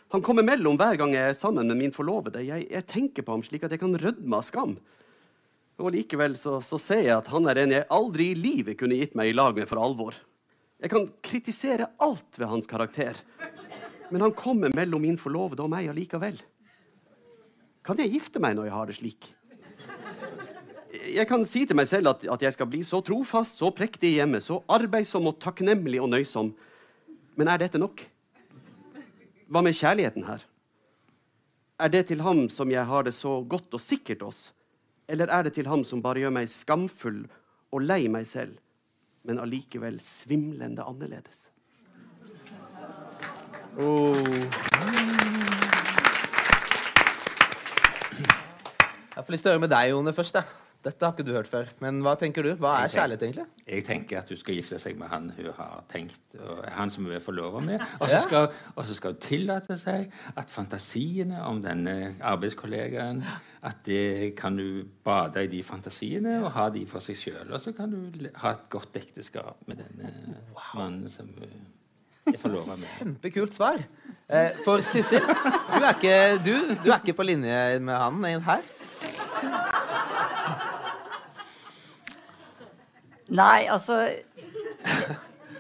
Han 0.10 0.24
kommer 0.26 0.44
mellom 0.44 0.78
hver 0.80 0.98
gang 1.00 1.14
jeg 1.14 1.32
er 1.32 1.38
sammen 1.38 1.70
med 1.70 1.78
min 1.78 1.94
forlovede. 1.94 2.42
Jeg, 2.44 2.66
jeg 2.72 2.88
tenker 2.90 3.24
på 3.24 3.36
ham 3.36 3.44
slik 3.46 3.64
at 3.68 3.76
jeg 3.76 3.82
kan 3.84 3.94
rødme 3.94 4.40
av 4.40 4.44
skam. 4.48 4.74
Og 5.80 5.94
likevel 5.96 6.36
så, 6.36 6.58
så, 6.64 6.78
ser 6.82 7.06
jeg 7.06 7.16
at 7.16 7.30
han 7.32 7.48
er 7.48 7.62
en 7.62 7.74
jeg 7.78 7.88
aldri 7.96 8.34
i 8.34 8.38
livet 8.38 8.78
kunne 8.80 8.98
gitt 9.00 9.16
meg 9.16 9.32
i 9.32 9.36
lag 9.36 9.56
med 9.56 9.68
for 9.70 9.80
alvor. 9.80 10.18
Jeg 10.80 10.92
kan 10.92 11.08
kritisere 11.24 11.90
alt 12.04 12.40
ved 12.40 12.48
hans 12.52 12.68
karakter, 12.68 13.20
men 14.12 14.24
han 14.24 14.36
kommer 14.36 14.74
mellom 14.76 15.04
min 15.04 15.20
forlovede 15.20 15.64
og 15.64 15.72
meg 15.72 15.88
allikevel. 15.92 16.40
Kan 17.86 18.00
jeg 18.00 18.12
gifte 18.18 18.42
meg 18.44 18.58
når 18.58 18.68
jeg 18.68 18.76
har 18.76 18.90
det 18.90 18.98
slik? 19.00 19.32
Jeg 21.10 21.26
kan 21.30 21.44
si 21.48 21.64
til 21.70 21.78
meg 21.78 21.88
selv 21.88 22.12
at, 22.12 22.28
at 22.28 22.44
jeg 22.44 22.56
skal 22.56 22.68
bli 22.70 22.84
så 22.86 23.00
trofast, 23.06 23.60
så 23.62 23.72
prektig 23.74 24.16
hjemme, 24.18 24.42
så 24.44 24.60
arbeidsom 24.70 25.30
og 25.32 25.40
takknemlig 25.42 26.02
og 26.02 26.10
nøysom. 26.12 26.52
Men 27.40 27.52
er 27.52 27.62
dette 27.62 27.80
nok? 27.80 28.04
Hva 29.50 29.64
med 29.66 29.78
kjærligheten 29.78 30.26
her? 30.28 30.44
Er 31.80 31.92
det 31.94 32.10
til 32.10 32.22
ham 32.26 32.48
som 32.52 32.72
jeg 32.74 32.84
har 32.86 33.06
det 33.08 33.16
så 33.16 33.40
godt 33.48 33.78
og 33.78 33.82
sikkert 33.82 34.26
hos? 34.28 34.50
Eller 35.10 35.26
er 35.28 35.42
det 35.44 35.54
til 35.54 35.66
ham 35.66 35.82
som 35.84 36.04
bare 36.06 36.22
gjør 36.22 36.34
meg 36.36 36.50
skamfull 36.54 37.24
og 37.74 37.82
lei 37.82 38.04
meg 38.14 38.28
selv, 38.30 38.60
men 39.26 39.42
allikevel 39.42 39.98
svimlende 40.06 40.86
annerledes? 40.86 41.48
Oh. 43.80 44.14
Jeg 49.16 49.26
får 49.26 49.34
lyst 49.34 49.44
til 49.48 49.50
å 49.50 49.56
høre 49.56 49.66
med 49.66 49.74
deg, 49.74 49.90
Jone, 49.96 50.14
først. 50.14 50.38
Da. 50.38 50.69
Dette 50.80 51.04
har 51.04 51.12
ikke 51.12 51.26
du 51.28 51.34
hørt 51.36 51.48
før. 51.52 51.68
Men 51.84 51.98
hva 52.06 52.14
tenker 52.16 52.46
du? 52.46 52.54
Hva 52.56 52.78
er 52.80 52.92
kjærlighet, 52.94 53.24
egentlig? 53.26 53.44
Jeg 53.68 53.84
tenker 53.84 54.22
at 54.22 54.30
hun 54.32 54.38
skal 54.40 54.56
gifte 54.56 54.78
seg 54.80 54.96
med 55.00 55.10
han 55.12 55.26
hun 55.36 55.50
har 55.58 55.82
tenkt, 55.92 56.22
og 56.40 56.62
han 56.72 56.94
som 56.94 57.04
hun 57.04 57.16
er 57.18 57.24
forlova 57.24 57.60
med. 57.66 57.84
Og 58.00 58.08
så 58.08 58.22
skal, 58.24 58.48
skal, 58.88 59.18
hun 59.18 59.20
tillate 59.26 59.76
seg 59.82 60.08
at 60.40 60.54
fantasiene 60.54 61.42
om 61.44 61.60
denne 61.64 62.16
arbeidskollegaen 62.24 63.20
At 63.68 63.84
det 63.84 64.38
kan 64.40 64.56
du 64.56 64.86
bade 65.04 65.44
i 65.44 65.52
de 65.52 65.60
fantasiene 65.68 66.38
og 66.40 66.54
ha 66.56 66.70
de 66.72 66.86
for 66.88 67.04
seg 67.04 67.20
sjøl. 67.20 67.52
Og 67.52 67.60
så 67.60 67.76
kan 67.76 67.92
du 67.92 68.30
ha 68.40 68.56
et 68.56 68.64
godt 68.72 68.96
ekteskap 69.02 69.60
med 69.68 69.84
denne 69.84 70.14
mannen 70.78 71.12
som 71.12 71.28
hun. 71.36 71.68
Kjempekult 72.40 73.56
svar. 73.58 73.84
Eh, 74.30 74.56
for 74.64 74.86
Sissel, 74.86 75.26
du 75.26 75.88
du, 76.46 76.56
du 76.86 76.92
er 76.92 77.00
ikke 77.02 77.18
på 77.20 77.28
linje 77.28 77.80
med 77.84 77.96
han 78.00 78.44
her? 78.48 78.76
Nei, 83.30 83.68
altså 83.70 84.02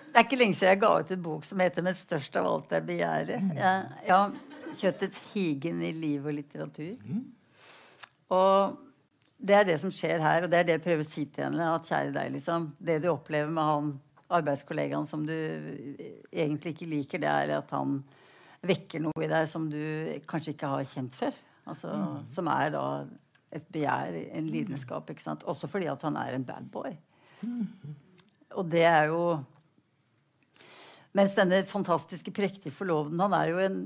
Det 0.09 0.17
er 0.17 0.25
ikke 0.25 0.39
lenge 0.39 0.57
siden 0.57 0.73
jeg 0.73 0.81
ga 0.81 0.91
ut 0.99 1.11
en 1.13 1.23
bok 1.23 1.45
som 1.45 1.59
heter 1.61 1.85
'Men 1.85 1.95
størst 1.95 2.35
av 2.35 2.47
alt 2.49 2.71
er 2.73 2.81
begjæret'. 2.81 3.55
Jeg, 3.55 3.85
ja, 4.07 4.21
Kjøttets 4.79 5.19
higen 5.33 5.81
i 5.81 5.91
liv 5.91 6.25
og 6.25 6.33
litteratur. 6.33 6.97
Og 8.29 8.77
det 9.39 9.55
er 9.55 9.63
det 9.63 9.79
som 9.81 9.91
skjer 9.91 10.19
her, 10.21 10.43
og 10.43 10.51
det 10.51 10.59
er 10.59 10.63
det 10.67 10.75
jeg 10.77 10.83
prøver 10.83 11.05
å 11.05 11.09
si 11.09 11.25
til 11.25 11.43
henne. 11.43 11.73
At 11.75 11.87
kjære 11.87 12.13
deg, 12.13 12.31
liksom. 12.35 12.73
Det 12.77 13.01
du 13.03 13.09
opplever 13.09 13.49
med 13.49 13.63
han 13.63 13.99
arbeidskollegaen 14.29 15.07
som 15.09 15.25
du 15.25 15.33
egentlig 16.31 16.75
ikke 16.75 16.89
liker, 16.89 17.21
det 17.23 17.29
er 17.29 17.55
at 17.57 17.71
han 17.73 18.03
vekker 18.61 19.01
noe 19.01 19.23
i 19.23 19.29
deg 19.31 19.47
som 19.49 19.69
du 19.71 19.79
kanskje 20.29 20.53
ikke 20.53 20.71
har 20.73 20.85
kjent 20.91 21.15
før. 21.15 21.37
Altså, 21.69 21.93
mm. 21.93 22.29
Som 22.33 22.49
er 22.51 22.73
da 22.75 22.85
et 23.55 23.65
begjær, 23.73 24.17
en 24.37 24.49
lidenskap. 24.51 25.09
ikke 25.09 25.23
sant? 25.23 25.45
Også 25.49 25.69
fordi 25.71 25.89
at 25.89 26.03
han 26.05 26.17
er 26.19 26.35
en 26.35 26.45
bad 26.45 26.69
boy. 26.71 26.93
Og 28.57 28.69
det 28.69 28.85
er 28.87 29.11
jo 29.11 29.23
Mens 31.15 31.33
denne 31.33 31.63
fantastiske, 31.65 32.31
prektige 32.35 32.73
forloveden 32.73 33.21
Han 33.23 33.33
er 33.33 33.51
jo 33.51 33.61
en 33.63 33.83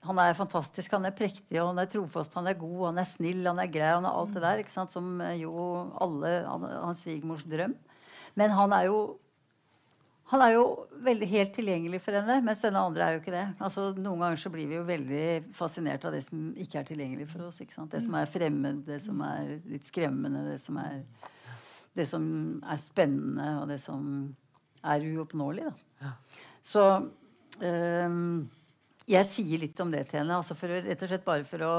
han 0.00 0.16
er 0.16 0.32
fantastisk, 0.32 0.94
han 0.96 1.04
er 1.04 1.12
prektig, 1.12 1.58
han 1.60 1.76
er 1.76 1.88
trofast, 1.92 2.32
han 2.32 2.46
er 2.48 2.54
god, 2.56 2.86
han 2.86 3.00
er 3.02 3.08
snill, 3.08 3.42
han 3.44 3.58
er 3.60 3.68
grei. 3.68 3.90
han 3.92 4.06
er 4.08 4.14
alt 4.16 4.32
det 4.32 4.40
der? 4.40 4.62
Som 4.88 5.18
jo 5.36 5.52
alle 6.00 6.30
hans 6.48 7.02
svigermors 7.04 7.44
drøm. 7.44 7.74
Men 8.40 8.54
han 8.56 8.72
er 8.72 8.86
jo 8.88 9.18
han 10.30 10.44
er 10.44 10.52
jo 10.54 10.64
veldig 11.02 11.26
helt 11.26 11.56
tilgjengelig 11.56 11.98
for 12.04 12.14
henne, 12.14 12.36
mens 12.46 12.60
denne 12.62 12.78
andre 12.86 13.02
er 13.02 13.16
jo 13.16 13.20
ikke 13.20 13.32
det. 13.34 13.46
Altså, 13.58 13.88
noen 13.96 14.20
ganger 14.22 14.38
så 14.38 14.52
blir 14.54 14.68
vi 14.70 14.76
jo 14.76 14.84
veldig 14.86 15.24
fascinert 15.58 16.04
av 16.06 16.14
det 16.14 16.20
som 16.22 16.52
ikke 16.54 16.78
er 16.78 16.86
tilgjengelig 16.86 17.26
for 17.32 17.48
oss. 17.48 17.58
Det 17.58 18.02
som 18.04 18.14
er 18.14 18.30
fremmed, 18.30 18.84
det 18.86 19.00
som 19.02 19.18
er 19.26 19.56
litt 19.66 19.88
skremmende, 19.88 20.44
det 20.52 20.60
som 20.62 20.78
er, 20.78 21.00
det 22.00 22.08
som 22.08 22.24
er 22.64 22.80
spennende, 22.80 23.50
og 23.60 23.68
det 23.70 23.80
som 23.82 24.06
er 24.80 25.04
uoppnåelig. 25.12 25.68
Ja. 26.00 26.14
Så 26.66 26.86
um, 27.60 28.48
jeg 29.10 29.26
sier 29.26 29.62
litt 29.64 29.80
om 29.82 29.90
det 29.92 30.04
til 30.10 30.20
henne, 30.20 30.38
altså 30.38 30.54
for, 30.58 30.70
rett 30.70 31.02
og 31.02 31.10
slett 31.10 31.26
bare 31.26 31.46
for 31.48 31.64
å 31.66 31.72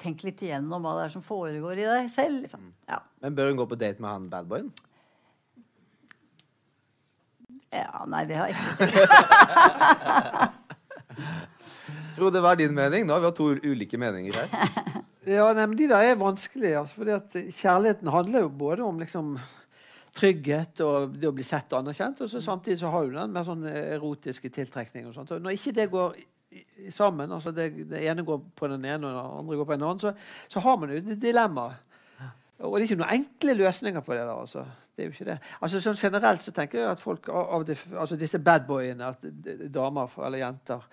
tenke 0.00 0.28
litt 0.28 0.42
igjennom 0.44 0.84
hva 0.84 0.96
det 0.98 1.06
er 1.06 1.14
som 1.16 1.24
foregår 1.24 1.82
i 1.82 1.88
deg 1.88 2.10
selv. 2.14 2.42
Liksom. 2.44 2.68
Ja. 2.88 3.00
Men 3.24 3.38
bør 3.38 3.50
hun 3.50 3.60
gå 3.62 3.66
på 3.72 3.80
date 3.80 4.02
med 4.02 4.12
han 4.12 4.28
badboyen? 4.32 4.70
Ja, 7.74 8.04
nei, 8.08 8.22
det 8.28 8.38
har 8.38 8.52
jeg 8.52 8.56
ikke. 8.56 8.86
Frode, 12.16 12.40
hva 12.40 12.54
er 12.54 12.62
din 12.62 12.76
mening? 12.76 13.04
Nå 13.04 13.16
har 13.16 13.20
vi 13.24 13.28
hatt 13.28 13.36
to 13.36 13.50
ulike 13.66 13.98
meninger 14.00 14.38
her. 14.38 14.48
ja, 15.36 15.50
nei, 15.52 15.66
men 15.66 15.76
De 15.76 15.88
der 15.90 16.12
er 16.12 16.20
vanskelige. 16.20 16.78
Altså, 16.80 17.02
fordi 17.02 17.16
at 17.16 17.36
Kjærligheten 17.58 18.12
handler 18.14 18.46
jo 18.46 18.52
både 18.62 18.86
om 18.86 19.02
liksom, 19.02 19.34
trygghet 20.16 20.80
og 20.84 21.16
det 21.16 21.28
å 21.28 21.34
bli 21.36 21.44
sett 21.46 21.72
og 21.72 21.82
anerkjent. 21.82 22.22
Og 22.24 22.30
så 22.32 22.40
samtidig 22.44 22.78
så 22.80 22.92
har 22.92 23.06
du 23.06 23.16
den 23.16 23.34
mer 23.34 23.46
sånn 23.46 23.66
erotiske 23.68 24.50
tiltrekning. 24.52 25.08
og 25.08 25.16
sånt. 25.16 25.34
Og 25.36 25.44
når 25.44 25.58
ikke 25.58 25.74
det 25.76 25.90
går 25.92 26.16
sammen, 26.94 27.32
altså 27.32 27.52
det, 27.52 27.70
det, 27.90 28.02
ene 28.06 28.24
går 28.24 28.40
på 28.56 28.70
den 28.72 28.84
ene 28.84 29.08
og 29.08 29.12
det 29.12 29.24
andre 29.40 29.58
går 29.60 29.68
på 29.68 29.76
den 29.76 29.88
andre, 29.90 30.12
så, 30.12 30.48
så 30.56 30.62
har 30.64 30.80
man 30.80 30.94
jo 30.94 31.02
et 31.02 31.20
dilemma. 31.20 31.68
Og 32.64 32.78
det 32.78 32.86
er 32.86 32.88
ikke 32.88 33.00
noen 33.02 33.18
enkle 33.18 33.54
løsninger 33.58 34.04
på 34.04 34.14
det. 34.14 34.22
der, 34.24 34.32
altså. 34.32 34.64
Det 34.96 35.04
er 35.04 35.10
jo 35.10 35.12
ikke 35.12 35.28
det. 35.28 35.36
Altså 35.60 35.80
sånn 35.84 35.98
Generelt 36.00 36.44
så 36.44 36.54
tenker 36.56 36.80
jeg 36.80 36.88
at 36.94 37.02
folk 37.02 37.28
av 37.28 37.66
de, 37.68 37.76
altså 38.00 38.16
disse 38.16 38.40
badboyene, 38.40 39.10
at 39.12 39.26
damer 39.74 40.14
eller 40.24 40.40
jenter 40.40 40.86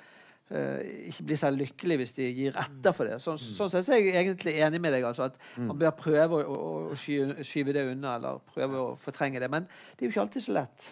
ikke 0.52 1.24
blir 1.30 1.40
så 1.40 1.50
lykkelige 1.54 2.02
hvis 2.02 2.16
de 2.18 2.26
gir 2.36 2.58
etter 2.60 2.96
for 2.96 3.10
det. 3.10 3.20
Sånn, 3.24 3.40
mm. 3.40 3.54
sånn 3.58 3.72
sett 3.74 3.88
så 3.88 3.96
er 3.96 4.04
jeg 4.04 4.18
egentlig 4.20 4.56
enig 4.66 4.82
med 4.84 4.94
deg. 4.96 5.06
altså 5.08 5.30
At 5.30 5.38
mm. 5.56 5.70
man 5.72 5.80
bør 5.80 5.96
prøve 5.98 6.42
å, 6.42 6.58
å, 6.58 6.74
å 6.92 6.98
skyve 7.00 7.76
det 7.76 7.88
unna 7.94 8.18
eller 8.20 8.44
prøve 8.54 8.82
å 8.82 8.92
fortrenge 9.02 9.42
det. 9.42 9.50
Men 9.52 9.70
det 9.70 10.04
er 10.04 10.10
jo 10.10 10.14
ikke 10.14 10.28
alltid 10.28 10.48
så 10.48 10.58
lett. 10.60 10.92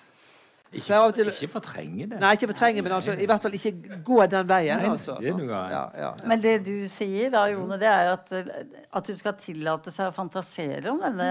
Ikke, 0.72 0.98
til, 1.12 1.28
ikke, 1.28 1.48
fortrenge 1.52 2.06
det. 2.08 2.18
Nei, 2.22 2.32
ikke 2.38 2.48
fortrenge, 2.54 2.82
men 2.86 2.94
altså, 2.96 3.12
i 3.20 3.26
hvert 3.28 3.44
fall 3.44 3.56
ikke 3.58 3.72
gå 4.08 4.20
den 4.32 4.48
veien. 4.48 4.80
Nei, 4.80 4.92
altså, 4.94 5.18
det 5.20 5.34
ja, 5.50 5.64
ja, 5.74 5.82
ja. 6.00 6.12
Men 6.32 6.44
det 6.44 6.54
du 6.64 6.88
sier 6.88 7.34
da, 7.34 7.42
Jone, 7.52 7.76
det 7.82 7.90
er 7.92 8.12
at, 8.14 8.32
at 8.32 9.10
du 9.10 9.20
skal 9.20 9.36
tillate 9.42 9.92
seg 9.92 10.08
å 10.08 10.16
fantasere 10.16 10.94
om 10.94 11.04
denne 11.04 11.28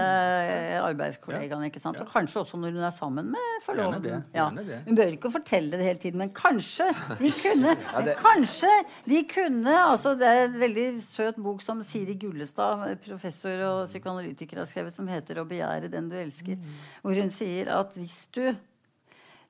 arbeidskollegaen. 0.77 1.65
ikke 1.71 1.81
sant? 1.81 1.97
Og 2.03 2.13
kanskje 2.13 2.43
også 2.43 2.61
når 2.61 2.77
hun 2.77 2.85
er 2.85 2.93
sammen 2.93 3.33
med 3.33 3.65
forloveden. 3.65 4.29
Hun 4.85 5.01
bør 5.01 5.17
ikke 5.17 5.33
fortelle 5.33 5.73
det 5.73 5.89
hele 5.89 6.03
tiden, 6.05 6.21
men 6.21 6.33
kanskje 6.37 6.91
de 7.17 7.33
kunne 7.41 7.77
Kanskje 8.21 8.69
de 9.09 9.23
kunne 9.29 9.73
altså 9.81 10.13
Det 10.19 10.27
er 10.27 10.43
en 10.45 10.57
veldig 10.61 10.87
søt 11.01 11.39
bok 11.41 11.63
som 11.65 11.81
Siri 11.85 12.13
Gullestad, 12.21 12.91
professor 13.07 13.65
og 13.71 13.85
psykoanalytiker, 13.89 14.61
har 14.61 14.69
skrevet, 14.69 14.93
som 14.93 15.07
heter 15.09 15.41
'Å 15.41 15.49
begjære 15.49 15.89
den 15.89 16.09
du 16.09 16.15
elsker', 16.19 16.59
hvor 17.01 17.17
hun 17.17 17.33
sier 17.33 17.71
at 17.73 17.97
hvis 17.97 18.27
du 18.35 18.43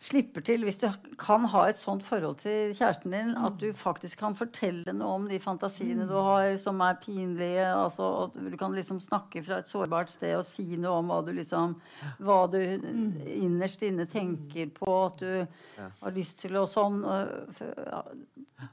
slipper 0.02 0.42
til, 0.42 0.64
hvis 0.66 0.80
du 0.82 0.88
kan 1.22 1.44
ha 1.52 1.68
et 1.70 1.78
sånt 1.78 2.02
forhold 2.02 2.40
til 2.42 2.72
kjæresten 2.74 3.14
din 3.14 3.36
at 3.38 3.60
du 3.62 3.68
faktisk 3.78 4.18
kan 4.24 4.34
fortelle 4.38 4.96
noe 4.98 5.18
om 5.20 5.28
de 5.30 5.38
fantasiene 5.42 6.08
du 6.10 6.16
har 6.16 6.56
som 6.62 6.82
er 6.82 6.98
pinlige. 7.04 7.68
Altså, 7.70 8.08
og 8.24 8.40
du 8.40 8.56
kan 8.58 8.74
liksom 8.74 8.98
snakke 9.04 9.44
fra 9.46 9.60
et 9.62 9.70
sårbart 9.70 10.10
sted 10.10 10.34
og 10.40 10.48
si 10.48 10.66
noe 10.74 11.04
om 11.04 11.12
hva 11.12 11.20
du 11.26 11.30
liksom 11.38 11.76
hva 12.18 12.40
du 12.50 12.58
innerst 12.62 13.86
inne 13.86 14.08
tenker 14.10 14.72
på, 14.74 14.90
at 15.06 15.22
du 15.22 15.86
har 16.02 16.16
lyst 16.16 16.42
til 16.42 16.58
og 16.58 16.70
sånn. 16.72 17.04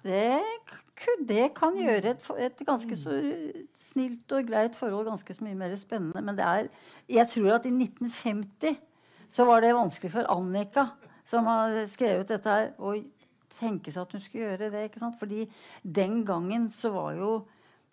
Det, 0.05 0.41
det 1.29 1.51
kan 1.59 1.77
gjøre 1.77 2.15
et, 2.15 2.31
et, 2.41 2.65
ganske 2.65 2.97
så 2.97 3.19
snilt 3.77 4.33
og 4.33 4.49
greit 4.49 4.81
forhold 4.81 5.11
ganske 5.11 5.37
så 5.37 5.45
mye 5.45 5.61
mer 5.61 5.77
spennende. 5.77 6.25
Men 6.25 6.41
det 6.41 6.49
er 6.49 6.73
Jeg 7.09 7.29
tror 7.35 7.59
at 7.59 7.69
i 7.69 7.75
1950 7.75 8.81
så 9.29 9.45
var 9.45 9.61
det 9.61 9.77
vanskelig 9.77 10.15
for 10.15 10.29
Annika 10.33 10.87
som 11.29 11.49
har 11.51 11.77
skrevet 11.91 12.31
dette 12.31 12.57
her, 12.57 12.73
og 12.79 13.05
tenke 13.59 13.93
seg 13.93 14.07
at 14.07 14.15
hun 14.15 14.25
skulle 14.25 14.47
gjøre 14.47 14.73
det. 14.73 14.89
ikke 14.89 15.03
sant? 15.03 15.19
Fordi 15.21 15.47
den 15.83 16.23
gangen 16.27 16.69
så 16.75 16.93
var 16.95 17.15
jo 17.19 17.33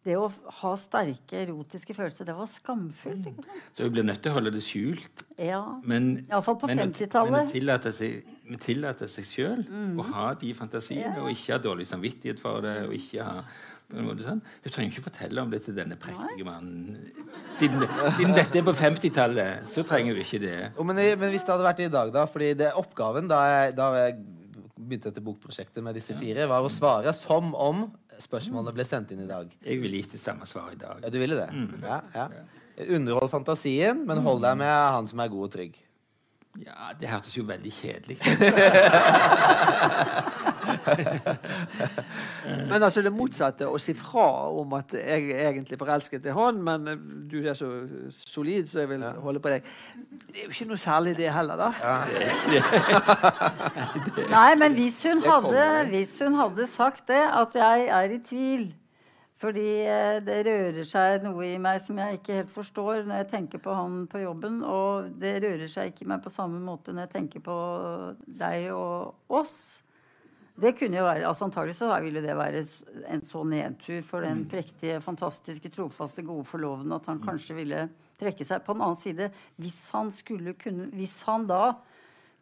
det 0.06 0.14
å 0.22 0.28
ha 0.60 0.72
sterke 0.78 1.40
erotiske 1.42 1.96
følelser, 1.98 2.28
det 2.28 2.36
var 2.38 2.50
skamfullt. 2.50 3.26
ikke 3.32 3.46
sant? 3.48 3.70
Så 3.74 3.88
hun 3.88 3.96
ble 3.96 4.04
nødt 4.06 4.22
til 4.22 4.34
å 4.34 4.38
holde 4.38 4.54
det 4.54 4.62
skjult. 4.62 5.24
Ja, 5.42 5.62
men, 5.82 6.12
Iallfall 6.30 6.60
på 6.62 6.70
50-tallet. 6.70 7.34
Men 7.34 7.50
å 7.50 7.54
tillate 7.56 7.94
seg, 7.98 8.36
tillate 8.62 9.10
seg 9.10 9.26
sjøl 9.26 9.64
mm. 9.66 9.96
å 9.98 10.06
ha 10.12 10.28
de 10.42 10.52
fantasiene, 10.58 11.16
ja. 11.18 11.24
og 11.24 11.34
ikke 11.34 11.58
ha 11.58 11.64
dårlig 11.64 11.90
samvittighet 11.90 12.44
for 12.44 12.62
det. 12.66 12.76
og 12.86 12.94
ikke 13.00 13.26
ha 13.26 13.42
sånn. 13.92 14.42
Hun 14.64 14.74
trenger 14.74 14.92
ikke 14.92 15.06
fortelle 15.10 15.42
om 15.42 15.52
det 15.54 15.62
til 15.66 15.76
denne 15.78 15.98
prektige 16.00 16.46
mannen 16.48 16.98
Siden, 17.56 17.86
siden 18.18 18.34
dette 18.36 18.60
er 18.60 18.66
på 18.68 18.74
50-tallet, 18.76 19.68
så 19.72 19.84
trenger 19.88 20.18
vi 20.18 20.26
ikke 20.26 20.42
det. 20.44 20.58
Oh, 20.76 20.84
men, 20.84 20.98
men 20.98 21.32
hvis 21.32 21.46
det 21.46 21.54
hadde 21.54 21.68
vært 21.68 21.84
i 21.86 21.92
dag, 21.94 22.12
da 22.12 22.26
Fordi 22.28 22.50
det 22.60 22.74
oppgaven 22.76 23.30
da 23.32 23.40
jeg, 23.48 23.76
da 23.78 23.92
jeg 23.96 24.18
begynte 24.76 25.12
dette 25.12 25.24
bokprosjektet 25.24 25.84
med 25.86 25.96
disse 25.98 26.16
fire, 26.20 26.50
var 26.52 26.66
å 26.66 26.72
svare 26.72 27.14
som 27.16 27.54
om 27.56 27.86
spørsmålene 28.22 28.74
ble 28.76 28.86
sendt 28.88 29.14
inn 29.16 29.24
i 29.24 29.30
dag. 29.30 29.50
Jeg 29.64 29.82
ville 29.82 30.02
gitt 30.02 30.16
det 30.16 30.22
samme 30.22 30.48
svaret 30.50 30.78
i 30.78 30.82
dag. 30.84 31.02
Ja, 31.04 31.12
du 31.12 31.18
ville 31.22 31.40
det? 31.40 31.48
Ja, 31.84 32.02
ja. 32.16 32.28
Underhold 32.92 33.32
fantasien, 33.32 34.04
men 34.08 34.20
hold 34.24 34.44
deg 34.44 34.60
med 34.60 34.72
han 34.72 35.08
som 35.08 35.22
er 35.24 35.32
god 35.32 35.48
og 35.48 35.54
trygg. 35.56 35.80
Ja, 36.64 36.72
Det 37.00 37.10
hørtes 37.10 37.38
jo 37.38 37.44
veldig 37.44 37.72
kjedelig 37.74 38.16
ut. 38.16 38.26
Men 42.70 42.84
altså 42.84 43.02
det 43.04 43.14
motsatte, 43.14 43.68
å 43.68 43.78
si 43.82 43.94
fra 43.98 44.50
om 44.56 44.74
at 44.78 44.94
jeg 44.96 45.32
er 45.34 45.50
egentlig 45.50 45.78
forelsket 45.82 46.26
i 46.30 46.32
han, 46.36 46.62
men 46.64 46.80
du 47.32 47.38
er 47.42 47.54
så 47.58 47.68
solid, 48.14 48.68
så 48.70 48.80
jeg 48.84 48.90
vil 48.94 49.04
holde 49.26 49.40
på 49.44 49.50
deg. 49.52 49.62
Det 50.30 50.38
er 50.38 50.44
jo 50.46 50.52
ikke 50.54 50.70
noe 50.72 50.80
særlig 50.80 51.14
det 51.18 51.30
heller, 51.34 51.56
da. 51.60 51.70
Nei, 54.38 54.52
men 54.62 54.72
hvis 54.78 54.98
hun, 55.10 55.20
hadde, 55.26 55.64
hvis 55.92 56.14
hun 56.24 56.34
hadde 56.40 56.64
sagt 56.72 57.04
det, 57.12 57.24
at 57.26 57.52
jeg 57.58 57.78
er 58.00 58.08
i 58.16 58.20
tvil 58.30 58.64
fordi 59.42 59.70
eh, 59.84 60.18
det 60.24 60.44
rører 60.48 60.86
seg 60.88 61.26
noe 61.26 61.44
i 61.50 61.56
meg 61.60 61.82
som 61.84 61.98
jeg 62.00 62.20
ikke 62.20 62.38
helt 62.38 62.52
forstår 62.54 63.04
når 63.04 63.18
jeg 63.20 63.32
tenker 63.34 63.64
på 63.64 63.74
han 63.76 64.06
på 64.12 64.22
jobben. 64.24 64.62
Og 64.64 65.10
det 65.20 65.38
rører 65.44 65.68
seg 65.72 65.92
ikke 65.92 66.06
i 66.06 66.12
meg 66.14 66.22
på 66.24 66.32
samme 66.32 66.62
måte 66.64 66.96
når 66.96 67.08
jeg 67.08 67.16
tenker 67.18 67.44
på 67.44 67.58
deg 68.26 68.70
og 68.76 69.36
oss. 69.42 69.58
Det 70.56 70.72
kunne 70.80 70.96
jo 70.96 71.04
være, 71.04 71.26
altså 71.28 71.50
Antagelig 71.50 71.76
så 71.76 71.90
ville 72.00 72.22
det 72.24 72.36
være 72.40 72.62
en 73.12 73.24
så 73.28 73.42
nedtur 73.44 74.00
for 74.08 74.24
den 74.24 74.46
prektige, 74.48 75.02
fantastiske, 75.04 75.68
trofaste, 75.74 76.24
gode 76.24 76.48
forloveden 76.48 76.96
at 76.96 77.10
han 77.12 77.20
kanskje 77.20 77.58
ville 77.58 77.82
trekke 78.22 78.48
seg. 78.48 78.64
På 78.64 78.72
den 78.72 78.86
annen 78.86 79.02
side, 79.02 79.28
hvis 79.60 79.82
han 79.92 80.14
skulle 80.16 80.56
kunne 80.56 80.88
Hvis 80.96 81.18
han 81.28 81.44
da 81.50 81.76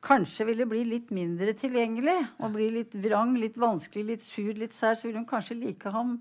kanskje 0.04 0.46
ville 0.46 0.68
bli 0.70 0.84
litt 0.86 1.10
mindre 1.16 1.56
tilgjengelig 1.58 2.20
og 2.38 2.54
bli 2.54 2.70
litt 2.76 2.94
vrang, 2.94 3.34
litt 3.40 3.58
vanskelig, 3.58 4.06
litt 4.12 4.22
sur, 4.22 4.54
litt 4.54 4.76
sær, 4.76 4.94
så 4.94 5.08
ville 5.08 5.24
hun 5.24 5.30
kanskje 5.30 5.58
like 5.58 5.90
ham 5.90 6.20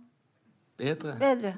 Bedre. 0.82 1.12
bedre. 1.20 1.52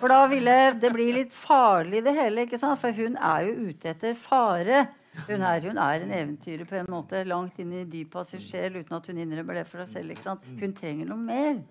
For 0.00 0.10
da 0.10 0.24
ville 0.30 0.54
det 0.82 0.90
bli 0.94 1.10
litt 1.14 1.34
farlig, 1.36 2.02
det 2.02 2.14
hele. 2.16 2.46
ikke 2.46 2.58
sant? 2.58 2.80
For 2.82 2.96
hun 2.96 3.14
er 3.16 3.46
jo 3.46 3.68
ute 3.70 3.92
etter 3.92 4.16
fare. 4.18 4.88
Hun 5.28 5.42
er, 5.42 5.60
hun 5.66 5.78
er 5.78 6.04
en 6.04 6.14
eventyrer 6.14 6.66
på 6.66 6.78
en 6.78 6.90
måte, 6.90 7.22
langt 7.28 7.58
inn 7.62 7.72
i 7.74 7.84
dypet 7.88 8.20
av 8.22 8.26
sin 8.28 8.42
sjel 8.42 8.80
uten 8.80 8.96
at 8.96 9.06
hun 9.10 9.18
innrømmer 9.22 9.60
det 9.60 9.64
for 9.68 9.82
seg 9.84 10.00
selv. 10.00 10.14
ikke 10.14 10.26
sant? 10.26 10.46
Hun 10.60 10.74
trenger 10.76 11.08
noe 11.10 11.18
mer. 11.22 11.62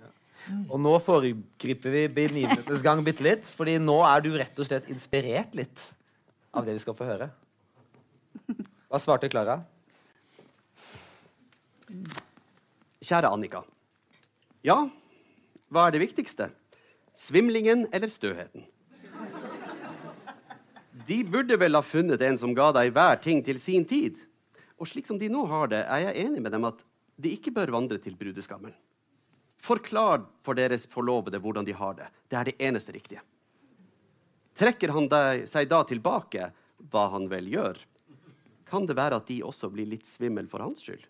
Og 0.69 0.79
nå 0.79 0.91
foregriper 1.03 1.93
vi 1.93 2.03
begivenhetenes 2.15 2.83
gang 2.85 3.01
bitte 3.03 3.25
litt, 3.25 3.47
fordi 3.47 3.77
nå 3.81 3.97
er 4.07 4.23
du 4.23 4.31
rett 4.39 4.59
og 4.59 4.67
slett 4.67 4.87
inspirert 4.91 5.55
litt 5.57 5.89
av 6.55 6.67
det 6.67 6.77
vi 6.77 6.83
skal 6.83 6.95
få 6.97 7.07
høre. 7.07 7.29
Hva 8.89 9.01
svarte 9.01 9.29
Klara? 9.31 9.59
Kjære 13.03 13.29
Annika. 13.31 13.63
Ja, 14.65 14.81
hva 15.69 15.87
er 15.87 15.95
det 15.95 16.03
viktigste? 16.03 16.49
Svimlingen 17.13 17.87
eller 17.93 18.11
støheten? 18.11 18.65
De 21.09 21.23
burde 21.25 21.57
vel 21.57 21.77
ha 21.77 21.81
funnet 21.85 22.21
en 22.21 22.37
som 22.37 22.53
ga 22.57 22.69
deg 22.75 22.91
hver 22.93 23.17
ting 23.21 23.41
til 23.45 23.57
sin 23.61 23.85
tid. 23.87 24.17
Og 24.77 24.89
slik 24.89 25.07
som 25.09 25.17
de 25.17 25.29
nå 25.31 25.45
har 25.49 25.71
det, 25.71 25.81
er 25.85 26.07
jeg 26.07 26.25
enig 26.25 26.43
med 26.43 26.53
dem 26.53 26.67
at 26.69 26.83
de 27.19 27.33
ikke 27.35 27.53
bør 27.55 27.73
vandre 27.75 27.97
til 28.01 28.15
brudeskammen. 28.17 28.73
Forklar 29.59 30.23
for 30.45 30.55
deres 30.55 30.85
forlovede 30.87 31.41
hvordan 31.41 31.67
de 31.67 31.75
har 31.75 31.97
det. 31.97 32.07
Det 32.29 32.37
er 32.39 32.49
det 32.49 32.57
eneste 32.69 32.95
riktige. 32.95 33.23
Trekker 34.59 34.93
han 34.95 35.09
deg, 35.11 35.45
seg 35.49 35.69
da 35.71 35.81
tilbake, 35.87 36.49
hva 36.91 37.09
han 37.13 37.27
vel 37.31 37.49
gjør, 37.51 37.79
kan 38.69 38.85
det 38.85 38.95
være 38.95 39.19
at 39.19 39.27
de 39.27 39.41
også 39.43 39.69
blir 39.73 39.87
litt 39.89 40.07
svimmel 40.07 40.47
for 40.51 40.63
hans 40.63 40.83
skyld. 40.85 41.03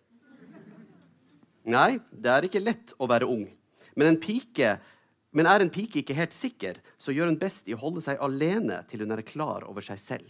Nei, 1.70 2.00
det 2.10 2.32
er 2.32 2.48
ikke 2.48 2.64
lett 2.64 2.96
å 2.98 3.10
være 3.10 3.28
ung. 3.30 3.46
Men, 4.00 4.14
en 4.14 4.20
pike, 4.22 4.78
men 5.36 5.50
er 5.52 5.60
en 5.60 5.72
pike 5.74 6.00
ikke 6.00 6.16
helt 6.16 6.36
sikker, 6.36 6.80
så 6.96 7.12
gjør 7.12 7.28
hun 7.34 7.40
best 7.42 7.68
i 7.68 7.76
å 7.76 7.82
holde 7.82 8.00
seg 8.06 8.22
alene 8.24 8.78
til 8.88 9.04
hun 9.04 9.12
er 9.12 9.22
klar 9.28 9.66
over 9.68 9.84
seg 9.84 10.00
selv. 10.00 10.30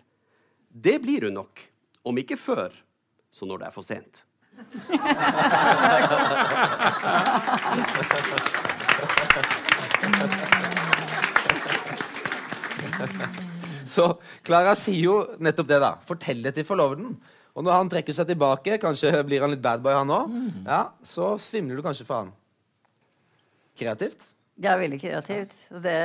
Det 0.70 0.98
blir 1.04 1.28
hun 1.28 1.38
nok. 1.38 1.62
Om 2.10 2.18
ikke 2.24 2.40
før, 2.40 2.74
så 3.30 3.46
når 3.46 3.58
det 3.62 3.68
er 3.70 3.76
for 3.76 3.86
sent. 3.86 4.24
Så 13.90 14.06
Klara 14.46 14.76
sier 14.78 15.02
jo 15.02 15.16
nettopp 15.42 15.70
det, 15.70 15.80
da. 15.82 15.92
Fortell 16.08 16.44
det 16.46 16.54
til 16.58 16.66
forloveden. 16.68 17.16
Og 17.58 17.66
når 17.66 17.74
han 17.76 17.90
trekker 17.92 18.16
seg 18.16 18.28
tilbake, 18.30 18.78
kanskje 18.82 19.12
blir 19.28 19.42
han 19.44 19.54
litt 19.54 19.64
bad 19.64 19.82
boy, 19.84 19.96
han 19.98 20.14
òg, 20.14 20.36
ja, 20.68 20.84
så 21.04 21.34
svimler 21.42 21.80
du 21.80 21.86
kanskje 21.86 22.06
for 22.08 22.22
han. 22.22 22.30
Kreativt? 23.80 24.28
Det 24.60 24.68
er 24.68 24.80
veldig 24.82 24.98
kreativt. 25.00 25.54
Det, 25.72 25.96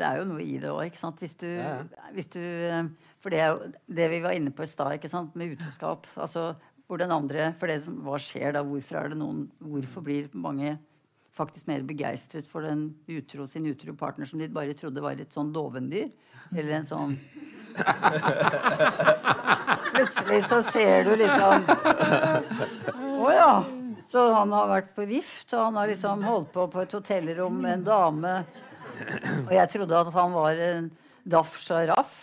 det 0.00 0.06
er 0.06 0.16
jo 0.18 0.24
noe 0.32 0.42
i 0.42 0.56
det 0.58 0.70
òg. 0.72 0.96
Hvis 1.20 1.36
du, 1.38 1.46
Ja, 1.46 1.76
hvis 2.16 2.30
du 2.32 2.42
For 3.22 3.30
det 3.30 3.44
det 3.86 4.08
vi 4.10 4.18
var 4.24 4.34
inne 4.34 4.50
på 4.50 4.66
i 4.66 4.70
stad, 4.70 4.98
med 5.34 5.54
utroskap. 5.54 6.08
Altså, 6.16 6.56
hvor 6.88 6.98
den 6.98 7.12
andre, 7.12 7.52
for 7.58 7.70
det 7.70 7.84
som, 7.84 8.00
Hva 8.02 8.18
skjer 8.18 8.52
da? 8.56 8.64
Hvorfor 8.66 8.98
er 8.98 9.08
det 9.12 9.18
noen 9.20 9.46
Hvorfor 9.60 10.02
blir 10.02 10.26
mange 10.34 10.78
faktisk 11.38 11.68
mer 11.70 11.84
begeistret 11.86 12.48
for 12.50 12.66
den 12.66 12.96
utro, 13.06 13.46
sin 13.46 13.66
utro 13.70 13.94
partner 13.94 14.26
som 14.26 14.40
de 14.40 14.48
bare 14.50 14.74
trodde 14.74 15.04
var 15.04 15.14
et 15.14 15.32
sånn 15.32 15.52
dovendyr? 15.54 16.08
Eller 16.50 16.80
en 16.80 16.88
sånn 16.88 17.14
Plutselig 19.92 20.40
så 20.48 20.58
ser 20.66 21.04
du 21.06 21.12
liksom 21.20 21.68
Å 23.22 23.30
ja. 23.36 23.52
Så 24.08 24.22
han 24.32 24.52
har 24.56 24.70
vært 24.70 24.94
på 24.96 25.04
vift, 25.08 25.50
og 25.52 25.66
han 25.66 25.76
har 25.76 25.90
liksom 25.90 26.22
holdt 26.24 26.54
på 26.54 26.64
på 26.72 26.80
et 26.80 26.94
hotellrom 26.96 27.58
med 27.60 27.78
en 27.78 27.84
dame. 27.84 28.32
Og 29.44 29.52
jeg 29.52 29.70
trodde 29.74 30.00
at 30.00 30.14
han 30.14 30.32
var 30.32 30.62
en 30.64 30.88
daff 31.28 31.58
sjaraff. 31.60 32.16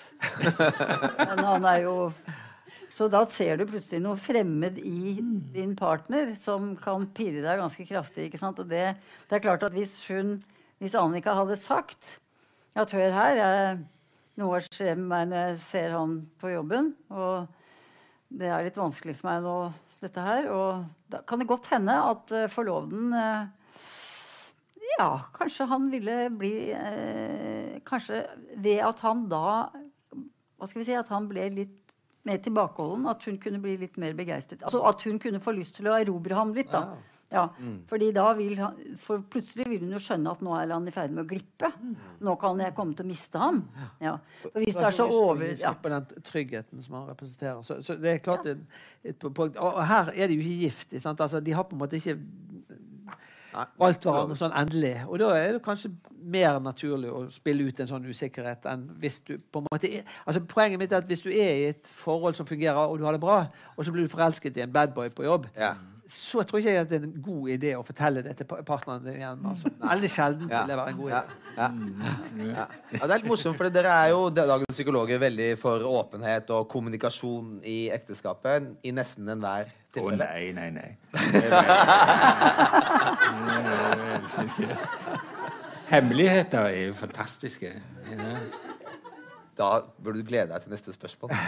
Men 1.20 1.44
han 1.46 1.68
er 1.70 1.84
jo 1.86 1.96
Så 2.90 3.10
da 3.12 3.26
ser 3.28 3.60
du 3.60 3.66
plutselig 3.68 4.00
noe 4.00 4.16
fremmed 4.16 4.78
i 4.80 5.18
din 5.54 5.74
partner 5.76 6.32
som 6.40 6.70
kan 6.80 7.04
pirre 7.12 7.42
deg 7.44 7.60
ganske 7.60 7.84
kraftig. 7.90 8.30
ikke 8.30 8.40
sant? 8.40 8.62
Og 8.64 8.70
det, 8.72 8.96
det 9.28 9.36
er 9.36 9.44
klart 9.44 9.66
at 9.68 9.76
hvis 9.76 9.98
hun, 10.08 10.38
hvis 10.80 10.96
Annika 10.96 11.34
hadde 11.36 11.60
sagt 11.60 12.22
at 12.72 12.94
hør 12.96 13.12
her, 13.12 13.42
jeg, 13.42 13.82
noe 14.40 14.62
skjer 14.64 14.96
med 14.96 15.10
meg 15.12 15.28
når 15.28 15.44
jeg 15.44 15.60
ser 15.68 15.98
han 15.98 16.22
på 16.40 16.54
jobben, 16.54 16.94
og 17.12 17.52
det 18.32 18.48
er 18.48 18.64
litt 18.64 18.80
vanskelig 18.80 19.18
for 19.20 19.30
meg 19.30 19.44
nå, 19.44 19.58
dette 20.06 20.26
her. 20.26 20.50
Og 20.54 20.86
da 21.12 21.22
kan 21.28 21.42
det 21.42 21.50
godt 21.50 21.70
hende 21.74 21.96
at 22.12 22.34
uh, 22.36 22.48
forloveden 22.52 23.14
eh, 23.20 23.48
Ja, 24.96 25.10
kanskje 25.36 25.66
han 25.68 25.88
ville 25.92 26.18
bli 26.38 26.54
eh, 26.72 27.82
Kanskje 27.88 28.22
ved 28.62 28.84
at 28.86 29.02
han 29.04 29.26
da 29.32 29.42
Hva 30.14 30.70
skal 30.70 30.84
vi 30.84 30.86
si 30.88 30.96
At 30.96 31.10
han 31.12 31.26
ble 31.32 31.50
litt 31.54 31.82
mer 32.26 32.40
tilbakeholden. 32.42 33.04
At 33.12 33.26
hun 33.28 33.36
kunne 33.42 33.60
bli 33.62 33.76
litt 33.78 34.00
mer 34.02 34.16
begeistret. 34.18 34.64
Altså 34.66 34.82
at 34.90 35.04
hun 35.06 35.20
kunne 35.22 35.42
få 35.44 35.54
lyst 35.54 35.76
til 35.78 35.92
å 35.92 35.98
erobre 36.00 36.34
ham 36.34 36.56
litt. 36.58 36.72
da. 36.74 36.96
Ja, 36.96 37.15
fordi 37.90 38.12
da 38.16 38.26
vil 38.38 38.54
han, 38.60 38.78
For 39.02 39.24
plutselig 39.32 39.66
vil 39.70 39.82
hun 39.84 39.96
jo 39.96 40.00
skjønne 40.00 40.32
at 40.32 40.44
nå 40.46 40.54
er 40.56 40.72
han 40.72 40.88
i 40.88 40.94
ferd 40.94 41.12
med 41.16 41.26
å 41.26 41.30
glippe. 41.30 41.72
Nå 42.24 42.36
kan 42.42 42.62
jeg 42.64 42.76
komme 42.78 42.96
til 42.96 43.08
å 43.08 43.10
miste 43.10 43.42
ham. 43.42 43.64
Ja. 44.04 44.18
Og 44.54 44.60
hvis 44.62 44.78
du 44.78 44.86
er 44.86 44.96
så 44.96 45.10
over... 45.10 45.46
Ja. 45.50 45.74
Slippe 45.74 45.92
den 45.92 46.26
tryggheten 46.30 46.86
som 46.86 47.00
han 47.00 47.10
representerer. 47.10 47.62
Så, 47.66 47.82
så 47.86 47.98
det 48.00 48.14
er 48.14 48.24
klart 48.24 48.48
et, 48.52 48.62
et 49.04 49.20
punkt. 49.20 49.58
Og, 49.58 49.68
og 49.68 49.84
her 49.90 50.14
er 50.14 50.32
de 50.32 50.38
jo 50.38 50.46
ikke 50.46 50.68
gift. 50.68 50.96
Sant? 51.02 51.22
Altså, 51.22 51.42
de 51.44 51.56
har 51.58 51.68
på 51.68 51.76
en 51.76 51.84
måte 51.84 52.00
ikke 52.00 52.18
valgt 53.80 54.06
hverandre 54.06 54.38
sånn 54.40 54.56
endelig. 54.58 54.96
Og 55.08 55.20
da 55.22 55.32
er 55.38 55.56
det 55.56 55.64
kanskje 55.66 55.92
mer 56.20 56.60
naturlig 56.64 57.12
å 57.12 57.26
spille 57.34 57.68
ut 57.68 57.80
en 57.80 57.90
sånn 57.90 58.08
usikkerhet 58.10 58.66
enn 58.70 58.88
hvis 59.02 59.20
du 59.28 59.36
på 59.40 59.62
en 59.62 59.68
måte 59.70 59.92
er, 60.00 60.08
altså 60.26 60.42
Poenget 60.50 60.82
mitt 60.82 60.94
er 60.94 61.04
at 61.04 61.10
hvis 61.10 61.24
du 61.26 61.30
er 61.32 61.52
i 61.54 61.68
et 61.72 61.92
forhold 62.04 62.38
som 62.38 62.48
fungerer, 62.50 62.82
og 62.82 63.00
du 63.00 63.06
har 63.08 63.16
det 63.16 63.24
bra, 63.24 63.46
og 63.76 63.86
så 63.86 63.94
blir 63.96 64.08
du 64.08 64.12
forelsket 64.12 64.58
i 64.60 64.66
en 64.66 64.74
badboy 64.74 65.12
på 65.16 65.28
jobb, 65.28 65.52
Ja. 65.56 65.76
Så 66.08 66.44
tror 66.46 66.60
ikke 66.62 66.70
jeg 66.74 66.82
at 66.84 66.90
det 66.92 66.98
er 67.00 67.04
en 67.08 67.22
god 67.26 67.48
idé 67.50 67.72
å 67.74 67.82
fortelle 67.86 68.22
det 68.26 68.36
til 68.38 68.46
partneren 68.46 69.04
din 69.06 69.16
igjen. 69.18 69.40
Altså. 69.50 69.70
Veldig 69.82 70.10
sjelden 70.14 70.50
vil 70.52 70.68
det 70.70 70.76
være 70.78 70.90
en 70.94 70.98
god 71.00 71.10
Ja. 71.10 71.22
idé. 71.22 71.28
Ja. 71.56 71.66
Ja. 71.66 71.70
ja, 72.60 72.66
Det 72.92 73.02
er 73.10 73.14
litt 73.18 73.30
morsomt, 73.32 73.58
for 73.58 73.64
dere 73.74 73.92
er 74.04 74.08
jo 74.14 74.20
dagens 74.30 74.70
psykologer 74.76 75.18
veldig 75.24 75.50
for 75.62 75.78
åpenhet 75.90 76.46
og 76.54 76.68
kommunikasjon 76.70 77.46
i 77.66 77.90
ekteskapet 77.96 78.62
i 78.86 78.92
nesten 78.94 79.30
enhver 79.34 79.66
tilfelle. 79.96 80.14
Å 80.14 80.18
oh, 80.22 80.22
nei, 80.22 80.44
nei, 80.54 80.70
nei. 80.76 80.90
Hemmeligheter 85.90 86.60
er 86.70 86.88
jo 86.90 86.94
fantastiske. 86.98 87.72
Da 89.58 89.70
burde 90.04 90.20
du 90.20 90.26
glede 90.28 90.52
deg 90.54 90.62
til 90.66 90.72
neste 90.76 90.94
spørsmål. 90.94 91.30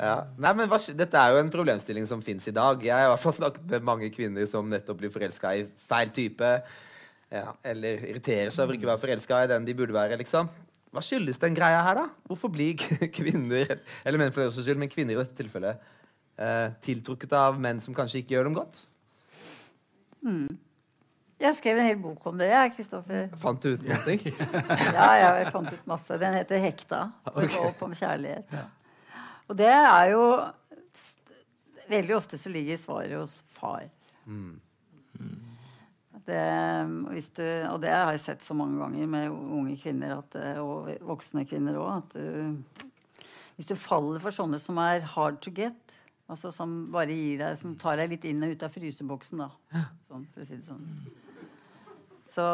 ja. 0.00 0.14
Nei, 0.40 0.52
men 0.56 0.70
hva, 0.70 0.78
Dette 0.96 1.20
er 1.20 1.34
jo 1.34 1.42
en 1.42 1.52
problemstilling 1.52 2.06
som 2.08 2.22
fins 2.24 2.46
i 2.48 2.54
dag. 2.56 2.80
Jeg 2.84 2.96
har 2.96 3.08
i 3.08 3.12
hvert 3.12 3.22
fall 3.22 3.36
snakket 3.36 3.66
med 3.68 3.84
mange 3.84 4.08
kvinner 4.14 4.48
som 4.48 4.68
nettopp 4.70 5.02
blir 5.02 5.12
forelska 5.12 5.52
i 5.58 5.66
feil 5.90 6.12
type. 6.16 6.52
Ja, 7.30 7.52
eller 7.68 8.00
irriterer 8.08 8.50
seg 8.50 8.64
over 8.64 8.78
ikke 8.78 8.88
å 8.88 8.92
være 8.94 9.04
forelska 9.04 9.44
i 9.44 9.50
den 9.52 9.68
de 9.68 9.76
burde 9.76 9.94
være, 9.94 10.16
liksom. 10.18 10.48
Hva 10.90 11.02
skyldes 11.06 11.38
den 11.38 11.54
greia 11.54 11.84
her, 11.86 12.00
da? 12.00 12.08
Hvorfor 12.26 12.50
blir 12.50 12.80
kvinner, 13.18 13.76
eller 14.02 14.18
menn 14.18 14.32
for 14.34 14.42
deres 14.42 14.58
skyld, 14.58 14.80
men 14.80 14.90
kvinner 14.90 15.14
i 15.14 15.20
dette 15.20 15.36
tilfellet, 15.38 15.84
eh, 16.40 16.72
tiltrukket 16.82 17.36
av 17.38 17.60
menn 17.62 17.84
som 17.84 17.94
kanskje 17.94 18.24
ikke 18.24 18.34
gjør 18.34 18.50
dem 18.50 18.58
godt? 18.58 18.82
Jeg 21.40 21.56
skrev 21.56 21.78
en 21.78 21.86
hel 21.86 22.00
bok 22.00 22.26
om 22.28 22.40
det, 22.40 22.50
jeg, 22.50 22.74
Kristoffer. 22.76 23.30
Fant 23.40 23.62
du 23.62 23.76
ut 23.76 23.86
noe? 23.86 24.16
Ja, 24.96 25.06
ja, 25.16 25.30
jeg 25.40 25.52
fant 25.54 25.70
ut 25.72 25.86
masse. 25.88 26.18
Den 26.20 26.36
heter 26.36 26.60
'Hekta'. 26.60 27.06
Og 27.32 27.40
går 27.46 27.70
opp 27.70 27.86
om 27.86 27.94
kjærlighet. 27.96 28.58
Og 29.50 29.58
det 29.58 29.70
er 29.74 30.12
jo 30.14 30.24
Veldig 31.90 32.14
ofte 32.14 32.38
så 32.38 32.50
ligger 32.54 32.78
svaret 32.78 33.16
hos 33.18 33.40
far. 33.50 33.88
Det, 36.22 36.42
hvis 37.10 37.26
du, 37.34 37.42
og 37.66 37.80
det 37.82 37.90
har 37.90 38.12
jeg 38.14 38.20
sett 38.22 38.44
så 38.46 38.54
mange 38.54 38.78
ganger 38.78 39.08
med 39.10 39.32
unge 39.34 39.74
kvinner 39.80 40.12
at, 40.20 40.36
og 40.62 40.86
voksne 41.02 41.42
kvinner 41.50 41.80
òg. 41.82 42.14
Hvis 43.56 43.66
du 43.66 43.74
faller 43.74 44.22
for 44.22 44.30
sånne 44.30 44.60
som 44.62 44.78
er 44.78 45.02
hard 45.16 45.40
to 45.42 45.50
get, 45.56 45.96
altså 46.30 46.52
som 46.54 46.92
bare 46.94 47.10
gir 47.10 47.42
deg, 47.42 47.58
som 47.58 47.74
tar 47.80 47.98
deg 47.98 48.14
litt 48.14 48.28
inn 48.30 48.46
og 48.46 48.54
ut 48.54 48.62
av 48.68 48.70
fryseboksen, 48.76 49.42
da. 49.42 49.50
Sånn, 50.06 50.28
for 50.30 50.44
å 50.44 50.46
si 50.46 50.60
det 50.60 50.70
sånn. 50.70 50.86
Så, 52.30 52.46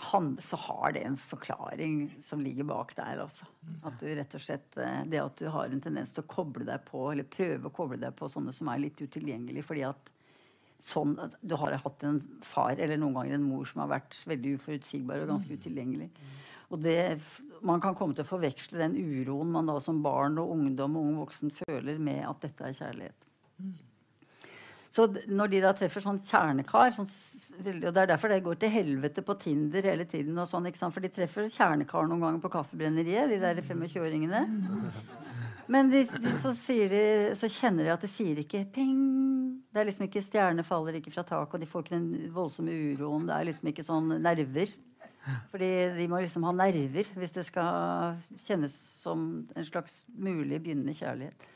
han, 0.00 0.38
så 0.42 0.56
har 0.56 0.92
det 0.96 1.02
en 1.04 1.16
forklaring 1.20 1.96
som 2.24 2.40
ligger 2.40 2.64
bak 2.64 2.94
der. 2.96 3.20
Altså. 3.24 3.46
At 3.84 4.00
du 4.00 4.06
rett 4.08 4.34
og 4.34 4.42
slett, 4.42 4.76
eh, 4.80 5.02
Det 5.06 5.20
at 5.20 5.36
du 5.36 5.48
har 5.52 5.68
en 5.68 5.80
tendens 5.80 6.12
til 6.12 6.24
å 6.24 6.30
koble 6.30 6.64
deg 6.64 6.84
på, 6.88 7.10
eller 7.12 7.28
prøve 7.28 7.68
å 7.68 7.74
koble 7.74 8.00
deg 8.00 8.16
på 8.16 8.30
sånne 8.32 8.54
som 8.56 8.68
er 8.68 8.80
litt 8.80 9.00
utilgjengelige. 9.00 9.64
fordi 9.64 9.84
at 9.88 10.10
sånn, 10.80 11.16
du 11.42 11.54
har 11.60 11.76
hatt 11.76 12.04
en 12.04 12.20
far 12.42 12.78
eller 12.80 12.96
noen 12.96 13.14
ganger 13.18 13.34
en 13.34 13.48
mor 13.48 13.64
som 13.68 13.82
har 13.82 14.00
vært 14.00 14.16
veldig 14.26 14.54
uforutsigbar 14.56 15.20
og 15.20 15.34
ganske 15.34 15.58
utilgjengelig. 15.58 16.10
Og 16.70 16.80
det, 16.80 17.20
Man 17.62 17.80
kan 17.80 17.94
komme 17.94 18.14
til 18.14 18.24
å 18.24 18.30
forveksle 18.30 18.78
den 18.78 18.96
uroen 18.96 19.50
man 19.52 19.66
da 19.66 19.78
som 19.80 20.02
barn 20.02 20.38
og 20.38 20.54
ungdom 20.54 20.96
og 20.96 21.08
ung 21.10 21.16
voksen 21.26 21.50
føler, 21.52 21.98
med 21.98 22.24
at 22.24 22.40
dette 22.40 22.64
er 22.64 22.72
kjærlighet. 22.72 23.26
Så 24.90 25.06
når 25.30 25.52
de 25.52 25.60
da 25.62 25.70
treffer 25.78 26.02
sånn 26.02 26.18
kjernekar 26.26 26.90
sånn, 26.96 27.08
Og 27.60 27.66
det 27.92 28.00
er 28.00 28.08
derfor 28.08 28.30
det 28.30 28.42
går 28.42 28.56
til 28.58 28.72
helvete 28.72 29.22
på 29.22 29.36
Tinder 29.38 29.84
hele 29.84 30.06
tiden. 30.08 30.38
og 30.38 30.48
sånn, 30.48 30.66
ikke 30.66 30.80
sant? 30.80 30.94
For 30.94 31.04
de 31.04 31.10
treffer 31.12 31.46
kjernekar 31.46 32.08
noen 32.08 32.22
ganger 32.24 32.40
på 32.40 32.50
kaffebrenneriet, 32.50 33.28
de 33.28 33.38
der 33.42 33.60
25-åringene. 33.60 34.40
Men 35.70 35.90
de, 35.90 36.04
de, 36.06 36.32
så, 36.42 36.50
de, 36.90 37.02
så 37.38 37.46
kjenner 37.46 37.86
de 37.86 37.92
at 37.92 38.02
det 38.02 38.10
sier 38.10 38.38
ikke 38.42 38.64
ping. 38.74 39.60
Det 39.70 39.82
er 39.82 39.86
liksom 39.86 40.08
ikke 40.08 40.24
Stjernene 40.24 40.64
faller 40.66 40.98
ikke 40.98 41.12
fra 41.14 41.22
taket, 41.22 41.54
og 41.54 41.62
de 41.62 41.68
får 41.70 41.84
ikke 41.84 41.98
den 41.98 42.32
voldsomme 42.34 42.74
uroen. 42.94 43.28
Det 43.28 43.36
er 43.36 43.50
liksom 43.50 43.70
ikke 43.70 43.86
sånn 43.86 44.16
nerver. 44.24 44.72
Fordi 45.52 45.70
de 45.98 46.08
må 46.10 46.18
liksom 46.24 46.46
ha 46.48 46.52
nerver 46.56 47.08
hvis 47.20 47.34
det 47.36 47.44
skal 47.46 48.18
kjennes 48.46 48.74
som 49.02 49.44
en 49.54 49.66
slags 49.68 50.02
mulig 50.16 50.62
begynnende 50.64 50.96
kjærlighet. 50.96 51.48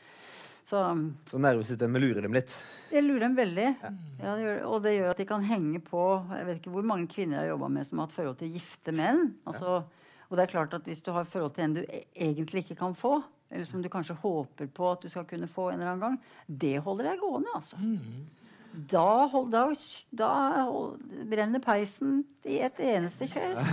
Så 0.65 0.79
Så 1.29 1.37
nervesystemet 1.37 2.01
lurer 2.01 2.25
dem 2.25 2.33
litt. 2.33 2.55
jeg 2.91 3.03
lurer 3.05 3.19
dem 3.27 3.35
veldig. 3.37 3.67
Ja, 3.83 4.31
det 4.35 4.41
gjør, 4.45 4.63
og 4.65 4.79
det 4.83 4.93
gjør 4.95 5.09
at 5.11 5.17
de 5.21 5.25
kan 5.29 5.43
henge 5.45 5.81
på 5.85 6.01
Jeg 6.31 6.45
vet 6.47 6.57
ikke 6.61 6.73
hvor 6.73 6.87
mange 6.89 7.07
kvinner 7.11 7.37
jeg 7.37 7.43
har 7.45 7.51
jobba 7.53 7.69
med 7.69 7.85
som 7.85 7.99
har 8.01 8.07
hatt 8.07 8.15
forhold 8.17 8.39
til 8.39 8.51
gifte 8.55 8.91
menn. 8.97 9.35
Altså, 9.45 9.83
og 10.25 10.33
det 10.39 10.43
er 10.47 10.53
klart 10.55 10.73
at 10.73 10.87
hvis 10.89 11.03
du 11.05 11.11
har 11.13 11.27
forhold 11.29 11.53
til 11.53 11.63
en 11.67 11.75
du 11.77 11.81
e- 11.85 12.05
egentlig 12.17 12.63
ikke 12.65 12.79
kan 12.79 12.95
få, 12.97 13.19
eller 13.51 13.63
som 13.69 13.83
du 13.83 13.89
kanskje 13.93 14.17
håper 14.23 14.67
på 14.73 14.89
at 14.91 15.01
du 15.05 15.09
skal 15.13 15.27
kunne 15.29 15.47
få 15.47 15.69
en 15.69 15.79
eller 15.79 15.91
annen 15.93 16.01
gang, 16.01 16.17
det 16.49 16.79
holder 16.81 17.11
deg 17.11 17.21
gående, 17.21 17.53
altså. 17.53 17.77
Da, 18.91 19.05
hold, 19.31 19.47
da, 19.53 19.61
da 20.11 20.29
hold, 20.67 20.97
brenner 21.31 21.61
peisen 21.63 22.25
i 22.43 22.57
et 22.65 22.75
eneste 22.83 23.29
kjør. 23.31 23.55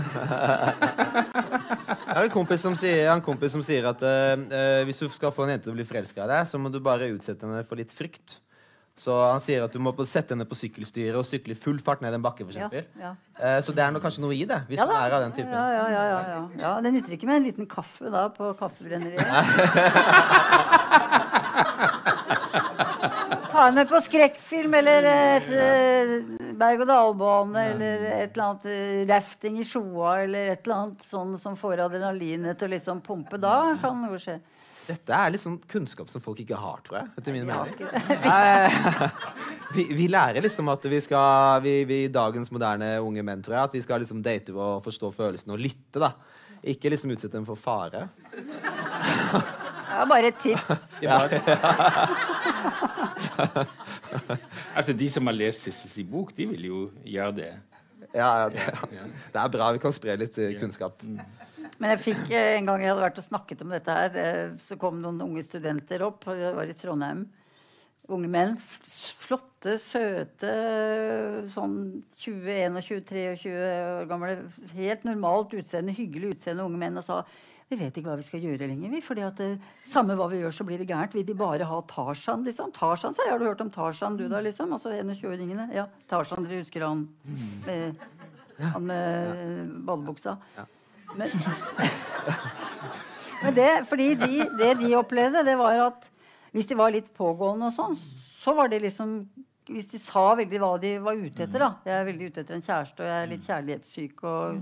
Jeg 2.12 2.14
har 2.14 2.24
en 2.28 2.34
kompis 2.34 2.62
som 2.62 2.74
sier, 2.78 3.08
en 3.10 3.22
kompis 3.24 3.52
som 3.56 3.62
sier 3.66 3.86
at 3.90 4.02
eh, 4.06 4.82
hvis 4.86 5.00
du 5.02 5.08
skal 5.12 5.32
få 5.34 5.42
en 5.46 5.50
jente 5.56 5.66
til 5.66 5.74
å 5.74 5.78
bli 5.78 5.86
forelska 5.88 6.24
i 6.26 6.30
deg, 6.30 6.42
så 6.50 6.56
må 6.60 6.66
du 6.72 6.78
bare 6.84 7.10
utsette 7.14 7.42
henne 7.48 7.64
for 7.66 7.76
litt 7.80 7.92
frykt. 7.94 8.28
Så 9.02 9.14
han 9.16 9.40
sier 9.40 9.62
at 9.64 9.72
du 9.72 9.78
må 9.80 9.88
sette 10.04 10.34
henne 10.36 10.44
på 10.46 10.54
sykkelstyret 10.58 11.16
og 11.16 11.24
sykle 11.24 11.54
i 11.56 11.58
full 11.58 11.78
fart 11.82 12.02
ned 12.04 12.12
en 12.14 12.22
bakke. 12.22 12.44
For 12.44 12.52
Ja, 12.52 12.68
eksempel. 12.68 12.84
ja. 13.00 13.14
Eh, 13.40 13.58
så 13.64 13.72
det 13.74 13.82
er 13.86 13.90
noe, 13.94 14.02
kanskje 14.04 14.20
noe 14.22 14.34
i 14.36 14.44
det, 14.46 14.60
hvis 14.68 14.78
Ja 14.82 14.86
da. 14.86 14.92
er 15.06 15.12
av 15.16 15.22
den 15.24 15.32
typen. 15.32 15.54
Ja, 15.56 15.64
ja, 15.72 15.86
ja, 15.88 16.02
ja, 16.12 16.20
ja. 16.34 16.40
ja, 16.60 16.72
Det 16.84 16.92
nytter 16.98 17.12
ikke 17.16 17.26
med 17.30 17.36
en 17.40 17.46
liten 17.48 17.66
kaffe 17.72 18.12
da 18.12 18.26
på 18.36 18.52
kaffebrenneriet. 18.60 19.24
Ta 23.52 23.66
henne 23.66 23.82
med 23.82 23.90
på 23.90 23.98
skrekkfilm 24.00 24.74
eller 24.78 25.06
et 25.10 25.48
ja. 25.52 25.66
berg-og-dal-bane 26.56 27.64
eller 27.74 28.06
et 28.08 28.30
eller 28.30 28.44
annet 28.46 28.68
eh, 28.72 29.02
rafting 29.10 29.58
i 29.60 29.66
Sjoa 29.68 30.22
eller 30.22 30.54
et 30.54 30.64
eller 30.64 30.78
annet 30.78 31.04
sånn 31.04 31.34
som 31.40 31.58
får 31.60 31.84
adrenalinet 31.84 32.56
til 32.56 32.70
å 32.70 32.72
liksom 32.72 33.02
pumpe. 33.04 33.36
Da 33.42 33.74
kan 33.82 34.00
noe 34.00 34.16
skje. 34.22 34.38
Dette 34.82 35.14
er 35.14 35.34
litt 35.34 35.42
sånn 35.44 35.60
kunnskap 35.68 36.08
som 36.10 36.22
folk 36.24 36.40
ikke 36.42 36.58
har, 36.58 36.80
tror 36.86 37.02
jeg. 37.02 37.10
etter 37.20 37.36
min 37.36 37.46
mening. 37.46 37.76
vi, 39.76 39.84
vi 40.00 40.08
lærer 40.10 40.42
liksom 40.42 40.72
at 40.72 40.88
vi 40.90 41.02
skal 41.04 41.62
vi, 41.62 41.76
vi, 41.88 42.00
Dagens 42.12 42.50
moderne 42.54 42.96
unge 43.04 43.22
menn, 43.26 43.44
tror 43.44 43.58
jeg, 43.58 43.68
at 43.68 43.76
vi 43.76 43.84
skal 43.84 44.02
liksom 44.02 44.24
date 44.24 44.56
og 44.56 44.80
forstå 44.86 45.12
følelsene 45.14 45.54
og 45.54 45.62
lytte. 45.62 46.02
da 46.02 46.14
Ikke 46.72 46.90
liksom 46.90 47.12
utsette 47.14 47.36
dem 47.36 47.46
for 47.46 47.60
fare. 47.60 48.08
Ja, 49.92 50.06
bare 50.08 50.32
et 50.32 50.40
tips. 50.40 50.88
Altså, 54.76 54.94
De 54.96 55.08
som 55.12 55.28
har 55.28 55.36
lest 55.36 55.66
Sissels 55.66 56.08
bok, 56.08 56.32
de 56.36 56.48
vil 56.52 56.68
jo 56.68 56.80
gjøre 57.04 57.36
det. 57.40 57.52
Ja, 58.12 58.28
ja, 58.42 58.48
det, 58.52 58.64
det 59.32 59.40
er 59.40 59.52
bra. 59.52 59.70
Vi 59.72 59.80
kan 59.80 59.94
spre 59.94 60.16
litt 60.20 60.36
eh, 60.40 60.56
kunnskap. 60.60 61.00
Men 61.04 61.94
jeg 61.94 62.00
fikk 62.02 62.26
eh, 62.28 62.58
en 62.58 62.66
gang 62.68 62.82
jeg 62.82 62.92
hadde 62.92 63.06
vært 63.06 63.20
og 63.22 63.24
snakket 63.24 63.62
om 63.64 63.72
dette 63.72 63.94
her, 63.96 64.18
eh, 64.20 64.50
så 64.60 64.76
kom 64.80 64.98
noen 65.00 65.22
unge 65.24 65.44
studenter 65.46 66.04
opp. 66.04 66.26
og 66.28 66.40
Jeg 66.40 66.58
var 66.58 66.68
i 66.68 66.76
Trondheim. 66.76 67.22
Unge 68.12 68.28
menn. 68.28 68.58
Flotte, 69.22 69.78
søte, 69.80 70.52
sånn 71.54 71.78
20, 72.18 72.50
21, 72.82 73.00
23 73.14 73.54
år 73.54 74.10
gamle. 74.10 74.34
Helt 74.74 75.06
normalt 75.08 75.56
utseende, 75.56 75.94
hyggelig 75.96 76.34
utseende 76.36 76.66
unge 76.68 76.82
menn. 76.82 77.00
Og 77.00 77.06
sa 77.06 77.22
vi 77.72 77.78
vet 77.80 77.96
ikke 77.96 78.10
hva 78.10 78.18
vi 78.20 78.26
skal 78.26 78.42
gjøre 78.44 78.68
lenger. 78.68 78.90
vi, 78.92 79.00
fordi 79.04 79.24
at 79.24 79.38
det, 79.40 79.48
Samme 79.88 80.16
hva 80.18 80.28
vi 80.28 80.42
gjør, 80.42 80.52
så 80.52 80.66
blir 80.68 80.80
det 80.82 80.88
gærent. 80.90 81.14
Vil 81.16 81.24
de 81.26 81.36
bare 81.38 81.64
ha 81.68 81.80
Tarzan, 81.88 82.44
liksom? 82.44 82.72
Tarzan, 82.76 83.16
jeg. 83.16 83.30
Har 83.32 83.40
du 83.40 83.48
hørt 83.48 83.64
om 83.64 83.72
Tarzan, 83.72 84.18
du 84.20 84.26
da, 84.28 84.42
liksom? 84.44 84.74
Altså 84.76 84.92
21-åringene. 84.92 85.70
Ja, 85.74 85.86
Tarzan, 86.10 86.44
dere 86.44 86.60
husker 86.60 86.84
han 86.84 87.06
med, 87.66 88.04
han 88.60 88.88
med 88.90 89.72
ballebuksa? 89.88 90.36
Men, 91.16 91.28
men 93.42 93.56
det, 93.56 93.70
fordi 93.88 94.12
de, 94.20 94.46
det 94.60 94.72
de 94.80 94.94
opplevde, 94.96 95.44
det 95.48 95.56
var 95.60 95.80
at 95.88 96.08
hvis 96.52 96.68
de 96.68 96.76
var 96.76 96.92
litt 96.92 97.08
pågående 97.16 97.70
og 97.70 97.76
sånn, 97.76 97.96
så 97.96 98.52
var 98.56 98.68
det 98.72 98.82
liksom 98.84 99.22
Hvis 99.72 99.86
de 99.92 99.98
sa 100.02 100.32
veldig 100.36 100.58
hva 100.58 100.72
de 100.82 100.96
var 101.00 101.14
ute 101.16 101.44
etter, 101.46 101.62
da 101.62 101.68
Jeg 101.86 101.94
er 101.94 102.08
veldig 102.08 102.26
ute 102.28 102.42
etter 102.42 102.56
en 102.58 102.64
kjæreste, 102.66 102.98
og 103.00 103.08
jeg 103.08 103.20
er 103.22 103.30
litt 103.30 103.46
kjærlighetssyk, 103.46 104.24
og 104.28 104.58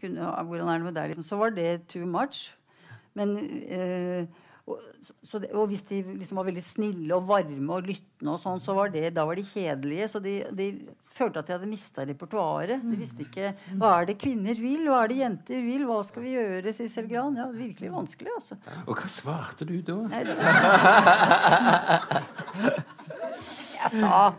kunne, 0.00 0.32
hvordan 0.48 0.72
er 0.72 0.80
det 0.82 0.88
med 0.90 0.96
deg? 0.98 1.12
Liksom, 1.14 1.28
så 1.28 1.38
var 1.40 1.50
det 1.56 1.70
too 1.92 2.06
much. 2.08 2.48
Men 3.16 3.36
eh, 3.72 4.24
og, 4.66 4.80
så 5.22 5.38
og 5.54 5.68
hvis 5.70 5.84
de 5.86 6.00
liksom 6.18 6.40
var 6.40 6.48
veldig 6.48 6.62
snille 6.66 7.14
og 7.14 7.28
varme 7.28 7.70
og 7.76 7.86
lyttende, 7.86 8.32
og 8.34 8.40
sånn, 8.42 8.58
så 8.64 8.74
var 8.74 8.90
det, 8.90 9.12
da 9.14 9.22
var 9.28 9.38
de 9.38 9.44
kjedelige. 9.46 10.08
Så 10.10 10.18
de, 10.24 10.32
de 10.58 10.66
følte 11.16 11.38
at 11.40 11.46
de 11.48 11.54
hadde 11.54 11.70
mista 11.70 12.02
repertoaret. 12.04 12.82
De 12.82 12.96
visste 12.98 13.22
ikke 13.24 13.52
hva 13.78 13.92
er 14.00 14.04
det 14.10 14.18
kvinner 14.20 14.58
vil, 14.58 14.82
hva 14.90 15.04
er 15.04 15.08
det 15.14 15.20
jenter 15.22 15.62
vil, 15.64 15.86
hva 15.88 16.00
skal 16.04 16.22
vi 16.26 16.34
gjøre, 16.34 16.74
Sissel 16.76 17.06
Gran? 17.08 17.38
Ja, 17.38 17.46
virkelig 17.54 17.92
vanskelig, 17.94 18.34
altså. 18.40 18.58
Og 18.88 18.92
hva 18.98 19.06
svarte 19.14 19.64
du 19.70 19.78
da? 19.86 19.96
Nei, 20.10 20.22
det- 20.26 20.36
Jeg 23.76 23.90
sa 24.02 24.32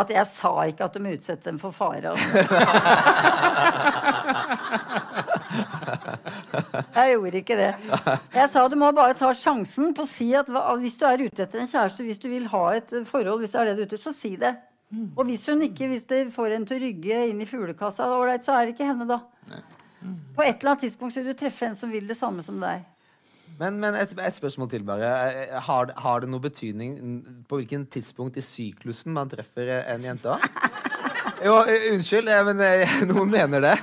at 0.00 0.10
jeg 0.12 0.26
sa 0.30 0.52
ikke 0.68 0.84
at 0.88 0.96
de 0.96 1.14
utsetter 1.14 1.46
dem 1.50 1.58
for 1.62 1.72
fare. 1.74 2.06
Altså. 2.12 2.30
Jeg 6.94 7.14
gjorde 7.14 7.40
ikke 7.40 7.56
det. 7.58 7.72
Jeg 8.34 8.50
sa 8.50 8.64
du 8.70 8.76
må 8.78 8.90
bare 8.94 9.16
ta 9.18 9.30
sjansen 9.36 9.94
på 9.96 10.04
å 10.04 10.08
si 10.08 10.28
at 10.36 10.48
hvis 10.48 10.98
du 11.00 11.06
er 11.08 11.24
ute 11.24 11.44
etter 11.44 11.62
en 11.62 11.70
kjæreste, 11.70 12.06
hvis 12.06 12.22
du 12.22 12.28
vil 12.30 12.46
ha 12.52 12.64
et 12.76 12.94
forhold, 13.08 13.42
hvis 13.42 13.54
det 13.54 13.60
er 13.60 13.70
det 13.70 13.76
du 13.76 13.82
er 13.82 13.88
ute 13.88 13.98
etter, 13.98 14.04
så 14.04 14.14
si 14.14 14.34
det. 14.40 14.54
Og 15.16 15.24
hvis 15.26 15.46
hun 15.50 15.64
ikke, 15.66 15.88
hvis 15.90 16.06
det 16.10 16.20
får 16.34 16.54
en 16.54 16.66
til 16.68 16.78
å 16.78 16.84
rygge 16.84 17.22
inn 17.30 17.40
i 17.42 17.48
fuglekassa, 17.48 18.06
så 18.44 18.56
er 18.56 18.66
det 18.66 18.76
ikke 18.76 18.86
henne, 18.86 19.06
da. 19.10 19.18
På 20.36 20.44
et 20.44 20.58
eller 20.58 20.74
annet 20.74 20.84
tidspunkt 20.86 21.14
så 21.14 21.22
vil 21.22 21.32
du 21.32 21.40
treffe 21.40 21.66
en 21.66 21.78
som 21.78 21.90
vil 21.90 22.06
det 22.08 22.18
samme 22.18 22.44
som 22.46 22.60
deg. 22.62 22.84
Men, 23.60 23.76
men 23.80 23.94
et, 23.94 24.10
et 24.18 24.34
spørsmål 24.34 24.68
til, 24.72 24.82
bare. 24.86 25.10
Har, 25.66 25.92
har 26.02 26.20
det 26.24 26.28
noe 26.32 26.42
betydning 26.42 26.96
på 27.48 27.60
hvilken 27.60 27.84
tidspunkt 27.86 28.38
i 28.40 28.42
syklusen 28.44 29.14
man 29.14 29.30
treffer 29.30 29.70
en 29.84 30.02
jente? 30.08 30.38
Jo, 31.44 31.58
unnskyld, 31.92 32.28
eh, 32.30 32.44
men 32.48 32.60
eh, 32.64 32.94
noen 33.10 33.30
mener 33.30 33.62
det. 33.62 33.74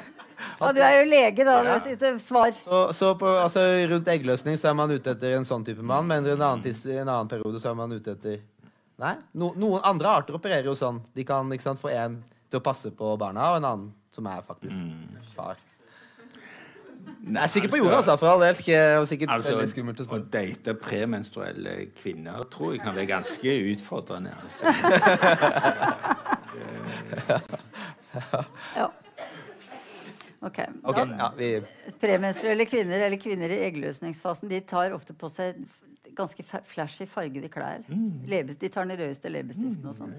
Ja, 0.61 0.69
du 0.73 0.79
er 0.83 0.95
jo 0.99 1.05
lege, 1.09 1.45
da. 1.45 1.55
Ja. 1.65 1.77
Det 1.97 2.11
Svar. 2.21 2.51
Så, 2.57 2.81
så 2.93 3.13
på, 3.17 3.29
altså, 3.41 3.63
rundt 3.89 4.09
eggløsning 4.13 4.57
så 4.61 4.69
er 4.71 4.75
man 4.77 4.91
ute 4.93 5.13
etter 5.15 5.37
en 5.37 5.45
sånn 5.47 5.63
type 5.65 5.81
mann, 5.85 6.05
men 6.09 6.25
i 6.27 6.33
en 6.35 6.41
annen, 6.41 6.61
tids, 6.65 6.83
en 6.85 7.07
annen 7.09 7.29
periode 7.31 7.61
så 7.61 7.71
er 7.71 7.77
man 7.79 7.93
ute 7.95 8.13
etter 8.17 8.41
Nei? 9.01 9.15
No, 9.33 9.47
noen 9.57 9.81
andre 9.87 10.11
arter 10.19 10.35
opererer 10.37 10.67
jo 10.69 10.75
sånn. 10.77 10.99
De 11.17 11.23
kan 11.25 11.47
ikke 11.55 11.65
sant, 11.65 11.79
få 11.81 11.89
en 11.89 12.19
til 12.51 12.59
å 12.59 12.61
passe 12.61 12.91
på 12.93 13.15
barna, 13.17 13.47
og 13.55 13.57
en 13.57 13.65
annen 13.71 13.87
som 14.13 14.27
er 14.29 14.43
faktisk 14.45 14.75
Mm. 14.77 15.15
far. 15.33 15.57
Jeg 17.21 17.49
sikkert 17.53 17.71
på 17.71 17.77
jorda, 17.77 17.95
altså. 17.99 18.15
For 18.17 18.27
all 18.31 18.41
del. 18.41 18.55
Sikkert 19.05 19.29
Altså, 19.29 19.53
veldig 19.53 19.69
skummelt 19.71 19.99
å 20.01 20.07
å 20.09 20.19
date 20.33 20.73
premenstruelle 20.81 21.75
kvinner 21.97 22.47
tror 22.53 22.73
jeg 22.73 22.81
kan 22.81 22.97
være 22.97 23.09
ganske 23.11 23.57
utfordrende. 23.73 24.33
Altså. 24.41 24.63
Ja. 28.75 28.89
Ok. 30.41 30.57
okay 30.83 31.11
ja, 31.17 31.27
vi 31.37 31.47
premenstruelle 32.01 32.65
kvinner 32.65 33.05
eller 33.05 33.19
kvinner 33.21 33.53
i 33.53 33.59
eggløsningsfasen 33.67 34.49
de 34.51 34.59
tar 34.67 34.91
ofte 34.95 35.13
på 35.15 35.29
seg 35.31 35.61
ganske 36.17 36.43
flashy 36.67 37.05
fargede 37.07 37.47
klær. 37.53 37.85
Lebes, 38.27 38.57
de 38.59 38.69
tar 38.73 38.89
den 38.89 38.99
rødeste 38.99 39.31
leppestiften 39.31 39.87
og 39.87 39.95
sånn. 39.95 40.15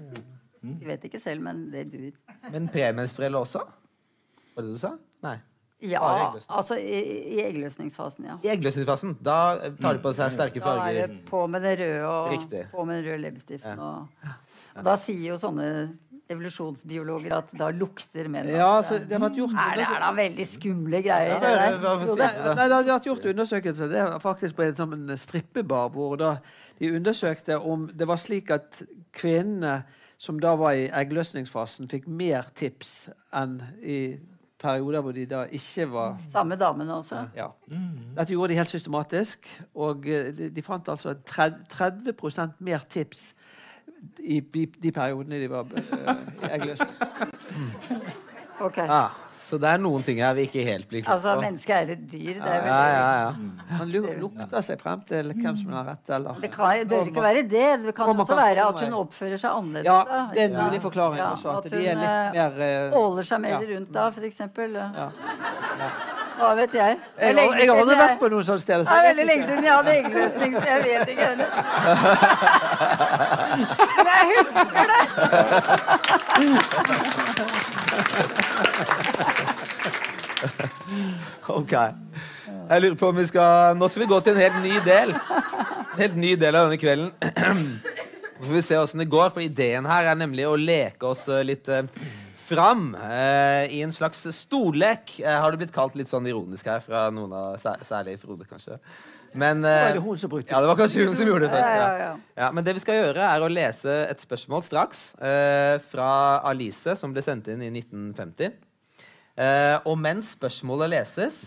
De 0.63 0.87
vet 0.87 1.03
ikke 1.05 1.19
selv, 1.19 1.43
men 1.43 1.67
det 1.73 1.89
du 1.91 1.99
Men 2.53 2.69
premenstruelle 2.71 3.37
også? 3.43 3.61
Var 4.55 4.63
det 4.63 4.69
det 4.71 4.77
du 4.79 4.81
sa? 4.81 4.95
Nei. 5.25 5.37
Ja, 5.83 6.31
altså 6.47 6.77
i, 6.79 7.01
i 7.35 7.41
eggløsningsfasen, 7.43 8.29
ja. 8.29 8.37
I 8.45 8.53
eggløsningsfasen. 8.53 9.17
Da 9.23 9.39
tar 9.81 9.97
de 9.97 10.03
på 10.03 10.13
seg 10.15 10.31
sterke 10.31 10.63
farger. 10.63 10.85
Da 10.85 11.03
er 11.03 11.11
det 11.11 11.25
på 11.27 11.43
med 11.51 11.65
det 11.65 11.75
røde 11.81 12.07
og 12.07 12.31
Riktig. 12.31 12.63
på 12.71 12.85
med 12.87 13.01
den 13.01 13.09
røde 13.09 13.21
leppestiften. 13.25 13.83
Og, 13.83 14.31
og 14.77 14.87
da 14.87 14.95
sier 15.01 15.33
jo 15.33 15.39
sånne 15.41 15.69
evolusjonsbiologer 16.31 17.35
at 17.35 17.51
da 17.59 17.69
lukter 17.75 18.29
menn. 18.31 18.47
Ja, 18.53 18.69
altså, 18.79 18.99
det 18.99 19.19
har 19.19 19.35
gjort 19.37 19.57
Er 19.59 19.79
det 19.81 19.87
er 19.87 20.03
da 20.05 20.11
veldig 20.17 20.45
skumle 20.47 21.01
greier? 21.03 21.33
Ja, 21.33 21.39
for, 21.41 21.81
for, 21.83 22.05
for, 22.13 22.21
Nei, 22.21 22.29
de 22.31 22.69
det 22.69 22.77
har 22.77 22.87
vært 22.87 23.09
gjort 23.09 23.27
undersøkelser. 23.33 23.91
Det 23.91 23.99
er 24.03 24.15
faktisk 24.23 24.57
på 24.59 24.67
en 24.67 24.77
sånn 24.79 25.17
strippebar 25.19 25.91
hvor 25.93 26.15
da 26.21 26.37
de 26.79 26.93
undersøkte 26.95 27.59
om 27.59 27.89
det 27.93 28.07
var 28.09 28.21
slik 28.21 28.53
at 28.55 28.81
kvinnene 29.15 29.81
som 30.23 30.39
da 30.39 30.53
var 30.55 30.77
i 30.79 30.87
eggløsningsfasen, 30.87 31.89
fikk 31.91 32.07
mer 32.07 32.47
tips 32.55 33.09
enn 33.35 33.57
i 33.83 33.97
perioder 34.63 35.03
hvor 35.05 35.15
de 35.15 35.25
da 35.29 35.43
ikke 35.51 35.85
var 35.91 36.17
Samme 36.31 36.55
damene 36.59 36.95
også? 36.95 37.25
ja. 37.35 37.47
Dette 38.17 38.33
gjorde 38.33 38.53
de 38.53 38.57
helt 38.61 38.71
systematisk, 38.71 39.49
og 39.75 40.07
eh, 40.07 40.31
de, 40.37 40.49
de 40.55 40.63
fant 40.65 40.89
altså 40.89 41.13
30, 41.13 41.65
30 41.69 42.53
mer 42.59 42.85
tips 42.89 43.33
i 44.19 44.39
de, 44.39 44.65
de 44.83 44.91
periodene 44.91 45.39
de 45.43 45.49
var 45.51 45.67
eh, 45.75 46.15
i 46.43 46.51
eggløsning. 46.51 46.95
Ok. 48.63 48.77
Ja, 48.77 49.07
så 49.53 49.59
det 49.61 49.69
er 49.69 49.81
noen 49.83 50.03
ting 50.05 50.17
her 50.23 50.33
vi 50.37 50.47
ikke 50.47 50.63
helt 50.65 50.87
blir 50.89 51.03
klok 51.05 51.13
Altså, 51.13 51.35
på. 51.37 51.43
mennesket 51.45 51.75
er 51.77 51.91
et 51.93 52.03
dyr. 52.11 52.39
Det, 52.41 52.41
er 52.41 52.65
Ja, 52.65 52.73
veldig, 52.73 52.95
ja, 52.97 53.11
ja. 53.21 53.77
Han 53.77 53.91
lu- 53.93 54.19
lukter 54.23 54.65
seg 54.65 54.81
frem 54.81 55.03
til 55.13 55.29
hvem 55.37 55.57
som 55.61 55.71
har 55.77 55.85
rett, 55.93 56.09
eller 56.17 56.41
det 56.41 56.51
kan, 56.55 56.87
bør 56.89 57.07
ikke 57.11 57.25
være 57.27 57.43
det. 57.53 57.69
Det 57.85 57.95
kan 57.95 58.11
også 58.17 58.35
være 58.41 58.65
at 58.67 58.81
hun 58.83 58.97
oppfører 59.03 59.37
seg 59.37 59.51
annerledes. 59.51 59.85
Ja, 59.85 60.25
det 60.33 60.41
er 60.41 60.49
en 60.49 60.57
mulig 60.65 60.81
forklaring 60.81 61.21
Ja, 61.21 61.29
også. 61.37 61.53
At, 61.57 61.65
at 61.69 61.71
de 61.77 61.85
er 61.85 61.93
hun, 61.93 62.03
litt 62.03 62.09
eh, 62.09 62.33
mer 62.33 62.65
eh, 62.67 62.97
Åler 63.03 63.29
seg 63.29 63.41
mer 63.45 63.59
rundt 63.75 63.93
da, 63.93 64.09
for 64.17 64.27
eksempel. 64.27 64.73
Ja. 64.73 65.09
Hva 66.37 66.53
vet 66.57 66.73
jeg? 66.73 66.97
Jeg, 67.19 67.35
Jeg, 67.35 67.49
jeg 67.59 67.69
har 67.69 67.77
aldri 67.83 67.95
vært 67.99 68.19
på 68.19 68.27
noen 68.33 68.45
sånne 68.47 68.61
sted. 68.63 68.77
Det 68.83 68.89
er 68.97 69.03
veldig 69.09 69.25
lenge 69.29 69.43
siden 69.47 69.63
jeg 69.67 69.73
hadde 69.73 69.91
eggløsning, 69.99 70.51
så 70.57 70.63
jeg 70.69 70.79
vet 70.83 71.07
ikke 71.13 71.25
heller. 71.29 71.49
Men 73.97 74.05
jeg 74.13 74.23
husker 74.33 74.85
det! 74.93 75.03
Ok. 81.53 81.73
Jeg 82.69 82.81
lurer 82.81 82.95
på 82.99 83.07
om 83.11 83.17
vi 83.17 83.25
skal 83.27 83.75
Nå 83.77 83.87
skal 83.91 84.03
vi 84.05 84.11
gå 84.11 84.19
til 84.23 84.33
en 84.37 84.43
helt 84.43 84.59
ny 84.63 84.75
del. 84.85 85.09
En 85.13 85.99
helt 85.99 86.17
ny 86.19 86.31
del 86.39 86.55
av 86.57 86.69
denne 86.69 86.81
kvelden. 86.81 87.09
Så 88.43 88.47
får 88.47 88.55
vi 88.57 88.61
se 88.65 88.77
åssen 88.81 88.99
det 88.99 89.11
går, 89.11 89.29
for 89.31 89.43
ideen 89.43 89.85
her 89.87 90.09
er 90.11 90.17
nemlig 90.19 90.43
å 90.49 90.57
leke 90.59 91.07
oss 91.07 91.21
eh, 91.31 91.43
litt 91.47 91.69
eh, 91.71 91.85
fram 92.53 92.93
eh, 92.95 93.65
i 93.73 93.81
en 93.85 93.91
slags 93.95 94.23
stollek. 94.37 95.17
Eh, 95.23 95.39
har 95.41 95.51
det 95.51 95.59
blitt 95.63 95.73
kalt 95.75 95.97
litt 95.99 96.09
sånn 96.11 96.27
ironisk 96.29 96.69
her 96.71 96.79
fra 96.85 97.07
noen 97.13 97.33
av 97.33 97.57
sær- 97.61 97.83
Særlig 97.87 98.15
Frode, 98.21 98.45
kanskje. 98.49 98.79
Men 99.33 99.63
eh, 99.65 99.79
var 99.87 99.95
det 99.97 100.03
hun 100.05 100.17
som 100.21 100.29
brukte 100.29 100.53
Ja, 100.53 100.59
det 100.61 100.69
var 100.69 100.77
kanskje 100.77 101.07
hun 101.07 101.15
som 101.17 101.25
gjorde 101.25 101.47
det 101.47 101.53
først. 101.55 101.71
Ja, 101.71 101.79
Ja, 101.79 101.87
ja, 101.97 102.03
ja. 102.05 102.43
Ja, 102.43 102.51
men 102.53 102.63
det 102.67 102.75
vi 102.77 102.83
skal 102.83 102.99
gjøre, 103.01 103.25
er 103.33 103.41
å 103.41 103.49
lese 103.49 103.95
et 104.11 104.21
spørsmål 104.21 104.61
straks 104.67 105.01
eh, 105.17 105.79
fra 105.89 106.11
Alice, 106.51 106.93
som 107.01 107.15
ble 107.15 107.23
sendt 107.25 107.49
inn 107.49 107.63
i 107.65 107.71
1950. 107.73 108.53
Eh, 109.41 109.77
og 109.89 109.97
mens 109.97 110.35
spørsmålet 110.37 110.91
leses, 110.93 111.39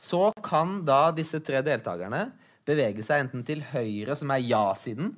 så 0.00 0.30
kan 0.44 0.82
da 0.84 1.06
disse 1.16 1.40
tre 1.44 1.62
deltakerne 1.64 2.26
bevege 2.68 3.02
seg 3.04 3.24
enten 3.24 3.42
til 3.48 3.62
høyre, 3.72 4.14
som 4.16 4.30
er 4.36 4.44
ja-siden, 4.44 5.14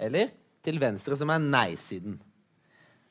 eller 0.00 0.30
til 0.64 0.78
venstre, 0.82 1.16
som 1.18 1.30
er 1.34 1.42
nei-siden. 1.42 2.18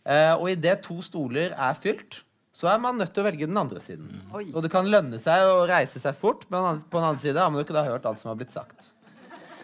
Eh, 0.08 0.34
og 0.36 0.50
idet 0.52 0.80
to 0.86 1.00
stoler 1.06 1.54
er 1.54 1.78
fylt, 1.78 2.22
så 2.56 2.68
er 2.72 2.80
man 2.82 2.98
nødt 3.00 3.12
til 3.16 3.24
å 3.24 3.28
velge 3.28 3.48
den 3.48 3.60
andre 3.60 3.82
siden. 3.84 4.08
Oi. 4.36 4.46
Så 4.52 4.64
det 4.64 4.72
kan 4.74 4.88
lønne 4.90 5.20
seg 5.22 5.44
å 5.48 5.66
reise 5.70 6.00
seg 6.02 6.16
fort, 6.18 6.46
men 6.52 6.82
på 6.82 7.00
den 7.00 7.10
andre- 7.12 7.22
siden 7.22 7.36
side 7.36 7.44
har 7.44 7.52
man 7.52 7.62
jo 7.62 7.66
ikke 7.68 7.78
da 7.78 7.86
hørt 7.88 8.08
alt 8.10 8.20
som 8.20 8.32
har 8.32 8.40
blitt 8.40 8.52
sagt. 8.56 8.92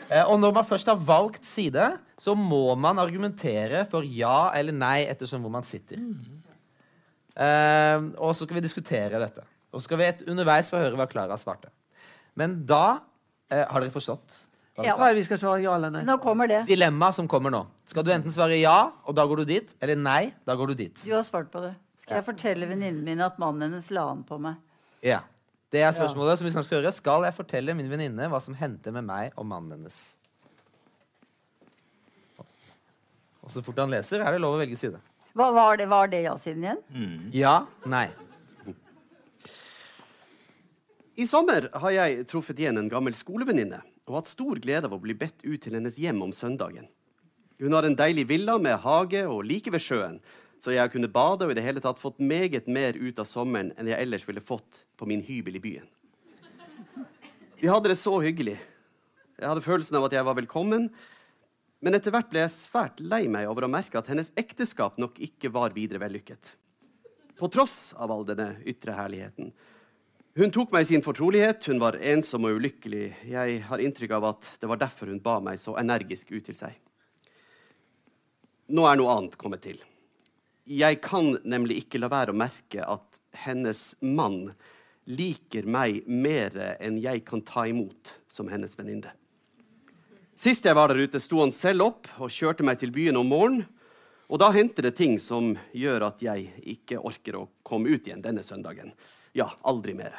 Eh, 0.10 0.24
og 0.24 0.40
når 0.40 0.54
man 0.54 0.68
først 0.68 0.88
har 0.92 1.02
valgt 1.02 1.46
side, 1.50 1.98
så 2.22 2.36
må 2.38 2.78
man 2.78 3.00
argumentere 3.02 3.88
for 3.90 4.06
ja 4.06 4.52
eller 4.54 4.72
nei 4.72 5.06
ettersom 5.10 5.42
hvor 5.42 5.52
man 5.52 5.66
sitter. 5.66 5.98
Eh, 7.36 7.98
og 8.22 8.36
så 8.36 8.46
skal 8.46 8.60
vi 8.60 8.64
diskutere 8.68 9.20
dette. 9.20 9.44
Og 9.74 9.82
så 9.82 9.90
skal 9.90 10.00
vi 10.00 10.08
et, 10.08 10.22
underveis 10.30 10.70
få 10.72 10.80
høre 10.80 10.96
hva 10.96 11.10
Klara 11.10 11.36
svarte. 11.38 11.72
Men 12.36 12.66
da 12.66 13.02
Har 13.46 13.80
dere 13.80 13.94
forstått? 13.94 14.40
Ja. 14.84 14.98
Hva 15.00 15.08
er 15.08 15.14
det 15.16 15.22
vi 15.22 15.28
skal 15.30 15.40
svare 15.40 15.62
ja 15.64 15.74
eller 15.78 15.92
nei? 15.94 16.02
Nå 16.04 16.18
kommer 16.20 16.50
det. 16.52 16.66
Dilemma 16.68 17.08
som 17.16 17.30
kommer 17.32 17.54
nå. 17.54 17.62
Skal 17.88 18.04
du 18.04 18.10
enten 18.12 18.34
svare 18.36 18.58
ja, 18.60 18.92
og 19.08 19.16
da 19.16 19.24
går 19.24 19.44
du 19.44 19.52
dit, 19.54 19.72
eller 19.80 19.96
nei, 19.96 20.34
da 20.44 20.58
går 20.60 20.74
du 20.74 20.82
dit. 20.82 21.06
Du 21.06 21.14
har 21.16 21.24
svart 21.24 21.48
på 21.54 21.62
det. 21.64 21.72
Skal 22.02 22.20
jeg 22.20 22.26
fortelle 22.28 22.68
venninnen 22.68 23.00
min 23.08 23.24
at 23.24 23.40
mannen 23.40 23.70
hennes 23.70 23.88
la 23.96 24.04
an 24.12 24.26
på 24.28 24.36
meg? 24.44 24.60
Ja. 25.06 25.22
Det 25.72 25.80
er 25.80 25.96
spørsmålet 25.96 26.42
som 26.42 26.48
vi 26.48 26.52
snart 26.52 26.68
skal 26.68 26.82
høre. 26.82 26.92
Skal 26.96 27.24
jeg 27.24 27.38
fortelle 27.38 27.76
min 27.78 27.88
venninne 27.92 28.28
hva 28.32 28.44
som 28.44 28.56
hendte 28.60 28.92
med 28.96 29.08
meg 29.08 29.32
og 29.40 29.48
mannen 29.48 29.78
hennes? 29.78 30.02
Og 33.46 33.54
så 33.54 33.64
fort 33.64 33.80
han 33.80 33.96
leser, 33.96 34.26
er 34.26 34.36
det 34.36 34.44
lov 34.44 34.58
å 34.58 34.60
velge 34.60 34.78
side. 34.80 35.00
Hva 35.36 35.50
var 35.56 35.80
det, 35.80 35.88
var 35.92 36.12
det 36.12 36.26
ja-siden 36.26 36.68
igjen? 36.68 36.86
Ja, 37.36 37.58
nei. 37.88 38.10
I 41.16 41.28
sommer 41.32 41.70
har 41.72 41.92
jeg 41.96 42.26
truffet 42.28 42.60
igjen 42.60 42.80
en 42.82 42.92
gammel 42.92 43.16
skolevenninne 43.16 43.80
og 44.06 44.20
hatt 44.20 44.30
stor 44.30 44.60
glede 44.62 44.90
av 44.90 44.94
å 44.96 45.02
bli 45.02 45.16
bedt 45.18 45.42
ut 45.44 45.62
til 45.64 45.78
hennes 45.78 45.98
hjem 45.98 46.22
om 46.26 46.34
søndagen. 46.36 46.88
Hun 47.62 47.74
har 47.74 47.88
en 47.88 47.98
deilig 47.98 48.28
villa 48.30 48.58
med 48.62 48.78
hage 48.84 49.24
og 49.30 49.46
like 49.48 49.72
ved 49.72 49.82
sjøen, 49.82 50.20
så 50.62 50.74
jeg 50.74 50.84
har 50.84 50.92
kunnet 50.92 51.14
bade 51.14 51.46
og 51.46 51.54
i 51.54 51.58
det 51.58 51.64
hele 51.66 51.82
tatt 51.84 52.00
fått 52.02 52.22
meget 52.22 52.68
mer 52.68 52.98
ut 52.98 53.20
av 53.22 53.28
sommeren 53.30 53.72
enn 53.76 53.90
jeg 53.92 54.02
ellers 54.02 54.26
ville 54.28 54.44
fått 54.44 54.84
på 55.00 55.08
min 55.10 55.24
hybel 55.26 55.58
i 55.58 55.64
byen. 55.64 55.90
Vi 57.60 57.72
hadde 57.72 57.92
det 57.92 58.00
så 58.00 58.14
hyggelig. 58.22 58.58
Jeg 59.40 59.48
hadde 59.50 59.64
følelsen 59.66 59.98
av 60.00 60.08
at 60.08 60.16
jeg 60.16 60.28
var 60.28 60.38
velkommen, 60.38 60.90
men 61.84 61.98
etter 61.98 62.14
hvert 62.14 62.30
ble 62.32 62.44
jeg 62.44 62.54
svært 62.54 63.02
lei 63.04 63.26
meg 63.32 63.50
over 63.50 63.66
å 63.66 63.72
merke 63.72 64.00
at 64.00 64.08
hennes 64.12 64.32
ekteskap 64.40 65.00
nok 65.02 65.20
ikke 65.24 65.52
var 65.54 65.76
videre 65.76 66.02
vellykket. 66.04 66.54
På 67.36 67.50
tross 67.52 67.94
av 68.00 68.14
all 68.14 68.24
denne 68.28 68.56
ytre 68.68 68.96
herligheten. 68.96 69.52
Hun 70.36 70.52
tok 70.52 70.74
meg 70.76 70.84
i 70.84 70.88
sin 70.90 71.04
fortrolighet, 71.04 71.64
hun 71.72 71.78
var 71.80 71.96
ensom 71.96 72.44
og 72.44 72.58
ulykkelig. 72.58 73.06
Jeg 73.32 73.60
har 73.70 73.80
inntrykk 73.80 74.18
av 74.18 74.26
at 74.34 74.50
det 74.60 74.68
var 74.68 74.82
derfor 74.82 75.08
hun 75.08 75.22
ba 75.24 75.38
meg 75.40 75.62
så 75.62 75.78
energisk 75.80 76.34
ut 76.34 76.44
til 76.50 76.58
seg. 76.60 76.74
Nå 78.76 78.84
er 78.84 79.00
noe 79.00 79.14
annet 79.14 79.38
kommet 79.40 79.64
til. 79.64 79.80
Jeg 80.68 81.00
kan 81.06 81.38
nemlig 81.48 81.86
ikke 81.86 82.04
la 82.04 82.12
være 82.12 82.36
å 82.36 82.42
merke 82.42 82.84
at 82.84 83.22
hennes 83.46 83.94
mann 84.04 84.50
liker 85.08 85.72
meg 85.72 86.04
mer 86.04 86.52
enn 86.84 87.00
jeg 87.00 87.24
kan 87.24 87.46
ta 87.48 87.64
imot 87.72 88.12
som 88.28 88.52
hennes 88.52 88.76
venninne. 88.76 89.16
Sist 90.36 90.68
jeg 90.68 90.76
var 90.76 90.92
der 90.92 91.00
ute, 91.06 91.24
sto 91.24 91.46
han 91.46 91.56
selv 91.56 91.88
opp 91.94 92.12
og 92.20 92.28
kjørte 92.28 92.68
meg 92.68 92.84
til 92.84 92.92
byen 92.92 93.24
om 93.24 93.32
morgenen. 93.32 93.70
Og 94.28 94.42
da 94.42 94.52
hendte 94.52 94.84
det 94.84 94.98
ting 95.00 95.16
som 95.22 95.54
gjør 95.72 96.10
at 96.10 96.20
jeg 96.26 96.50
ikke 96.76 97.00
orker 97.00 97.38
å 97.40 97.50
komme 97.64 97.94
ut 97.94 98.10
igjen 98.10 98.26
denne 98.26 98.44
søndagen. 98.44 98.92
Ja, 99.36 99.50
aldri 99.68 99.92
mer. 99.98 100.14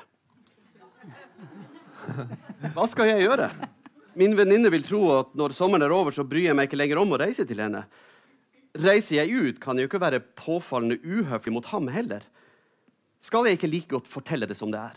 Hva 2.75 2.85
skal 2.91 3.09
jeg 3.09 3.23
gjøre? 3.25 3.49
Min 4.17 4.37
venninne 4.37 4.71
vil 4.73 4.85
tro 4.85 5.01
at 5.15 5.35
når 5.37 5.51
sommeren 5.57 5.85
er 5.85 5.93
over, 5.93 6.13
så 6.13 6.25
bryr 6.25 6.49
jeg 6.51 6.57
meg 6.57 6.65
ikke 6.69 6.81
lenger 6.81 6.99
om 7.01 7.13
å 7.13 7.19
reise 7.21 7.45
til 7.49 7.61
henne. 7.65 7.83
Reiser 8.77 9.17
jeg 9.23 9.33
ut, 9.33 9.61
kan 9.61 9.77
jeg 9.77 9.83
jo 9.87 9.91
ikke 9.91 10.05
være 10.05 10.25
påfallende 10.37 10.99
uhøflig 11.01 11.53
mot 11.57 11.67
ham 11.73 11.89
heller. 11.93 12.23
Skal 13.25 13.47
jeg 13.49 13.55
ikke 13.57 13.73
like 13.73 13.91
godt 13.93 14.09
fortelle 14.09 14.47
det 14.49 14.57
som 14.59 14.71
det 14.73 14.81
er? 14.81 14.97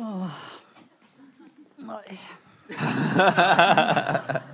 Åh. 0.00 0.30
Nei. 1.82 2.18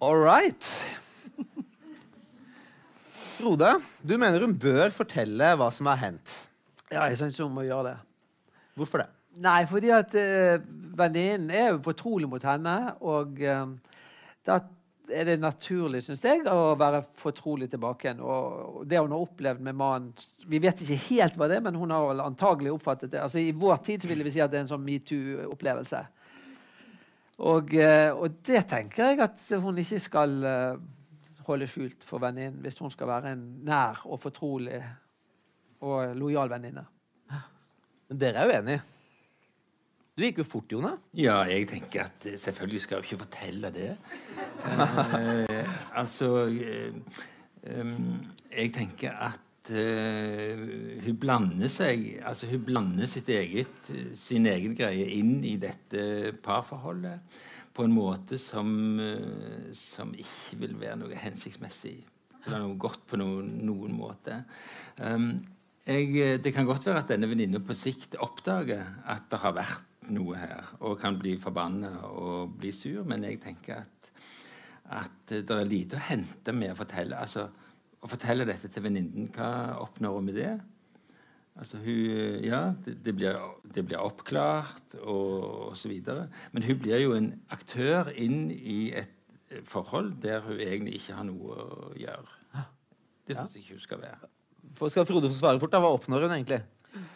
All 0.00 0.16
right. 0.16 0.80
Frode, 3.38 3.76
du 4.02 4.16
mener 4.18 4.42
hun 4.42 4.56
bør 4.58 4.90
fortelle 4.90 5.52
hva 5.54 5.68
som 5.70 5.86
har 5.86 6.00
hendt. 6.00 6.32
Ja, 6.90 7.04
jeg 7.06 7.20
syns 7.20 7.38
hun 7.38 7.52
må 7.54 7.62
gjøre 7.68 7.92
det. 7.92 7.98
Hvorfor 8.78 9.04
det? 9.04 9.06
Nei, 9.38 9.60
fordi 9.70 9.92
at 9.94 10.16
uh, 10.18 10.64
venninnen 10.98 11.52
er 11.54 11.68
jo 11.70 11.84
fortrolig 11.84 12.26
mot 12.30 12.42
henne, 12.42 12.74
og 12.98 13.38
uh, 13.38 13.70
da 14.48 14.58
er 15.14 15.28
det 15.28 15.36
naturlig, 15.40 16.02
syns 16.04 16.24
jeg, 16.24 16.42
å 16.50 16.74
være 16.80 17.04
fortrolig 17.20 17.70
tilbake 17.70 18.08
igjen. 18.08 18.24
Og 18.26 18.82
det 18.90 18.98
hun 18.98 19.14
har 19.14 19.22
opplevd 19.22 19.62
med 19.64 19.78
mannen 19.78 20.10
Vi 20.50 20.60
vet 20.62 20.82
ikke 20.82 20.98
helt 21.06 21.38
hva 21.38 21.48
det 21.48 21.60
er, 21.60 21.64
men 21.68 21.78
hun 21.78 21.94
har 21.94 22.10
vel 22.10 22.26
antagelig 22.26 22.74
oppfattet 22.74 23.14
det. 23.14 23.22
Altså 23.22 23.40
I 23.40 23.54
vår 23.56 23.78
tid 23.86 24.02
så 24.02 24.10
ville 24.10 24.26
vi 24.26 24.34
si 24.34 24.42
at 24.42 24.50
det 24.52 24.60
er 24.60 24.66
en 24.66 24.74
sånn 24.74 24.84
metoo-opplevelse. 24.84 26.02
Og, 27.46 27.74
eh, 27.78 28.10
og, 28.10 28.40
det 28.44 28.64
tenker 28.68 29.12
jeg 29.12 29.22
at 29.22 29.44
hun 29.62 29.78
ikke 29.78 30.00
skal 30.02 30.32
holde 31.48 31.68
skjult 31.70 32.04
for 32.06 32.22
venninnen 32.22 32.60
hvis 32.64 32.78
hun 32.82 32.92
skal 32.92 33.10
være 33.10 33.34
en 33.34 33.44
nær 33.66 34.04
og 34.06 34.20
fortrolig 34.22 34.82
og 35.84 36.14
lojal 36.18 36.50
venninne. 36.50 36.84
Men 38.08 38.20
dere 38.20 38.44
er 38.44 38.52
uenige? 38.52 38.84
Du 40.18 40.24
gikk 40.24 40.40
jo 40.40 40.44
fort, 40.48 40.72
Jone. 40.72 40.96
Ja, 41.14 41.36
jeg 41.46 41.68
tenker 41.70 42.08
at 42.08 42.24
eh, 42.26 42.38
selvfølgelig 42.40 42.80
skal 42.82 42.98
jeg 42.98 43.06
ikke 43.06 43.20
fortelle 43.20 43.68
det. 43.70 43.90
uh, 44.66 45.74
altså 46.00 46.30
uh, 46.48 47.20
um, 47.70 48.16
Jeg 48.50 48.72
tenker 48.74 49.14
at 49.28 49.70
uh, 49.70 50.64
hun 51.04 51.20
blander 51.22 51.70
seg 51.70 52.16
Altså 52.26 52.48
hun 52.50 52.64
blander 52.66 53.06
sitt 53.06 53.30
eget, 53.30 53.92
sin 54.18 54.48
egen 54.50 54.74
greie 54.74 55.06
inn 55.20 55.38
i 55.46 55.54
dette 55.62 56.32
parforholdet 56.42 57.38
på 57.78 57.86
en 57.86 57.94
måte 57.94 58.40
som, 58.42 58.70
som 59.76 60.10
ikke 60.18 60.56
vil 60.64 60.72
være 60.80 60.96
noe 60.98 61.18
hensiktsmessig. 61.18 62.00
Eller 62.40 62.64
noe 62.64 62.78
godt 62.80 63.04
på 63.06 63.18
noen, 63.20 63.52
noen 63.68 63.94
måte. 63.94 64.40
Um, 64.98 65.36
jeg, 65.86 66.40
det 66.42 66.52
kan 66.56 66.66
godt 66.66 66.88
være 66.88 67.04
at 67.04 67.12
denne 67.12 67.28
venninna 67.30 67.60
på 67.62 67.76
sikt 67.78 68.18
oppdager 68.20 68.82
at 69.06 69.28
det 69.30 69.40
har 69.44 69.54
vært 69.56 70.10
noe 70.10 70.40
her, 70.40 70.72
og 70.82 70.98
kan 71.00 71.18
bli 71.20 71.36
forbanna 71.40 71.92
og 72.08 72.56
bli 72.58 72.72
sur, 72.74 73.04
men 73.08 73.26
jeg 73.28 73.40
tenker 73.44 73.84
at, 73.84 74.10
at 74.98 75.32
det 75.36 75.54
er 75.54 75.68
lite 75.68 75.98
å 75.98 76.06
hente 76.08 76.54
med 76.56 76.72
å 76.72 76.78
fortelle 76.78 77.20
altså, 77.20 77.46
å 77.98 78.10
fortelle 78.10 78.46
dette 78.48 78.70
til 78.72 78.84
venninnen. 78.84 79.30
Hva 79.34 79.78
oppnår 79.84 80.18
hun 80.18 80.28
med 80.30 80.38
det? 80.40 80.52
Altså 81.58 81.80
hun, 81.82 82.42
ja, 82.44 82.60
det, 82.84 83.00
det, 83.04 83.14
blir, 83.18 83.38
det 83.74 83.82
blir, 83.86 83.98
oppklart 83.98 84.94
og 85.00 85.72
osv. 85.72 85.94
Men 86.52 86.62
hun 86.62 86.78
blir 86.78 87.02
jo 87.02 87.16
en 87.16 87.32
aktør 87.50 88.12
inn 88.14 88.46
i 88.54 88.92
et 88.94 89.14
forhold 89.66 90.12
der 90.22 90.44
hun 90.44 90.60
egentlig 90.60 91.00
ikke 91.00 91.16
har 91.18 91.26
noe 91.26 91.56
å 91.58 91.92
gjøre. 91.98 92.64
Det 93.28 93.36
syns 93.36 93.56
jeg 93.56 93.64
ikke 93.64 93.78
hun 93.78 93.84
skal 93.84 94.02
være. 94.04 94.30
For 94.78 94.92
skal 94.92 95.06
Frode 95.08 95.30
få 95.32 95.36
svare 95.36 95.60
fort? 95.60 95.72
da, 95.72 95.80
Hva 95.82 95.92
oppnår 95.96 96.28
hun 96.28 96.36
egentlig? 96.36 96.62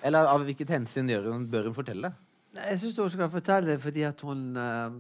Eller 0.05 0.28
av 0.28 0.45
hvilket 0.45 0.70
hensyn 0.74 1.09
hun, 1.24 1.47
bør 1.51 1.70
hun 1.70 1.76
fortelle? 1.76 2.12
Jeg 2.57 2.80
syns 2.82 2.99
hun 3.01 3.12
skal 3.14 3.30
fortelle 3.32 3.78
fordi 3.80 4.05
at 4.09 4.20
hun, 4.26 4.43
uh, 4.57 4.90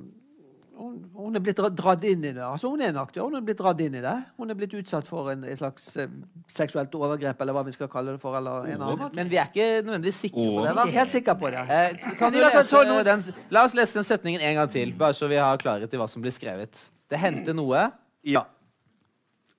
hun, 0.76 0.94
hun 1.14 1.36
er 1.36 1.42
blitt 1.44 1.60
dratt 1.76 2.04
inn 2.06 2.24
i 2.24 2.32
det. 2.32 2.42
Altså 2.42 2.70
Hun 2.72 2.80
er 2.82 2.92
en 2.92 3.00
aktør. 3.02 3.26
Hun 3.28 3.38
er 3.38 3.44
blitt 3.44 3.60
dratt 3.60 3.80
inn 3.84 3.96
i 3.98 4.02
det. 4.04 4.14
Hun 4.40 4.52
er 4.52 4.58
blitt 4.58 4.74
utsatt 4.78 5.08
for 5.08 5.30
en, 5.32 5.44
en 5.48 5.58
slags 5.58 5.90
uh, 6.00 6.06
seksuelt 6.50 6.94
overgrep, 6.96 7.40
eller 7.44 7.56
hva 7.56 7.64
vi 7.66 7.74
skal 7.76 7.90
kalle 7.92 8.16
det 8.16 8.22
for. 8.22 8.38
Men 8.40 9.30
vi 9.30 9.38
er 9.40 9.50
ikke 9.50 9.68
nødvendigvis 9.86 10.22
sikre 10.26 10.46
på 10.46 10.64
det. 10.64 10.74
da. 10.78 10.86
er 10.86 10.96
helt 10.96 11.12
sikre 11.12 11.36
på 11.38 11.52
det. 11.54 11.66
Eh, 11.76 12.16
kan 12.20 12.34
du 12.34 12.40
lese 12.42 12.82
den, 13.08 13.26
la 13.54 13.66
oss 13.68 13.76
lese 13.78 13.98
den 13.98 14.08
setningen 14.08 14.44
en 14.48 14.58
gang 14.62 14.72
til, 14.72 14.94
bare 14.98 15.16
så 15.18 15.28
vi 15.30 15.40
har 15.40 15.60
klarhet 15.62 15.92
i 15.92 16.00
hva 16.00 16.08
som 16.10 16.24
blir 16.24 16.34
skrevet. 16.34 16.82
Det 17.12 17.20
hendte 17.20 17.54
noe. 17.56 17.86
Ja. 18.26 18.46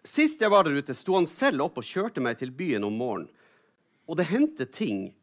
Sist 0.03 0.41
jeg 0.43 0.51
var 0.51 0.67
der 0.67 0.79
ute, 0.79 0.95
sto 0.97 1.15
han 1.15 1.29
selv 1.29 1.67
opp 1.67 1.79
og 1.79 1.87
kjørte 1.87 2.23
meg 2.23 2.39
til 2.41 2.51
byen 2.55 2.83
om 2.87 2.97
morgenen. 2.99 3.29
Og 4.09 4.17
det 4.19 4.27
hendte 4.27 4.65
ting 4.67 5.13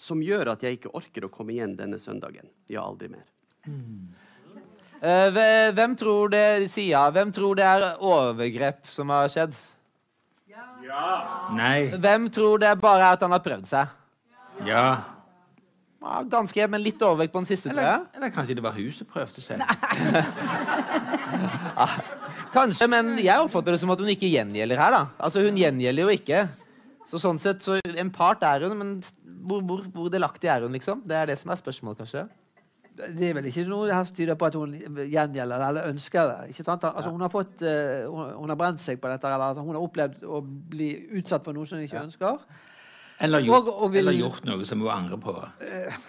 som 0.00 0.22
gjør 0.24 0.54
at 0.54 0.64
jeg 0.64 0.80
ikke 0.80 0.90
orker 0.96 1.26
å 1.26 1.30
komme 1.30 1.54
igjen 1.54 1.76
denne 1.78 2.00
søndagen. 2.00 2.48
Ja, 2.72 2.82
aldri 2.88 3.10
mer. 3.12 3.28
Mm. 3.68 4.10
Uh, 5.00 5.72
hvem 5.72 5.94
tror 5.96 6.28
det 6.28 6.68
Sia, 6.68 7.06
hvem 7.14 7.30
tror 7.32 7.56
det 7.56 7.64
er 7.64 7.84
overgrep 8.04 8.84
som 8.92 9.08
har 9.08 9.30
skjedd? 9.32 9.54
Ja. 10.50 10.66
ja. 10.84 11.06
Nei. 11.56 11.88
Hvem 11.96 12.26
tror 12.32 12.60
det 12.60 12.74
bare 12.82 13.06
er 13.06 13.16
at 13.16 13.24
han 13.24 13.32
har 13.32 13.40
prøvd 13.40 13.64
seg? 13.70 13.94
Ja. 14.68 14.84
ja 16.04 16.18
ganske, 16.28 16.66
men 16.68 16.84
litt 16.84 17.00
overvekt 17.00 17.32
på 17.32 17.40
den 17.40 17.48
siste, 17.48 17.70
eller, 17.72 17.80
tror 17.80 17.88
jeg. 17.88 18.18
Eller 18.18 18.34
kanskje 18.34 18.58
det 18.58 18.64
var 18.66 18.76
hun 18.76 18.90
som 18.98 19.08
prøvde 19.14 19.44
seg. 19.46 19.64
ja, 21.80 21.88
kanskje, 22.58 22.90
men 22.92 23.14
jeg 23.22 23.46
oppfatter 23.46 23.72
det 23.72 23.80
som 23.80 23.94
at 23.96 24.04
hun 24.04 24.12
ikke 24.12 24.28
gjengjelder 24.34 24.84
her. 24.84 24.98
da. 24.98 25.02
Altså, 25.16 25.46
Hun 25.46 25.56
gjengjelder 25.60 26.04
jo 26.04 26.18
ikke. 26.18 26.44
Så 27.08 27.18
sånn 27.18 27.40
sett, 27.42 27.64
så 27.64 27.80
En 27.96 28.12
part 28.12 28.44
er 28.46 28.68
hun, 28.68 28.76
men 28.76 28.92
hvor, 29.48 29.64
hvor, 29.64 29.80
hvor 29.96 30.12
delaktig 30.12 30.52
er 30.52 30.68
hun, 30.68 30.76
liksom? 30.76 31.00
Det 31.08 31.16
er 31.16 31.32
det 31.32 31.40
som 31.40 31.50
er 31.50 31.58
spørsmålet, 31.58 32.04
kanskje. 32.04 32.28
Det 33.16 33.28
er 33.28 33.36
vel 33.36 33.48
ikke 33.50 33.64
noe 33.68 33.90
her 33.90 34.06
som 34.06 34.16
tyder 34.16 34.38
på 34.38 34.48
at 34.48 34.56
hun 34.58 34.74
gjengjelder 34.76 35.62
det 35.62 35.68
eller 35.68 35.88
ønsker 35.90 36.30
det. 36.30 36.54
ikke 36.54 36.66
sant? 36.66 36.86
Altså, 36.88 37.10
hun, 37.10 37.24
har 37.24 37.32
fått, 37.32 37.64
uh, 37.64 38.06
hun, 38.10 38.52
har 38.52 38.58
brent 38.60 38.82
seg 38.82 39.00
på 39.02 39.10
dette, 39.12 39.28
eller 39.28 39.50
altså, 39.50 39.64
hun 39.66 39.76
har 39.76 39.86
opplevd 39.86 40.24
å 40.24 40.42
bli 40.44 40.90
utsatt 41.20 41.46
for 41.46 41.56
noe 41.56 41.68
som 41.68 41.80
hun 41.80 41.86
ikke 41.88 41.98
ja. 41.98 42.06
ønsker. 42.08 42.38
Eller 43.20 43.44
gjort, 43.44 43.68
og, 43.68 43.82
og 43.84 43.92
vil, 43.92 44.04
eller 44.06 44.16
gjort, 44.16 44.46
noe 44.48 44.68
som 44.68 44.84
hun 44.84 44.92
angrer 44.94 45.20
på. 45.20 45.36
Uh, 45.64 46.00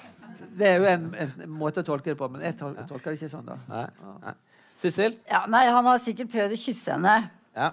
det 0.59 0.69
er 0.69 0.79
jo 0.79 0.87
en, 0.91 1.09
en, 1.25 1.35
måte 1.51 1.83
å 1.83 1.87
tolke 1.87 2.11
det 2.11 2.19
på, 2.19 2.29
men 2.31 2.45
jeg 2.45 2.57
tolker, 2.59 2.87
tolker 2.89 3.13
det 3.13 3.19
ikke 3.19 3.31
sånn. 3.31 3.51
da. 3.51 4.35
Sissel? 4.81 5.19
Ja, 5.29 5.43
nei, 5.51 5.67
Han 5.69 5.85
har 5.85 5.99
sikkert 6.01 6.31
prøvd 6.33 6.55
å 6.55 6.59
kysse 6.59 6.95
henne. 6.95 7.17
Ja. 7.55 7.69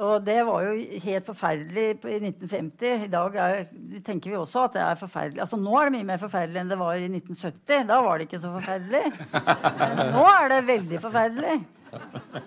Og 0.00 0.24
det 0.24 0.38
var 0.46 0.64
jo 0.64 1.00
helt 1.04 1.26
forferdelig 1.26 1.84
i 2.08 2.18
1950. 2.24 3.04
I 3.06 3.10
dag 3.12 3.36
er, 3.36 3.64
tenker 4.04 4.32
vi 4.32 4.38
også 4.38 4.66
at 4.66 4.76
det 4.76 4.82
er 4.84 5.00
forferdelig. 5.00 5.42
Altså 5.44 5.58
Nå 5.60 5.74
er 5.78 5.88
det 5.88 5.96
mye 5.98 6.08
mer 6.12 6.22
forferdelig 6.22 6.62
enn 6.62 6.72
det 6.72 6.78
var 6.80 6.96
i 6.96 7.08
1970. 7.10 7.88
Da 7.90 8.00
var 8.04 8.18
det 8.18 8.28
ikke 8.28 8.40
så 8.42 8.52
forferdelig. 8.54 9.02
Men 9.32 10.14
nå 10.16 10.22
er 10.30 10.48
det 10.54 10.60
veldig 10.70 11.02
forferdelig. 11.02 11.58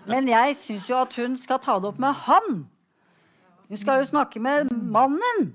Men 0.10 0.32
jeg 0.32 0.56
syns 0.58 0.90
jo 0.90 0.98
at 1.04 1.20
hun 1.20 1.38
skal 1.38 1.62
ta 1.62 1.78
det 1.80 1.92
opp 1.92 2.02
med 2.02 2.26
han. 2.26 2.66
Hun 3.70 3.82
skal 3.82 4.02
jo 4.02 4.10
snakke 4.10 4.42
med 4.42 4.74
mannen. 4.74 5.54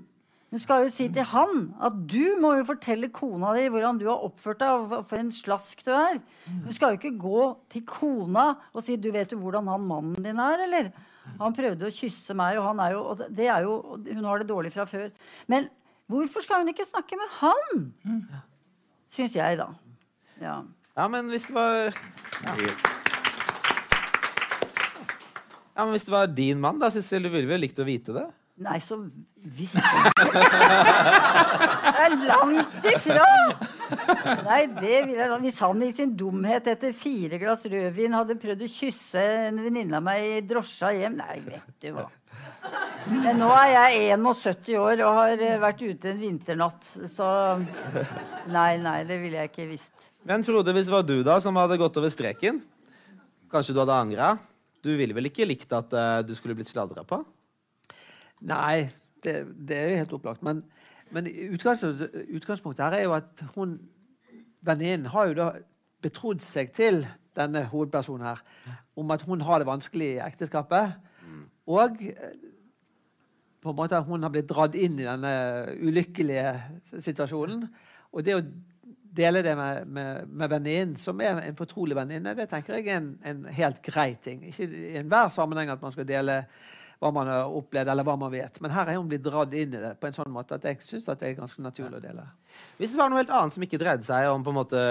Hun 0.51 0.59
skal 0.59 0.83
jo 0.83 0.91
si 0.91 1.05
til 1.07 1.23
han 1.31 1.69
at 1.79 1.95
du 2.11 2.35
må 2.43 2.57
jo 2.57 2.65
fortelle 2.67 3.07
kona 3.15 3.53
di 3.55 3.69
hvordan 3.71 3.99
du 4.01 4.09
har 4.09 4.23
oppført 4.25 4.59
deg, 4.59 4.81
og 4.83 5.05
for 5.07 5.19
en 5.19 5.31
slask 5.31 5.79
du 5.87 5.93
er. 5.95 6.19
Hun 6.47 6.73
skal 6.75 6.91
jo 6.91 6.99
ikke 6.99 7.19
gå 7.19 7.45
til 7.71 7.85
kona 7.87 8.49
og 8.73 8.83
si 8.83 8.97
'du 8.97 9.11
vet 9.15 9.31
jo 9.31 9.39
hvordan 9.39 9.67
han 9.71 9.87
mannen 9.87 10.23
din 10.23 10.39
er', 10.39 10.63
eller? 10.67 10.91
Han 11.41 11.55
prøvde 11.57 11.87
å 11.87 11.93
kysse 11.93 12.33
meg, 12.37 12.57
og, 12.59 12.65
han 12.71 12.79
er 12.83 12.91
jo, 12.95 13.01
og 13.11 13.15
det 13.37 13.47
er 13.49 13.61
jo, 13.65 13.73
hun 14.07 14.27
har 14.27 14.37
det 14.41 14.49
dårlig 14.49 14.71
fra 14.73 14.85
før. 14.89 15.09
Men 15.51 15.61
hvorfor 16.11 16.39
skal 16.45 16.57
hun 16.63 16.71
ikke 16.73 16.87
snakke 16.87 17.15
med 17.19 17.29
han? 17.39 17.67
Syns 19.11 19.35
jeg, 19.37 19.51
da. 19.59 19.67
Ja. 20.41 20.55
ja, 20.97 21.05
men 21.11 21.23
hvis 21.29 21.45
det 21.49 21.53
var 21.53 21.71
ja. 21.77 21.83
ja, 25.75 25.83
men 25.83 25.91
Hvis 25.93 26.07
det 26.07 26.13
var 26.13 26.25
din 26.33 26.59
mann, 26.61 26.79
da, 26.81 26.89
Sissel, 26.93 27.27
du 27.27 27.29
ville 27.29 27.49
vel 27.49 27.61
likt 27.61 27.79
å 27.81 27.85
vite 27.85 28.15
det? 28.17 28.25
Nei, 28.61 28.79
så 28.83 28.97
visst 29.57 29.77
Det 29.81 29.85
er 32.05 32.11
langt 32.25 32.85
ifra! 32.91 33.29
Nei, 34.47 34.61
det 34.75 35.01
vil 35.07 35.17
jeg 35.17 35.27
da. 35.31 35.37
Hvis 35.41 35.59
han 35.63 35.83
i 35.85 35.91
sin 35.95 36.15
dumhet 36.17 36.67
etter 36.71 36.95
fire 36.95 37.39
glass 37.41 37.65
rødvin 37.67 38.15
hadde 38.15 38.39
prøvd 38.41 38.65
å 38.65 38.71
kysse 38.71 39.23
en 39.49 39.61
venninne 39.63 39.99
av 39.99 40.05
meg 40.05 40.27
i 40.27 40.41
drosja 40.47 40.93
hjem 40.95 41.19
Nei, 41.19 41.37
vet 41.45 41.71
du 41.83 41.91
hva. 41.95 42.07
Men 43.09 43.41
nå 43.41 43.49
er 43.55 43.71
jeg 43.73 44.19
71 44.21 44.75
år 44.79 45.01
og 45.05 45.17
har 45.17 45.41
eh, 45.41 45.57
vært 45.61 45.81
ute 45.81 46.11
en 46.11 46.21
vinternatt, 46.21 46.85
så 47.09 47.27
Nei, 48.55 48.75
nei, 48.81 48.99
det 49.09 49.17
ville 49.23 49.41
jeg 49.41 49.51
ikke 49.51 49.67
visst. 49.71 49.95
Men 50.27 50.45
Frode, 50.45 50.73
hvis 50.75 50.87
det 50.87 50.93
var 50.93 51.05
du 51.07 51.17
da 51.25 51.39
som 51.41 51.57
hadde 51.57 51.79
gått 51.81 51.97
over 51.97 52.13
streken, 52.13 52.61
kanskje 53.51 53.73
du 53.73 53.81
hadde 53.81 53.97
angra? 53.97 54.35
Du 54.81 54.93
ville 54.97 55.15
vel 55.17 55.29
ikke 55.29 55.47
likt 55.49 55.73
at 55.73 55.93
uh, 55.93 56.21
du 56.25 56.33
skulle 56.37 56.55
blitt 56.57 56.69
sladra 56.69 57.03
på? 57.05 57.21
Nei, 58.49 58.89
det, 59.25 59.41
det, 59.53 59.77
er 59.77 59.89
jo 59.89 59.99
helt 60.03 60.15
opplagt. 60.17 60.45
Men, 60.45 60.61
men 61.11 61.27
utgangspunktet, 61.55 62.83
her 62.85 62.97
er 62.97 63.03
jo 63.03 63.15
at 63.17 63.43
hun 63.55 63.79
venninnen 64.65 65.09
har 65.11 65.31
jo 65.31 65.37
da 65.37 65.49
betrodd 66.01 66.41
seg 66.43 66.71
til 66.75 67.03
denne 67.37 67.63
hovedpersonen 67.71 68.27
her 68.27 68.41
om 68.99 69.11
at 69.13 69.23
hun 69.27 69.43
har 69.45 69.61
det 69.61 69.69
vanskelig 69.69 70.07
i 70.15 70.23
ekteskapet. 70.23 70.97
Mm. 71.25 71.45
Og 71.71 72.01
eh, 72.05 72.33
på 73.61 73.71
en 73.71 73.77
måte 73.77 74.01
hun 74.07 74.25
har 74.25 74.33
blitt 74.33 74.49
dratt 74.49 74.75
inn 74.75 74.99
i 74.99 75.07
denne 75.07 75.31
ulykkelige 75.79 76.99
situasjonen. 76.99 77.63
Og 78.11 78.25
det 78.25 78.35
å 78.35 78.43
dele 79.11 79.43
det 79.45 79.53
med, 79.57 79.87
med, 79.87 80.27
med 80.27 80.51
venninnen, 80.51 80.95
som 80.99 81.19
er 81.21 81.39
en 81.43 81.57
fortrolig 81.57 81.95
venninne, 81.97 82.35
det 82.35 82.47
tenker 82.51 82.79
jeg 82.79 82.87
er 82.89 83.01
en, 83.01 83.11
en 83.27 83.43
helt 83.53 83.81
grei 83.85 84.15
ting. 84.23 84.43
Ikke 84.49 84.67
i 84.67 84.95
enhver 84.99 85.31
sammenheng 85.35 85.71
at 85.73 85.83
man 85.83 85.93
skal 85.93 86.07
dele 86.09 86.41
hva 87.01 87.09
man 87.13 87.29
har 87.31 87.49
opplevd, 87.49 87.89
eller 87.89 88.05
hva 88.05 88.13
man 88.19 88.29
vet. 88.33 88.59
Men 88.61 88.73
her 88.75 88.91
er 88.91 88.99
hun 88.99 89.07
blitt 89.09 89.23
dratt 89.25 89.53
inn 89.57 89.73
i 89.73 89.81
det 89.81 89.95
på 89.97 90.07
en 90.07 90.15
sånn 90.15 90.33
måte 90.33 90.59
at 90.59 90.67
jeg 90.69 90.83
syns 90.85 91.07
det 91.09 91.31
er 91.31 91.39
ganske 91.39 91.63
naturlig 91.65 91.97
å 91.97 92.03
dele. 92.03 92.27
Hvis 92.77 92.93
det 92.93 92.99
var 92.99 93.09
noe 93.09 93.23
helt 93.23 93.33
annet 93.33 93.57
som 93.57 93.65
ikke 93.65 93.79
dreide 93.81 94.05
seg 94.05 94.29
om 94.29 94.45
på 94.45 94.53
en 94.53 94.59
måte 94.59 94.83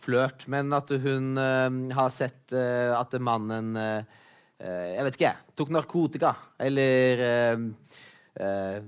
flørt, 0.00 0.46
men 0.48 0.72
at 0.72 0.88
hun 1.04 1.36
uh, 1.36 1.68
har 1.98 2.08
sett 2.14 2.56
uh, 2.56 2.96
at 2.96 3.16
mannen 3.20 3.76
uh, 3.76 4.00
Jeg 4.60 5.04
vet 5.06 5.16
ikke, 5.16 5.36
tok 5.56 5.70
narkotika 5.72 6.34
eller 6.60 7.22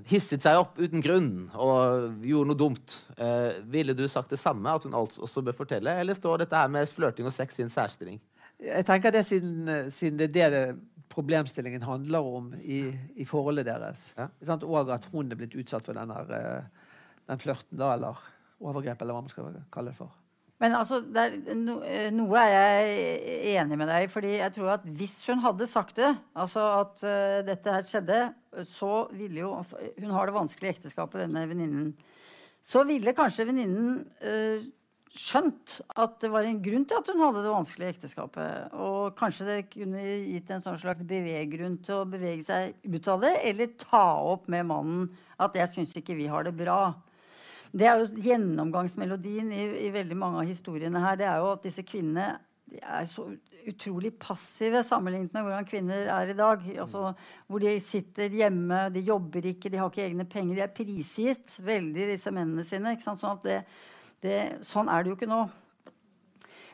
hisset 0.04 0.44
seg 0.44 0.58
opp 0.60 0.76
uten 0.76 1.00
grunn 1.02 1.30
og 1.56 2.20
gjorde 2.28 2.50
noe 2.50 2.60
dumt. 2.60 2.98
ville 3.72 3.96
du 3.96 4.04
sagt 4.04 4.34
det 4.34 4.38
samme, 4.40 4.68
at 4.68 4.84
hun 4.84 4.92
også 4.92 5.40
bør 5.40 5.56
fortelle, 5.56 5.94
eller 5.96 6.16
står 6.16 6.44
dette 6.44 6.60
her 6.60 6.68
med 6.68 6.92
flørting 6.92 7.24
og 7.24 7.32
sex 7.32 7.56
i 7.56 7.64
en 7.64 7.72
særstilling? 7.72 8.20
Jeg 8.62 8.86
tenker 8.86 9.10
det 9.10 9.24
siden, 9.26 9.68
eh, 9.68 9.90
siden 9.90 10.18
det 10.18 10.24
er 10.24 10.32
det, 10.32 10.42
det 10.50 10.76
problemstillingen 11.12 11.84
handler 11.86 12.32
om 12.38 12.50
i, 12.60 12.84
i 13.20 13.26
forholdet 13.28 13.68
deres. 13.68 14.08
Ja. 14.18 14.30
Sant? 14.48 14.64
Og 14.64 14.90
at 14.92 15.06
hun 15.12 15.30
er 15.30 15.38
blitt 15.38 15.56
utsatt 15.58 15.86
for 15.86 15.98
denne, 15.98 16.24
eh, 16.32 16.88
den 17.30 17.42
flørten, 17.42 17.78
da, 17.78 17.92
eller 17.96 18.20
overgrep, 18.62 19.02
eller 19.02 19.16
hva 19.16 19.24
man 19.24 19.32
skal 19.32 19.62
kalle 19.72 19.92
det 19.92 20.00
for. 20.00 20.12
Men 20.62 20.76
altså, 20.78 21.00
det 21.02 21.22
er, 21.22 21.56
no, 21.58 21.80
eh, 21.82 22.08
noe 22.14 22.38
er 22.38 22.52
jeg 22.86 23.56
enig 23.56 23.78
med 23.80 23.88
deg 23.90 24.04
i. 24.04 24.10
fordi 24.12 24.36
jeg 24.36 24.54
tror 24.54 24.76
at 24.76 24.84
hvis 24.86 25.16
hun 25.26 25.42
hadde 25.42 25.66
sagt 25.66 25.98
det, 25.98 26.12
altså 26.38 26.66
at 26.76 27.02
uh, 27.02 27.40
dette 27.48 27.74
her 27.74 27.88
skjedde, 27.88 28.20
så 28.68 29.08
ville 29.16 29.40
jo 29.40 29.50
Hun 29.98 30.12
har 30.12 30.28
det 30.28 30.36
vanskelig 30.36 30.68
i 30.68 30.74
ekteskapet, 30.76 31.24
denne 31.24 31.48
venninnen. 31.50 31.90
Så 32.62 32.84
ville 32.86 33.14
kanskje 33.16 33.48
venninnen 33.48 34.04
eh, 34.22 34.62
skjønt 35.12 35.74
at 36.00 36.14
det 36.22 36.30
var 36.32 36.46
en 36.48 36.60
grunn 36.64 36.84
til 36.88 36.96
at 36.96 37.08
hun 37.12 37.20
hadde 37.20 37.42
det 37.44 37.52
vanskelig 37.52 37.88
i 37.88 37.92
ekteskapet. 37.92 38.72
Og 38.80 39.12
kanskje 39.18 39.48
det 39.48 39.58
kunne 39.74 40.00
gitt 40.00 40.52
en 40.52 40.64
sånn 40.64 40.80
slags 40.80 41.04
beveggrunn 41.08 41.76
til 41.84 42.00
å 42.00 42.08
bevege 42.08 42.44
seg 42.46 42.78
ut 42.86 43.08
av 43.12 43.26
det, 43.26 43.34
eller 43.50 43.74
ta 43.82 44.04
opp 44.32 44.48
med 44.52 44.68
mannen 44.70 45.10
at 45.36 45.54
'jeg 45.54 45.68
syns 45.68 45.96
ikke 45.96 46.16
vi 46.16 46.30
har 46.32 46.44
det 46.44 46.56
bra'. 46.56 46.94
Det 47.72 47.86
er 47.88 48.00
jo 48.00 48.20
gjennomgangsmelodien 48.20 49.52
i, 49.52 49.86
i 49.86 49.90
veldig 49.90 50.16
mange 50.16 50.40
av 50.40 50.48
historiene 50.48 51.00
her. 51.00 51.16
Det 51.16 51.26
er 51.26 51.38
jo 51.40 51.52
at 51.52 51.62
disse 51.62 51.82
kvinnene 51.82 52.38
er 52.80 53.04
så 53.08 53.26
utrolig 53.68 54.12
passive 54.18 54.82
sammenlignet 54.84 55.32
med 55.34 55.44
hvordan 55.46 55.68
kvinner 55.68 56.08
er 56.10 56.32
i 56.32 56.36
dag. 56.36 56.64
Altså, 56.82 57.12
hvor 57.46 57.62
de 57.62 57.80
sitter 57.80 58.28
hjemme, 58.28 58.90
de 58.94 59.04
jobber 59.06 59.46
ikke, 59.52 59.70
de 59.70 59.80
har 59.80 59.90
ikke 59.90 60.04
egne 60.04 60.24
penger. 60.28 60.56
De 60.56 60.64
er 60.66 60.76
prisgitt 60.76 61.58
veldig 61.64 62.08
disse 62.12 62.32
mennene 62.34 62.64
sine. 62.66 62.96
Sånn, 63.00 63.24
at 63.30 63.46
det, 63.46 63.58
det, 64.22 64.38
sånn 64.66 64.90
er 64.92 65.02
det 65.02 65.12
jo 65.12 65.18
ikke 65.18 65.30
nå. 65.30 65.42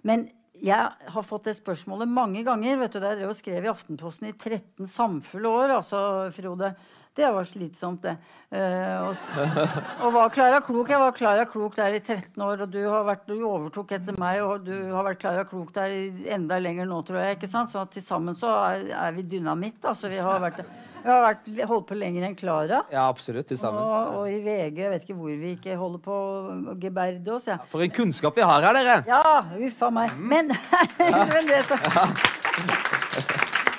Men 0.07 0.29
jeg 0.59 1.11
har 1.15 1.27
fått 1.27 1.49
det 1.49 1.57
spørsmålet 1.59 2.11
mange 2.11 2.43
ganger. 2.47 2.79
vet 2.81 2.95
du, 2.95 3.01
jeg 3.01 3.19
drev 3.21 3.33
og 3.33 3.39
skrev 3.39 3.67
i 3.67 3.71
Aftenposten 3.71 4.31
i 4.31 4.35
13 4.35 4.89
samfulle 4.91 5.51
år, 5.51 5.75
altså, 5.79 6.01
Frode. 6.35 6.73
Det 7.19 7.27
var 7.35 7.47
slitsomt, 7.47 8.05
det. 8.05 8.13
Eh, 8.55 8.99
og, 9.03 9.17
og 10.07 10.13
var 10.15 10.29
Klara 10.31 10.61
Klok. 10.63 10.91
Jeg 10.93 11.03
var 11.03 11.17
Klara 11.17 11.47
Klok 11.51 11.75
der 11.75 11.97
i 11.97 12.03
13 12.03 12.43
år, 12.47 12.63
og 12.63 12.71
du, 12.71 12.79
har 12.87 13.07
vært, 13.09 13.25
du 13.27 13.43
overtok 13.43 13.97
etter 13.97 14.19
meg, 14.23 14.39
og 14.45 14.69
du 14.69 14.75
har 14.93 15.07
vært 15.07 15.23
Klara 15.25 15.47
Klok 15.49 15.73
der 15.75 15.97
enda 16.37 16.61
lenger 16.63 16.87
nå, 16.87 17.01
tror 17.07 17.19
jeg. 17.25 17.39
ikke 17.39 17.51
sant? 17.51 17.75
Så 17.75 17.83
til 17.91 18.05
sammen 18.07 18.39
så 18.39 18.53
er, 18.69 18.87
er 18.95 19.17
vi 19.17 19.27
dynamitt. 19.35 19.81
Altså, 19.83 20.11
vi 20.13 20.21
har 20.23 20.39
vært, 20.45 20.63
vi 21.03 21.11
har 21.11 21.23
vært, 21.25 21.49
holdt 21.71 21.89
på 21.89 21.99
lenger 21.99 22.27
enn 22.29 22.37
Klara. 22.39 22.83
Ja, 22.93 23.09
absolutt. 23.09 23.49
Til 23.49 23.59
sammen. 23.61 23.81
Og, 23.83 24.21
og 24.21 24.31
i 24.31 24.39
VG, 24.45 24.81
jeg 24.83 24.93
vet 24.93 25.05
ikke 25.07 25.19
hvor 25.19 25.35
vi 25.43 25.53
ikke 25.57 25.77
holder 25.81 26.03
på 26.05 26.17
å 26.17 26.77
geberde 26.81 27.35
oss. 27.37 27.49
Ja. 27.51 27.59
For 27.71 27.85
en 27.85 27.95
kunnskap 27.95 28.37
vi 28.39 28.47
har 28.47 28.65
her, 28.67 28.79
dere! 28.79 28.97
Ja, 29.09 29.23
uff 29.69 29.85
a 29.87 29.93
meg. 29.95 30.17
Men, 30.19 30.53
men 31.33 31.49
det 31.49 31.63
så 31.69 31.79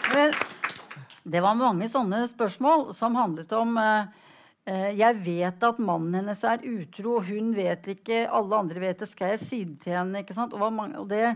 Men 0.09 0.33
det 1.29 1.43
var 1.43 1.57
mange 1.59 1.89
sånne 1.91 2.23
spørsmål 2.31 2.89
som 2.97 3.17
handlet 3.19 3.51
om 3.53 3.75
eh, 3.77 4.25
eh, 4.69 4.89
Jeg 4.97 5.19
vet 5.25 5.65
at 5.67 5.81
mannen 5.83 6.15
hennes 6.21 6.43
er 6.47 6.63
utro, 6.65 7.19
hun 7.25 7.51
vet 7.57 7.91
ikke, 7.93 8.23
alle 8.25 8.61
andre 8.63 8.83
vet 8.87 9.03
det. 9.03 9.09
Skal 9.11 9.35
jeg 9.35 9.43
si 9.43 9.63
det 9.67 9.83
til 9.83 9.97
henne? 9.99 10.23
ikke 10.23 10.37
sant? 10.37 10.55
Og, 10.57 10.63
mange, 10.73 10.97
og, 11.01 11.09
det 11.11 11.35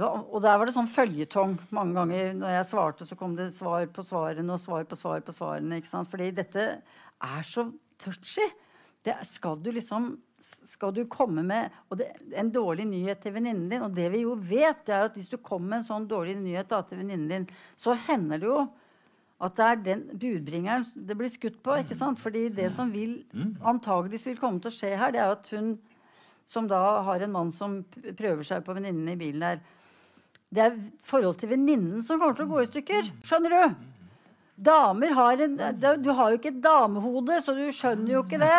var, 0.00 0.22
og 0.28 0.42
der 0.44 0.58
var 0.58 0.68
det 0.68 0.76
sånn 0.76 0.90
føljetong 0.90 1.56
mange 1.74 1.96
ganger. 1.96 2.32
Når 2.38 2.54
jeg 2.54 2.68
svarte, 2.70 3.08
så 3.08 3.18
kom 3.18 3.34
det 3.38 3.50
svar 3.56 3.86
på 3.92 4.04
svarene 4.06 4.54
og 4.54 4.62
svar 4.62 4.86
på 4.88 4.98
svar 4.98 5.20
på 5.26 5.34
svarene. 5.34 5.80
ikke 5.80 5.90
sant? 5.90 6.10
Fordi 6.10 6.30
dette 6.36 6.64
er 6.78 7.46
så 7.46 7.68
touchy. 8.02 8.46
Det 9.04 9.16
skal 9.28 9.60
du 9.62 9.70
liksom 9.74 10.16
skal 10.48 10.94
du 10.96 11.02
komme 11.10 11.42
med 11.44 11.74
og 11.90 11.98
det, 12.00 12.06
en 12.32 12.48
dårlig 12.48 12.86
nyhet 12.88 13.20
til 13.20 13.34
venninnen 13.34 13.66
din 13.68 13.82
Og 13.84 13.92
det 13.92 14.06
vi 14.14 14.22
jo 14.22 14.32
vet, 14.32 14.80
det 14.86 14.94
er 14.96 15.08
at 15.08 15.16
hvis 15.18 15.28
du 15.28 15.36
kommer 15.36 15.74
med 15.74 15.82
en 15.82 15.88
sånn 15.90 16.06
dårlig 16.08 16.38
nyhet 16.40 16.70
da, 16.70 16.78
til 16.86 17.02
venninnen 17.02 17.28
din, 17.28 17.44
så 17.76 17.96
hender 18.06 18.40
det 18.40 18.48
jo 18.48 18.62
at 19.44 19.54
det 19.58 19.66
er 19.66 19.82
den 19.84 20.00
budbringeren 20.18 20.86
det 21.06 21.16
blir 21.18 21.30
skutt 21.30 21.60
på. 21.62 21.76
ikke 21.82 21.98
sant? 21.98 22.18
Fordi 22.18 22.48
det 22.50 22.72
som 22.74 22.90
vil 22.90 23.20
antageligvis 23.60 24.26
vil 24.30 24.40
komme 24.40 24.62
til 24.62 24.72
å 24.72 24.74
skje 24.78 24.94
her, 24.98 25.12
det 25.14 25.22
er 25.22 25.34
at 25.36 25.52
hun 25.54 25.76
som 26.48 26.68
da 26.68 26.80
har 27.04 27.22
en 27.22 27.34
mann 27.34 27.52
som 27.52 27.82
prøver 28.16 28.46
seg 28.46 28.64
på 28.64 28.74
venninnen 28.78 29.12
i 29.12 29.18
bilen 29.20 29.44
der 29.44 29.60
Det 30.48 30.64
er 30.64 30.76
forhold 31.04 31.36
til 31.40 31.50
venninnen 31.52 32.02
som 32.06 32.20
kommer 32.20 32.36
til 32.38 32.46
å 32.46 32.52
gå 32.54 32.62
i 32.64 32.68
stykker. 32.70 33.10
Skjønner 33.28 33.52
du? 33.52 33.84
Damer 34.58 35.12
har 35.14 35.38
en 35.44 35.52
Du 36.02 36.08
har 36.10 36.32
jo 36.32 36.38
ikke 36.38 36.50
et 36.50 36.62
damehode, 36.64 37.36
så 37.44 37.52
du 37.54 37.68
skjønner 37.74 38.16
jo 38.16 38.24
ikke 38.24 38.40
det. 38.42 38.54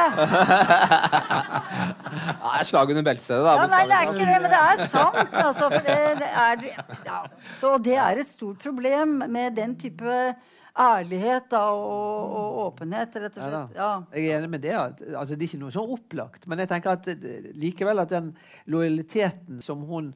Ja, 2.40 2.54
jeg 2.58 2.68
slag 2.70 2.90
under 2.90 3.04
beltestedet, 3.06 3.44
da. 3.46 3.52
Ja, 3.60 3.66
nei, 3.70 3.82
det 3.90 3.98
er 3.98 4.08
ikke 4.10 4.28
det, 4.30 4.38
men 4.42 4.54
det 4.54 4.60
er 4.60 4.80
sant. 4.90 5.34
Altså, 5.38 5.68
for 5.70 5.84
det, 5.86 5.98
det 6.22 6.30
er, 6.44 6.64
ja. 7.06 7.18
Så 7.60 7.74
det 7.86 7.98
er 8.02 8.22
et 8.24 8.32
stort 8.32 8.64
problem 8.64 9.20
med 9.30 9.58
den 9.60 9.76
type 9.78 10.16
ærlighet 10.80 11.50
da, 11.52 11.62
og, 11.76 12.34
og 12.40 12.58
åpenhet, 12.64 13.20
rett 13.20 13.38
og 13.38 13.44
slett. 13.44 13.78
Ja. 13.78 13.92
Jeg 14.16 14.32
er 14.32 14.40
enig 14.40 14.52
med 14.56 14.64
det. 14.66 14.74
Altså, 14.80 15.36
det 15.36 15.44
er 15.44 15.48
ikke 15.52 15.62
noe 15.66 15.76
sånn 15.76 15.94
opplagt. 15.98 16.48
Men 16.50 16.64
jeg 16.64 16.72
tenker 16.72 16.96
at 16.96 17.12
eh, 17.12 17.52
likevel 17.60 18.02
at 18.02 18.16
den 18.16 18.32
lojaliteten 18.72 19.62
som 19.66 19.84
hun 19.90 20.14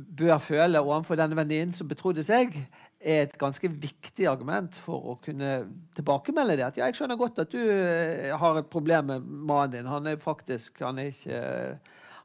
bør 0.00 0.38
føle 0.42 0.80
overfor 0.80 1.18
denne 1.18 1.36
venninnen 1.38 1.74
som 1.76 1.88
betrodde 1.90 2.24
seg, 2.26 2.56
er 3.00 3.22
et 3.24 3.36
ganske 3.40 3.68
viktig 3.80 4.26
argument 4.28 4.76
for 4.76 5.12
å 5.12 5.18
kunne 5.24 5.52
tilbakemelde 5.96 6.58
det. 6.58 6.66
At 6.66 6.80
ja, 6.80 6.88
jeg 6.90 6.98
skjønner 6.98 7.18
godt 7.20 7.40
at 7.40 7.52
du 7.52 7.60
eh, 7.60 8.32
har 8.36 8.58
et 8.60 8.72
problem 8.72 9.08
med 9.12 9.30
mannen 9.30 9.78
din. 9.78 9.88
Han 9.88 10.10
er 10.10 10.20
faktisk 10.20 10.82
Han 10.84 11.00
er 11.00 11.14
ikke 11.14 11.38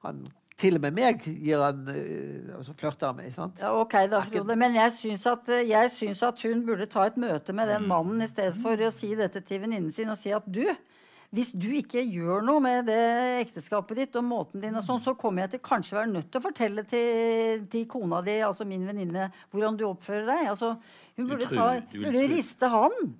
han, 0.04 0.26
Til 0.60 0.78
og 0.78 0.84
med 0.84 0.96
meg 0.96 1.24
gir 1.24 1.64
han 1.64 1.88
eh, 1.92 2.52
altså 2.58 2.76
flørter 2.80 3.12
han 3.12 3.22
med. 3.22 3.32
sant? 3.36 3.60
Ja, 3.64 3.72
ok 3.80 3.96
da, 4.12 4.22
Frode. 4.28 4.60
Men 4.60 4.76
jeg 4.76 4.96
syns, 5.00 5.26
at, 5.32 5.48
jeg 5.68 5.92
syns 5.96 6.24
at 6.28 6.44
hun 6.44 6.66
burde 6.68 6.90
ta 6.92 7.08
et 7.08 7.18
møte 7.20 7.56
med 7.56 7.72
den 7.72 7.88
mannen 7.88 8.24
i 8.24 8.30
stedet 8.32 8.60
for 8.64 8.76
å 8.76 8.92
si 8.96 9.14
dette 9.16 9.44
til 9.48 9.64
venninnen 9.64 9.92
sin 9.96 10.12
og 10.12 10.20
si 10.20 10.36
at 10.36 10.48
du, 10.48 10.66
hvis 11.36 11.52
du 11.52 11.68
ikke 11.76 12.02
gjør 12.04 12.44
noe 12.46 12.62
med 12.64 12.88
det 12.88 13.02
ekteskapet 13.44 14.00
ditt 14.00 14.18
og 14.20 14.26
måten 14.28 14.64
din, 14.64 14.76
og 14.78 14.86
sånn, 14.88 15.02
så 15.04 15.16
kommer 15.20 15.46
jeg 15.46 15.56
til 15.56 15.64
kanskje 15.68 15.98
være 15.98 16.12
nødt 16.14 16.32
til 16.32 16.40
å 16.40 16.46
fortelle 16.46 16.86
til, 16.88 17.66
til 17.72 17.86
kona 17.92 18.22
di, 18.26 18.38
altså 18.46 18.68
min 18.68 18.88
venninne, 18.88 19.30
hvordan 19.52 19.80
du 19.80 19.86
oppfører 19.90 20.28
deg. 20.32 20.50
Altså, 20.54 20.76
hun 21.20 21.30
burde, 21.30 21.50
ta, 21.52 21.70
burde 21.92 22.26
riste 22.32 22.72
han 22.72 23.16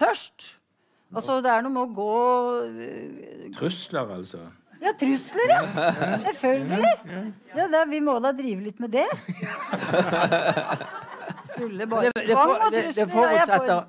først. 0.00 0.54
Altså, 1.10 1.40
det 1.42 1.50
er 1.50 1.64
noe 1.64 1.74
med 1.74 1.82
å 1.82 1.94
gå 1.96 2.16
øh, 2.68 3.46
Trusler, 3.56 4.12
altså. 4.20 4.44
Ja, 4.80 4.92
trusler, 4.96 5.50
ja. 5.50 5.62
Selvfølgelig. 6.24 6.92
Ja, 7.56 7.66
da, 7.68 7.82
vi 7.90 7.98
må 8.00 8.14
da 8.24 8.30
drive 8.32 8.64
litt 8.64 8.78
med 8.80 8.94
det. 8.94 9.08
Skulle 11.50 11.88
bare 11.90 12.08
Det, 12.08 12.12
det, 12.14 12.30
Tvang 12.30 12.54
og 12.54 12.70
det, 12.72 12.84
det, 12.96 13.08
trusler 13.10 13.34
er 13.42 13.82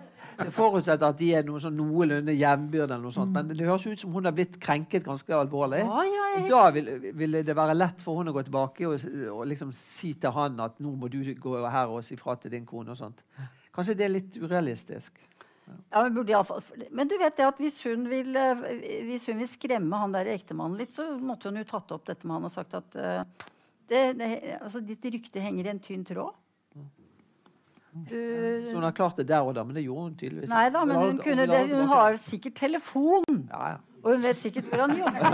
jeg 0.45 0.53
for. 0.53 0.71
forutsetter, 0.71 1.13
at 1.13 1.19
de 1.19 1.29
er 1.37 1.47
noe 1.47 1.61
sånn 1.63 1.77
noenlunde 1.79 2.35
jevnbyrde. 2.35 2.93
eller 2.93 3.05
noe 3.05 3.15
sånt. 3.15 3.33
Men 3.35 3.51
det 3.51 3.67
høres 3.67 3.87
ut 3.87 4.03
som 4.03 4.13
hun 4.15 4.29
har 4.29 4.35
blitt 4.35 4.59
krenket 4.61 5.05
ganske 5.07 5.35
alvorlig. 5.37 5.81
Ja, 5.85 6.03
ja, 6.07 6.27
ja. 6.35 6.43
Da 6.49 6.63
vil, 6.75 7.39
det 7.41 7.57
være 7.57 7.77
lett 7.77 8.05
for 8.05 8.21
hun 8.21 8.31
å 8.31 8.35
gå 8.35 8.45
tilbake 8.47 8.89
og, 8.89 9.07
og 9.33 9.43
liksom 9.49 9.73
si 9.75 10.13
til 10.19 10.35
han 10.35 10.59
at 10.63 10.79
nå 10.83 10.93
må 10.99 11.11
du 11.11 11.21
gå 11.33 11.57
her 11.65 11.91
og 11.91 12.05
si 12.05 12.19
fra 12.19 12.37
til 12.39 12.53
din 12.53 12.65
kone. 12.65 12.91
og 12.91 12.99
sånt. 12.99 13.23
Kanskje 13.71 13.97
det 13.97 14.07
er 14.07 14.15
litt 14.17 14.39
urealistisk. 14.41 15.19
Ja, 15.91 16.03
men, 16.03 16.13
burde 16.15 16.43
fall, 16.47 16.63
men 16.91 17.07
du 17.07 17.15
vet 17.19 17.37
det 17.37 17.47
at 17.47 17.59
hvis 17.61 17.77
hun, 17.85 18.05
vil, 18.11 18.35
eh, 18.35 18.63
hvis 19.07 19.27
hun 19.29 19.39
vil 19.39 19.49
skremme 19.49 19.99
han 20.01 20.15
der 20.15 20.29
ektemannen 20.33 20.79
litt, 20.79 20.93
så 20.95 21.05
måtte 21.19 21.51
hun 21.51 21.61
jo 21.61 21.67
tatt 21.69 21.93
opp 21.95 22.05
dette 22.07 22.27
med 22.27 22.39
han 22.39 22.47
og 22.49 22.53
sagt 22.53 22.75
at 22.79 22.97
uh, 22.97 23.47
det, 23.91 24.01
det, 24.19 24.29
altså, 24.57 24.81
ditt 24.85 25.05
rykte 25.13 25.43
henger 25.43 25.67
i 25.67 25.73
en 25.73 25.83
tynn 25.83 26.05
tråd. 26.07 26.35
Så 27.91 28.73
hun 28.73 28.83
har 28.87 28.93
klart 28.95 29.17
det 29.19 29.27
der 29.27 29.43
og 29.43 29.55
da, 29.57 29.65
men 29.67 29.75
det 29.75 29.83
gjorde 29.83 30.03
hun 30.07 30.13
tydeligvis 30.15 30.51
nei 30.53 30.67
da, 30.71 30.85
men 30.87 30.95
hun, 30.95 31.17
kunne 31.19 31.47
det, 31.49 31.63
hun 31.73 31.89
har 31.91 32.15
sikkert 32.21 32.55
telefon. 32.61 33.25
ja, 33.51 33.63
ja. 33.73 33.79
Og 34.01 34.15
hun 34.15 34.23
vet 34.23 34.39
sikkert 34.41 34.65
hvor 34.69 34.81
han 34.81 34.95
jobber. 34.97 35.25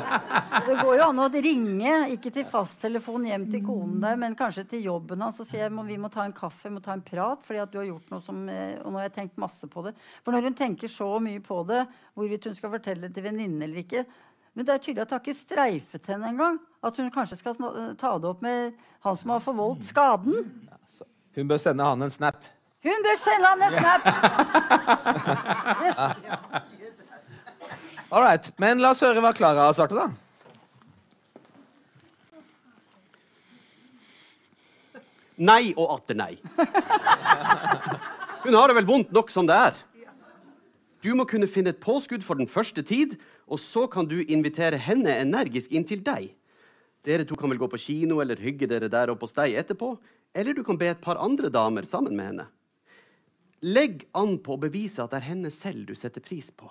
Det 0.66 0.74
går 0.80 0.96
jo 0.98 1.04
an 1.06 1.20
å 1.22 1.26
ringe, 1.30 1.92
ikke 2.16 2.32
til 2.34 2.46
fasttelefon 2.50 3.28
hjem 3.28 3.44
til 3.52 3.62
konen 3.64 4.00
der, 4.02 4.16
men 4.18 4.34
kanskje 4.38 4.64
til 4.72 4.82
jobben 4.88 5.22
hans 5.22 5.38
og 5.42 5.46
si 5.46 5.60
at 5.62 5.70
vi 5.86 5.98
må 6.00 6.10
ta 6.12 6.24
en 6.26 6.34
kaffe, 6.34 6.66
vi 6.66 6.74
må 6.74 6.82
ta 6.84 6.96
en 6.96 7.04
prat, 7.06 7.44
fordi 7.46 7.62
at 7.62 7.70
du 7.70 7.78
har 7.78 7.86
gjort 7.86 8.10
noe 8.10 8.24
som 8.24 8.42
eh, 8.50 8.74
Og 8.82 8.90
nå 8.90 8.98
har 8.98 9.06
jeg 9.06 9.14
tenkt 9.14 9.38
masse 9.40 9.68
på 9.70 9.84
det. 9.86 9.94
For 10.24 10.34
når 10.34 10.48
hun 10.48 10.58
tenker 10.58 10.90
så 10.90 11.12
mye 11.22 11.42
på 11.44 11.62
det, 11.70 11.84
hvorvidt 12.18 12.50
hun 12.50 12.58
skal 12.58 12.74
fortelle 12.74 13.06
det 13.06 13.14
til 13.14 13.28
venninnen 13.28 13.62
eller 13.62 13.84
ikke 13.84 14.04
Men 14.58 14.66
det 14.66 14.74
er 14.74 14.82
tydelig 14.82 15.04
at 15.04 15.12
det 15.12 15.16
har 15.16 15.22
ikke 15.22 15.38
streifet 15.38 16.10
henne 16.10 16.32
engang. 16.34 16.58
At 16.82 16.98
hun 16.98 17.14
kanskje 17.14 17.38
skal 17.38 17.54
ta 18.00 18.16
det 18.18 18.30
opp 18.32 18.42
med 18.42 18.74
han 19.06 19.16
som 19.16 19.30
har 19.36 19.44
forvoldt 19.44 19.86
skaden. 19.86 20.50
Hun 21.36 21.48
bør 21.48 21.60
sende 21.62 21.84
han 21.86 22.02
en 22.02 22.10
snap. 22.10 22.40
Hun 22.82 23.04
bør 23.04 23.18
sende 23.20 23.46
han 23.52 23.62
en 23.62 23.78
snap! 23.78 24.02
Yes. 25.80 25.96
All 28.10 28.22
right. 28.22 28.50
Men 28.58 28.80
la 28.82 28.90
oss 28.90 29.00
høre 29.04 29.22
hva 29.22 29.30
Klara 29.36 29.68
har 29.68 29.76
svart, 29.76 29.94
da. 29.94 30.10
Nei 35.40 35.70
og 35.72 35.94
atter 35.94 36.18
nei. 36.18 36.34
Hun 38.44 38.56
har 38.56 38.68
det 38.68 38.76
vel 38.80 38.88
vondt 38.88 39.14
nok 39.14 39.30
som 39.32 39.46
det 39.48 39.56
er. 39.56 39.78
Du 41.00 41.14
må 41.16 41.24
kunne 41.24 41.48
finne 41.48 41.72
et 41.72 41.80
påskudd 41.80 42.24
for 42.26 42.36
den 42.36 42.50
første 42.50 42.82
tid, 42.84 43.14
og 43.48 43.60
så 43.62 43.86
kan 43.88 44.08
du 44.08 44.18
invitere 44.20 44.76
henne 44.76 45.14
energisk 45.22 45.72
inn 45.72 45.86
til 45.88 46.02
deg. 46.04 46.34
Dere 47.06 47.24
to 47.24 47.38
kan 47.40 47.48
vel 47.48 47.60
gå 47.62 47.70
på 47.72 47.80
kino 47.80 48.20
eller 48.20 48.36
hygge 48.36 48.68
dere 48.68 48.90
der 48.92 49.12
oppe 49.12 49.24
hos 49.24 49.36
deg 49.38 49.56
etterpå. 49.62 49.94
Eller 50.34 50.54
du 50.54 50.62
kan 50.64 50.78
be 50.78 50.88
et 50.90 51.02
par 51.02 51.18
andre 51.20 51.50
damer 51.50 51.86
sammen 51.88 52.16
med 52.16 52.30
henne. 52.30 52.46
Legg 53.60 54.06
an 54.16 54.38
på 54.40 54.54
å 54.54 54.60
bevise 54.60 55.02
at 55.02 55.12
det 55.12 55.20
er 55.20 55.30
henne 55.32 55.50
selv 55.52 55.90
du 55.90 55.94
setter 55.98 56.22
pris 56.24 56.48
på, 56.54 56.70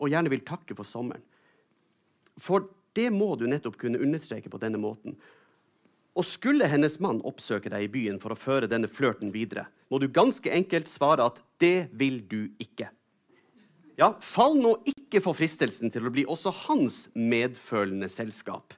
og 0.00 0.10
gjerne 0.12 0.32
vil 0.32 0.44
takke 0.44 0.76
for 0.76 0.88
sommeren. 0.88 1.22
For 2.40 2.66
det 2.96 3.08
må 3.14 3.32
du 3.38 3.46
nettopp 3.48 3.78
kunne 3.80 4.00
understreke 4.02 4.50
på 4.52 4.60
denne 4.60 4.80
måten. 4.80 5.16
Og 6.18 6.26
skulle 6.26 6.68
hennes 6.68 6.98
mann 7.00 7.22
oppsøke 7.24 7.70
deg 7.72 7.86
i 7.86 7.92
byen 7.92 8.18
for 8.20 8.34
å 8.34 8.38
føre 8.38 8.68
denne 8.68 8.90
flørten 8.90 9.30
videre, 9.32 9.68
må 9.88 10.00
du 10.02 10.10
ganske 10.10 10.50
enkelt 10.52 10.90
svare 10.90 11.24
at 11.30 11.38
det 11.62 11.88
vil 11.96 12.20
du 12.28 12.50
ikke. 12.62 12.90
Ja, 14.00 14.14
fall 14.24 14.56
nå 14.56 14.78
ikke 14.88 15.20
for 15.22 15.36
fristelsen 15.36 15.92
til 15.92 16.06
å 16.08 16.12
bli 16.12 16.24
også 16.28 16.52
hans 16.66 17.02
medfølende 17.14 18.08
selskap. 18.10 18.74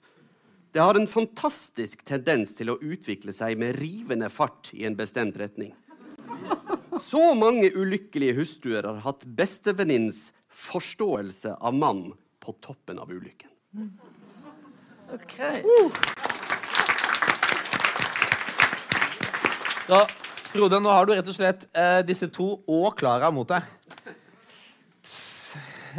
Det 0.72 0.80
har 0.80 0.94
en 0.94 1.08
fantastisk 1.08 2.00
tendens 2.08 2.54
til 2.56 2.70
å 2.72 2.78
utvikle 2.80 3.32
seg 3.36 3.58
med 3.60 3.76
rivende 3.76 4.30
fart 4.32 4.70
i 4.72 4.86
en 4.88 4.96
bestemt 4.96 5.36
retning. 5.36 5.74
Så 7.00 7.20
mange 7.36 7.68
ulykkelige 7.76 8.38
hustruer 8.38 8.88
har 8.88 9.02
hatt 9.04 9.26
bestevenninnens 9.36 10.30
forståelse 10.48 11.58
av 11.60 11.76
mann 11.76 12.06
på 12.40 12.56
toppen 12.64 13.02
av 13.02 13.12
ulykken. 13.12 13.52
Ok. 15.12 15.36
Så 19.84 20.00
Frode, 20.52 20.80
nå 20.80 20.92
har 20.92 21.04
du 21.04 21.12
rett 21.12 21.28
og 21.28 21.36
slett 21.36 21.68
eh, 21.76 22.00
disse 22.04 22.32
to 22.32 22.48
og 22.64 22.90
Klara 22.96 23.28
mot 23.32 23.48
deg. 23.48 23.68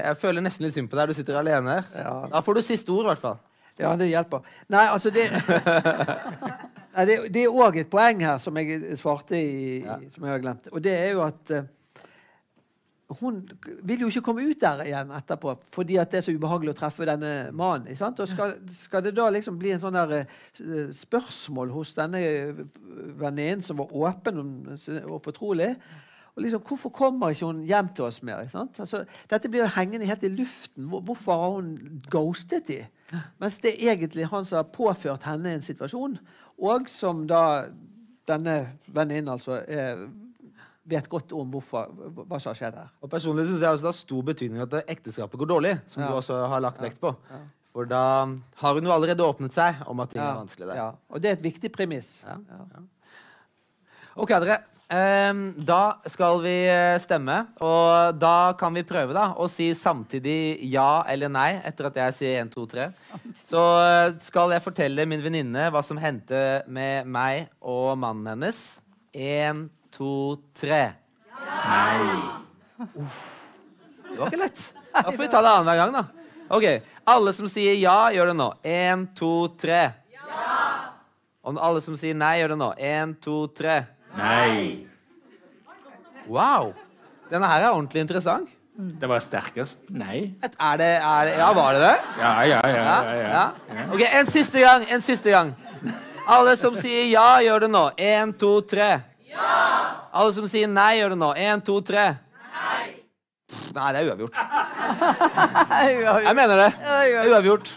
Jeg 0.01 0.17
føler 0.17 0.41
nesten 0.41 0.65
litt 0.65 0.73
synd 0.73 0.89
på 0.89 0.97
deg. 0.97 1.13
Du 1.13 1.17
sitter 1.17 1.37
alene. 1.37 1.81
Ja. 1.93 2.13
Da 2.33 2.41
får 2.41 2.57
du 2.57 2.65
siste 2.65 2.93
ord, 2.93 3.05
i 3.05 3.13
hvert 3.13 3.21
fall. 3.21 3.41
Ja, 3.79 3.95
det 3.97 4.09
hjelper. 4.11 4.43
Nei, 4.69 4.85
altså 4.85 5.09
det 5.13 5.29
Nei, 6.93 7.05
det, 7.09 7.15
det 7.33 7.41
er 7.41 7.55
òg 7.63 7.79
et 7.81 7.89
poeng 7.89 8.19
her 8.21 8.37
som 8.41 8.57
jeg 8.61 8.97
svarte 8.99 9.33
i, 9.39 9.79
Ja. 9.81 9.95
som 10.13 10.27
jeg 10.27 10.35
har 10.35 10.43
glemt. 10.43 10.67
Og 10.69 10.83
det 10.85 10.93
er 10.93 11.15
jo 11.15 11.23
at 11.25 11.53
uh, 11.57 11.63
hun 13.17 13.39
vil 13.81 14.05
jo 14.05 14.11
ikke 14.11 14.21
komme 14.29 14.45
ut 14.45 14.61
der 14.61 14.83
igjen 14.85 15.09
etterpå 15.17 15.55
fordi 15.73 15.97
at 16.01 16.13
det 16.13 16.21
er 16.21 16.27
så 16.27 16.35
ubehagelig 16.37 16.75
å 16.75 16.77
treffe 16.77 17.07
denne 17.09 17.33
mannen. 17.55 17.89
Og 17.89 18.29
skal, 18.29 18.55
skal 18.77 19.05
det 19.05 19.15
da 19.17 19.25
liksom 19.33 19.57
bli 19.61 19.73
en 19.73 19.81
sånn 19.81 19.97
der 19.97 20.15
uh, 20.21 20.93
spørsmål 20.93 21.73
hos 21.73 21.95
denne 21.97 22.21
venninnen 23.17 23.65
som 23.65 23.81
var 23.81 23.93
åpen 23.93 24.43
og 24.45 25.17
fortrolig? 25.25 25.73
Og 26.35 26.41
liksom, 26.41 26.61
Hvorfor 26.65 26.89
kommer 26.89 27.29
ikke 27.29 27.45
hun 27.45 27.59
hjem 27.69 27.89
til 27.93 28.05
oss 28.07 28.23
mer? 28.25 28.39
Altså, 28.41 29.03
dette 29.29 29.49
blir 29.53 29.61
jo 29.61 29.69
hengende 29.75 30.07
helt 30.09 30.23
i 30.25 30.31
luften. 30.33 30.87
Hvorfor 30.89 31.33
har 31.43 31.49
hun 31.59 32.01
ghostet 32.09 32.65
de? 32.67 32.79
Mens 33.39 33.59
det 33.61 33.75
er 33.75 33.93
egentlig 33.93 34.25
han 34.31 34.45
som 34.49 34.57
har 34.63 34.69
påført 34.73 35.23
henne 35.29 35.51
en 35.53 35.61
situasjon, 35.61 36.15
og 36.57 36.89
som 36.89 37.27
da 37.29 37.43
denne 38.27 38.55
venninnen 38.87 39.29
altså 39.29 39.59
er, 39.67 40.07
vet 40.89 41.05
godt 41.11 41.31
om 41.37 41.51
hvorfor, 41.53 41.91
hva 42.25 42.39
som 42.41 42.49
har 42.49 42.57
skjedd 42.57 42.79
her. 42.81 42.89
Og 43.03 43.11
Personlig 43.11 43.45
syns 43.47 43.61
jeg 43.61 43.69
også 43.75 43.85
det 43.85 43.91
har 43.91 43.99
stor 43.99 44.23
betydning 44.31 44.63
at 44.65 44.73
ekteskapet 44.89 45.39
går 45.43 45.51
dårlig, 45.53 45.75
som 45.87 46.01
Ja. 46.03 46.09
du 46.09 46.15
også 46.17 46.47
har 46.49 46.59
lagt 46.65 46.81
vekt 46.81 46.99
på. 47.03 47.13
For 47.73 47.85
da 47.85 48.25
har 48.61 48.73
hun 48.73 48.83
jo 48.85 48.91
allerede 48.93 49.21
åpnet 49.25 49.53
seg 49.53 49.75
om 49.87 49.99
at 49.99 50.09
ting 50.09 50.21
er 50.21 50.33
vanskelig 50.37 50.67
der. 50.67 50.75
Ja, 50.75 50.91
og 51.09 51.21
det 51.21 51.29
er 51.29 51.33
et 51.37 51.43
viktig 51.45 51.71
premiss. 51.71 52.23
Ja, 52.25 52.37
Ja. 52.49 52.81
Ok, 54.15 54.29
dere. 54.29 54.59
Ehm, 54.91 55.53
da 55.57 55.97
skal 56.11 56.41
vi 56.43 56.53
eh, 56.67 56.99
stemme, 57.01 57.37
og 57.63 58.17
da 58.19 58.53
kan 58.59 58.73
vi 58.75 58.83
prøve 58.85 59.15
da 59.15 59.29
å 59.39 59.47
si 59.49 59.69
samtidig 59.77 60.59
ja 60.69 61.05
eller 61.09 61.31
nei 61.31 61.49
etter 61.63 61.87
at 61.87 61.99
jeg 62.01 62.15
sier 62.17 62.41
1, 62.43 62.51
2, 62.53 62.65
3. 62.73 62.87
Så 63.47 63.61
eh, 63.79 64.15
skal 64.21 64.53
jeg 64.53 64.65
fortelle 64.65 65.07
min 65.09 65.23
venninne 65.23 65.69
hva 65.71 65.81
som 65.85 66.01
hendte 66.01 66.63
med 66.67 67.07
meg 67.07 67.47
og 67.61 67.95
mannen 68.01 68.33
hennes. 68.35 68.59
1, 69.15 69.65
2, 69.95 70.11
3. 70.61 70.83
Nei. 71.47 71.97
Det 74.11 74.19
var 74.19 74.27
ikke 74.27 74.43
lett. 74.43 74.67
Da 74.93 75.07
får 75.07 75.23
vi 75.23 75.31
ta 75.31 75.41
det 75.41 75.55
annenhver 75.55 75.79
gang, 75.79 75.95
da. 75.95 76.05
Ok, 76.53 76.67
Alle 77.09 77.31
som 77.33 77.47
sier 77.49 77.79
ja, 77.79 78.11
gjør 78.13 78.29
det 78.33 78.37
nå. 78.37 78.51
1, 78.67 79.07
2, 79.17 79.33
3. 79.63 79.81
Ja! 80.13 80.23
Og 81.47 81.57
alle 81.57 81.81
som 81.81 81.95
sier 81.97 82.17
nei, 82.19 82.35
gjør 82.41 82.53
det 82.53 82.59
nå. 82.61 82.69
1, 82.77 83.15
2, 83.23 83.39
3. 83.57 83.79
Nei. 84.17 84.87
Wow! 86.29 86.73
Denne 87.31 87.47
her 87.49 87.67
er 87.67 87.73
ordentlig 87.73 88.03
interessant. 88.03 88.49
Det 88.73 89.05
var 89.09 89.21
sterkest 89.21 89.77
nei. 89.93 90.33
Er 90.41 90.77
det, 90.81 90.87
er 90.97 91.27
det 91.27 91.33
Ja, 91.37 91.51
var 91.53 91.75
det 91.77 91.81
det? 91.83 91.95
Ja, 92.17 92.31
ja, 92.41 92.61
ja. 92.65 92.77
Ja, 92.77 93.03
ja, 93.03 93.13
ja. 93.13 93.43
ja. 93.69 93.85
OK, 93.93 94.01
en 94.07 94.29
siste 94.33 94.63
gang. 94.63 94.85
En 94.89 95.01
siste 95.01 95.29
gang. 95.29 95.53
Alle 96.25 96.55
som 96.57 96.75
sier 96.79 97.05
ja, 97.11 97.37
gjør 97.43 97.67
det 97.67 97.69
nå. 97.73 97.83
Én, 98.01 98.33
to, 98.39 98.55
tre. 98.65 98.89
Ja! 99.29 99.57
Alle 100.13 100.33
som 100.33 100.47
sier 100.49 100.69
nei, 100.71 100.95
gjør 101.01 101.13
det 101.13 101.19
nå. 101.21 101.33
Én, 101.37 101.61
to, 101.65 101.79
tre. 101.85 102.05
Nei. 102.53 102.85
Nei, 103.73 103.89
det 103.93 104.01
er 104.01 104.09
uavgjort. 104.09 104.39
Jeg 106.23 106.37
mener 106.37 106.63
det. 106.63 106.69
Det 106.81 107.27
uavgjort. 107.29 107.75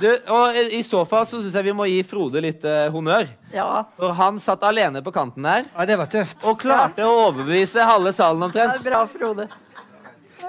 Du, 0.00 0.06
og 0.32 0.56
i, 0.56 0.80
så 0.86 1.02
fall 1.08 1.26
så 1.28 1.42
syns 1.42 1.56
jeg 1.58 1.66
vi 1.66 1.74
må 1.76 1.84
gi 1.90 1.98
Frode 2.08 2.40
litt 2.40 2.64
eh, 2.64 2.86
honnør. 2.94 3.26
Ja. 3.52 3.66
For 3.98 4.14
han 4.16 4.38
satt 4.40 4.62
alene 4.64 5.02
på 5.04 5.12
kanten 5.12 5.44
der 5.44 5.66
ja, 5.68 5.84
det 5.90 5.98
var 6.00 6.08
tøft. 6.12 6.38
og 6.48 6.56
klarte 6.62 7.04
å 7.04 7.16
overbevise 7.26 7.84
halve 7.84 8.12
salen 8.16 8.40
Det 8.40 8.48
omtrent. 8.48 8.80
er 8.80 8.88
bra, 8.88 9.02
Frode. 9.10 9.48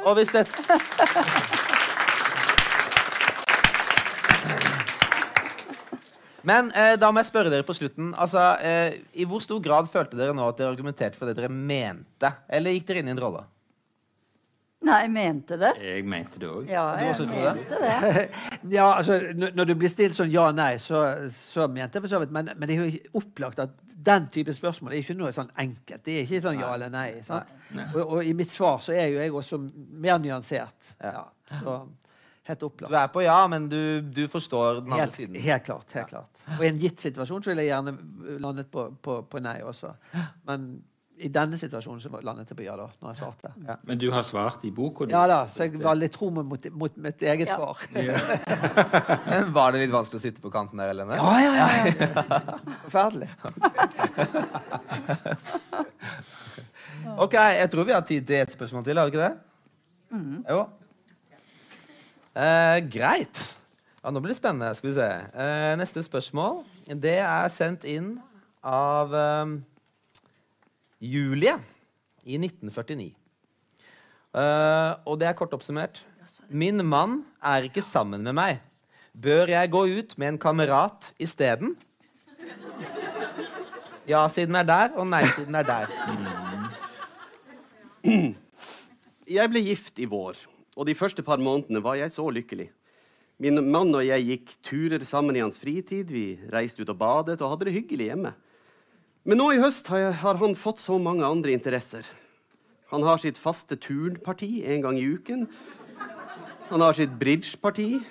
Og 0.05 0.15
hvis 0.17 0.31
det 0.33 0.45
Men 6.47 6.71
eh, 6.73 6.95
da 6.97 7.11
må 7.13 7.21
jeg 7.21 7.29
spørre 7.29 7.51
dere 7.53 7.65
på 7.67 7.75
slutten. 7.77 8.13
Altså, 8.17 8.41
eh, 8.65 8.95
I 9.21 9.27
hvor 9.29 9.43
stor 9.45 9.59
grad 9.61 9.89
følte 9.93 10.17
dere 10.17 10.33
nå 10.33 10.47
at 10.49 10.57
dere 10.57 10.71
argumenterte 10.73 11.19
for 11.19 11.29
det 11.29 11.35
dere 11.37 11.51
mente? 11.53 12.31
Eller 12.49 12.73
gikk 12.73 12.87
dere 12.89 13.03
inn 13.03 13.11
i 13.11 13.13
en 13.13 13.21
rolle? 13.21 13.43
Nei, 14.81 14.97
jeg 15.03 15.11
mente 15.13 15.57
det. 15.61 15.71
Jeg 15.85 16.05
mente 16.09 16.39
det 16.41 16.47
òg. 16.49 16.65
Ja, 16.71 16.83
jeg 16.97 17.11
også, 17.13 17.27
mente 17.29 17.81
det. 17.83 18.23
Ja, 18.77 18.87
altså, 18.97 19.19
Når 19.37 19.67
du 19.69 19.75
blir 19.77 19.91
stilt 19.93 20.17
sånn 20.17 20.31
ja-nei, 20.33 20.73
så, 20.81 21.03
så 21.29 21.67
mente 21.69 21.99
jeg 21.99 22.05
for 22.07 22.13
så 22.15 22.21
vidt 22.23 22.33
Men, 22.33 22.49
men 22.57 22.69
det 22.69 22.77
er 22.77 22.87
jo 22.89 23.19
opplagt 23.21 23.61
at 23.61 23.75
den 24.01 24.25
type 24.33 24.53
spørsmål 24.57 24.95
er 24.95 25.03
ikke 25.03 25.13
noe 25.19 25.29
sånn 25.35 25.51
enkelt. 25.61 26.01
Det 26.01 26.15
er 26.17 26.23
ikke 26.25 26.41
sånn 26.41 26.57
ja 26.57 26.71
eller 26.73 26.89
nei. 26.89 27.19
sant? 27.21 27.51
Og, 27.91 27.99
og 28.01 28.25
i 28.25 28.31
mitt 28.33 28.49
svar 28.49 28.79
så 28.81 28.95
er 28.97 29.11
jo 29.11 29.19
jeg 29.21 29.35
også 29.37 29.59
mer 30.01 30.17
nyansert. 30.23 30.95
Ja, 30.97 31.27
så 31.51 31.75
helt 32.49 32.63
opplagt. 32.65 32.89
Du 32.89 32.97
er 32.97 33.11
på 33.13 33.21
ja, 33.21 33.37
men 33.51 33.67
du, 33.69 33.77
du 34.01 34.23
forstår 34.33 34.79
den 34.81 34.89
andre 34.89 35.03
Helt, 35.05 35.13
siden. 35.19 35.37
helt 35.45 35.67
klart. 35.67 35.93
helt 35.93 36.09
klart. 36.09 36.41
Og 36.57 36.63
i 36.65 36.71
en 36.71 36.81
gitt 36.81 37.05
situasjon 37.05 37.45
så 37.45 37.51
ville 37.53 37.67
jeg 37.67 37.75
gjerne 37.75 37.93
landet 38.41 38.71
på, 38.73 38.87
på, 39.05 39.19
på 39.29 39.43
nei 39.45 39.59
også. 39.61 39.93
Men 40.49 40.71
i 41.21 41.29
denne 41.31 41.57
situasjonen 41.59 42.01
så 42.03 42.09
landet 42.25 42.49
jeg 42.51 42.57
på 42.57 42.63
ja 42.65 42.73
da, 42.79 42.87
når 43.01 43.11
jeg 43.13 43.19
svarte. 43.21 43.51
Ja, 43.67 43.75
Men 43.87 43.97
du 44.01 44.07
har 44.13 44.23
svart 44.27 44.63
i 44.65 44.71
boka 44.75 45.05
di. 45.05 45.13
da, 45.13 45.45
Så 45.47 45.63
jeg 45.67 45.79
var 45.83 45.95
litt 45.95 46.11
tro 46.15 46.29
mot, 46.33 46.65
mot 46.71 46.97
mitt 46.97 47.21
eget 47.21 47.47
Ja. 47.47 47.55
svar. 47.55 47.77
Men 47.93 49.53
Var 49.57 49.71
det 49.71 49.79
litt 49.85 49.93
vanskelig 49.93 50.19
å 50.19 50.23
sitte 50.25 50.41
på 50.43 50.51
kanten 50.53 50.77
der, 50.81 50.87
Helene? 50.93 51.15
Ja, 51.15 51.39
ja, 51.39 51.53
ja. 51.55 51.67
ja. 51.85 52.39
Forferdelig. 52.87 53.29
Ok, 57.21 57.33
jeg 57.33 57.69
tror 57.71 57.83
vi 57.87 57.93
har 57.95 58.03
tid 58.07 58.25
til 58.27 58.35
ett 58.39 58.51
spørsmål 58.53 58.83
til, 58.85 58.97
har 58.97 59.07
vi 59.09 59.11
ikke 59.15 59.25
det? 59.25 59.33
Jo. 60.49 60.61
Eh, 62.39 62.77
greit. 62.93 63.41
Ja, 64.01 64.11
nå 64.13 64.21
blir 64.23 64.31
det 64.31 64.37
spennende. 64.39 64.69
Skal 64.77 64.89
vi 64.89 64.95
se. 64.95 65.07
Eh, 65.35 65.73
neste 65.79 66.03
spørsmål 66.05 66.61
det 67.01 67.17
er 67.23 67.47
sendt 67.53 67.83
inn 67.87 68.13
av 68.63 69.13
eh, 69.15 69.51
Julie 71.01 71.57
i 72.29 72.37
1949. 72.37 73.11
Uh, 74.31 74.93
og 75.09 75.17
det 75.19 75.27
er 75.27 75.37
kort 75.37 75.53
oppsummert. 75.57 76.03
Min 76.47 76.85
mann 76.85 77.23
er 77.43 77.65
ikke 77.65 77.81
sammen 77.83 78.21
med 78.23 78.37
meg. 78.37 78.59
Bør 79.11 79.49
jeg 79.51 79.71
gå 79.73 79.81
ut 79.97 80.13
med 80.21 80.27
en 80.33 80.39
kamerat 80.39 81.09
isteden? 81.19 81.73
Ja-siden 84.07 84.55
er 84.55 84.67
der, 84.67 84.93
og 84.95 85.07
nei-siden 85.09 85.55
er 85.55 85.65
der. 85.67 85.91
Jeg 89.31 89.51
ble 89.51 89.61
gift 89.63 89.99
i 90.01 90.07
vår, 90.09 90.39
og 90.75 90.87
de 90.87 90.95
første 90.97 91.23
par 91.23 91.41
månedene 91.41 91.83
var 91.83 91.97
jeg 91.99 92.11
så 92.13 92.29
lykkelig. 92.29 92.69
Min 93.41 93.57
mann 93.73 93.93
og 93.95 94.05
jeg 94.05 94.25
gikk 94.27 94.55
turer 94.63 95.03
sammen 95.07 95.35
i 95.37 95.41
hans 95.43 95.57
fritid, 95.59 96.11
vi 96.13 96.39
reiste 96.53 96.83
ut 96.83 96.91
og 96.93 96.97
badet 96.99 97.41
og 97.41 97.55
hadde 97.55 97.67
det 97.69 97.75
hyggelig 97.79 98.11
hjemme. 98.11 98.33
Men 99.21 99.37
nå 99.37 99.51
i 99.53 99.59
høst 99.61 99.89
har, 99.93 100.15
han 100.17 100.55
fått 100.57 100.81
så 100.81 100.97
mange 100.97 101.25
andre 101.27 101.53
interesser. 101.53 102.07
Han 102.89 103.05
har 103.05 103.21
sitt 103.21 103.37
faste 103.37 103.77
turnparti 103.77 104.63
en 104.65 104.81
gang 104.81 104.97
i 104.97 105.05
uken. 105.13 105.45
Han 106.71 106.81
har 106.81 106.97
sitt 106.97 107.13
bridgeparti. 107.19 108.01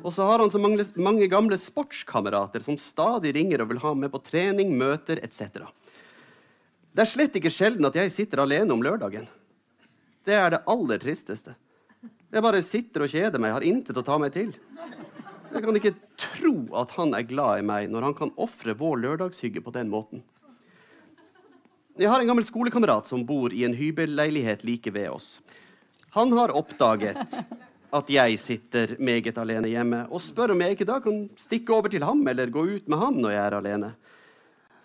Og 0.00 0.14
så 0.16 0.24
har 0.24 0.40
han 0.40 0.48
så 0.48 0.56
mange, 0.56 0.86
mange 0.96 1.28
gamle 1.28 1.58
sportskamerater 1.60 2.64
som 2.64 2.78
stadig 2.80 3.34
ringer 3.36 3.60
og 3.60 3.74
vil 3.74 3.82
ha 3.82 3.92
med 3.92 4.08
på 4.14 4.22
trening, 4.24 4.72
møter 4.80 5.20
etc. 5.20 5.60
Det 6.90 7.04
er 7.04 7.10
slett 7.10 7.36
ikke 7.36 7.52
sjelden 7.52 7.84
at 7.90 7.98
jeg 8.00 8.14
sitter 8.14 8.40
alene 8.40 8.72
om 8.72 8.80
lørdagen. 8.82 9.28
Det 10.24 10.38
er 10.38 10.54
det 10.54 10.64
aller 10.72 11.04
tristeste. 11.04 11.52
Jeg 12.30 12.46
bare 12.46 12.64
sitter 12.64 13.04
og 13.04 13.12
kjeder 13.12 13.42
meg, 13.42 13.52
har 13.58 13.66
intet 13.66 14.00
å 14.00 14.06
ta 14.06 14.16
meg 14.22 14.32
til. 14.32 14.54
Jeg 15.50 15.64
kan 15.66 15.76
ikke 15.76 15.96
tro 16.20 16.54
at 16.78 16.92
han 16.96 17.12
er 17.18 17.26
glad 17.26 17.60
i 17.60 17.66
meg 17.66 17.90
når 17.90 18.08
han 18.08 18.16
kan 18.16 18.34
ofre 18.40 18.72
vår 18.78 19.02
lørdagshygge 19.04 19.62
på 19.66 19.74
den 19.74 19.90
måten? 19.92 20.22
Jeg 21.98 22.08
har 22.08 22.20
en 22.22 22.28
gammel 22.30 22.46
skolekamerat 22.46 23.08
som 23.10 23.24
bor 23.26 23.52
i 23.52 23.64
en 23.66 23.74
hybelleilighet 23.74 24.62
like 24.64 24.92
ved 24.94 25.10
oss. 25.10 25.40
Han 26.14 26.32
har 26.38 26.52
oppdaget 26.54 27.34
at 27.90 28.12
jeg 28.14 28.38
sitter 28.38 28.94
meget 29.02 29.38
alene 29.38 29.70
hjemme, 29.70 30.04
og 30.10 30.22
spør 30.22 30.54
om 30.54 30.62
jeg 30.62 30.76
ikke 30.76 30.86
da 30.86 31.00
kan 31.02 31.24
stikke 31.38 31.74
over 31.74 31.90
til 31.90 32.06
ham 32.06 32.22
eller 32.30 32.52
gå 32.52 32.62
ut 32.76 32.86
med 32.90 32.98
ham 32.98 33.18
når 33.18 33.34
jeg 33.34 33.42
er 33.42 33.56
alene. 33.58 33.90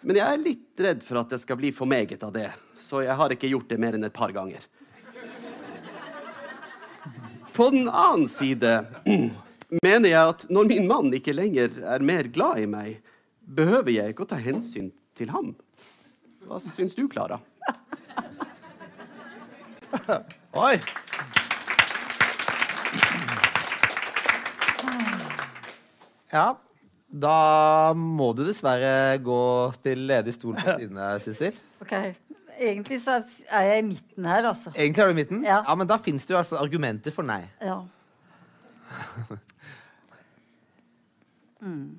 Men 0.05 0.19
jeg 0.19 0.25
er 0.25 0.41
litt 0.41 0.81
redd 0.85 1.05
for 1.05 1.21
at 1.21 1.33
det 1.33 1.39
skal 1.41 1.59
bli 1.61 1.71
for 1.73 1.89
meget 1.89 2.21
av 2.25 2.33
det, 2.33 2.49
så 2.77 3.03
jeg 3.05 3.17
har 3.17 3.33
ikke 3.33 3.49
gjort 3.53 3.69
det 3.69 3.79
mer 3.81 3.97
enn 3.97 4.05
et 4.05 4.13
par 4.13 4.33
ganger. 4.33 4.65
På 7.55 7.69
den 7.71 7.87
annen 7.87 8.27
side 8.29 8.81
mener 9.85 10.09
jeg 10.09 10.33
at 10.33 10.45
når 10.49 10.69
min 10.73 10.89
mann 10.89 11.13
ikke 11.15 11.37
lenger 11.37 11.77
er 11.95 12.05
mer 12.05 12.29
glad 12.33 12.65
i 12.65 12.69
meg, 12.69 12.97
behøver 13.45 13.93
jeg 13.93 14.13
ikke 14.13 14.25
å 14.25 14.33
ta 14.33 14.41
hensyn 14.41 14.89
til 15.17 15.31
ham. 15.33 15.53
Hva 16.45 16.59
syns 16.61 16.95
du, 16.97 17.07
Klara? 17.09 17.39
Oi! 20.55 20.75
Ja, 26.35 26.45
da 27.07 27.37
må 27.95 28.31
du 28.35 28.43
dessverre 28.45 29.15
gå 29.23 29.41
til 29.85 30.05
ledig 30.09 30.35
stol 30.35 30.57
på 30.59 30.77
siden 30.77 30.99
Sissel. 31.23 31.57
Ok, 31.81 31.93
Egentlig 32.55 33.01
så 33.03 33.17
er 33.51 33.65
jeg 33.67 33.79
i 33.79 33.87
midten 33.89 34.25
her, 34.25 34.45
altså. 34.47 34.71
Egentlig 34.75 35.01
er 35.01 35.09
du 35.09 35.11
i 35.11 35.15
midten? 35.17 35.43
Ja. 35.43 35.57
ja 35.67 35.75
men 35.75 35.87
da 35.89 35.97
fins 35.99 36.23
det 36.25 36.31
i 36.31 36.37
hvert 36.37 36.47
fall 36.47 36.63
argumenter 36.63 37.11
for 37.11 37.27
nei. 37.27 37.41
Ja. 37.63 37.81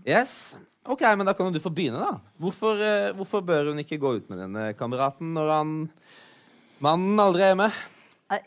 Yes. 0.07 0.55
Ok, 0.87 1.03
men 1.19 1.27
da 1.27 1.35
kan 1.35 1.49
jo 1.49 1.57
du 1.57 1.63
få 1.63 1.73
begynne, 1.75 1.99
da. 1.99 2.21
Hvorfor, 2.39 2.79
eh, 2.79 3.13
hvorfor 3.17 3.43
bør 3.43 3.73
hun 3.73 3.83
ikke 3.83 3.99
gå 3.99 4.17
ut 4.21 4.31
med 4.31 4.39
denne 4.45 4.71
kameraten 4.79 5.33
når 5.35 5.51
han 5.51 5.75
mannen 6.85 7.23
aldri 7.23 7.43
er 7.43 7.55
hjemme? 7.55 7.71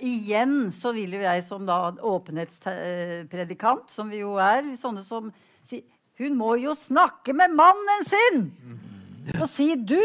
Igjen 0.04 0.56
så 0.76 0.92
vil 0.96 1.16
jo 1.16 1.22
jeg 1.24 1.44
som 1.48 1.64
da 1.68 1.78
åpenhetspredikant, 2.04 3.92
som 3.92 4.10
vi 4.12 4.20
jo 4.24 4.34
er, 4.44 4.74
sånne 4.80 5.06
som 5.08 5.32
sier 5.68 5.86
Hun 6.20 6.36
må 6.36 6.58
jo 6.60 6.74
snakke 6.76 7.32
med 7.32 7.54
mannen 7.56 8.04
sin! 8.04 8.42
Og 9.38 9.48
si 9.48 9.72
du! 9.76 10.00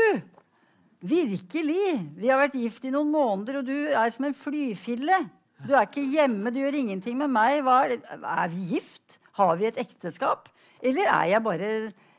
Virkelig! 1.02 1.88
Vi 2.14 2.30
har 2.30 2.38
vært 2.38 2.54
gift 2.54 2.86
i 2.86 2.92
noen 2.94 3.10
måneder, 3.10 3.58
og 3.60 3.66
du 3.66 3.90
er 3.90 4.14
som 4.14 4.28
en 4.28 4.36
flyfille. 4.38 5.18
Du 5.66 5.74
er 5.74 5.88
ikke 5.88 6.06
hjemme, 6.06 6.52
du 6.54 6.60
gjør 6.62 6.78
ingenting 6.78 7.18
med 7.18 7.34
meg. 7.34 7.66
Er, 7.66 7.98
er 8.14 8.54
vi 8.54 8.76
gift? 8.76 9.18
Har 9.34 9.58
vi 9.58 9.66
et 9.66 9.80
ekteskap? 9.82 10.46
Eller 10.84 11.10
er 11.10 11.32
jeg 11.32 11.44
bare 11.44 11.70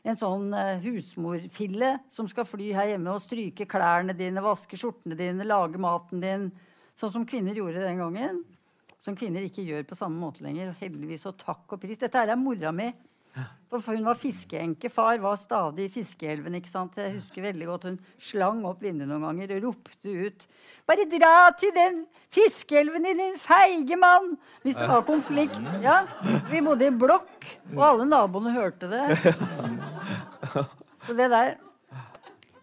en 0.06 0.18
sånn 0.18 0.52
eh, 0.54 0.82
husmorfille 0.84 1.96
som 2.14 2.28
skal 2.30 2.46
fly 2.48 2.70
her 2.76 2.92
hjemme 2.92 3.14
og 3.14 3.24
stryke 3.24 3.66
klærne 3.70 4.14
dine, 4.16 4.44
vaske 4.44 4.78
skjortene 4.78 5.18
dine, 5.18 5.46
lage 5.46 5.80
maten 5.82 6.22
din? 6.22 6.50
Sånn 6.96 7.12
som 7.12 7.26
kvinner 7.28 7.56
gjorde 7.58 7.82
den 7.82 8.00
gangen. 8.00 8.44
Som 9.02 9.18
kvinner 9.18 9.44
ikke 9.44 9.66
gjør 9.66 9.84
på 9.88 9.98
samme 9.98 10.18
måte 10.22 10.46
lenger. 10.46 10.72
Heldigvis 10.80 11.26
og 11.28 11.36
takk 11.42 11.76
og 11.76 11.82
pris. 11.82 11.98
Dette 12.00 12.22
her 12.22 12.32
er 12.32 12.40
mora 12.40 12.72
mi. 12.74 12.88
For 13.68 13.82
for 13.82 13.98
hun 13.98 14.06
var 14.06 14.16
fiskeenke. 14.16 14.88
Far 14.88 15.18
var 15.20 15.36
stadig 15.36 15.88
i 15.88 15.92
fiskeelven. 15.92 16.54
ikke 16.56 16.72
sant? 16.72 16.96
Jeg 16.96 17.18
husker 17.18 17.44
veldig 17.50 17.66
godt 17.68 17.84
Hun 17.90 17.98
slang 18.22 18.62
opp 18.64 18.80
vinduet 18.80 19.10
noen 19.10 19.26
ganger 19.26 19.56
og 19.56 19.66
ropte 19.66 20.14
ut 20.28 20.46
Bare 20.88 21.04
dra 21.10 21.50
til 21.58 21.74
den 21.76 22.04
fiskeelven 22.32 23.04
din, 23.04 23.20
din 23.20 23.36
feige 23.40 23.98
mann! 24.00 24.36
Hvis 24.62 24.78
det 24.78 24.88
var 24.88 25.04
konflikt. 25.06 25.58
Ja, 25.82 26.04
Vi 26.50 26.62
bodde 26.64 26.88
i 26.88 26.94
blokk, 26.94 27.46
og 27.74 27.82
alle 27.90 28.08
naboene 28.08 28.54
hørte 28.54 28.88
det. 28.90 29.04
Så 31.06 31.14
det 31.16 31.30
der 31.30 31.54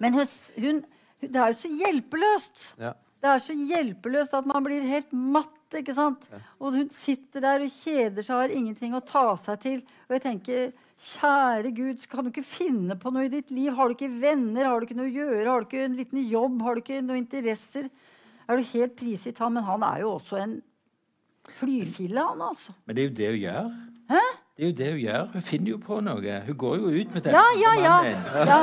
Men 0.02 0.18
hun, 0.18 0.28
hun, 0.60 0.84
det 1.22 1.40
er 1.40 1.54
jo 1.54 1.60
så 1.62 1.70
hjelpeløst. 1.80 2.64
Ja. 2.82 2.94
Det 3.24 3.30
er 3.32 3.40
så 3.40 3.54
hjelpeløst 3.56 4.34
at 4.36 4.48
man 4.50 4.66
blir 4.66 4.84
helt 4.84 5.14
matt. 5.16 5.60
ikke 5.74 5.96
sant? 5.96 6.26
Og 6.60 6.76
hun 6.76 6.90
sitter 6.94 7.42
der 7.42 7.64
og 7.64 7.72
kjeder 7.72 8.26
seg, 8.26 8.36
har 8.36 8.52
ingenting 8.54 8.94
å 8.94 9.00
ta 9.02 9.24
seg 9.40 9.62
til. 9.64 9.80
Og 10.10 10.18
jeg 10.18 10.24
tenker, 10.26 10.74
kjære 11.14 11.72
Gud, 11.76 12.04
kan 12.12 12.28
du 12.28 12.30
ikke 12.34 12.46
finne 12.46 12.98
på 13.00 13.14
noe 13.16 13.26
i 13.26 13.32
ditt 13.32 13.50
liv? 13.52 13.72
Har 13.78 13.90
du 13.90 13.96
ikke 13.96 14.12
venner? 14.12 14.68
Har 14.68 14.80
du 14.80 14.86
ikke 14.86 15.00
noe 15.00 15.10
å 15.10 15.16
gjøre? 15.16 15.48
Har 15.48 15.64
du 15.64 15.70
ikke 15.70 15.88
en 15.88 15.98
liten 15.98 16.22
jobb? 16.28 16.60
Har 16.68 16.76
du 16.76 16.84
ikke 16.84 17.00
noen 17.02 17.24
interesser? 17.24 17.90
Er 18.44 18.60
du 18.60 18.72
helt 18.74 18.96
prisgitt 19.00 19.40
han? 19.42 19.56
Men 19.56 19.66
han 19.72 19.88
er 19.88 20.04
jo 20.04 20.14
også 20.18 20.42
en 20.44 20.60
flyfille, 21.58 22.20
han 22.20 22.44
altså. 22.44 22.76
Men 22.86 22.96
det 22.96 23.04
er 23.04 23.10
jo 23.10 23.18
det 23.18 23.32
hun 23.32 23.42
gjør. 23.42 23.72
Hæ? 24.14 24.24
Det 24.54 24.62
er 24.62 24.70
jo 24.70 24.74
det 24.78 24.88
hun 24.92 25.00
gjør. 25.02 25.24
Hun 25.34 25.42
finner 25.42 25.70
jo 25.72 25.78
på 25.82 25.96
noe. 26.06 26.34
Hun 26.46 26.58
går 26.62 26.74
jo 26.78 26.90
ut 26.94 27.14
med 27.16 27.24
det. 27.26 27.32
Ja, 27.34 27.46
ja, 27.58 27.72
ja. 27.82 27.94
ja. 28.46 28.58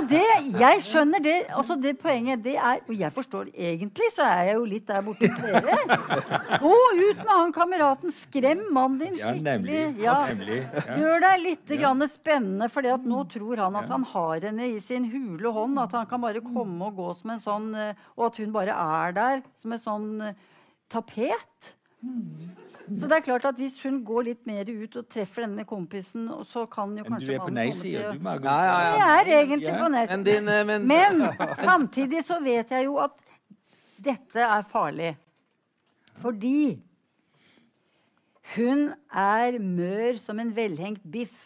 Og 0.00 0.08
det, 0.10 0.22
jeg 0.58 0.80
skjønner 0.82 1.22
det. 1.22 1.34
Altså 1.54 1.76
det 1.78 1.92
poenget 2.02 2.42
det 2.42 2.56
er 2.58 2.80
Og 2.88 2.96
jeg 2.98 3.14
forstår 3.14 3.52
egentlig, 3.54 4.08
så 4.16 4.26
er 4.26 4.48
jeg 4.48 4.56
jo 4.58 4.64
litt 4.72 4.88
der 4.88 5.04
borte 5.06 5.30
hos 5.30 5.44
dere. 5.44 5.76
Gå 6.64 6.72
ut 6.74 7.22
med 7.22 7.30
han 7.30 7.54
kameraten. 7.54 8.14
Skrem 8.16 8.64
mannen 8.74 8.98
din 9.04 9.20
skikkelig. 9.20 9.84
Ja. 10.02 10.16
nemlig. 10.32 10.58
Ja. 10.74 10.98
Gjør 10.98 11.22
deg 11.28 11.44
litt 11.44 11.74
spennende, 12.10 12.66
for 12.74 12.90
nå 13.06 13.22
tror 13.30 13.62
han 13.68 13.78
at 13.78 13.94
han 13.94 14.08
har 14.10 14.48
henne 14.50 14.66
i 14.66 14.80
sin 14.82 15.06
hule 15.14 15.54
hånd. 15.54 15.78
At 15.78 15.94
han 15.94 16.10
kan 16.10 16.26
bare 16.26 16.42
komme 16.42 16.90
og 16.90 16.98
gå 16.98 17.14
som 17.20 17.36
en 17.36 17.44
sånn 17.44 17.70
eh, 17.78 17.94
Og 18.18 18.32
at 18.32 18.42
hun 18.42 18.50
bare 18.50 18.74
er 18.74 19.14
der 19.14 19.46
som 19.54 19.78
en 19.78 19.84
sånn 19.86 20.10
tapet. 20.90 21.70
tapet. 22.02 22.69
Så 22.90 23.06
det 23.06 23.16
er 23.20 23.22
klart 23.22 23.44
at 23.46 23.58
hvis 23.60 23.76
hun 23.84 24.00
går 24.06 24.24
litt 24.26 24.46
mer 24.48 24.66
ut 24.66 24.96
og 24.98 25.06
treffer 25.12 25.44
denne 25.46 25.64
kompisen, 25.68 26.26
så 26.48 26.64
kan 26.70 26.96
jo 26.98 27.04
kanskje 27.06 27.20
Men 27.20 27.28
du 27.28 27.34
er 27.36 27.44
på 27.44 27.54
nei-sida, 27.54 28.12
du, 28.16 28.22
Margot. 28.24 28.50
Ja, 28.50 28.66
ja, 28.66 28.78
ja. 28.82 28.94
Jeg 28.98 29.20
er 29.20 29.42
egentlig 29.44 29.74
på 29.76 29.90
nei-sida. 29.94 30.38
eh, 30.50 30.64
men, 30.66 30.86
Men 30.90 31.22
samtidig 31.62 32.24
så 32.26 32.40
vet 32.42 32.72
jeg 32.74 32.88
jo 32.88 32.98
at 33.02 33.14
dette 34.00 34.46
er 34.46 34.66
farlig. 34.66 35.12
Fordi 36.20 36.80
hun 38.56 38.88
er 39.14 39.60
mør 39.62 40.18
som 40.18 40.40
en 40.42 40.50
velhengt 40.56 41.04
biff 41.06 41.38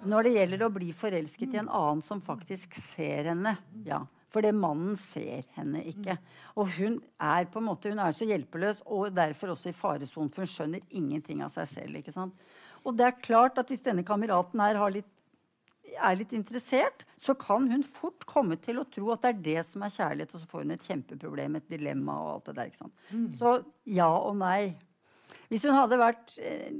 når 0.00 0.24
det 0.24 0.32
gjelder 0.38 0.62
å 0.64 0.72
bli 0.72 0.94
forelsket 0.96 1.52
i 1.54 1.60
en 1.60 1.68
annen 1.68 2.00
som 2.04 2.22
faktisk 2.24 2.78
ser 2.80 3.28
henne. 3.34 3.58
Ja, 3.84 4.00
Fordi 4.30 4.52
mannen 4.54 4.96
ser 5.00 5.44
henne 5.56 5.82
ikke. 5.90 6.16
Og 6.54 6.70
hun 6.76 7.00
er 7.18 7.48
på 7.50 7.58
en 7.58 7.66
måte, 7.66 7.90
hun 7.90 8.02
er 8.02 8.14
så 8.14 8.28
hjelpeløs 8.28 8.84
og 8.86 9.14
derfor 9.16 9.56
også 9.56 9.72
i 9.72 9.76
faresonen, 9.76 10.30
for 10.30 10.46
hun 10.46 10.52
skjønner 10.52 10.84
ingenting 10.90 11.42
av 11.42 11.50
seg 11.54 11.70
selv. 11.70 11.98
ikke 11.98 12.14
sant? 12.14 12.36
Og 12.84 12.94
det 12.96 13.08
er 13.08 13.22
klart 13.22 13.58
at 13.60 13.72
hvis 13.72 13.82
denne 13.84 14.06
kameraten 14.06 14.62
her 14.62 14.78
har 14.80 14.94
litt 14.94 15.10
er 15.98 16.18
litt 16.20 16.32
interessert, 16.36 17.04
så 17.18 17.34
kan 17.34 17.64
hun 17.70 17.82
fort 17.82 18.22
komme 18.28 18.54
til 18.62 18.78
å 18.80 18.86
tro 18.86 19.10
at 19.10 19.24
det 19.24 19.30
er 19.32 19.40
det 19.46 19.64
som 19.66 19.82
er 19.82 19.94
kjærlighet, 19.94 20.34
og 20.34 20.42
så 20.42 20.50
får 20.50 20.62
hun 20.62 20.74
et 20.76 20.86
kjempeproblem, 20.86 21.56
et 21.58 21.72
dilemma 21.72 22.14
og 22.20 22.30
alt 22.34 22.50
det 22.50 22.54
der. 22.58 22.70
ikke 22.70 22.82
sant? 22.84 22.94
Så 23.40 23.54
ja 23.90 24.10
og 24.14 24.36
nei. 24.38 24.76
Hvis 25.50 25.66
hun 25.66 25.74
hadde 25.74 25.98
vært 25.98 26.36
eh, 26.38 26.76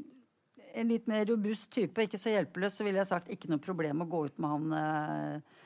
en 0.78 0.92
litt 0.92 1.08
mer 1.10 1.24
robust 1.26 1.70
type, 1.74 2.06
ikke 2.06 2.20
så 2.20 2.36
hjelpeløs, 2.36 2.76
så 2.76 2.86
ville 2.86 3.02
jeg 3.02 3.10
sagt 3.10 3.32
ikke 3.34 3.50
noe 3.50 3.62
problem 3.62 4.04
å 4.04 4.08
gå 4.10 4.24
ut 4.28 4.38
med 4.38 4.54
han 4.54 4.78
eh, 4.78 5.58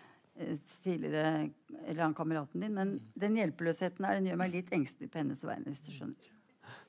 tidligere, 0.85 1.51
eller 1.86 2.02
han 2.02 2.15
kameraten 2.16 2.61
din. 2.65 2.74
Men 2.74 2.97
den 3.19 3.36
hjelpeløsheten 3.39 4.05
her, 4.06 4.15
den 4.19 4.27
gjør 4.32 4.39
meg 4.40 4.52
litt 4.56 4.73
engstelig 4.74 5.11
på 5.12 5.19
hennes 5.23 5.44
vegne, 5.47 5.69
hvis 5.70 5.85
du 5.86 5.93
skjønner. 5.94 6.24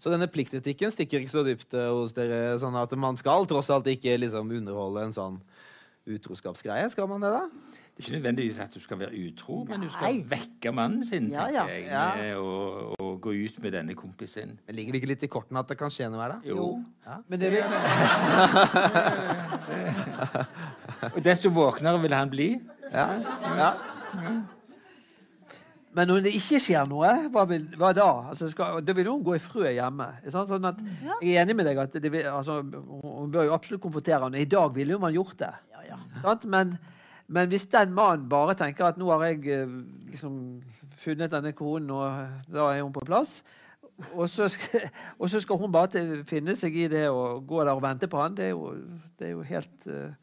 Så 0.02 0.10
denne 0.12 0.28
pliktetikken 0.28 0.92
stikker 0.92 1.20
ikke 1.24 1.32
så 1.32 1.44
dypt 1.46 1.74
eh, 1.78 1.92
hos 1.94 2.14
dere? 2.16 2.60
Sånn 2.60 2.76
at 2.80 2.92
man 3.00 3.18
skal 3.20 3.46
tross 3.48 3.70
alt 3.72 3.88
ikke 3.92 4.18
liksom 4.20 4.52
underholde 4.58 5.02
en 5.08 5.14
sånn 5.16 5.38
utroskapsgreie? 6.10 6.90
Skal 6.94 7.08
man 7.10 7.22
det, 7.24 7.32
da? 7.32 7.44
Det 7.96 8.02
er 8.04 8.08
ikke 8.10 8.18
nødvendigvis 8.18 8.58
at 8.60 8.74
du 8.76 8.80
skal 8.84 8.98
være 9.00 9.16
utro, 9.24 9.62
men 9.70 9.80
du 9.86 9.90
skal 9.94 10.18
vekke 10.28 10.72
mannen 10.76 11.00
sin, 11.08 11.30
Ja, 11.32 11.46
tenker 11.48 11.56
ja. 11.56 11.64
jeg, 11.72 11.88
Ja. 11.88 12.36
og, 12.42 12.92
å, 12.92 12.94
å 13.00 13.02
gå 13.24 13.32
ut 13.46 13.56
med 13.64 13.72
denne 13.78 13.96
kompisen. 13.96 14.58
Men 14.68 14.74
Ligger 14.76 14.92
det 14.92 15.00
ikke 15.00 15.12
litt 15.14 15.24
i 15.24 15.32
kortene 15.32 15.64
at 15.64 15.70
det 15.72 15.78
kan 15.80 15.88
skje 15.96 16.12
noe 16.12 16.20
her, 16.26 16.32
da? 16.36 16.40
Jo. 16.44 16.84
Men 17.32 17.38
det 17.40 17.56
vil, 17.56 17.64
Og 21.16 21.20
desto 21.24 21.48
våknere 21.56 22.00
vil 22.04 22.12
han 22.16 22.28
bli. 22.32 22.50
Ja. 22.96 23.08
ja. 23.60 23.70
men 25.96 26.10
når 26.10 26.26
det 26.26 26.34
ikke 26.38 26.62
skjer 26.64 26.88
noe, 26.88 27.12
hva, 27.34 27.46
vil, 27.50 27.68
hva 27.80 27.92
da? 27.96 28.08
Altså, 28.32 28.50
skal, 28.52 28.80
da 28.86 28.96
vil 28.96 29.10
hun 29.12 29.24
gå 29.26 29.36
i 29.36 29.44
frø 29.44 29.68
hjemme. 29.68 30.08
Sånn 30.32 30.70
at, 30.70 30.82
Jeg 31.22 31.36
er 31.36 31.44
enig 31.44 31.58
med 31.60 31.68
deg 31.68 31.82
at 31.84 31.96
det 32.00 32.12
altså, 32.32 32.62
hun 32.64 33.32
bør 33.34 33.50
jo 33.50 33.56
absolutt 33.56 33.84
konfrontere 33.84 34.24
henne 34.28 34.44
I 34.44 34.50
dag 34.50 34.72
ville 34.76 34.96
jo 34.96 35.02
man 35.04 35.16
gjort 35.16 35.38
det. 35.44 35.54
Sant? 36.24 36.48
Men, 36.50 36.78
men 37.28 37.52
hvis 37.52 37.68
den 37.72 37.94
mannen 37.96 38.28
bare 38.30 38.56
tenker 38.58 38.90
at 38.90 38.98
nå 39.02 39.10
har 39.12 39.28
jeg 39.30 39.46
eh, 39.54 39.78
liksom 40.12 40.40
funnet 41.02 41.34
denne 41.34 41.54
konen, 41.58 41.92
og 41.92 42.52
da 42.52 42.72
er 42.72 42.84
hun 42.84 42.94
på 42.96 43.06
plass, 43.06 43.40
og 44.14 44.28
så 44.30 44.48
skal, 44.52 44.90
og 45.20 45.30
så 45.32 45.40
skal 45.40 45.58
hun 45.58 45.72
bare 45.72 45.92
til, 45.96 46.14
finne 46.28 46.56
seg 46.60 46.76
i 46.76 46.88
det 46.92 47.08
og 47.10 47.46
gå 47.48 47.64
der 47.64 47.76
og 47.76 47.84
vente 47.84 48.10
på 48.12 48.20
han, 48.22 48.36
det 48.38 48.50
er 48.50 48.56
jo, 48.56 48.74
det 49.20 49.30
er 49.30 49.36
jo 49.36 49.46
helt 49.48 49.90
eh, 49.92 50.14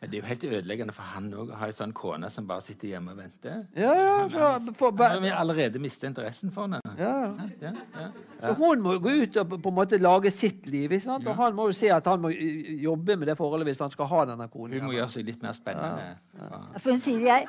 Men 0.00 0.10
det 0.10 0.18
er 0.18 0.20
jo 0.20 0.28
helt 0.28 0.44
ødeleggende 0.44 0.92
for 0.92 1.08
han 1.14 1.28
òg 1.32 1.52
å 1.54 1.58
ha 1.60 1.68
en 1.70 1.76
sånn 1.76 1.92
kone 1.96 2.28
som 2.32 2.44
bare 2.48 2.60
sitter 2.64 2.90
hjemme 2.90 3.14
og 3.14 3.20
venter. 3.22 3.62
Ja, 3.78 3.94
ja, 3.96 4.16
for, 4.28 4.74
for, 4.76 5.00
Han 5.00 5.24
har 5.24 5.38
allerede 5.40 5.80
mistet 5.80 6.10
interessen 6.10 6.52
for 6.52 6.68
henne. 6.68 6.82
ja. 7.00 7.14
Ja, 7.62 7.72
ja. 7.96 8.52
Hun 8.58 8.82
må 8.84 8.98
gå 9.00 9.14
ut 9.22 9.38
og 9.40 9.56
på 9.56 9.72
en 9.72 9.78
måte 9.78 9.98
lage 10.00 10.30
sitt 10.34 10.68
liv. 10.68 10.92
Ikke 10.92 11.06
sant? 11.06 11.26
Og 11.26 11.40
han 11.40 11.56
må 11.56 11.70
jo 11.70 11.78
se 11.78 11.88
at 11.94 12.06
han 12.10 12.20
må 12.20 12.30
jobbe 12.30 13.16
med 13.16 13.30
det 13.30 13.38
forholdet 13.40 13.70
hvis 13.70 13.80
han 13.86 13.94
skal 13.94 14.10
ha 14.12 14.22
denne 14.34 14.50
konen. 14.52 14.76
Hun 14.76 14.90
må 14.90 14.96
gjøre 14.98 15.14
seg 15.16 15.26
litt 15.30 15.42
mer 15.44 15.56
spennende. 15.56 16.12
Ja. 16.36 16.62
For 16.76 16.92
hun 16.92 17.02
sier 17.02 17.24
jeg, 17.24 17.48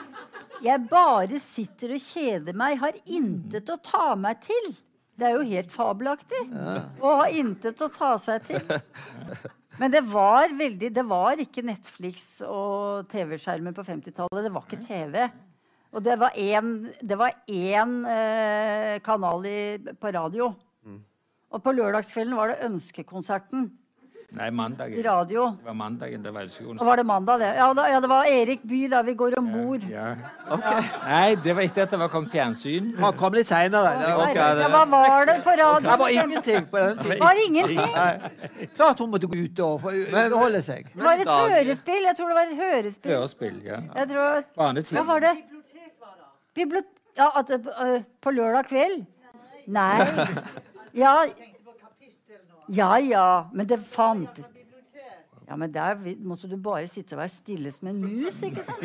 jeg 0.63 0.87
bare 0.89 1.43
sitter 1.43 1.97
og 1.97 2.07
kjeder 2.07 2.55
meg, 2.57 2.79
har 2.79 2.95
intet 3.05 3.75
å 3.75 3.79
ta 3.83 4.09
meg 4.15 4.39
til. 4.47 4.71
Det 5.17 5.25
er 5.27 5.35
jo 5.35 5.45
helt 5.49 5.71
fabelaktig 5.73 6.43
å 7.01 7.13
ha 7.23 7.29
intet 7.33 7.79
å 7.81 7.91
ta 7.91 8.15
seg 8.21 8.47
til. 8.47 8.61
Men 9.77 9.93
det 9.93 10.01
var 10.09 10.53
veldig 10.57 10.89
Det 10.93 11.03
var 11.05 11.41
ikke 11.41 11.65
Netflix 11.65 12.41
og 12.45 13.07
TV-skjermer 13.11 13.75
på 13.77 13.85
50-tallet. 13.85 14.47
Det 14.47 14.53
var 14.55 14.65
ikke 14.65 14.85
TV. 14.87 15.27
Og 15.93 16.03
det 16.03 16.15
var 16.19 16.35
én, 16.35 16.71
det 16.99 17.17
var 17.17 17.35
én 17.47 17.93
eh, 18.11 18.95
kanal 19.05 19.45
i, 19.47 19.59
på 19.77 20.11
radio. 20.13 20.49
Og 21.47 21.63
på 21.63 21.73
lørdagskvelden 21.77 22.35
var 22.35 22.51
det 22.51 22.65
Ønskekonserten 22.67 23.69
Nei, 24.35 24.49
mandagen. 24.51 25.03
radio. 25.03 25.43
Det 25.55 25.65
var 25.65 25.73
mandagen. 25.73 26.23
Det 26.23 26.31
var 26.33 26.41
ønskekonserten. 26.41 26.85
var 26.85 26.97
det 26.97 27.05
mandag, 27.05 27.39
det? 27.39 27.51
Ja, 27.55 27.67
da, 27.73 27.85
ja 27.87 27.99
det 28.03 28.09
var 28.11 28.25
Erik 28.27 28.61
By, 28.67 28.79
da 28.91 29.01
vi 29.01 29.13
går 29.13 29.37
om 29.39 29.45
bord. 29.53 29.85
Ja. 29.87 30.15
Nei, 31.05 31.35
det 31.45 31.55
var 31.55 31.61
etter 31.63 31.83
at 31.87 31.93
det 31.95 31.99
var 32.01 32.09
kommet 32.11 32.31
fjernsyn. 32.35 32.89
Han 32.99 33.15
kom 33.15 33.37
litt 33.37 33.47
seinere. 33.47 33.93
Det, 34.01 34.09
ja, 34.35 34.67
hva 34.67 34.83
var 34.91 35.25
det 35.31 35.37
på 35.45 35.55
radio? 35.61 35.79
det 35.87 35.97
var 36.03 36.09
ingenting 36.09 36.67
på 36.67 36.77
den 36.83 36.97
tiden. 37.05 37.19
Var 37.23 37.39
det 37.39 37.45
ingenting? 37.47 37.95
Nei. 37.95 38.67
Klart 38.75 38.99
hun 38.99 39.11
måtte 39.15 39.31
gå 39.31 39.39
ut 39.47 39.59
og 39.63 39.87
holde 39.87 40.61
seg. 40.61 40.91
Det 40.91 41.07
var 41.07 41.23
et 41.23 41.31
hørespill. 41.31 42.03
Jeg 42.11 42.19
tror 42.19 42.27
det 42.33 42.39
var 42.41 42.51
et 42.51 42.61
hørespill. 42.65 43.15
Hørespill, 43.15 43.61
ja. 43.63 43.79
Jeg 43.95 44.09
tror, 44.11 44.43
hva 44.59 45.07
var 45.13 45.19
det? 45.29 45.35
Bibliot... 46.53 46.91
Ja, 47.17 47.31
at, 47.39 47.47
det- 47.47 47.73
øh, 47.81 48.01
på 48.21 48.29
lørdag 48.31 48.67
kveld? 48.69 49.05
Nei. 49.67 49.95
Ja. 50.93 51.23
Ja 52.69 52.97
ja, 52.97 53.25
men 53.53 53.67
det 53.67 53.79
fantes 53.79 54.45
Ja, 55.47 55.55
men 55.55 55.71
der 55.71 55.95
måtte 56.27 56.49
du 56.51 56.57
bare 56.59 56.87
sitte 56.91 57.15
og 57.15 57.21
være 57.21 57.31
stille 57.31 57.71
som 57.71 57.87
en 57.87 58.01
mus, 58.03 58.41
ikke 58.43 58.63
sant? 58.67 58.83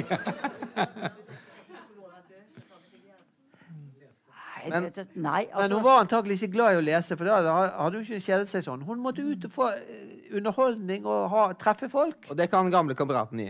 Men- 4.69 4.85
Nei, 5.15 5.49
altså. 5.51 5.63
Men 5.63 5.71
hun 5.73 5.79
altså 5.79 5.83
var 5.83 6.01
antakelig 6.05 6.37
ikke 6.39 6.53
glad 6.53 6.75
i 6.75 6.79
å 6.79 6.85
lese, 6.87 7.17
for 7.19 7.25
da 7.27 7.41
hadde 7.43 7.97
hun 7.99 8.05
ikke 8.05 8.21
kjedet 8.23 8.49
seg 8.49 8.63
sånn. 8.63 8.85
Hun 8.87 9.01
måtte 9.03 9.25
ut 9.27 9.45
og 9.49 9.51
få 9.51 9.67
eh, 9.75 10.37
underholdning 10.39 11.05
og 11.05 11.25
ha, 11.33 11.49
treffe 11.59 11.89
folk. 11.91 12.29
Og 12.31 12.37
det 12.39 12.47
kan 12.53 12.71
gamle 12.71 12.95
kameraten 12.95 13.43
gi. 13.43 13.49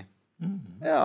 Ja. 0.83 1.03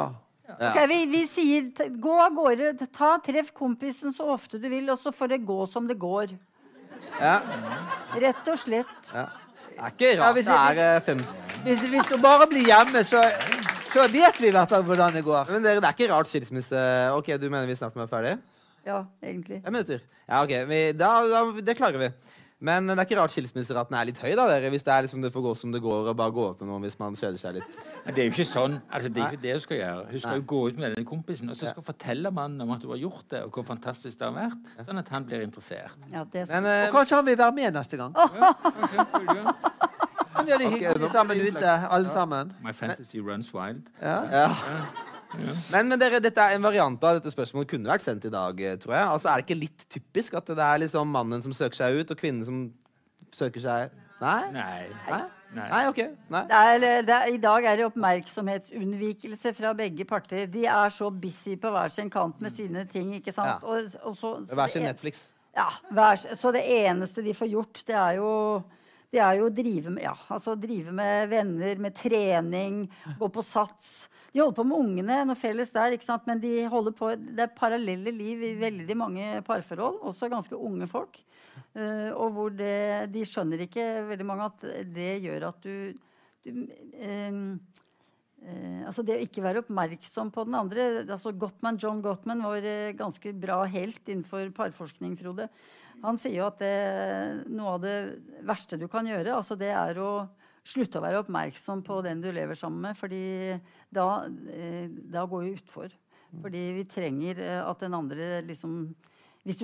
Ok, 0.48 0.80
vi, 0.88 1.02
vi 1.12 1.26
sier 1.28 1.68
gå 1.99 2.14
av 2.24 2.32
gårde, 2.38 2.88
ta, 2.95 3.18
treff 3.20 3.52
kompisen 3.54 4.16
så 4.16 4.30
ofte 4.32 4.62
du 4.64 4.70
vil, 4.72 4.88
og 4.90 4.98
så 5.02 5.12
får 5.12 5.34
det 5.36 5.41
gå 5.45 5.60
som 5.68 5.90
det 5.91 5.98
går. 5.99 6.38
Ja. 7.20 7.36
Rett 8.28 8.50
og 8.54 8.58
slett. 8.62 9.12
ja. 9.14 9.28
Det 9.78 9.84
er 9.86 9.92
ikke 9.94 10.10
Ja, 10.16 10.24
rart 10.24 10.34
hvis 10.40 10.48
det 10.50 10.56
er 10.58 10.80
eh, 10.96 11.02
fem... 11.06 11.20
Hvis, 11.64 11.82
hvis 11.92 12.08
du 12.10 12.16
bare 12.22 12.48
blir 12.50 12.64
hjemme, 12.66 13.04
så, 13.06 13.20
så 13.92 14.08
vet 14.10 14.40
vi 14.42 14.48
i 14.50 14.54
hvert 14.56 14.72
fall 14.74 14.82
hvordan 14.88 15.14
det 15.14 15.22
går. 15.26 15.52
Men 15.54 15.62
dere, 15.66 15.82
det 15.84 15.86
er 15.92 15.94
ikke 15.94 16.08
rart 16.16 16.30
skilsmisse 16.32 16.80
Ok, 17.14 17.30
du 17.38 17.46
mener 17.46 17.70
vi 17.70 17.76
snart 17.78 17.94
må 17.94 18.02
være 18.08 18.10
ferdig? 18.16 18.32
Ja, 18.88 19.04
egentlig. 19.22 19.60
Fem 19.62 19.74
minutter. 19.76 20.00
Ja, 20.26 20.42
ok. 20.42 20.54
Vi, 20.72 20.80
da, 20.98 21.12
da, 21.30 21.44
det 21.62 21.76
klarer 21.78 22.02
vi. 22.02 22.10
Men 22.58 22.88
det 22.90 22.96
er 22.98 23.06
ikke 23.06 23.18
rart 23.20 23.30
skilsmisseraten 23.36 23.94
er 23.94 24.08
litt 24.10 24.18
høy, 24.18 24.32
da, 24.34 24.48
dere. 24.50 24.72
Hvis 24.74 24.82
det 24.86 24.90
er 24.90 25.04
liksom 25.06 25.22
det 25.22 25.30
får 25.34 25.44
gå 25.46 25.52
som 25.60 25.74
det 25.76 25.82
går, 25.84 26.08
og 26.10 26.16
bare 26.18 26.34
gå 26.34 26.46
ut 26.50 26.64
med 26.64 26.72
noen 26.72 26.88
hvis 26.88 26.98
man 26.98 27.14
kjeder 27.18 27.38
seg 27.38 27.60
litt. 27.60 27.76
Men 28.06 28.16
det 28.18 28.24
er 28.24 28.30
jo 28.30 28.34
ikke 28.34 28.48
sånn. 28.50 28.80
Altså, 28.90 29.12
det 29.14 29.22
er 29.22 29.36
ikke 29.36 29.44
det 29.44 29.52
hun 29.54 29.62
skal 29.68 29.78
gjøre. 29.78 30.06
Hun 30.10 30.24
skal 30.24 30.40
jo 30.40 30.46
gå 30.54 30.62
ut 30.66 30.80
med 30.82 30.96
denne 30.96 31.06
kompisen, 31.06 31.52
og 31.54 31.60
så 31.60 31.68
skal 31.68 31.84
hun 31.84 31.90
fortelle 31.92 32.32
mannen 32.34 32.66
om 32.66 32.74
at 32.74 32.82
hun 32.82 32.96
har 32.96 33.02
gjort 33.04 33.28
det, 33.30 33.44
og 33.46 33.54
hvor 33.54 33.68
fantastisk 33.68 34.18
det 34.18 34.26
har 34.26 34.34
vært, 34.40 34.74
sånn 34.90 35.04
at 35.04 35.14
han 35.14 35.28
blir 35.30 35.46
interessert. 35.46 36.00
Ja, 36.10 36.26
det 36.26 36.48
er 36.48 36.50
Men 36.50 36.66
sant. 36.66 36.72
eh, 36.74 36.88
Og 36.88 36.98
kanskje 36.98 37.22
han 37.22 37.30
vil 37.30 37.38
være 37.44 37.58
med 37.62 37.78
neste 37.78 38.02
gang. 38.02 38.18
Han 40.38 40.46
gjør 40.46 40.62
det 40.62 40.68
hyggelig 40.70 40.96
okay, 41.02 41.10
sammen 41.10 41.40
ute, 41.42 41.70
alle 41.90 42.10
sammen. 42.14 42.52
My 42.62 42.72
fantasy 42.72 43.18
runs 43.18 43.48
wild. 43.56 43.88
Ja. 44.02 44.20
ja. 44.30 44.50
Men, 45.36 45.90
men 45.91 45.99
dere, 45.99 46.22
dette 46.24 46.40
er 46.40 46.56
en 46.56 46.64
variant 46.64 47.04
av 47.04 47.18
dette 47.20 47.32
spørsmålet 47.34 47.68
kunne 47.74 47.90
vært 47.91 48.06
sendt 48.06 48.26
i 48.26 48.32
dag, 48.34 48.62
eh, 48.64 48.78
tror 48.80 48.94
jeg. 48.95 49.08
Altså, 49.12 49.30
Er 49.30 49.41
det 49.41 49.45
ikke 49.48 49.60
litt 49.60 49.88
typisk 49.91 50.38
at 50.40 50.45
det 50.48 50.64
er 50.64 50.80
liksom 50.86 51.10
mannen 51.12 51.44
som 51.44 51.54
søker 51.54 51.76
seg 51.82 51.99
ut, 51.99 52.12
og 52.16 52.18
kvinnen 52.22 52.45
som 52.48 52.62
søker 53.36 53.60
seg 53.64 53.90
Nei? 54.18 54.49
Nei. 54.49 54.86
Nei? 55.12 55.20
Nei. 55.54 55.66
Nei, 55.70 55.82
ok. 55.91 55.99
Nei. 56.34 56.40
Det 56.49 56.58
er, 56.58 56.80
det 57.06 57.14
er, 57.14 57.28
I 57.36 57.38
dag 57.38 57.66
er 57.70 57.76
det 57.78 57.86
oppmerksomhetsunnvikelse 57.86 59.52
fra 59.56 59.74
begge 59.78 60.06
parter. 60.10 60.48
De 60.49 60.66
er 60.66 60.90
så 60.95 61.12
busy 61.14 61.54
på 61.62 61.70
hver 61.72 61.91
sin 61.94 62.10
kant 62.10 62.41
med 62.41 62.52
sine 62.56 62.86
ting. 62.90 63.14
ikke 63.20 63.34
sant? 63.36 63.62
Ja. 63.62 63.68
Og, 63.68 63.94
og 64.10 64.16
så, 64.18 64.32
så 64.48 64.58
Hver 64.58 64.68
sin 64.74 64.82
det- 64.84 64.95
Netflix. 64.95 65.28
Ja, 65.58 65.70
hver, 65.90 66.20
så 66.38 66.52
det 66.54 66.62
eneste 66.70 67.24
de 67.26 67.34
får 67.34 67.49
gjort, 67.49 67.80
det 67.88 67.95
er 67.98 68.18
jo 68.20 68.64
det 69.10 69.22
er 69.24 69.38
jo 69.40 69.45
å 69.48 69.54
drive 69.56 69.90
med, 69.90 70.04
ja, 70.04 70.12
altså 70.30 70.54
drive 70.60 70.91
med 70.94 71.30
venner, 71.32 71.78
med 71.80 71.95
trening, 71.95 72.82
gå 73.18 73.30
på 73.32 73.41
sats. 73.41 74.08
De 74.38 74.44
holder 74.44 74.58
på 74.60 74.68
med 74.70 74.84
ungene, 74.84 75.16
noe 75.26 75.40
felles 75.40 75.74
der, 75.74 75.96
ikke 75.96 76.06
sant? 76.06 76.28
men 76.30 76.42
de 76.44 76.52
holder 76.70 76.94
på, 76.94 77.10
det 77.18 77.48
er 77.48 77.56
parallelle 77.58 78.14
liv 78.14 78.44
i 78.46 78.54
veldig 78.60 78.98
mange 79.00 79.32
parforhold, 79.48 79.98
også 80.12 80.30
ganske 80.30 80.54
unge 80.54 80.86
folk. 80.92 81.18
Uh, 81.74 82.14
og 82.14 82.36
hvor 82.36 82.54
det, 82.54 83.10
de 83.10 83.26
skjønner 83.26 83.66
ikke 83.66 83.86
veldig 84.12 84.28
mange 84.30 84.52
at 84.52 84.68
det 84.94 85.16
gjør 85.26 85.48
at 85.50 85.66
du, 85.66 85.98
du 86.46 86.52
eh, 87.02 87.40
Eh, 88.46 88.84
altså 88.86 89.02
det 89.02 89.18
å 89.18 89.24
ikke 89.26 89.42
være 89.42 89.64
oppmerksom 89.64 90.30
på 90.34 90.46
den 90.46 90.56
andre 90.60 90.84
altså 91.02 91.34
Gottman, 91.34 91.80
John 91.82 92.04
Gottman 92.06 92.44
var 92.46 92.62
eh, 92.62 92.94
ganske 92.98 93.34
bra 93.34 93.64
helt 93.66 94.06
innenfor 94.06 94.52
parforskning, 94.58 95.18
Frode. 95.18 95.50
Han 96.04 96.20
sier 96.22 96.44
jo 96.44 96.50
at 96.52 96.62
det, 96.62 96.76
noe 97.50 97.74
av 97.76 97.82
det 97.82 97.96
verste 98.46 98.78
du 98.78 98.86
kan 98.92 99.10
gjøre, 99.10 99.34
altså 99.34 99.58
det 99.58 99.72
er 99.74 99.98
å 99.98 100.12
slutte 100.68 101.00
å 101.00 101.04
være 101.04 101.24
oppmerksom 101.24 101.82
på 101.88 101.98
den 102.06 102.22
du 102.22 102.30
lever 102.30 102.60
sammen 102.60 102.84
med. 102.86 103.00
fordi 103.00 103.58
da, 103.94 104.26
eh, 104.52 104.88
da 104.88 105.26
går 105.30 105.46
vi 105.46 105.56
utfor. 105.58 105.94
Fordi 106.42 106.64
vi 106.76 106.88
trenger 106.92 107.40
eh, 107.40 107.62
at 107.64 107.86
den 107.86 107.96
andre 107.98 108.42
liksom 108.46 108.82
hvis 109.48 109.60
du, 109.62 109.64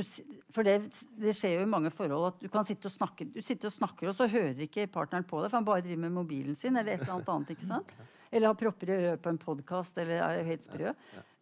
for 0.56 0.64
det, 0.64 0.78
det 1.20 1.34
skjer 1.36 1.58
jo 1.58 1.64
i 1.66 1.68
mange 1.68 1.90
forhold 1.92 2.30
at 2.30 2.38
du 2.40 2.48
kan 2.52 2.64
sitte 2.64 2.88
og 2.88 2.94
snakke 2.94 3.26
du 3.28 3.42
sitter 3.44 3.68
og 3.68 3.76
snakker, 3.76 4.08
og 4.08 4.16
så 4.16 4.30
hører 4.32 4.62
ikke 4.64 4.86
partneren 4.88 5.26
på 5.28 5.42
deg, 5.42 5.50
for 5.52 5.60
han 5.60 5.68
bare 5.68 5.84
driver 5.84 6.06
med 6.06 6.16
mobilen 6.16 6.56
sin 6.56 6.78
eller 6.80 6.94
et 6.94 7.04
eller 7.04 7.18
annet 7.18 7.32
annet. 7.34 7.52
ikke 7.52 7.68
sant? 7.74 7.92
Eller 8.32 8.48
har 8.48 8.60
propper 8.62 8.90
i 8.90 8.96
øret 8.96 9.22
på 9.22 9.34
en 9.34 9.42
podkast, 9.42 10.00
eller 10.00 10.24
er 10.24 10.48
helt 10.48 10.64
sprø. 10.64 10.94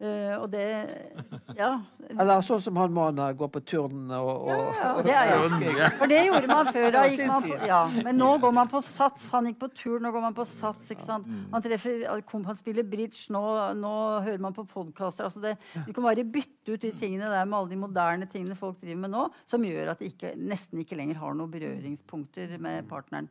Eh, 0.02 0.34
og 0.42 0.48
det 0.50 0.66
Ja. 1.54 1.76
Eller 2.10 2.42
sånn 2.42 2.62
som 2.64 2.78
han 2.80 2.94
mannen 2.96 3.36
går 3.38 3.50
på 3.54 3.62
turn 3.70 4.10
og, 4.18 4.48
og 4.50 4.72
ja 4.80 4.94
det 5.06 5.14
er 5.14 5.28
jo. 5.36 5.90
For 6.00 6.10
det 6.10 6.22
gjorde 6.26 6.50
man 6.50 6.70
før. 6.74 6.88
Da 6.96 7.04
gikk 7.06 7.28
man 7.30 7.46
på, 7.46 7.58
ja. 7.70 7.82
Men 8.08 8.18
nå 8.18 8.32
går 8.42 8.56
man 8.56 8.72
på 8.72 8.82
sats. 8.88 9.28
Han 9.36 9.50
gikk 9.52 9.60
på 9.62 9.70
turn, 9.78 10.02
nå 10.02 10.12
går 10.16 10.26
man 10.26 10.38
på 10.38 10.46
sats. 10.50 10.90
ikke 10.96 11.06
sant? 11.06 11.30
Han 11.54 11.62
treffer, 11.66 12.02
han 12.34 12.58
spiller 12.58 12.88
bridge, 12.90 13.28
nå, 13.36 13.44
nå 13.78 13.94
hører 14.26 14.42
man 14.42 14.58
på 14.58 14.66
podkaster. 14.74 15.30
Altså 15.30 15.44
det, 15.44 15.54
du 15.86 15.94
kan 15.94 16.08
bare 16.10 16.26
bytte 16.26 16.74
ut 16.74 16.82
de 16.82 16.92
tingene 16.98 17.30
der 17.30 17.46
med 17.46 17.60
alle 17.60 17.74
de 17.76 17.82
moderne 17.86 18.30
tingene 18.32 18.58
folk 18.58 18.82
driver 18.82 19.04
med 19.06 19.14
nå, 19.14 19.28
som 19.50 19.64
gjør 19.66 19.94
at 19.94 20.02
de 20.02 20.10
ikke, 20.10 20.34
nesten 20.38 20.82
ikke 20.82 20.98
lenger 20.98 21.22
har 21.22 21.38
noen 21.38 21.54
berøringspunkter 21.54 22.58
med 22.62 22.90
partneren. 22.90 23.30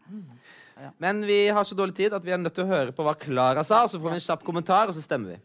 Men 1.03 1.27
vi 1.27 1.43
har 1.53 1.67
så 1.67 1.75
dårlig 1.77 1.99
tid 1.99 2.15
at 2.17 2.25
vi 2.25 2.33
er 2.33 2.41
nødt 2.41 2.55
til 2.57 2.65
å 2.65 2.71
høre 2.71 2.95
på 2.95 3.05
hva 3.05 3.19
Klara 3.19 3.65
sa, 3.67 3.83
og 3.85 3.91
så 3.93 3.99
får 4.01 4.15
vi 4.15 4.21
en 4.23 4.29
kjapp 4.31 4.47
kommentar, 4.47 4.89
og 4.89 4.97
så 4.97 5.03
stemmer 5.05 5.35
vi. 5.35 5.41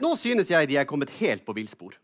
Nå 0.00 0.14
synes 0.16 0.50
jeg 0.50 0.68
de 0.70 0.76
er 0.80 0.88
kommet 0.88 1.10
helt 1.20 1.44
på 1.44 1.52
villspor. 1.56 1.96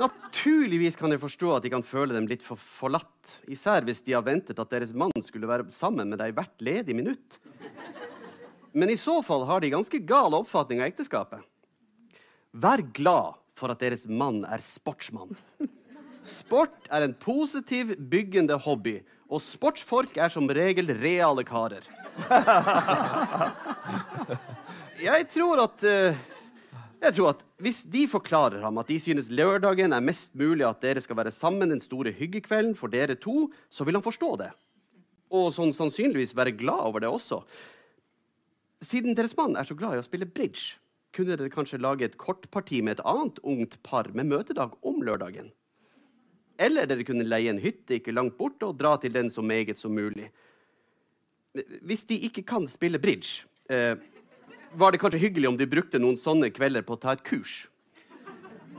Naturligvis 0.00 0.96
kan 0.96 1.12
jeg 1.12 1.20
forstå 1.20 1.50
at 1.56 1.64
de 1.64 1.72
kan 1.72 1.84
føle 1.84 2.16
dem 2.16 2.28
litt 2.30 2.44
for 2.44 2.56
forlatt, 2.60 3.38
især 3.48 3.84
hvis 3.84 4.00
de 4.06 4.14
har 4.16 4.24
ventet 4.24 4.60
at 4.60 4.72
deres 4.72 4.94
mann 4.96 5.12
skulle 5.24 5.48
være 5.50 5.68
sammen 5.74 6.08
med 6.12 6.20
deg 6.22 6.32
hvert 6.36 6.64
ledig 6.64 6.96
minutt. 6.96 7.38
Men 8.72 8.88
i 8.88 8.96
så 8.96 9.18
fall 9.24 9.44
har 9.48 9.60
de 9.60 9.72
ganske 9.72 10.00
gal 10.08 10.32
oppfatning 10.36 10.80
av 10.80 10.88
ekteskapet. 10.88 11.44
Vær 12.52 12.80
glad 12.96 13.40
for 13.56 13.72
at 13.72 13.80
deres 13.84 14.06
mann 14.08 14.42
er 14.48 14.64
sportsmann. 14.64 15.36
Sport 16.24 16.88
er 16.88 17.04
en 17.04 17.14
positiv, 17.18 17.96
byggende 17.98 18.56
hobby, 18.64 19.00
og 19.28 19.42
sportsfolk 19.44 20.16
er 20.20 20.32
som 20.32 20.48
regel 20.48 20.92
reale 21.00 21.44
karer. 21.44 21.84
Jeg 25.02 25.26
tror 25.32 25.64
at 25.64 25.84
eh, 25.88 26.18
jeg 27.02 27.16
tror 27.16 27.32
at 27.32 27.40
Hvis 27.62 27.82
de 27.90 28.04
forklarer 28.10 28.62
ham 28.62 28.78
at 28.78 28.90
de 28.90 28.98
synes 29.02 29.30
lørdagen 29.30 29.94
er 29.94 30.04
mest 30.04 30.34
mulig 30.38 30.66
at 30.66 30.82
dere 30.82 31.00
skal 31.02 31.18
være 31.18 31.34
sammen 31.34 31.70
den 31.70 31.80
store 31.82 32.12
hyggekvelden 32.14 32.76
for 32.78 32.92
dere 32.92 33.14
to, 33.14 33.50
så 33.70 33.84
vil 33.84 33.98
han 33.98 34.04
forstå 34.04 34.36
det. 34.42 34.50
Og 35.32 35.52
sånn 35.54 35.72
sannsynligvis 35.74 36.36
være 36.36 36.58
glad 36.58 36.82
over 36.90 37.02
det 37.02 37.10
også. 37.10 37.42
Siden 38.82 39.16
deres 39.18 39.36
mann 39.38 39.56
er 39.56 39.66
så 39.66 39.76
glad 39.78 39.96
i 39.96 40.02
å 40.02 40.06
spille 40.06 40.26
bridge, 40.26 40.76
kunne 41.14 41.36
dere 41.38 41.52
kanskje 41.52 41.80
lage 41.80 42.06
et 42.06 42.18
kortparti 42.18 42.82
med 42.82 42.98
et 42.98 43.06
annet 43.06 43.38
ungt 43.46 43.78
par 43.86 44.10
med 44.14 44.30
møtedag 44.30 44.74
om 44.82 45.02
lørdagen? 45.06 45.52
Eller 46.58 46.86
dere 46.86 47.06
kunne 47.06 47.26
leie 47.26 47.50
en 47.50 47.62
hytte 47.62 47.98
ikke 47.98 48.14
langt 48.14 48.36
borte 48.38 48.68
og 48.68 48.78
dra 48.78 48.96
til 49.00 49.14
den 49.14 49.30
så 49.30 49.42
meget 49.42 49.78
som 49.78 49.94
mulig. 49.94 50.28
Hvis 51.82 52.04
de 52.08 52.16
ikke 52.28 52.42
kan 52.48 52.66
spille 52.68 52.98
bridge, 52.98 53.44
eh, 53.68 53.96
var 54.72 54.90
det 54.92 55.00
kanskje 55.00 55.20
hyggelig 55.20 55.48
om 55.48 55.58
de 55.58 55.68
brukte 55.68 56.00
noen 56.00 56.16
sånne 56.16 56.48
kvelder 56.50 56.82
på 56.82 56.96
å 56.96 57.00
ta 57.00 57.12
et 57.12 57.24
kurs. 57.24 57.66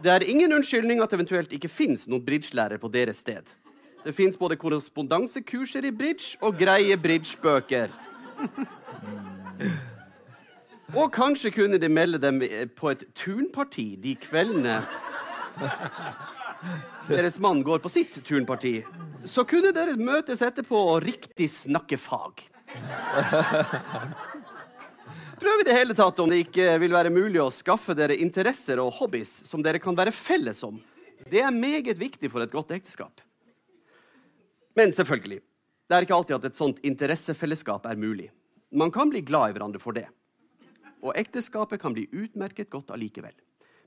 Det 0.04 0.12
er 0.12 0.26
ingen 0.26 0.52
unnskyldning 0.52 1.02
at 1.04 1.14
eventuelt 1.14 1.54
ikke 1.54 1.70
fins 1.70 2.08
noen 2.08 2.26
bridgelærer 2.26 2.82
på 2.82 2.90
deres 2.91 3.22
sted. 3.22 3.45
Det 4.04 4.16
fins 4.16 4.36
både 4.38 4.58
korrespondansekurser 4.60 5.86
i 5.86 5.91
bridge 5.95 6.36
og 6.41 6.58
greie 6.60 6.98
bridgebøker. 6.98 7.94
Og 10.94 11.12
kanskje 11.14 11.54
kunne 11.54 11.80
de 11.80 11.90
melde 11.90 12.20
dem 12.22 12.41
eh, 12.41 12.66
på 12.68 12.90
et 12.91 13.06
turnparti 13.16 13.94
de 14.02 14.16
kveldene 14.20 14.82
deres 17.08 17.40
mann 17.40 17.64
går 17.64 17.80
på 17.84 17.91
sitt 17.91 18.18
turnparti. 18.26 18.82
Så 19.26 19.45
kunne 19.48 19.74
dere 19.76 19.95
møtes 20.00 20.41
etterpå 20.45 20.80
og 20.95 21.04
riktig 21.06 21.50
snakke 21.52 21.98
fag. 22.02 22.44
Prøv 25.44 25.60
i 25.60 25.66
det 25.68 25.76
hele 25.76 25.95
tatt 25.98 26.20
om 26.24 26.30
det 26.32 26.40
ikke 26.45 26.78
vil 26.80 26.94
være 26.95 27.12
mulig 27.14 27.41
å 27.44 27.52
skaffe 27.52 27.95
dere 27.98 28.16
interesser 28.22 28.80
og 28.80 28.94
hobbies 29.00 29.32
som 29.50 29.64
dere 29.66 29.82
kan 29.84 29.98
være 29.98 30.14
felles 30.16 30.64
om. 30.64 30.78
Det 31.30 31.41
er 31.44 31.52
meget 31.56 31.98
viktig 32.00 32.30
for 32.32 32.44
et 32.44 32.54
godt 32.54 32.72
ekteskap. 32.76 33.22
Men 34.78 34.94
selvfølgelig, 34.95 35.41
det 35.90 35.95
er 35.95 36.06
ikke 36.06 36.16
alltid 36.16 36.38
at 36.38 36.48
et 36.50 36.58
sånt 36.58 36.80
interessefellesskap 36.86 37.86
er 37.90 38.00
mulig. 38.00 38.30
Man 38.74 38.91
kan 38.91 39.12
bli 39.12 39.22
glad 39.22 39.52
i 39.52 39.58
hverandre 39.58 39.82
for 39.84 39.94
det. 39.98 40.08
Og 41.04 41.14
ekteskapet 41.20 41.82
kan 41.82 41.94
bli 41.94 42.08
utmerket 42.10 42.72
godt 42.72 42.94
allikevel. 42.95 43.36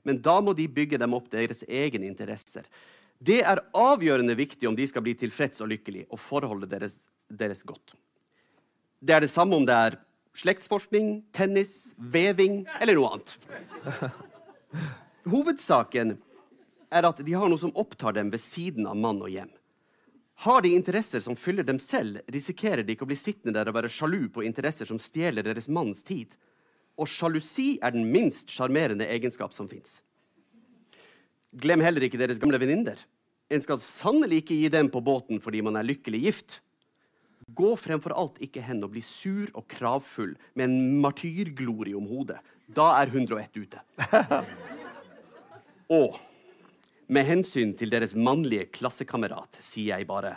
Men 0.07 0.21
da 0.23 0.37
må 0.39 0.53
de 0.55 0.69
bygge 0.71 0.99
dem 1.01 1.15
opp 1.17 1.27
deres 1.33 1.65
egne 1.67 2.07
interesser. 2.07 2.69
Det 3.17 3.41
er 3.41 3.63
avgjørende 3.75 4.37
viktig 4.37 4.69
om 4.69 4.77
de 4.77 4.85
skal 4.87 5.03
bli 5.03 5.15
tilfreds 5.17 5.63
og 5.65 5.71
lykkelige 5.73 6.05
og 6.13 6.21
forholdet 6.21 6.69
deres, 6.71 6.99
deres 7.27 7.65
godt. 7.65 7.97
Det 8.99 9.13
er 9.13 9.21
det 9.21 9.31
samme 9.31 9.57
om 9.57 9.65
det 9.67 9.75
er 9.75 9.99
slektsforskning, 10.37 11.21
tennis, 11.33 11.93
veving 11.97 12.63
eller 12.81 12.97
noe 12.97 13.13
annet. 13.15 13.35
Hovedsaken 15.31 16.15
er 16.93 17.07
at 17.09 17.21
de 17.25 17.35
har 17.35 17.49
noe 17.49 17.61
som 17.61 17.73
opptar 17.77 18.15
dem 18.17 18.31
ved 18.33 18.41
siden 18.41 18.87
av 18.89 18.97
mann 18.97 19.21
og 19.21 19.31
hjem. 19.33 19.51
Har 20.45 20.61
de 20.61 20.75
interesser 20.77 21.23
som 21.25 21.37
fyller 21.37 21.65
dem 21.65 21.79
selv, 21.81 22.19
risikerer 22.29 22.85
de 22.85 22.93
ikke 22.93 23.07
å 23.07 23.09
bli 23.09 23.17
sittende 23.17 23.55
der 23.57 23.71
og 23.71 23.77
være 23.79 23.89
sjalu 23.89 24.27
på 24.33 24.45
interesser 24.45 24.89
som 24.89 24.99
stjeler 25.01 25.45
deres 25.45 25.69
manns 25.69 26.03
tid. 26.05 26.35
Og 26.97 27.09
sjalusi 27.09 27.79
er 27.81 27.93
den 27.95 28.05
minst 28.13 28.53
sjarmerende 28.53 29.07
egenskap 29.09 29.53
som 29.53 29.69
fins. 29.69 29.99
Glem 31.57 31.81
heller 31.81 32.05
ikke 32.05 32.19
deres 32.21 32.41
gamle 32.41 32.59
venninner. 32.61 33.01
En 33.49 33.63
skal 33.63 33.81
sannelig 33.81 34.43
ikke 34.43 34.59
gi 34.59 34.69
dem 34.73 34.91
på 34.93 35.01
båten 35.01 35.41
fordi 35.41 35.63
man 35.65 35.79
er 35.79 35.87
lykkelig 35.87 36.21
gift. 36.27 36.59
Gå 37.55 37.75
fremfor 37.79 38.11
alt 38.17 38.41
ikke 38.43 38.61
hen 38.63 38.83
og 38.83 38.91
bli 38.95 39.01
sur 39.05 39.47
og 39.53 39.67
kravfull 39.71 40.33
med 40.59 40.67
en 40.67 40.97
martyrglorie 41.03 41.95
om 41.95 42.07
hodet. 42.09 42.39
Da 42.67 42.89
er 42.99 43.07
101 43.07 43.61
ute. 43.61 43.79
Og 46.01 46.17
med 47.07 47.23
hensyn 47.23 47.71
til 47.79 47.93
deres 47.93 48.11
mannlige 48.19 48.65
klassekamerat 48.75 49.61
sier 49.63 49.95
jeg 49.95 50.09
bare 50.09 50.33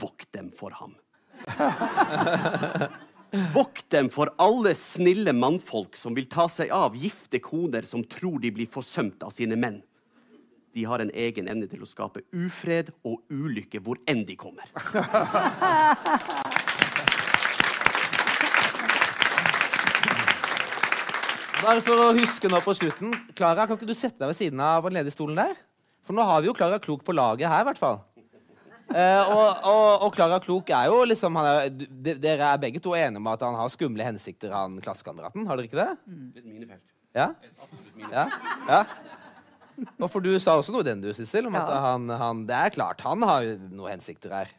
vokt 0.00 0.30
dem 0.32 0.48
for 0.56 0.72
ham. 0.78 0.96
Vokt 3.52 3.84
dem 3.92 4.08
for 4.08 4.32
alle 4.40 4.72
snille 4.72 5.34
mannfolk 5.36 5.96
som 6.00 6.16
vil 6.16 6.30
ta 6.32 6.46
seg 6.48 6.72
av 6.72 6.96
gifte 6.96 7.36
koner 7.44 7.84
som 7.84 8.00
tror 8.08 8.40
de 8.40 8.48
blir 8.56 8.70
forsømt 8.72 9.20
av 9.26 9.34
sine 9.36 9.56
menn. 9.60 9.82
De 10.78 10.84
har 10.86 11.02
en 11.02 11.10
egen 11.10 11.48
evne 11.50 11.66
til 11.66 11.80
å 11.82 11.88
skape 11.90 12.20
ufred 12.30 12.92
og 13.08 13.18
ulykke 13.34 13.80
hvor 13.82 13.98
enn 14.06 14.20
de 14.28 14.36
kommer. 14.38 14.62
Bare 21.58 21.82
for 21.82 21.98
å 21.98 22.12
huske 22.14 22.46
nå 22.46 22.60
på 22.62 22.76
slutten. 22.78 23.10
Klara, 23.34 23.66
kan 23.66 23.74
ikke 23.74 23.88
du 23.90 23.96
sette 23.98 24.22
deg 24.22 24.30
ved 24.30 24.38
siden 24.38 24.62
av 24.62 24.86
den 24.86 25.00
ledige 25.00 25.16
stolen 25.16 25.40
der? 25.40 25.58
For 26.06 26.14
nå 26.14 26.22
har 26.22 26.44
vi 26.44 26.46
jo 26.52 26.54
Klara 26.54 26.78
Klok 26.78 27.02
på 27.02 27.16
laget 27.16 27.50
her, 27.50 27.64
i 27.64 27.68
hvert 27.72 27.82
fall. 27.82 27.98
Eh, 28.94 29.32
og, 29.34 30.06
Klara 30.14 30.38
Klok 30.44 30.70
er 30.78 30.86
jo 30.92 31.02
liksom 31.10 31.42
er, 31.42 31.66
de, 31.74 32.14
Dere 32.22 32.54
er 32.54 32.62
begge 32.62 32.78
to 32.80 32.94
enige 32.94 33.18
om 33.18 33.26
at 33.34 33.42
han 33.48 33.58
har 33.58 33.74
skumle 33.74 34.06
hensikter, 34.06 34.54
han 34.54 34.78
klassekameraten? 34.84 35.42
Har 35.50 35.58
dere 35.58 35.66
ikke 35.66 35.82
det? 35.82 35.90
Mm. 36.06 36.62
felt. 36.70 36.86
Ja? 37.18 37.32
ja? 38.14 38.28
ja? 38.70 38.84
Og 40.02 40.08
for 40.10 40.24
du 40.24 40.30
sa 40.42 40.56
også 40.58 40.72
noe 40.74 40.82
i 40.82 40.88
den, 40.88 41.02
du, 41.04 41.10
Sissel, 41.14 41.46
om 41.48 41.54
at 41.58 41.68
han, 41.70 42.08
han 42.10 42.40
Det 42.48 42.56
er 42.56 42.72
klart, 42.74 43.02
han 43.06 43.22
har 43.26 43.44
jo 43.46 43.56
noen 43.70 43.92
hensikter 43.96 44.32
her. 44.34 44.50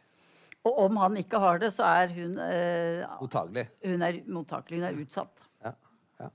Og 0.68 0.76
om 0.86 0.98
han 1.00 1.16
ikke 1.16 1.38
har 1.40 1.60
det, 1.62 1.70
så 1.72 1.86
er 1.88 2.10
hun, 2.12 2.34
eh, 2.44 3.04
Mottakelig. 3.20 3.66
hun 3.86 4.02
er 4.04 4.18
mottakelig. 4.28 4.80
Hun 4.80 4.88
er 4.90 4.98
utsatt. 5.04 5.46
Ja, 5.64 5.72
ja. 6.20 6.28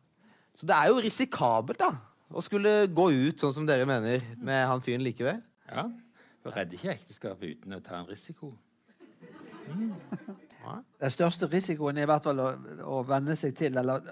Så 0.58 0.66
det 0.70 0.78
er 0.78 0.90
jo 0.90 1.02
risikabelt, 1.06 1.78
da. 1.82 1.92
Å 2.34 2.42
skulle 2.42 2.72
gå 2.90 3.06
ut 3.14 3.42
sånn 3.44 3.54
som 3.54 3.68
dere 3.70 3.86
mener, 3.86 4.24
med 4.42 4.64
han 4.66 4.82
fyren 4.82 5.04
likevel. 5.06 5.42
Ja. 5.70 5.86
Du 6.42 6.50
redder 6.54 6.78
ikke 6.78 6.94
ekteskapet 6.96 7.56
uten 7.60 7.78
å 7.78 7.82
ta 7.86 8.00
en 8.00 8.10
risiko. 8.10 8.52
Den 11.00 11.12
største 11.14 11.48
risikoen 11.52 11.98
er 11.98 12.06
i 12.06 12.10
hvert 12.10 12.26
fall 12.26 12.42
å, 12.42 12.50
å 12.98 13.02
venne 13.06 13.36
seg 13.38 13.54
til, 13.58 13.78
eller 13.78 14.10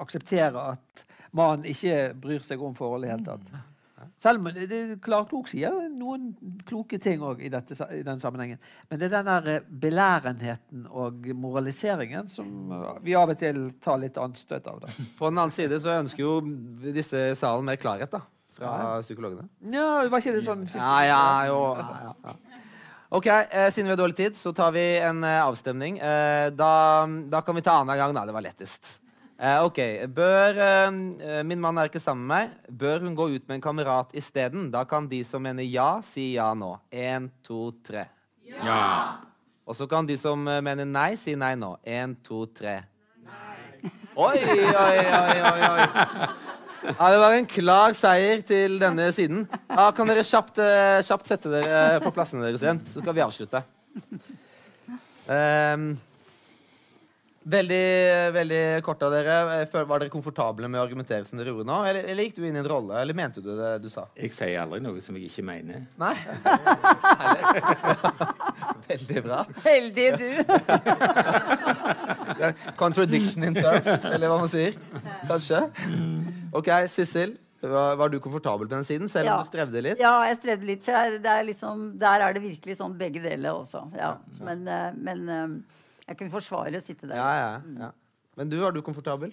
akseptere 0.00 0.60
at 0.74 1.04
mannen 1.36 1.64
ikke 1.70 2.12
bryr 2.20 2.44
seg 2.44 2.62
om 2.64 2.74
forholdet 2.76 3.08
i 3.08 3.12
det 3.12 3.16
hele 3.16 3.28
tatt. 3.30 3.73
Selv 4.20 4.40
om 4.40 4.48
det, 4.54 4.66
det, 4.70 4.80
Klar 5.04 5.26
Klok 5.28 5.48
sier 5.50 5.74
noen 5.92 6.30
kloke 6.68 6.98
ting 7.02 7.22
òg 7.24 7.42
i, 7.44 7.50
i 7.50 8.02
den 8.06 8.22
sammenhengen. 8.22 8.60
Men 8.88 9.00
det 9.00 9.08
er 9.08 9.16
den 9.16 9.30
der 9.30 9.48
eh, 9.54 9.66
belærenheten 9.84 10.86
og 10.90 11.26
moraliseringen 11.34 12.30
som 12.32 12.72
eh, 12.72 13.02
vi 13.04 13.16
av 13.18 13.34
og 13.34 13.40
til 13.40 13.66
tar 13.84 14.00
litt 14.02 14.20
anstøt 14.20 14.70
av. 14.70 14.84
Da. 14.84 14.92
På 15.18 15.30
den 15.32 15.42
annen 15.42 15.54
side 15.54 15.80
så 15.82 15.98
ønsker 15.98 16.24
jo 16.24 16.38
disse 16.94 17.30
i 17.32 17.36
salen 17.38 17.66
mer 17.68 17.80
klarhet, 17.80 18.14
da. 18.14 18.22
Fra 18.54 19.00
psykologene. 19.02 19.48
Ja, 19.74 20.04
var 20.06 20.22
ikke 20.22 20.36
det 20.36 20.44
sånn 20.46 20.62
Ja, 20.70 20.92
ja, 21.02 21.22
jo. 21.50 21.58
Ja, 21.74 22.12
ja. 22.22 22.36
OK, 23.14 23.26
eh, 23.26 23.70
siden 23.70 23.86
vi 23.86 23.92
har 23.92 23.96
dårlig 23.96 24.16
tid, 24.16 24.36
så 24.36 24.52
tar 24.52 24.72
vi 24.74 24.82
en 24.98 25.24
eh, 25.24 25.40
avstemning. 25.44 25.98
Eh, 25.98 26.48
da, 26.50 27.06
da 27.30 27.42
kan 27.46 27.54
vi 27.54 27.62
ta 27.62 27.76
annenhver 27.78 28.00
gang. 28.00 28.14
da, 28.14 28.24
Det 28.26 28.34
var 28.34 28.42
lettest. 28.42 29.00
Eh, 29.44 29.60
OK. 29.60 29.78
Bør 30.16 30.56
eh, 30.64 31.42
Min 31.44 31.60
mann 31.60 31.76
er 31.76 31.90
ikke 31.90 32.00
sammen 32.00 32.24
med 32.24 32.32
meg. 32.32 32.72
Bør 32.80 33.02
hun 33.04 33.16
gå 33.18 33.26
ut 33.34 33.44
med 33.44 33.58
en 33.58 33.64
kamerat 33.64 34.14
isteden? 34.16 34.70
Da 34.72 34.86
kan 34.88 35.08
de 35.10 35.20
som 35.26 35.42
mener 35.44 35.66
ja, 35.68 35.98
si 36.04 36.30
ja 36.38 36.48
nå. 36.56 36.72
Én, 36.88 37.28
to, 37.44 37.68
tre. 37.84 38.06
Ja. 38.48 39.20
Og 39.68 39.76
så 39.76 39.88
kan 39.90 40.08
de 40.08 40.16
som 40.20 40.40
mener 40.40 40.88
nei, 40.88 41.12
si 41.20 41.36
nei 41.36 41.52
nå. 41.60 41.74
Én, 41.84 42.16
to, 42.24 42.46
tre. 42.56 42.78
Nei. 43.24 43.92
Oi, 44.16 44.38
oi, 44.38 44.64
oi, 44.64 45.36
oi, 45.50 45.68
oi. 45.68 45.86
Ja, 46.84 47.06
det 47.08 47.20
var 47.20 47.32
en 47.32 47.46
klar 47.48 47.94
seier 47.96 48.40
til 48.44 48.78
denne 48.80 49.10
siden. 49.16 49.44
Ja, 49.68 49.90
kan 49.96 50.08
dere 50.08 50.24
kjapt, 50.24 50.60
kjapt 51.04 51.30
sette 51.32 51.52
dere 51.52 52.00
på 52.04 52.12
plassene 52.12 52.44
deres 52.44 52.64
igjen, 52.64 52.80
så 52.92 53.00
skal 53.00 53.16
vi 53.16 53.24
avslutte. 53.24 53.64
Ehm, 55.32 55.94
veldig, 57.44 58.32
veldig 58.34 58.60
kort 58.86 59.02
av 59.04 59.10
dere. 59.12 59.66
Var 59.72 59.98
dere 60.02 60.10
komfortable 60.12 60.68
med 60.68 60.80
å 60.80 60.84
argumentere 60.86 61.24
som 61.28 61.38
dere 61.38 61.48
gjorde 61.52 61.66
nå? 61.68 61.78
Eller, 61.90 62.02
eller 62.12 62.22
gikk 62.28 62.36
du 62.38 62.44
inn 62.48 62.56
i 62.56 62.60
en 62.62 62.68
rolle, 62.70 62.94
eller 63.02 63.14
mente 63.18 63.40
du 63.44 63.50
det 63.58 63.72
du 63.84 63.88
sa? 63.92 64.02
Jeg 64.16 64.30
sier 64.34 64.60
aldri 64.62 64.80
noe 64.84 65.00
som 65.04 65.16
jeg 65.18 65.24
ikke 65.30 65.44
mener. 65.46 65.78
Nei? 66.00 66.14
Veldig 68.88 69.20
bra. 69.24 69.38
Heldig 69.64 70.08
du! 70.20 70.28
Contradiction 72.80 73.42
in 73.48 73.54
terms, 73.56 74.04
eller 74.08 74.28
hva 74.30 74.38
man 74.42 74.50
sier. 74.52 74.72
Kanskje. 75.28 75.58
OK, 76.54 76.68
Sissel. 76.92 77.30
Var, 77.64 77.94
var 77.96 78.08
du 78.12 78.18
komfortabel 78.20 78.68
på 78.68 78.74
den 78.74 78.84
siden, 78.84 79.08
selv 79.08 79.24
om 79.24 79.30
Ja. 79.30 79.36
du 79.40 79.46
strevde 79.48 79.80
litt? 79.80 79.96
Ja, 80.02 80.10
jeg 80.28 80.36
strevde 80.36 80.66
litt. 80.68 80.82
For 80.84 80.92
det 81.24 81.30
er 81.32 81.46
liksom, 81.48 81.86
der 81.98 82.20
er 82.26 82.34
det 82.36 82.42
virkelig 82.44 82.76
sånn 82.76 82.92
begge 83.00 83.22
deler 83.24 83.56
også. 83.56 83.86
Ja. 83.96 84.10
Men, 84.44 84.66
eh, 84.68 84.90
men 85.00 85.18
eh, 85.32 85.48
jeg 86.08 86.20
kunne 86.20 86.34
forsvare 86.34 86.78
å 86.78 86.84
sitte 86.84 87.08
der. 87.08 87.18
Ja, 87.18 87.32
ja, 87.38 87.82
ja. 87.86 87.90
Men 88.38 88.50
du, 88.50 88.58
var 88.60 88.74
du 88.74 88.82
komfortabel? 88.84 89.32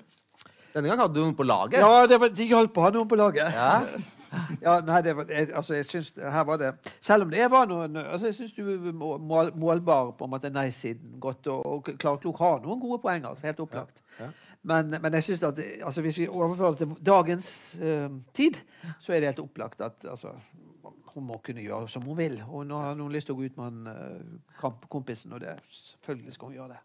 Denne 0.71 0.87
gang 0.87 1.01
hadde 1.01 1.17
du 1.17 1.21
noen 1.23 1.35
på 1.35 1.43
laget. 1.43 1.81
Ja, 1.83 2.05
det 2.07 2.17
var, 2.21 2.31
de 2.31 2.47
holdt 2.53 2.71
på 2.71 2.79
å 2.79 2.85
ha 2.85 2.91
noen 2.95 3.09
på 3.11 3.19
laget. 3.19 3.55
Ja. 3.55 3.75
Ja, 4.61 4.77
nei, 4.79 5.01
det 5.03 5.11
var, 5.11 5.25
jeg, 5.27 5.49
altså, 5.59 5.73
jeg 5.75 5.83
syns 5.89 6.13
her 6.15 6.45
var 6.47 6.59
det 6.61 6.69
Selv 7.03 7.25
om 7.25 7.31
det 7.33 7.49
var 7.51 7.65
noen 7.67 7.97
altså, 7.99 8.29
Jeg 8.29 8.37
syns 8.37 8.53
du 8.55 8.93
mål, 8.95 9.49
målbar 9.59 10.13
på 10.15 10.23
en 10.23 10.31
måte 10.31 10.51
nei-siden 10.55 11.17
godt. 11.19 11.49
Og, 11.51 11.65
og 11.67 11.89
Klok 11.99 12.39
har 12.39 12.61
noen 12.63 12.79
gode 12.79 13.01
poeng, 13.03 13.27
altså, 13.27 13.49
helt 13.49 13.59
opplagt. 13.59 13.99
Men, 14.63 14.93
men 14.93 15.17
jeg 15.17 15.25
synes 15.27 15.43
at 15.49 15.59
altså, 15.83 16.05
hvis 16.05 16.21
vi 16.21 16.29
overfører 16.29 16.77
det 16.77 16.85
til 16.85 17.05
dagens 17.11 17.51
uh, 17.81 18.07
tid, 18.37 18.61
så 19.03 19.11
er 19.11 19.19
det 19.19 19.33
helt 19.33 19.43
opplagt 19.43 19.83
at 19.83 20.07
altså, 20.07 20.31
hun 21.15 21.27
må 21.27 21.39
kunne 21.43 21.63
gjøre 21.63 21.89
som 21.91 22.05
hun 22.07 22.17
vil. 22.17 22.37
Og 22.47 22.65
nå 22.67 22.79
har 22.79 22.95
hun 22.95 23.11
lyst 23.13 23.29
til 23.29 23.35
å 23.35 23.39
gå 23.41 23.49
ut 23.49 23.57
med 23.59 23.65
han 23.67 23.77
kampkompisen, 24.61 24.89
kompisen, 24.91 25.35
og 25.35 25.43
det, 25.43 25.57
selvfølgelig 25.75 26.37
skal 26.37 26.51
hun 26.51 26.57
gjøre 26.59 26.73
det. 26.75 26.81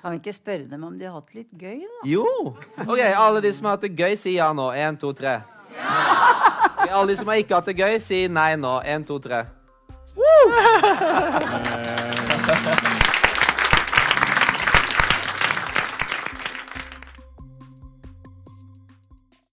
Kan 0.00 0.12
vi 0.12 0.20
ikke 0.20 0.32
spørre 0.36 0.66
dem 0.68 0.84
om 0.84 0.98
de 0.98 1.04
har 1.08 1.14
hatt 1.16 1.34
litt 1.34 1.50
gøy, 1.56 1.80
da? 1.84 2.02
Jo! 2.08 2.26
OK, 2.86 3.00
alle 3.00 3.40
de 3.44 3.52
som 3.56 3.68
har 3.68 3.78
hatt 3.78 3.86
det 3.86 3.94
gøy, 3.96 4.16
si 4.20 4.36
ja 4.36 4.52
nå. 4.56 4.70
Én, 4.76 4.98
to, 5.00 5.12
tre. 5.16 5.40
Alle 6.90 7.08
de 7.12 7.16
som 7.20 7.28
har 7.32 7.40
ikke 7.40 7.56
hatt 7.60 7.68
det 7.70 7.76
gøy, 7.80 7.98
si 8.04 8.24
nei 8.32 8.54
nå. 8.60 8.80
Én, 8.84 9.04
to, 9.08 9.20
tre. 9.22 9.44
Woo! 10.16 10.44